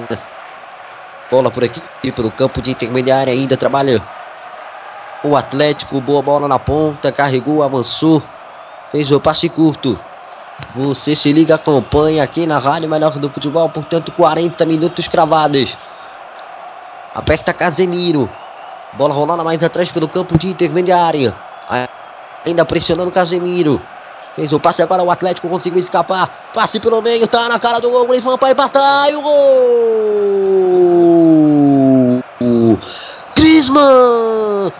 Bola 1.30 1.52
por 1.52 1.65
aqui, 1.65 1.82
pelo 2.14 2.32
campo 2.32 2.61
de 2.61 2.72
intermediária 2.72 3.34
ainda 3.34 3.57
trabalha 3.57 4.02
o 5.22 5.36
Atlético. 5.36 5.99
Boa 5.99 6.22
bola 6.22 6.48
na 6.48 6.57
ponta, 6.57 7.11
carregou, 7.11 7.64
avançou, 7.64 8.23
fez 8.94 9.11
o 9.11 9.19
passe 9.19 9.49
curto. 9.49 9.99
Você 10.73 11.15
se 11.15 11.34
liga, 11.34 11.56
acompanha 11.56 12.23
aqui 12.23 12.48
na 12.48 12.57
Rádio 12.57 12.90
Melhor 12.90 13.19
do 13.19 13.30
Futebol, 13.30 13.68
portanto, 13.68 14.10
40 14.14 14.65
minutos 14.65 15.07
cravados. 15.10 15.76
Aperta 17.14 17.53
Casemiro. 17.53 18.30
Bola 18.94 19.14
rolando 19.14 19.44
mais 19.44 19.61
atrás 19.61 19.91
pelo 19.91 20.07
campo 20.07 20.38
de 20.38 20.48
intermediária. 20.48 21.36
Ainda 22.45 22.64
pressionando 22.64 23.11
Casemiro. 23.11 23.82
Fez 24.35 24.51
o 24.53 24.59
passe 24.59 24.81
agora, 24.81 25.03
o 25.03 25.11
Atlético 25.11 25.49
conseguiu 25.49 25.81
escapar. 25.81 26.51
Passe 26.53 26.79
pelo 26.79 27.01
meio, 27.01 27.27
tá 27.27 27.49
na 27.49 27.59
cara 27.59 27.79
do 27.79 27.89
gol. 27.89 28.07
Griezmann 28.07 28.37
para 28.37 28.51
empatar 28.51 29.09
e 29.09 29.15
o 29.15 29.21
gol! 29.21 29.41
Griezmann! 33.35 34.71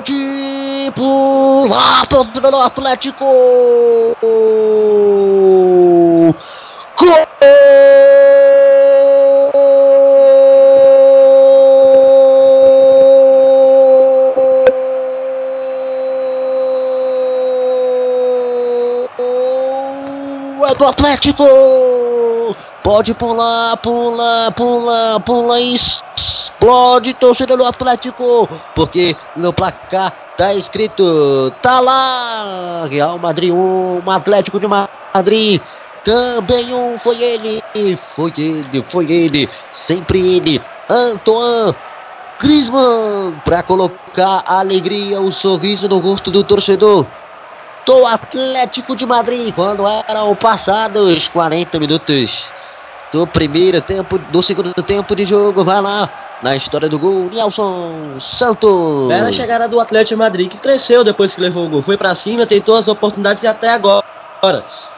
Pode 0.00 0.92
pular 0.94 2.06
pelo 2.06 2.62
Atlético! 2.62 3.26
Gol! 6.98 7.22
Do 20.74 20.86
Atlético. 20.86 21.44
Pode 22.82 23.14
pular, 23.14 23.76
pula, 23.76 24.52
pula, 24.56 25.20
pula 25.20 25.60
e 25.60 25.74
explode 25.74 27.14
torcida 27.14 27.56
do 27.56 27.64
Atlético. 27.64 28.48
Porque 28.74 29.16
no 29.36 29.52
placar 29.52 30.12
tá 30.36 30.54
escrito, 30.54 31.52
tá 31.62 31.80
lá, 31.80 32.86
Real 32.90 33.18
Madrid 33.18 33.52
1, 33.52 34.10
Atlético 34.10 34.58
de 34.58 34.66
Madrid. 34.66 35.60
Também 36.04 36.74
um, 36.74 36.98
foi 36.98 37.22
ele, 37.22 37.62
foi 37.96 38.32
ele, 38.36 38.84
foi 38.90 39.12
ele, 39.12 39.48
sempre 39.72 40.36
ele, 40.36 40.60
Antoine 40.90 41.76
Griezmann, 42.40 43.40
para 43.44 43.62
colocar 43.62 44.42
a 44.44 44.58
alegria, 44.58 45.20
o 45.20 45.30
sorriso 45.30 45.88
no 45.88 45.98
rosto 45.98 46.28
do 46.28 46.42
torcedor 46.42 47.06
do 47.84 48.06
Atlético 48.06 48.94
de 48.94 49.04
Madrid 49.06 49.52
quando 49.54 49.84
eram 50.08 50.34
passados 50.34 51.28
40 51.28 51.78
minutos 51.80 52.44
do 53.12 53.26
primeiro 53.26 53.80
tempo, 53.80 54.18
do 54.18 54.42
segundo 54.42 54.72
tempo 54.82 55.14
de 55.14 55.26
jogo. 55.26 55.64
Vai 55.64 55.80
lá 55.80 56.08
na 56.42 56.56
história 56.56 56.88
do 56.88 56.98
gol, 56.98 57.28
Nelson 57.32 58.18
Santos. 58.20 59.08
Bela 59.08 59.32
chegada 59.32 59.68
do 59.68 59.80
Atlético 59.80 60.10
de 60.10 60.16
Madrid 60.16 60.50
que 60.50 60.58
cresceu 60.58 61.04
depois 61.04 61.34
que 61.34 61.40
levou 61.40 61.66
o 61.66 61.68
gol. 61.68 61.82
Foi 61.82 61.96
para 61.96 62.14
cima, 62.14 62.46
tentou 62.46 62.76
as 62.76 62.88
oportunidades 62.88 63.44
até 63.44 63.70
agora. 63.70 64.04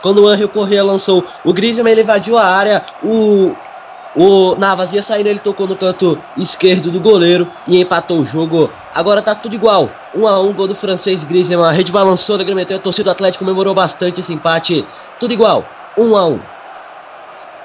Quando 0.01 0.23
o 0.23 0.28
Angel 0.28 0.48
Correa 0.48 0.82
lançou 0.82 1.24
o 1.44 1.52
Griezmann, 1.52 1.93
ele 1.93 2.02
invadiu 2.02 2.39
a 2.39 2.44
área. 2.44 2.85
O 3.02 3.55
o 4.16 4.55
Navas 4.55 4.93
ia 4.93 5.02
sair, 5.02 5.27
ele 5.27 5.40
tocou 5.40 5.66
no 5.66 5.74
canto 5.74 6.16
esquerdo 6.36 6.90
do 6.90 7.01
goleiro 7.01 7.51
e 7.66 7.81
empatou 7.81 8.20
o 8.20 8.24
jogo. 8.24 8.70
Agora 8.94 9.20
tá 9.20 9.34
tudo 9.34 9.54
igual. 9.56 9.90
1 10.14 10.20
um 10.20 10.28
a 10.28 10.40
1 10.40 10.48
um, 10.48 10.52
gol 10.52 10.68
do 10.68 10.76
francês 10.76 11.24
Griezmann. 11.24 11.68
A 11.68 11.72
rede 11.72 11.90
balançou, 11.90 12.36
agrementou, 12.36 12.76
a 12.76 12.80
torcida 12.80 13.04
do 13.04 13.10
Atlético 13.10 13.44
comemorou 13.44 13.74
bastante 13.74 14.20
esse 14.20 14.32
empate. 14.32 14.86
Tudo 15.18 15.32
igual. 15.32 15.64
1 15.98 16.08
um 16.08 16.16
a 16.16 16.26
1 16.26 16.32
um. 16.32 16.40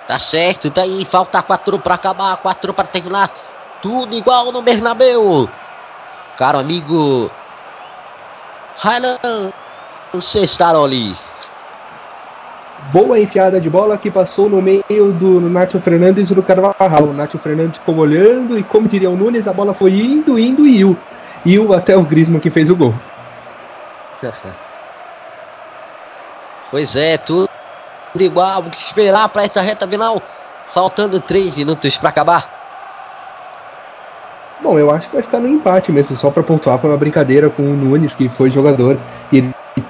Tá 0.07 0.17
certo, 0.17 0.71
tá 0.71 0.81
aí. 0.81 1.05
Falta 1.05 1.41
4 1.43 1.77
para 1.77 1.93
acabar, 1.93 2.35
4 2.37 2.73
para 2.73 2.87
terminar. 2.87 3.29
Tudo 3.79 4.15
igual 4.15 4.51
no 4.51 4.63
Bernabéu. 4.63 5.47
Caro 6.35 6.57
amigo 6.57 7.29
Rainan 8.77 9.17
Cestaroli 10.19 11.15
boa 12.91 13.19
enfiada 13.19 13.59
de 13.59 13.69
bola 13.69 13.97
que 13.97 14.09
passou 14.09 14.49
no 14.49 14.61
meio 14.61 15.11
do 15.13 15.39
Nacho 15.41 15.79
Fernandes 15.79 16.31
e 16.31 16.35
do 16.35 16.41
Carvajal. 16.41 17.03
O 17.03 17.13
Nacho 17.13 17.37
Fernandes 17.37 17.79
ficou 17.79 17.97
olhando 17.97 18.57
e, 18.57 18.63
como 18.63 18.87
diria 18.87 19.09
o 19.09 19.15
Nunes, 19.15 19.47
a 19.47 19.53
bola 19.53 19.73
foi 19.73 19.91
indo, 19.91 20.39
indo 20.39 20.65
e 20.65 20.79
iu. 20.79 20.97
Iu 21.45 21.73
até 21.73 21.95
o 21.95 22.03
Griezmann 22.03 22.39
que 22.39 22.49
fez 22.49 22.69
o 22.69 22.75
gol. 22.75 22.93
pois 26.69 26.95
é, 26.95 27.17
tudo 27.17 27.47
igual, 28.19 28.61
o 28.61 28.69
que 28.69 28.77
esperar 28.77 29.29
para 29.29 29.43
essa 29.43 29.61
reta 29.61 29.87
final. 29.87 30.21
Faltando 30.73 31.19
3 31.19 31.55
minutos 31.55 31.97
para 31.97 32.09
acabar. 32.09 32.59
Bom, 34.61 34.77
eu 34.77 34.91
acho 34.91 35.07
que 35.07 35.13
vai 35.13 35.23
ficar 35.23 35.39
no 35.39 35.47
empate 35.47 35.91
mesmo, 35.91 36.15
só 36.15 36.29
para 36.29 36.43
pontuar. 36.43 36.77
Foi 36.77 36.89
uma 36.89 36.97
brincadeira 36.97 37.49
com 37.49 37.63
o 37.63 37.75
Nunes, 37.75 38.13
que 38.13 38.29
foi 38.29 38.51
jogador, 38.51 38.99
e 39.31 39.49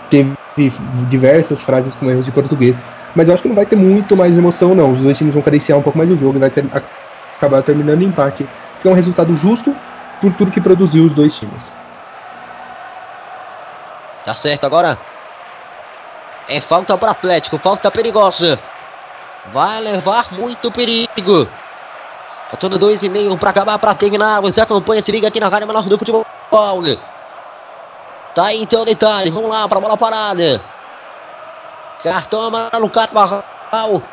teve 0.09 0.33
diversas 1.07 1.59
frases 1.61 1.95
com 1.95 2.09
erros 2.09 2.25
de 2.25 2.31
português. 2.31 2.81
Mas 3.15 3.27
eu 3.27 3.33
acho 3.33 3.43
que 3.43 3.49
não 3.49 3.55
vai 3.55 3.65
ter 3.65 3.75
muito 3.75 4.15
mais 4.15 4.37
emoção, 4.37 4.75
não. 4.75 4.91
Os 4.91 5.01
dois 5.01 5.17
times 5.17 5.33
vão 5.33 5.41
cadenciar 5.41 5.77
um 5.77 5.81
pouco 5.81 5.97
mais 5.97 6.09
o 6.11 6.15
jogo 6.15 6.37
e 6.37 6.39
vai 6.39 6.49
ter, 6.49 6.65
acabar 7.37 7.61
terminando 7.63 8.01
em 8.01 8.05
empate. 8.05 8.45
Que 8.81 8.87
é 8.87 8.91
um 8.91 8.93
resultado 8.93 9.35
justo 9.35 9.75
por 10.21 10.33
tudo 10.33 10.51
que 10.51 10.61
produziu 10.61 11.05
os 11.05 11.13
dois 11.13 11.37
times. 11.37 11.77
Tá 14.25 14.35
certo 14.35 14.65
agora. 14.65 14.97
É 16.47 16.59
falta 16.59 16.97
para 16.97 17.11
Atlético, 17.11 17.57
falta 17.59 17.91
perigosa. 17.91 18.59
Vai 19.53 19.79
levar 19.81 20.31
muito 20.33 20.71
perigo. 20.71 21.47
Faltando 22.49 22.79
dois 22.79 23.03
e 23.03 23.09
meio 23.09 23.37
para 23.37 23.51
acabar, 23.51 23.77
para 23.77 23.93
terminar. 23.93 24.41
Você 24.41 24.59
acompanha, 24.59 25.01
se 25.01 25.11
liga 25.11 25.27
aqui 25.27 25.39
na 25.39 25.47
Rádio 25.47 25.67
Menor 25.67 25.83
do 25.83 25.97
Futebol. 25.97 26.25
Tá 28.33 28.45
aí 28.45 28.61
então 28.61 28.81
o 28.81 28.85
detalhe. 28.85 29.29
Vamos 29.29 29.49
lá 29.49 29.67
para 29.67 29.79
bola 29.79 29.95
parada. 29.95 30.61
Cartão 32.03 32.41
amarelo, 32.43 32.89
Carvalho 32.89 34.03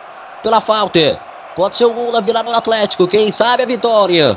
pela 0.43 0.61
falta. 0.61 1.21
Pode 1.55 1.77
ser 1.77 1.87
o 1.87 1.93
gol 1.93 2.13
da 2.13 2.21
virada 2.21 2.51
do 2.51 2.57
Atlético. 2.57 3.09
Quem 3.09 3.33
sabe 3.33 3.63
a 3.63 3.67
vitória. 3.67 4.37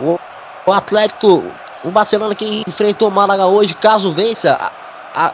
O, 0.00 0.72
Atlético, 0.72 1.44
o 1.84 1.90
Barcelona 1.90 2.34
que 2.34 2.62
enfrentou 2.66 3.08
o 3.08 3.12
Málaga 3.12 3.46
hoje, 3.46 3.74
caso 3.74 4.12
vença, 4.12 4.58
a, 5.14 5.26
a, 5.26 5.32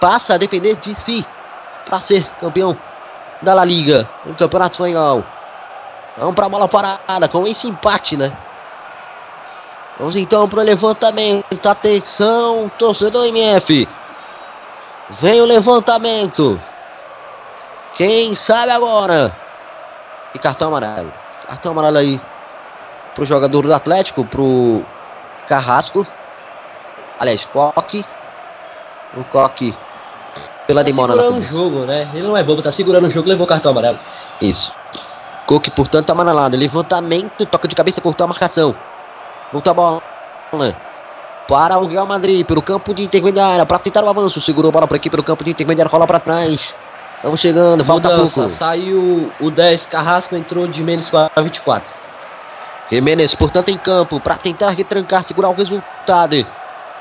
passa 0.00 0.34
a 0.34 0.38
depender 0.38 0.76
de 0.76 0.94
si 0.94 1.26
para 1.84 2.00
ser 2.00 2.24
campeão 2.40 2.76
da 3.42 3.54
La 3.54 3.64
Liga, 3.64 4.08
no 4.24 4.34
Campeonato 4.34 4.74
Espanhol. 4.74 5.24
Vamos 6.16 6.34
para 6.34 6.46
a 6.46 6.48
bola 6.48 6.68
parada 6.68 7.28
com 7.28 7.46
esse 7.46 7.68
empate, 7.68 8.16
né? 8.16 8.36
Vamos 9.98 10.16
então 10.16 10.48
para 10.48 10.60
o 10.60 10.62
levantamento. 10.62 11.66
Atenção, 11.66 12.70
torcedor 12.78 13.26
MF. 13.26 13.88
Vem 15.20 15.40
o 15.40 15.44
levantamento. 15.44 16.60
Quem 17.96 18.34
sabe 18.34 18.72
agora? 18.72 19.34
E 20.34 20.38
cartão 20.38 20.68
amarelo. 20.68 21.12
Cartão 21.46 21.72
amarelo 21.72 21.98
aí 21.98 22.20
pro 23.16 23.24
jogador 23.24 23.66
do 23.66 23.74
Atlético, 23.74 24.24
pro 24.24 24.82
Carrasco. 25.48 26.06
Aliás, 27.18 27.44
Coque. 27.46 28.04
O 29.16 29.24
Coque 29.24 29.74
pela 30.66 30.82
tá 30.82 30.86
demora 30.86 31.12
segurando 31.12 31.38
o 31.38 31.42
jogo, 31.42 31.84
né? 31.86 32.08
Ele 32.12 32.26
não 32.26 32.36
é 32.36 32.42
bobo, 32.42 32.60
tá 32.60 32.70
segurando 32.70 33.06
o 33.06 33.10
jogo, 33.10 33.28
levou 33.28 33.46
cartão 33.46 33.70
amarelo. 33.70 33.98
Isso. 34.40 34.70
Coque, 35.46 35.70
portanto, 35.70 36.10
amarelado. 36.10 36.56
Levantamento, 36.56 37.46
toca 37.46 37.66
de 37.66 37.74
cabeça, 37.74 38.00
cortou 38.00 38.24
a 38.24 38.28
marcação. 38.28 38.74
Volta 39.52 39.70
a 39.70 39.74
bola. 39.74 40.02
Para 41.48 41.78
o 41.78 41.86
Real 41.86 42.04
Madrid, 42.04 42.44
pelo 42.44 42.60
campo 42.60 42.92
de 42.92 43.04
intermediária, 43.04 43.64
para 43.64 43.78
tentar 43.78 44.04
o 44.04 44.08
avanço. 44.08 44.40
Segurou 44.40 44.68
a 44.68 44.72
bola 44.72 44.86
por 44.86 44.96
aqui, 44.96 45.08
pelo 45.08 45.22
campo 45.22 45.42
de 45.42 45.52
intermediária, 45.52 45.90
rola 45.90 46.06
para 46.06 46.20
trás. 46.20 46.74
Estamos 47.16 47.40
chegando, 47.40 47.84
falta 47.84 48.10
Mudança, 48.10 48.40
pouco. 48.42 48.56
Saiu 48.56 49.32
o 49.40 49.50
10, 49.50 49.86
Carrasco 49.86 50.36
entrou 50.36 50.66
de 50.66 50.82
menos 50.82 51.08
com 51.08 51.16
a 51.16 51.30
24. 51.40 51.88
Jimenez, 52.90 53.34
portanto, 53.34 53.68
em 53.70 53.78
campo 53.78 54.20
para 54.20 54.36
tentar 54.36 54.70
retrancar, 54.70 55.24
segurar 55.24 55.48
o 55.48 55.54
resultado. 55.54 56.46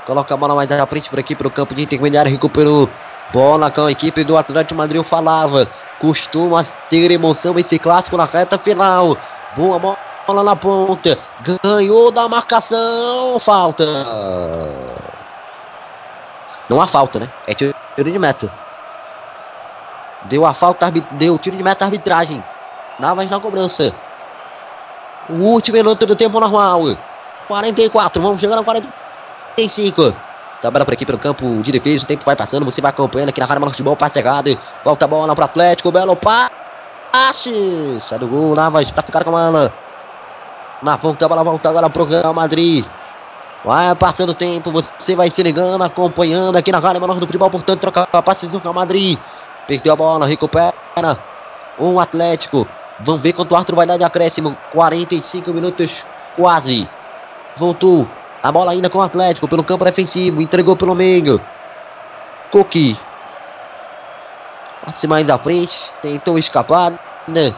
Coloca 0.05 0.33
a 0.33 0.37
bola 0.37 0.55
mais 0.55 0.71
à 0.71 0.85
frente 0.85 1.09
por 1.09 1.19
aqui 1.19 1.35
para 1.35 1.47
o 1.47 1.51
campo 1.51 1.73
de 1.73 1.83
intermediário, 1.83 2.31
recuperou. 2.31 2.89
Bola 3.33 3.71
com 3.71 3.85
a 3.85 3.91
equipe 3.91 4.23
do 4.23 4.37
Atlético 4.37 4.75
Madrid, 4.75 5.03
falava. 5.03 5.67
Costuma 5.99 6.63
ter 6.89 7.11
emoção 7.11 7.57
esse 7.57 7.79
clássico 7.79 8.17
na 8.17 8.25
reta 8.25 8.57
final. 8.57 9.17
Boa 9.55 9.79
bola 9.79 10.43
na 10.43 10.55
ponta. 10.55 11.17
Ganhou 11.63 12.11
da 12.11 12.27
marcação. 12.27 13.39
Falta. 13.39 13.85
Não 16.69 16.81
há 16.81 16.87
falta, 16.87 17.19
né? 17.19 17.29
É 17.47 17.53
tiro 17.53 17.73
de 17.97 18.19
meta. 18.19 18.51
Deu 20.23 20.45
a 20.45 20.53
falta, 20.53 20.91
deu 21.11 21.37
tiro 21.37 21.57
de 21.57 21.63
meta 21.63 21.85
arbitragem. 21.85 22.43
Navas 22.99 23.29
na 23.29 23.39
cobrança. 23.39 23.93
O 25.29 25.33
último 25.33 25.77
minuto 25.77 26.05
do 26.05 26.15
tempo 26.15 26.39
normal. 26.39 26.97
44, 27.47 28.21
vamos 28.21 28.39
chegando 28.39 28.59
a 28.59 28.63
45. 28.63 30.15
Trabalha 30.61 30.85
por 30.85 30.93
aqui 30.93 31.05
pelo 31.05 31.17
campo 31.17 31.61
de 31.61 31.71
defesa, 31.71 32.03
o 32.03 32.07
tempo 32.07 32.25
vai 32.25 32.35
passando, 32.35 32.65
você 32.65 32.81
vai 32.81 32.89
acompanhando 32.89 33.29
aqui 33.29 33.39
na 33.39 33.45
Rádio 33.45 33.69
Futebol, 33.69 33.95
passe 33.95 34.19
errado. 34.19 34.57
Volta 34.83 35.05
a 35.05 35.07
bola 35.07 35.35
pro 35.35 35.45
Atlético, 35.45 35.91
belo 35.91 36.15
passe. 36.15 37.99
Sai 38.07 38.19
do 38.19 38.27
gol, 38.27 38.55
Navas 38.55 38.89
pra 38.91 39.03
ficar 39.03 39.23
com 39.23 39.37
ela. 39.37 39.73
Na 40.81 40.97
ponta, 40.97 41.25
a 41.25 41.29
bola 41.29 41.43
volta 41.43 41.69
agora 41.69 41.89
pro 41.89 42.05
Real 42.05 42.33
Madrid. 42.33 42.85
Vai 43.63 43.93
passando 43.95 44.29
o 44.29 44.35
tempo, 44.35 44.71
você 44.71 45.15
vai 45.15 45.29
se 45.29 45.41
ligando, 45.41 45.83
acompanhando 45.83 46.55
aqui 46.55 46.71
na 46.71 46.79
Rádio 46.79 47.01
Menor 47.01 47.19
do 47.19 47.25
Futebol, 47.25 47.49
portanto, 47.49 47.81
troca 47.81 48.05
passes 48.21 48.49
do 48.49 48.59
Real 48.59 48.73
Madrid. 48.73 49.17
Perdeu 49.67 49.93
a 49.93 49.95
bola, 49.95 50.25
recupera. 50.27 50.73
Um 51.79 51.99
Atlético. 51.99 52.67
Vamos 52.99 53.21
ver 53.21 53.33
quanto 53.33 53.51
o 53.51 53.55
Arthur 53.55 53.75
vai 53.75 53.85
dar 53.85 53.97
de 53.97 54.03
acréscimo. 54.03 54.55
45 54.71 55.51
minutos 55.53 56.03
quase. 56.35 56.87
Voltou. 57.57 58.07
A 58.41 58.51
bola 58.51 58.71
ainda 58.71 58.89
com 58.89 58.99
o 58.99 59.01
Atlético 59.01 59.47
pelo 59.47 59.63
campo 59.63 59.83
defensivo. 59.83 60.41
Entregou 60.41 60.75
pelo 60.75 60.95
meio. 60.95 61.41
Coqui. 62.51 62.97
Passe 64.85 65.07
mais 65.07 65.29
à 65.29 65.37
frente. 65.37 65.77
Tentou 66.01 66.37
escapar. 66.39 66.93
Né? 67.27 67.53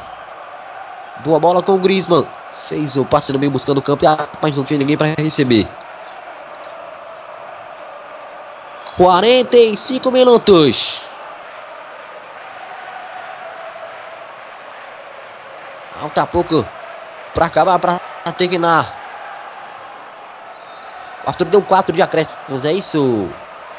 Boa 1.24 1.40
bola 1.40 1.62
com 1.62 1.74
o 1.74 1.78
Griezmann. 1.78 2.26
Fez 2.68 2.96
o 2.98 3.06
passe 3.06 3.32
no 3.32 3.40
meio 3.40 3.52
buscando 3.52 3.78
o 3.78 3.82
campo. 3.82 4.06
Mas 4.42 4.56
não 4.56 4.64
tinha 4.64 4.80
ninguém 4.80 4.98
para 4.98 5.14
receber. 5.22 5.68
45 8.98 10.12
minutos. 10.12 11.07
Falta 16.08 16.26
pouco 16.26 16.66
para 17.34 17.48
acabar, 17.48 17.78
para 17.80 18.00
terminar. 18.38 18.96
O 21.26 21.30
Arthur 21.30 21.46
deu 21.46 21.62
4 21.62 21.94
de 21.94 22.02
acréscimos, 22.02 22.64
é 22.64 22.72
isso, 22.72 23.28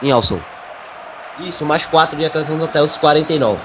Nelson? 0.03 0.39
Isso, 1.39 1.65
mais 1.65 1.87
4 1.87 2.19
de 2.19 2.27
acréscimos 2.27 2.63
até 2.63 2.83
os 2.83 2.99
49. 2.99 3.59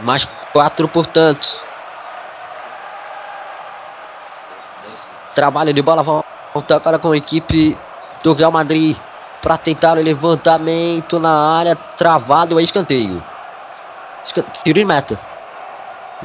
Mais 0.00 0.26
4, 0.54 0.88
portanto. 0.88 1.60
Trabalho 5.34 5.74
de 5.74 5.82
bola, 5.82 6.02
volta 6.02 6.76
agora 6.76 6.98
com 6.98 7.12
a 7.12 7.16
equipe 7.18 7.76
do 8.22 8.32
Real 8.32 8.50
Madrid 8.50 8.96
para 9.42 9.58
tentar 9.58 9.98
o 9.98 10.02
levantamento 10.02 11.20
na 11.20 11.58
área, 11.58 11.76
travado, 11.76 12.58
é 12.58 12.62
escanteio. 12.62 13.22
Tiro 14.62 14.78
de 14.78 14.84
meta. 14.86 15.33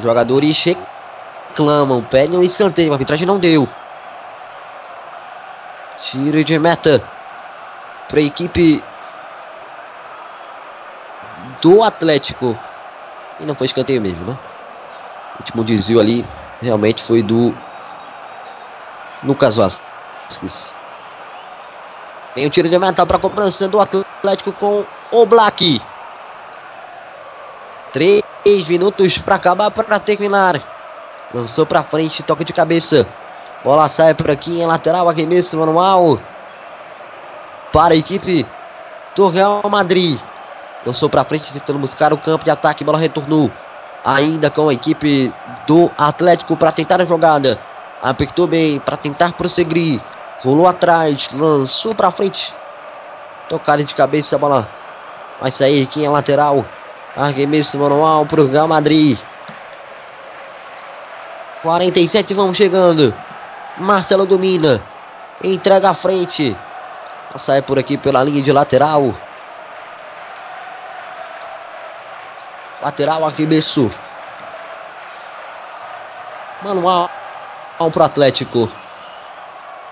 Jogadores 0.01 0.63
reclamam, 0.63 2.01
pedem 2.03 2.37
um 2.37 2.43
escanteio, 2.43 2.91
a 2.91 2.95
arbitragem 2.95 3.27
não 3.27 3.39
deu. 3.39 3.67
Tiro 6.01 6.43
de 6.43 6.57
meta 6.57 7.03
para 8.07 8.19
a 8.19 8.23
equipe 8.23 8.83
do 11.61 11.83
Atlético. 11.83 12.57
E 13.39 13.45
não 13.45 13.55
foi 13.55 13.67
escanteio 13.67 14.01
mesmo, 14.01 14.25
né? 14.25 14.37
O 15.35 15.39
último 15.39 15.63
desvio 15.63 15.99
ali 15.99 16.25
realmente 16.61 17.03
foi 17.03 17.21
do 17.21 17.53
Lucas 19.23 19.55
Vasquez. 19.55 20.73
Vem 22.35 22.45
o 22.45 22.49
tiro 22.49 22.69
de 22.69 22.79
meta 22.79 23.05
para 23.05 23.17
a 23.17 23.19
cobrança 23.19 23.67
do 23.67 23.79
Atlético 23.79 24.53
com 24.53 24.85
o 25.11 25.25
Black. 25.25 25.81
3 27.91 28.23
minutos 28.67 29.17
para 29.17 29.35
acabar, 29.35 29.71
para 29.71 29.99
terminar. 29.99 30.61
Lançou 31.33 31.65
para 31.65 31.83
frente, 31.83 32.23
toque 32.23 32.43
de 32.43 32.53
cabeça. 32.53 33.05
Bola 33.63 33.89
sai 33.89 34.13
por 34.13 34.31
aqui 34.31 34.61
em 34.61 34.65
lateral, 34.65 35.09
arremesso 35.09 35.57
manual. 35.57 36.19
Para 37.71 37.93
a 37.93 37.97
equipe 37.97 38.45
do 39.15 39.27
Real 39.27 39.61
Madrid. 39.69 40.19
Lançou 40.85 41.09
para 41.09 41.25
frente, 41.25 41.51
tentando 41.51 41.77
buscar 41.77 42.13
o 42.13 42.17
campo 42.17 42.45
de 42.45 42.49
ataque. 42.49 42.83
Bola 42.83 42.97
retornou. 42.97 43.51
Ainda 44.03 44.49
com 44.49 44.69
a 44.69 44.73
equipe 44.73 45.33
do 45.67 45.91
Atlético 45.97 46.55
para 46.55 46.71
tentar 46.71 47.01
a 47.01 47.05
jogada. 47.05 47.59
Apertou 48.01 48.47
bem 48.47 48.79
para 48.79 48.95
tentar 48.95 49.33
prosseguir. 49.33 50.01
Rolou 50.41 50.67
atrás, 50.67 51.29
lançou 51.33 51.93
para 51.93 52.09
frente. 52.11 52.53
Tocada 53.49 53.83
de 53.83 53.93
cabeça, 53.93 54.35
a 54.35 54.39
bola 54.39 54.69
vai 55.41 55.51
sair 55.51 55.83
aqui 55.83 56.03
em 56.03 56.07
lateral. 56.07 56.63
Arremesso 57.15 57.77
manual 57.77 58.25
para 58.25 58.41
o 58.41 58.47
Real 58.47 58.67
Madrid. 58.67 59.17
47 61.61 62.33
vamos 62.33 62.55
chegando. 62.55 63.13
Marcelo 63.77 64.25
domina. 64.25 64.81
Entrega 65.43 65.89
à 65.89 65.93
frente. 65.93 66.55
Sai 67.37 67.61
por 67.61 67.77
aqui 67.77 67.97
pela 67.97 68.23
linha 68.23 68.41
de 68.41 68.51
lateral. 68.51 69.15
Lateral 72.81 73.25
arremesso. 73.25 73.91
Manual 76.61 77.09
para 77.77 78.01
o 78.01 78.05
Atlético. 78.05 78.69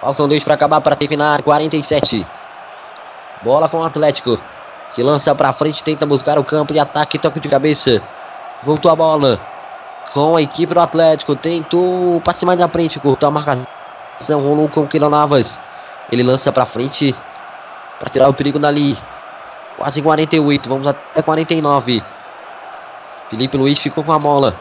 Faltam 0.02 0.27
dois 0.27 0.44
para 0.44 0.53
acabar 0.53 0.81
para 0.81 0.95
terminar. 0.95 1.41
47. 1.41 2.26
Bola 3.41 3.68
com 3.68 3.80
o 3.80 3.84
Atlético. 3.84 4.39
Que 4.98 5.03
lança 5.03 5.36
para 5.36 5.53
frente, 5.53 5.84
tenta 5.84 6.07
buscar 6.07 6.40
o 6.40 6.44
campo 6.44 6.74
de 6.74 6.80
ataque, 6.80 7.19
toque 7.19 7.40
de 7.40 7.48
cabeça. 7.48 8.02
Voltou 8.64 8.90
a 8.90 8.95
bola. 8.95 9.40
Com 10.11 10.36
a 10.36 10.41
equipe 10.41 10.74
do 10.74 10.80
Atlético. 10.80 11.36
Tentou 11.36 12.19
passe 12.22 12.44
mais 12.48 12.57
na 12.57 12.68
frente, 12.68 12.99
cortou 12.99 13.28
a 13.28 13.32
marcação. 13.32 13.68
Rolou 14.41 14.68
com 14.68 14.82
o 14.82 14.88
Kilo 14.88 15.07
Navas. 15.07 15.60
Ele 16.11 16.24
lança 16.24 16.52
para 16.52 16.65
frente. 16.65 17.14
Para 17.99 18.10
tirar 18.10 18.28
o 18.28 18.34
perigo 18.34 18.57
dali. 18.57 18.98
Quase 19.78 20.02
48, 20.02 20.68
vamos 20.68 20.88
até 20.88 21.22
49. 21.22 22.03
Felipe 23.30 23.56
Luiz 23.56 23.78
ficou 23.78 24.03
com 24.03 24.14
a 24.14 24.18
bola. 24.18 24.56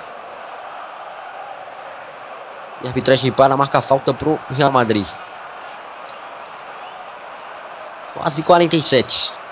E 2.83 2.87
a 2.87 2.91
arbitragem 2.91 3.33
para, 3.33 3.57
marca 3.57 3.81
falta 3.81 4.13
pro 4.13 4.39
Real 4.55 4.71
Madrid. 4.71 5.07
Quase 8.13 8.43
47. 8.43 9.46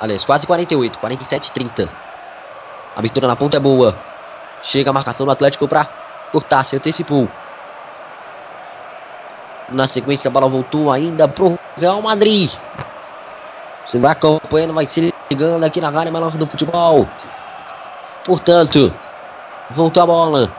Aliás, 0.00 0.24
quase 0.24 0.46
48. 0.46 0.98
47 0.98 1.52
30. 1.52 1.88
A 2.94 2.98
abertura 2.98 3.26
na 3.26 3.36
ponta 3.36 3.56
é 3.56 3.60
boa. 3.60 3.96
Chega 4.62 4.90
a 4.90 4.92
marcação 4.92 5.26
do 5.26 5.32
Atlético 5.32 5.66
para 5.66 5.86
cortar. 6.32 6.64
Se 6.64 6.76
antecipou. 6.76 7.28
Na 9.70 9.86
sequência, 9.86 10.28
a 10.28 10.30
bola 10.30 10.48
voltou 10.48 10.90
ainda 10.90 11.28
pro 11.28 11.58
Real 11.76 12.00
Madrid. 12.00 12.50
Você 13.86 13.98
vai 13.98 14.12
acompanhando, 14.12 14.74
vai 14.74 14.86
se 14.86 15.12
ligando 15.30 15.64
aqui 15.64 15.80
na 15.80 15.88
área 15.88 16.12
melhor 16.12 16.30
do 16.32 16.46
futebol. 16.46 17.08
Portanto, 18.24 18.92
voltou 19.70 20.02
a 20.02 20.06
bola. 20.06 20.52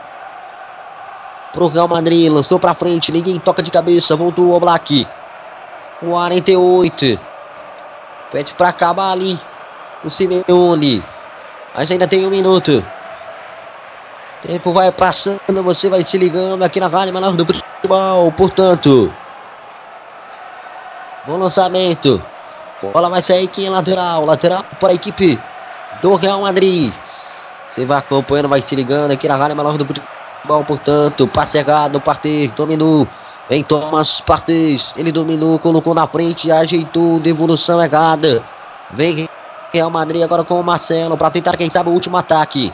Pro 1.52 1.68
Real 1.68 1.88
Madrid, 1.88 2.30
lançou 2.30 2.58
pra 2.60 2.74
frente, 2.74 3.10
ninguém 3.10 3.38
toca 3.38 3.62
de 3.62 3.70
cabeça, 3.70 4.14
voltou 4.16 4.54
o 4.54 4.60
Black. 4.60 5.06
48. 6.00 7.29
Pede 8.30 8.54
pra 8.54 8.68
acabar 8.68 9.10
ali. 9.10 9.38
O 10.04 10.10
Simeone. 10.10 11.04
Mas 11.74 11.90
ainda 11.90 12.06
tem 12.06 12.26
um 12.26 12.30
minuto. 12.30 12.84
Tempo 14.42 14.72
vai 14.72 14.90
passando, 14.90 15.62
você 15.62 15.90
vai 15.90 16.02
se 16.04 16.16
ligando 16.16 16.62
aqui 16.62 16.80
na 16.80 16.88
Rádio 16.88 17.12
Menor 17.12 17.36
do 17.36 17.44
Futebol. 17.44 18.32
Portanto, 18.32 19.12
bom 21.26 21.36
lançamento. 21.36 22.22
Bola 22.80 23.10
vai 23.10 23.22
sair 23.22 23.44
aqui 23.44 23.66
em 23.66 23.68
lateral. 23.68 24.24
Lateral 24.24 24.64
para 24.80 24.90
a 24.90 24.94
equipe 24.94 25.38
do 26.00 26.14
Real 26.14 26.40
Madrid. 26.40 26.92
Você 27.68 27.84
vai 27.84 27.98
acompanhando, 27.98 28.48
vai 28.48 28.62
se 28.62 28.74
ligando 28.74 29.10
aqui 29.10 29.28
na 29.28 29.36
Rádio 29.36 29.56
Menor 29.56 29.76
do 29.76 29.84
Futebol. 29.84 30.64
Portanto, 30.64 31.28
passe 31.28 31.58
errado, 31.58 32.00
Partey 32.00 32.48
dominou. 32.48 33.06
Vem 33.50 33.64
Thomas 33.64 34.20
Partey. 34.20 34.80
Ele 34.96 35.10
dominou, 35.10 35.58
colocou 35.58 35.92
na 35.92 36.06
frente, 36.06 36.52
ajeitou, 36.52 37.18
devolução 37.18 37.82
errada. 37.82 38.44
Vem 38.92 39.28
Real 39.74 39.90
Madrid 39.90 40.22
agora 40.22 40.44
com 40.44 40.60
o 40.60 40.62
Marcelo 40.62 41.16
para 41.16 41.32
tentar, 41.32 41.56
quem 41.56 41.68
sabe, 41.68 41.90
o 41.90 41.92
último 41.92 42.16
ataque. 42.16 42.72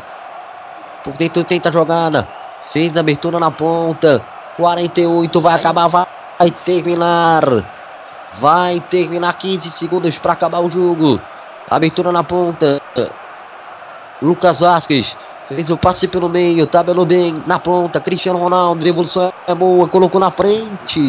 Por 1.03 1.15
dentro 1.15 1.43
tenta 1.45 1.71
a 1.71 1.73
jogada. 1.73 2.29
Fez 2.73 2.95
a 2.95 3.01
abertura 3.01 3.41
na 3.41 3.51
ponta. 3.51 4.23
48 4.59 5.41
vai 5.41 5.55
acabar, 5.55 5.89
vai 5.89 6.51
terminar. 6.51 7.43
Vai 8.39 8.79
terminar 8.81 9.33
15 9.33 9.71
segundos 9.71 10.19
para 10.19 10.35
acabar 10.35 10.61
o 10.61 10.71
jogo. 10.71 11.19
Abertura 11.71 12.13
na 12.13 12.23
ponta. 12.23 12.83
Lucas 14.21 14.61
Vasquez 14.61 15.17
fez 15.49 15.71
o 15.71 15.77
passe 15.77 16.09
pelo 16.09 16.29
meio, 16.29 16.67
tabelou 16.67 17.07
bem 17.07 17.43
na 17.47 17.59
ponta. 17.59 18.01
Cristiano 18.01 18.39
Ronaldo, 18.39 18.83
devolução 18.83 19.33
é 19.47 19.55
boa, 19.55 19.89
colocou 19.89 20.21
na 20.21 20.31
frente. 20.31 21.01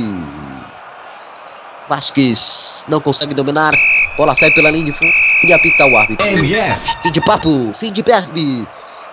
Vasquez 1.87 2.83
não 2.87 2.99
consegue 2.99 3.33
dominar. 3.33 3.73
Bola 4.17 4.35
sai 4.35 4.51
pela 4.51 4.69
linha 4.69 4.85
de 4.85 4.91
fundo 4.93 5.11
e 5.43 5.53
apita 5.53 5.85
o 5.85 5.97
árbitro. 5.97 6.27
MF. 6.27 6.97
Fim 7.01 7.11
de 7.11 7.21
papo, 7.21 7.71
fim 7.73 7.91
de 7.91 8.01
derby, 8.01 8.67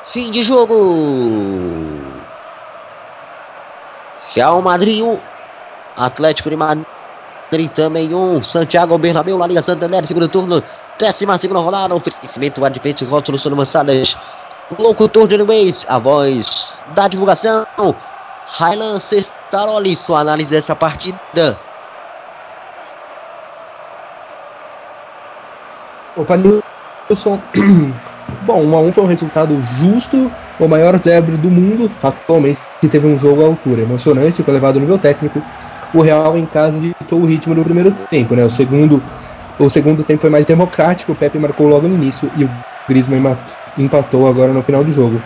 fim 0.06 0.30
de 0.30 0.42
jogo. 0.42 1.64
Real 4.34 4.60
Madrid 4.60 5.02
1, 5.02 5.18
Atlético 5.96 6.50
de 6.50 6.56
Madrid 6.56 7.70
também 7.72 8.12
1, 8.12 8.42
Santiago 8.42 8.98
Bernabéu, 8.98 9.38
La 9.38 9.46
Liga 9.46 9.62
Santander, 9.62 10.04
segundo 10.04 10.28
turno, 10.28 10.60
décima 10.98 11.38
segunda 11.38 11.60
rodada, 11.60 11.94
oferecimento 11.94 12.64
Advento 12.64 13.04
Rótulo 13.04 13.38
Sonomançadas. 13.38 14.16
Locutor 14.70 15.28
de 15.28 15.36
Luiz, 15.36 15.84
a 15.88 15.98
voz 15.98 16.72
da 16.94 17.06
divulgação, 17.06 17.66
Railan 18.46 18.98
Cestaroli, 18.98 19.94
sua 19.94 20.20
análise 20.20 20.50
dessa 20.50 20.74
partida. 20.74 21.58
Opa, 26.16 26.36
Nilson. 26.36 27.38
Bom, 28.46 28.64
1 28.64 28.76
a 28.76 28.80
1 28.80 28.92
foi 28.92 29.04
um 29.04 29.06
resultado 29.06 29.60
justo, 29.78 30.30
o 30.58 30.68
maior 30.68 30.98
zebra 31.02 31.36
do 31.36 31.50
mundo 31.50 31.90
atualmente 32.02 32.58
que 32.80 32.88
teve 32.88 33.06
um 33.06 33.18
jogo 33.18 33.42
à 33.42 33.46
altura, 33.46 33.82
emocionante, 33.82 34.42
com 34.42 34.50
elevado 34.50 34.80
nível 34.80 34.98
técnico. 34.98 35.42
O 35.92 36.00
Real 36.00 36.36
em 36.36 36.46
casa 36.46 36.78
ditou 36.80 37.20
o 37.20 37.26
ritmo 37.26 37.54
do 37.54 37.62
primeiro 37.64 37.92
tempo, 38.10 38.34
né? 38.34 38.44
O 38.44 38.50
segundo, 38.50 39.02
o 39.58 39.68
segundo 39.68 40.02
tempo 40.02 40.22
foi 40.22 40.30
mais 40.30 40.46
democrático, 40.46 41.12
o 41.12 41.14
Pepe 41.14 41.38
marcou 41.38 41.66
logo 41.66 41.86
no 41.86 41.94
início 41.94 42.30
e 42.36 42.44
o 42.44 42.50
Griezmann 42.88 43.20
empatou 43.76 44.28
agora 44.28 44.52
no 44.52 44.62
final 44.62 44.84
do 44.84 44.92
jogo. 44.92 45.20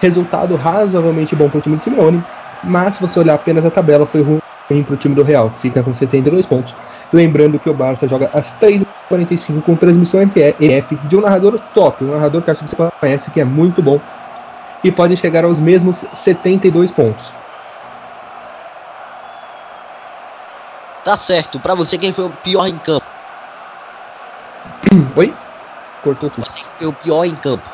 Resultado 0.00 0.56
razoavelmente 0.56 1.34
bom 1.34 1.48
para 1.48 1.58
o 1.58 1.60
time 1.60 1.76
de 1.76 1.84
Simeone, 1.84 2.22
mas 2.62 2.96
se 2.96 3.00
você 3.00 3.18
olhar 3.18 3.34
apenas 3.34 3.64
a 3.64 3.70
tabela, 3.70 4.06
foi 4.06 4.22
ruim 4.22 4.38
para 4.68 4.94
o 4.94 4.96
time 4.96 5.14
do 5.14 5.22
Real, 5.22 5.50
que 5.50 5.60
fica 5.60 5.82
com 5.82 5.92
72 5.92 6.46
pontos. 6.46 6.74
Lembrando 7.12 7.58
que 7.58 7.68
o 7.68 7.74
Barça 7.74 8.08
joga 8.08 8.30
às 8.32 8.58
3h45 8.58 9.62
com 9.62 9.76
transmissão 9.76 10.20
EF 10.22 10.96
de 11.04 11.16
um 11.16 11.20
narrador 11.20 11.60
top, 11.72 12.04
um 12.04 12.10
narrador 12.10 12.42
que 12.42 12.50
acho 12.50 12.64
que 12.64 12.70
você 12.70 12.76
conhece, 13.00 13.30
que 13.30 13.40
é 13.40 13.44
muito 13.44 13.82
bom, 13.82 14.00
e 14.82 14.90
pode 14.90 15.16
chegar 15.16 15.44
aos 15.44 15.60
mesmos 15.60 16.04
72 16.12 16.90
pontos. 16.90 17.32
Tá 21.04 21.16
certo. 21.18 21.60
Para 21.60 21.74
você, 21.74 21.98
quem 21.98 22.12
foi 22.12 22.24
o 22.24 22.30
pior 22.30 22.66
em 22.66 22.78
campo? 22.78 23.04
Oi? 25.16 25.34
Cortou 26.02 26.30
tudo. 26.30 26.46
Você 26.46 26.60
foi 26.78 26.86
o 26.86 26.92
pior 26.92 27.24
em 27.24 27.34
campo. 27.36 27.68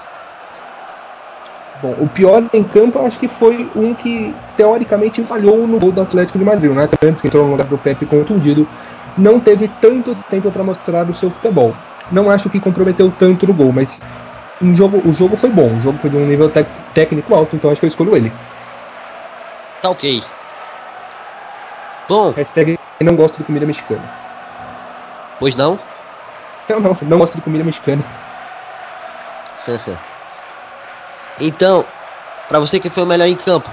Bom, 1.82 1.94
o 1.98 2.07
pior 2.09 2.43
em 2.52 2.62
campo 2.62 2.98
eu 2.98 3.07
acho 3.07 3.19
que 3.19 3.27
foi 3.27 3.66
um 3.74 3.94
que 3.94 4.35
teoricamente 4.57 5.23
falhou 5.24 5.66
no 5.66 5.78
gol 5.78 5.93
do 5.93 6.02
Atlético 6.02 6.39
de 6.39 6.44
Madrid. 6.44 6.70
O 6.70 6.74
Nathan 6.74 6.97
antes 7.02 7.23
que 7.23 7.28
entrou 7.28 7.44
no 7.44 7.52
lugar 7.52 7.66
do 7.66 7.78
Pepe 7.78 8.05
contundido, 8.05 8.69
não 9.16 9.40
teve 9.40 9.66
tanto 9.81 10.15
tempo 10.28 10.51
para 10.51 10.62
mostrar 10.62 11.09
o 11.09 11.15
seu 11.15 11.31
futebol. 11.31 11.74
Não 12.12 12.31
acho 12.31 12.51
que 12.51 12.61
comprometeu 12.61 13.11
tanto 13.11 13.47
no 13.47 13.55
gol, 13.55 13.73
mas 13.73 14.02
um 14.61 14.77
jogo, 14.77 15.01
o 15.09 15.15
jogo 15.15 15.36
foi 15.36 15.48
bom. 15.48 15.74
O 15.74 15.81
jogo 15.81 15.97
foi 15.97 16.11
de 16.11 16.16
um 16.16 16.27
nível 16.27 16.51
técnico 16.94 17.35
alto, 17.35 17.57
então 17.57 17.70
acho 17.70 17.81
que 17.81 17.86
eu 17.86 17.89
escolho 17.89 18.15
ele. 18.15 18.31
Tá 19.81 19.89
ok. 19.89 20.23
Bom. 22.07 22.32
Hashtag 22.32 22.78
não 23.02 23.16
gosto 23.16 23.39
de 23.39 23.44
comida 23.44 23.65
mexicana. 23.65 24.02
Pois 25.39 25.57
não? 25.57 25.78
Não, 26.69 26.78
não, 26.78 26.97
não 27.02 27.19
gosto 27.19 27.36
de 27.36 27.40
comida 27.40 27.65
mexicana. 27.65 28.05
então, 31.41 31.85
para 32.49 32.61
você 32.61 32.79
que 32.79 32.91
foi 32.91 33.03
o 33.03 33.07
melhor 33.07 33.27
em 33.27 33.37
campo? 33.37 33.71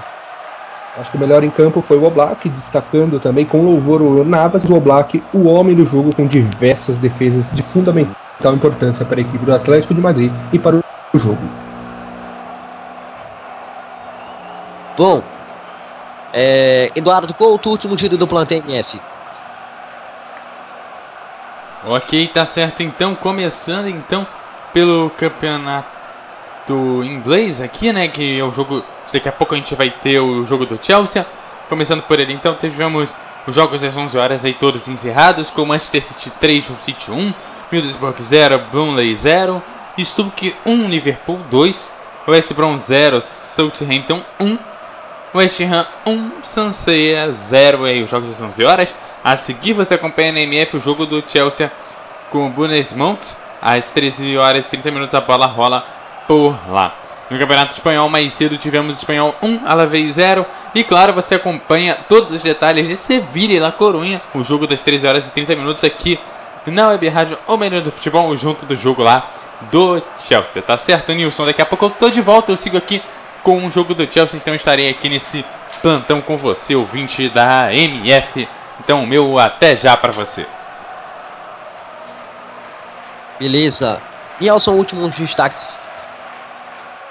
Acho 0.96 1.10
que 1.10 1.16
o 1.16 1.20
melhor 1.20 1.44
em 1.44 1.50
campo 1.50 1.80
foi 1.80 1.96
o 1.96 2.04
Oblak, 2.04 2.48
destacando 2.48 3.20
também 3.20 3.44
com 3.44 3.62
louvor 3.62 4.02
o 4.02 4.24
Navas, 4.24 4.64
o 4.64 4.74
Oblak, 4.74 5.22
o 5.32 5.46
homem 5.46 5.76
do 5.76 5.86
jogo 5.86 6.14
com 6.14 6.26
diversas 6.26 6.98
defesas 6.98 7.52
de 7.52 7.62
fundamental 7.62 8.16
importância 8.54 9.04
para 9.04 9.18
a 9.18 9.20
equipe 9.20 9.44
do 9.44 9.54
Atlético 9.54 9.94
de 9.94 10.00
Madrid 10.00 10.32
e 10.52 10.58
para 10.58 10.76
o 10.76 11.18
jogo. 11.18 11.38
Bom, 14.96 15.22
é, 16.32 16.90
Eduardo 16.96 17.32
Couto, 17.32 17.70
último 17.70 17.94
tiro 17.94 18.16
do 18.16 18.26
plantel 18.26 18.58
MF. 18.58 19.00
Ok, 21.86 22.28
tá 22.28 22.44
certo. 22.44 22.82
Então, 22.82 23.14
começando 23.14 23.86
então 23.86 24.26
pelo 24.72 25.10
campeonato 25.10 25.97
inglês 26.74 27.60
aqui, 27.60 27.92
né? 27.92 28.08
Que 28.08 28.38
é 28.38 28.44
o 28.44 28.52
jogo. 28.52 28.84
Daqui 29.12 29.28
a 29.28 29.32
pouco 29.32 29.54
a 29.54 29.56
gente 29.56 29.74
vai 29.74 29.90
ter 29.90 30.20
o 30.20 30.44
jogo 30.44 30.66
do 30.66 30.78
Chelsea. 30.80 31.26
Começando 31.68 32.02
por 32.02 32.18
ele, 32.18 32.32
então, 32.32 32.54
tivemos 32.54 33.14
os 33.46 33.54
jogos 33.54 33.82
às 33.84 33.96
11 33.96 34.16
horas 34.18 34.44
aí 34.44 34.54
todos 34.54 34.88
encerrados, 34.88 35.50
com 35.50 35.64
Manchester 35.64 36.02
City 36.02 36.30
3, 36.30 36.70
City 36.80 37.10
1, 37.10 37.34
Middlesbrough 37.70 38.20
0, 38.20 38.58
Burnley 38.70 39.14
0, 39.14 39.62
Stoke 39.98 40.54
1, 40.64 40.88
Liverpool 40.88 41.38
2, 41.50 41.92
West 42.26 42.52
Brom 42.52 42.76
0, 42.78 43.20
Southampton 43.20 44.22
1, 44.38 44.58
West 45.34 45.60
Ham 45.60 45.86
1, 46.06 46.30
Sanseia 46.42 47.32
0 47.32 47.84
aí 47.84 48.02
os 48.02 48.10
jogos 48.10 48.30
às 48.30 48.40
11 48.40 48.64
horas. 48.64 48.96
A 49.24 49.36
seguir 49.36 49.72
você 49.72 49.94
acompanha 49.94 50.32
na 50.32 50.40
MF 50.40 50.76
o 50.76 50.80
jogo 50.80 51.06
do 51.06 51.22
Chelsea 51.26 51.70
com 52.30 52.46
o 52.46 52.50
Bunesmont 52.50 53.36
às 53.60 53.90
13 53.90 54.36
horas 54.36 54.66
e 54.66 54.70
30 54.70 54.90
minutos 54.90 55.14
a 55.14 55.20
bola 55.20 55.46
rola 55.46 55.97
por 56.28 56.56
lá. 56.70 56.94
No 57.30 57.38
Campeonato 57.38 57.72
Espanhol, 57.72 58.08
mais 58.08 58.32
cedo 58.32 58.56
tivemos 58.56 58.98
Espanhol 58.98 59.34
1, 59.42 59.62
Alavés 59.66 60.12
0. 60.12 60.46
E 60.74 60.84
claro, 60.84 61.12
você 61.12 61.34
acompanha 61.34 61.98
todos 62.08 62.32
os 62.32 62.42
detalhes 62.42 62.86
de 62.86 62.96
Sevilha 62.96 63.54
e 63.54 63.58
La 63.60 63.72
Corunha, 63.72 64.22
o 64.34 64.44
jogo 64.44 64.66
das 64.66 64.82
13 64.82 65.06
horas 65.06 65.26
e 65.26 65.32
30 65.32 65.56
minutos 65.56 65.84
aqui 65.84 66.20
na 66.66 66.88
Web 66.88 67.08
Rádio 67.08 67.38
O 67.46 67.56
Melhor 67.56 67.80
do 67.80 67.90
Futebol, 67.90 68.34
junto 68.36 68.64
do 68.66 68.76
jogo 68.76 69.02
lá 69.02 69.30
do 69.70 70.02
Chelsea. 70.18 70.62
Tá 70.62 70.78
certo, 70.78 71.12
Nilson? 71.12 71.46
Daqui 71.46 71.62
a 71.62 71.66
pouco 71.66 71.86
eu 71.86 71.90
tô 71.90 72.10
de 72.10 72.20
volta, 72.20 72.52
eu 72.52 72.56
sigo 72.56 72.76
aqui 72.76 73.02
com 73.42 73.66
o 73.66 73.70
jogo 73.70 73.94
do 73.94 74.10
Chelsea, 74.10 74.38
então 74.38 74.54
estarei 74.54 74.88
aqui 74.88 75.08
nesse 75.08 75.44
plantão 75.82 76.20
com 76.20 76.36
você, 76.36 76.74
ouvinte 76.74 77.28
da 77.28 77.74
MF. 77.74 78.48
Então, 78.80 79.06
meu 79.06 79.38
até 79.38 79.76
já 79.76 79.96
para 79.96 80.12
você. 80.12 80.46
Beleza. 83.38 84.00
E 84.40 84.48
aos 84.48 84.66
últimos 84.66 85.14
destaques. 85.16 85.74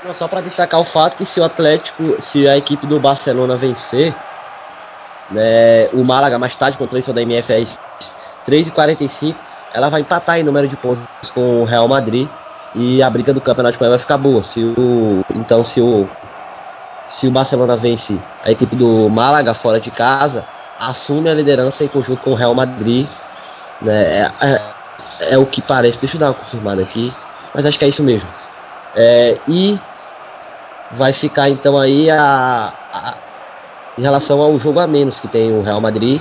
Não, 0.04 0.14
só 0.14 0.28
para 0.28 0.42
destacar 0.42 0.80
o 0.80 0.86
fato 0.86 1.18
que 1.18 1.26
se 1.26 1.40
o 1.40 1.44
Atlético, 1.44 2.22
se 2.22 2.48
a 2.48 2.58
equipe 2.58 2.86
do 2.86 3.00
Barcelona 3.00 3.56
vencer, 3.56 4.14
né, 5.32 5.90
o 5.92 6.04
Málaga 6.06 6.38
mais 6.38 6.56
tarde 6.56 6.78
contra 6.78 7.00
isso 7.00 7.12
da 7.12 7.22
MF 7.22 7.52
é 7.52 7.66
3,45, 8.48 9.36
ela 9.74 9.90
vai 9.90 10.02
empatar 10.02 10.40
em 10.40 10.44
número 10.44 10.68
de 10.68 10.78
pontos 10.78 11.04
com 11.32 11.62
o 11.62 11.66
Real 11.66 11.88
Madrid 11.88 12.30
e 12.76 13.02
a 13.02 13.10
briga 13.10 13.34
do 13.34 13.42
campeonato 13.42 13.80
vai 13.80 13.98
ficar 13.98 14.18
boa. 14.18 14.44
Se 14.44 14.64
o, 14.64 15.24
então 15.34 15.64
se 15.64 15.82
o 15.82 16.08
se 17.08 17.26
o 17.26 17.32
Barcelona 17.32 17.76
vence 17.76 18.20
a 18.44 18.52
equipe 18.52 18.76
do 18.76 19.10
Málaga 19.10 19.54
fora 19.54 19.80
de 19.80 19.90
casa, 19.90 20.46
assume 20.80 21.30
a 21.30 21.34
liderança 21.34 21.84
em 21.84 21.88
conjunto 21.88 22.22
com 22.22 22.32
o 22.32 22.36
Real 22.36 22.54
Madrid. 22.54 23.08
Né, 23.82 24.22
é, 24.22 24.32
é, 24.42 24.62
é 25.32 25.38
o 25.38 25.46
que 25.46 25.62
parece. 25.62 26.00
Deixa 26.00 26.18
eu 26.18 26.20
dar 26.20 26.28
uma 26.28 26.34
confirmada 26.36 26.82
aqui, 26.82 27.14
mas 27.54 27.66
acho 27.66 27.80
que 27.80 27.86
é 27.86 27.88
isso 27.88 28.04
mesmo. 28.04 28.28
É, 29.00 29.38
e 29.48 29.80
vai 30.94 31.14
ficar 31.14 31.52
então 31.52 31.78
aí 31.78 32.10
a, 32.10 32.74
a, 32.92 33.14
em 33.96 34.02
relação 34.02 34.42
ao 34.42 34.58
jogo 34.60 34.80
a 34.80 34.88
menos 34.88 35.20
que 35.20 35.28
tem 35.28 35.52
o 35.52 35.62
Real 35.62 35.80
Madrid 35.80 36.20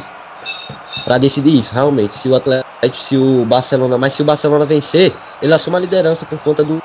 para 1.04 1.16
decidir 1.16 1.60
isso, 1.60 1.72
realmente. 1.72 2.14
Se 2.14 2.28
o 2.28 2.36
Atlético, 2.36 2.96
se 2.98 3.16
o 3.16 3.46
Barcelona, 3.46 3.96
mas 3.96 4.12
se 4.12 4.20
o 4.20 4.24
Barcelona 4.24 4.66
vencer, 4.66 5.14
ele 5.40 5.54
assume 5.54 5.76
a 5.76 5.80
liderança 5.80 6.26
por 6.26 6.38
conta 6.40 6.62
do, 6.62 6.82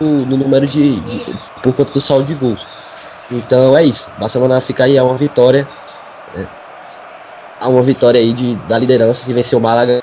do, 0.00 0.24
do 0.24 0.36
número 0.36 0.66
de, 0.66 1.00
de, 1.00 1.36
por 1.60 1.74
conta 1.74 1.92
do 1.92 2.00
saldo 2.00 2.24
de 2.24 2.34
gols. 2.34 2.64
Então 3.28 3.76
é 3.76 3.84
isso. 3.84 4.06
Barcelona 4.18 4.60
fica 4.60 4.84
aí 4.84 4.96
a 4.96 5.02
uma 5.02 5.16
vitória, 5.16 5.66
é, 6.36 6.44
a 7.60 7.68
uma 7.68 7.82
vitória 7.82 8.20
aí 8.20 8.32
de, 8.32 8.54
da 8.68 8.78
liderança 8.78 9.24
se 9.24 9.32
vencer 9.32 9.58
o 9.58 9.60
Málaga 9.60 10.02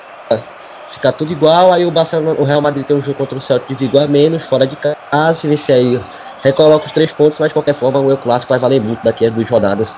ficar 0.92 1.12
tudo 1.12 1.32
igual, 1.32 1.72
aí 1.72 1.86
o 1.86 1.90
Barcelona, 1.90 2.38
o 2.38 2.44
Real 2.44 2.60
Madrid 2.60 2.84
tem 2.84 2.96
um 2.96 3.02
jogo 3.02 3.16
contra 3.16 3.38
o 3.38 3.40
Celtic 3.40 3.68
de 3.68 3.74
Vigo 3.74 3.98
a 3.98 4.06
menos, 4.06 4.42
fora 4.44 4.66
de 4.66 4.76
casa, 4.76 5.34
se 5.34 5.46
vencer 5.46 5.74
aí, 5.74 6.00
recoloca 6.42 6.86
os 6.86 6.92
três 6.92 7.12
pontos, 7.12 7.38
mas 7.38 7.48
de 7.48 7.54
qualquer 7.54 7.74
forma 7.74 7.98
o 8.00 8.16
clássico 8.16 8.50
vai 8.50 8.58
valer 8.58 8.80
muito 8.80 9.02
daqui 9.02 9.26
a 9.26 9.30
duas 9.30 9.48
rodadas. 9.48 9.94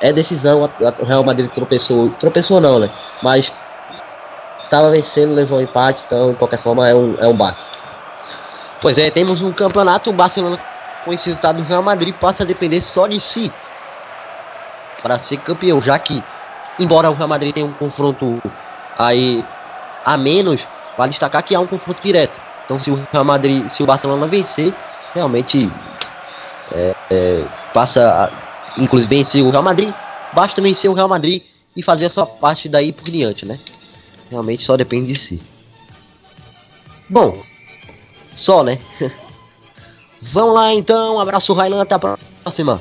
É 0.00 0.12
decisão, 0.12 0.68
o 0.98 1.04
Real 1.04 1.22
Madrid 1.22 1.48
tropeçou, 1.50 2.10
tropeçou 2.18 2.60
não, 2.60 2.78
né? 2.78 2.90
Mas 3.22 3.52
estava 4.64 4.90
vencendo, 4.90 5.34
levou 5.34 5.58
um 5.58 5.62
empate, 5.62 6.02
então 6.06 6.32
de 6.32 6.36
qualquer 6.36 6.58
forma 6.58 6.88
é 6.88 6.94
um, 6.94 7.14
é 7.20 7.28
um 7.28 7.34
baque. 7.34 7.60
Pois 8.80 8.98
é, 8.98 9.10
temos 9.10 9.40
um 9.40 9.52
campeonato, 9.52 10.10
o 10.10 10.12
Barcelona 10.12 10.58
com 11.04 11.12
esse 11.12 11.26
resultado 11.26 11.62
do 11.62 11.68
Real 11.68 11.82
Madrid 11.82 12.14
passa 12.14 12.42
a 12.42 12.46
depender 12.46 12.80
só 12.80 13.06
de 13.06 13.20
si 13.20 13.52
para 15.02 15.18
ser 15.18 15.36
campeão, 15.38 15.80
já 15.80 15.98
que 15.98 16.22
embora 16.78 17.10
o 17.10 17.14
Real 17.14 17.28
Madrid 17.28 17.54
tenha 17.54 17.66
um 17.66 17.72
confronto 17.72 18.40
aí 18.98 19.44
a 20.04 20.16
menos, 20.16 20.66
vale 20.96 21.10
destacar 21.10 21.42
que 21.42 21.54
há 21.54 21.60
um 21.60 21.66
confronto 21.66 22.00
direto. 22.02 22.40
Então, 22.64 22.78
se 22.78 22.90
o 22.90 23.06
Real 23.12 23.24
Madrid, 23.24 23.68
se 23.68 23.82
o 23.82 23.86
Barcelona 23.86 24.26
vencer, 24.26 24.74
realmente 25.14 25.70
é, 26.72 26.94
é, 27.10 27.44
passa, 27.72 28.08
a, 28.08 28.80
inclusive 28.80 29.14
vencer 29.14 29.42
o 29.42 29.50
Real 29.50 29.62
Madrid, 29.62 29.92
basta 30.32 30.60
vencer 30.62 30.90
o 30.90 30.94
Real 30.94 31.08
Madrid 31.08 31.42
e 31.76 31.82
fazer 31.82 32.06
a 32.06 32.10
sua 32.10 32.26
parte 32.26 32.68
daí 32.68 32.92
por 32.92 33.10
diante, 33.10 33.44
né? 33.44 33.58
Realmente 34.30 34.64
só 34.64 34.76
depende 34.76 35.12
de 35.12 35.18
si. 35.18 35.42
Bom, 37.08 37.36
só, 38.36 38.62
né? 38.62 38.78
Vamos 40.22 40.54
lá 40.54 40.72
então, 40.72 41.16
um 41.16 41.20
abraço 41.20 41.52
Railan, 41.52 41.82
até 41.82 41.94
a 41.94 41.98
próxima. 41.98 42.80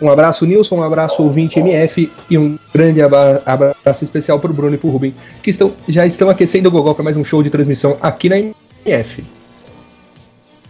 Um 0.00 0.10
abraço, 0.10 0.44
Nilson, 0.44 0.76
um 0.76 0.82
abraço, 0.82 1.22
ouvinte 1.22 1.58
MF, 1.60 2.10
e 2.28 2.36
um 2.36 2.58
grande 2.72 3.00
abraço 3.00 4.02
especial 4.02 4.40
para 4.40 4.50
o 4.50 4.54
Bruno 4.54 4.74
e 4.74 4.78
para 4.78 4.88
o 4.88 4.90
Rubem, 4.90 5.14
que 5.42 5.50
estão, 5.50 5.72
já 5.88 6.04
estão 6.04 6.28
aquecendo 6.28 6.68
o 6.68 6.72
Gogol 6.72 6.94
para 6.94 7.04
mais 7.04 7.16
um 7.16 7.24
show 7.24 7.42
de 7.42 7.50
transmissão 7.50 7.96
aqui 8.02 8.28
na 8.28 8.36
MF. 8.84 9.24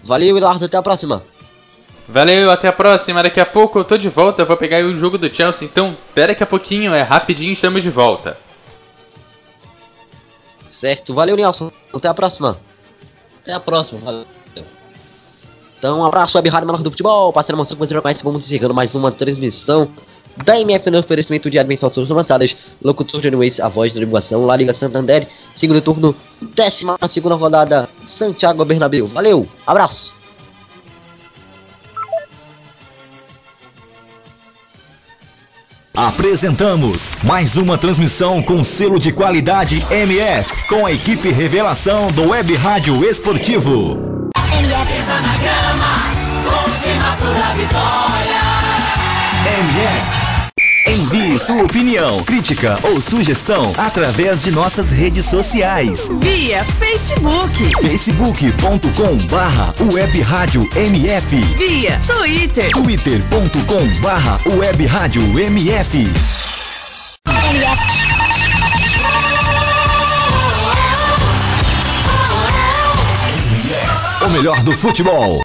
Valeu, 0.03 0.37
Eduardo, 0.37 0.67
até 0.67 0.77
a 0.77 0.83
próxima. 0.83 1.23
Valeu, 2.07 2.51
até 2.51 2.69
a 2.69 2.73
próxima. 2.73 3.23
Daqui 3.23 3.41
a 3.41 3.47
pouco 3.47 3.79
eu 3.79 3.85
tô 3.85 3.97
de 3.97 4.11
volta, 4.11 4.45
vou 4.45 4.59
pegar 4.59 4.85
o 4.85 4.97
jogo 4.99 5.17
do 5.17 5.35
Chelsea, 5.35 5.67
então 5.67 5.97
espera 6.07 6.29
daqui 6.29 6.43
a 6.43 6.47
pouquinho, 6.47 6.93
é 6.93 7.01
rapidinho, 7.01 7.53
estamos 7.53 7.83
de 7.83 7.89
volta. 7.89 8.37
Certo, 10.69 11.15
valeu, 11.15 11.35
Nelson. 11.35 11.71
Até 11.95 12.09
a 12.09 12.15
próxima. 12.15 12.59
Até 13.43 13.55
a 13.55 13.61
próxima, 13.61 13.99
valeu. 14.01 14.27
Então, 15.85 16.01
um 16.01 16.07
abraço, 16.07 16.35
Web 16.39 16.49
Rádio 16.49 16.67
Menor 16.67 16.83
do 16.83 16.91
Futebol. 16.91 17.31
Parceira 17.31 17.59
mostrando 17.59 17.79
que 17.79 17.87
você 17.87 17.93
já 17.93 18.01
conhece. 18.01 18.25
Vamos 18.25 18.47
chegando 18.47 18.73
mais 18.73 18.95
uma 18.95 19.13
transmissão 19.13 19.87
da 20.43 20.59
MF 20.59 20.91
no 20.91 20.99
oferecimento 20.99 21.51
de 21.51 21.59
administrações 21.59 22.09
lançadas. 22.09 22.57
Locutor 22.83 23.21
de 23.21 23.29
Anyways, 23.29 23.61
a 23.61 23.69
voz 23.69 23.93
da 23.93 24.01
divulgação. 24.01 24.47
La 24.47 24.57
Liga 24.57 24.73
Santander, 24.73 25.29
segundo 25.55 25.83
turno, 25.83 26.17
décima 26.41 26.97
segunda 27.07 27.35
rodada, 27.35 27.87
Santiago 28.07 28.65
Bernabéu. 28.65 29.07
Valeu, 29.09 29.47
abraço. 29.67 30.11
Apresentamos 35.95 37.15
mais 37.23 37.59
uma 37.59 37.77
transmissão 37.77 38.43
com 38.43 38.65
selo 38.65 38.99
de 38.99 39.13
qualidade 39.13 39.85
MF, 39.91 40.67
com 40.67 40.87
a 40.87 40.93
equipe 40.93 41.29
Revelação 41.29 42.11
do 42.11 42.31
Web 42.31 42.55
Rádio 42.55 43.05
Esportivo. 43.05 44.14
Pisa 44.55 45.21
na 45.21 45.37
grama, 45.39 45.93
última 46.63 47.17
sua 47.17 47.55
vitória. 47.55 48.43
MF. 49.59 50.25
Envie 50.87 51.39
sua 51.41 51.63
opinião, 51.65 52.23
crítica 52.23 52.79
ou 52.85 53.01
sugestão 53.01 53.73
através 53.77 54.43
de 54.45 54.53
nossas 54.53 54.93
redes 54.93 55.25
sociais. 55.25 56.09
Via 56.21 56.65
Facebook. 56.65 57.73
facebook.com 57.83 59.17
barra 59.29 59.75
web 59.93 60.23
rádio 60.23 60.69
MF. 60.77 61.37
Via 61.59 61.99
Twitter. 62.07 62.71
twitter.com 62.71 64.01
barra 64.03 64.39
web 64.57 64.87
rádio 64.87 65.23
MF. 65.37 66.07
O 74.25 74.31
melhor 74.31 74.59
do 74.63 74.73
futebol. 74.73 75.43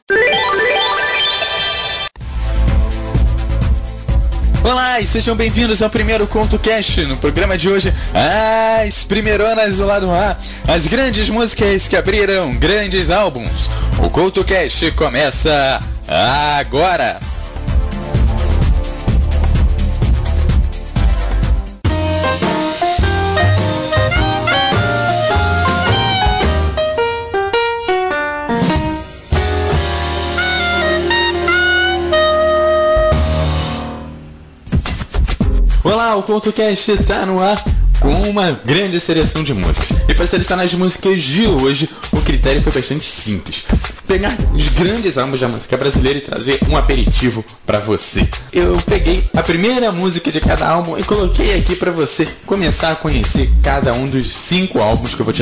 Olá 4.64 5.02
e 5.02 5.06
sejam 5.06 5.36
bem-vindos 5.36 5.82
ao 5.82 5.90
primeiro 5.90 6.26
Conto 6.26 6.58
Cast. 6.58 7.02
No 7.02 7.18
programa 7.18 7.58
de 7.58 7.68
hoje, 7.68 7.94
as 8.88 9.04
primeironas 9.04 9.78
do 9.78 9.86
lado 9.86 10.10
A, 10.10 10.38
as 10.66 10.88
grandes 10.88 11.30
músicas 11.30 11.90
que 11.90 11.98
abriram 11.98 12.54
grandes 12.54 13.10
álbuns. 13.10 13.70
O 14.02 14.10
Conto 14.10 14.46
Cast 14.46 14.92
começa 14.92 15.84
agora. 16.08 17.20
O 36.16 36.24
ContoCast 36.24 36.92
está 36.92 37.26
no 37.26 37.40
ar 37.40 37.64
com 38.00 38.14
uma 38.30 38.52
grande 38.66 39.00
seleção 39.00 39.44
de 39.44 39.54
músicas. 39.54 39.92
E 40.08 40.14
para 40.14 40.26
selecionar 40.26 40.66
as 40.66 40.74
músicas 40.74 41.22
de 41.22 41.46
hoje, 41.46 41.90
o 42.12 42.22
critério 42.22 42.62
foi 42.62 42.72
bastante 42.72 43.06
simples. 43.06 43.66
Pegar 44.08 44.36
os 44.56 44.70
grandes 44.70 45.18
álbuns 45.18 45.40
da 45.40 45.48
música 45.48 45.78
brasileira 45.78 46.18
e 46.18 46.22
trazer 46.22 46.60
um 46.68 46.76
aperitivo 46.76 47.44
para 47.66 47.80
você. 47.80 48.28
Eu 48.52 48.78
peguei 48.88 49.30
a 49.36 49.44
primeira 49.44 49.92
música 49.92 50.32
de 50.32 50.42
cada 50.42 50.68
álbum 50.68 50.98
e 50.98 51.04
coloquei 51.04 51.58
aqui 51.60 51.76
para 51.76 51.92
você 51.92 52.28
começar 52.46 52.92
a 52.92 52.96
conhecer 52.96 53.50
cada 53.62 53.94
um 53.94 54.06
dos 54.06 54.32
cinco 54.32 54.80
álbuns 54.82 55.14
que 55.14 55.22
eu 55.22 55.26
vou 55.26 55.34
te 55.34 55.38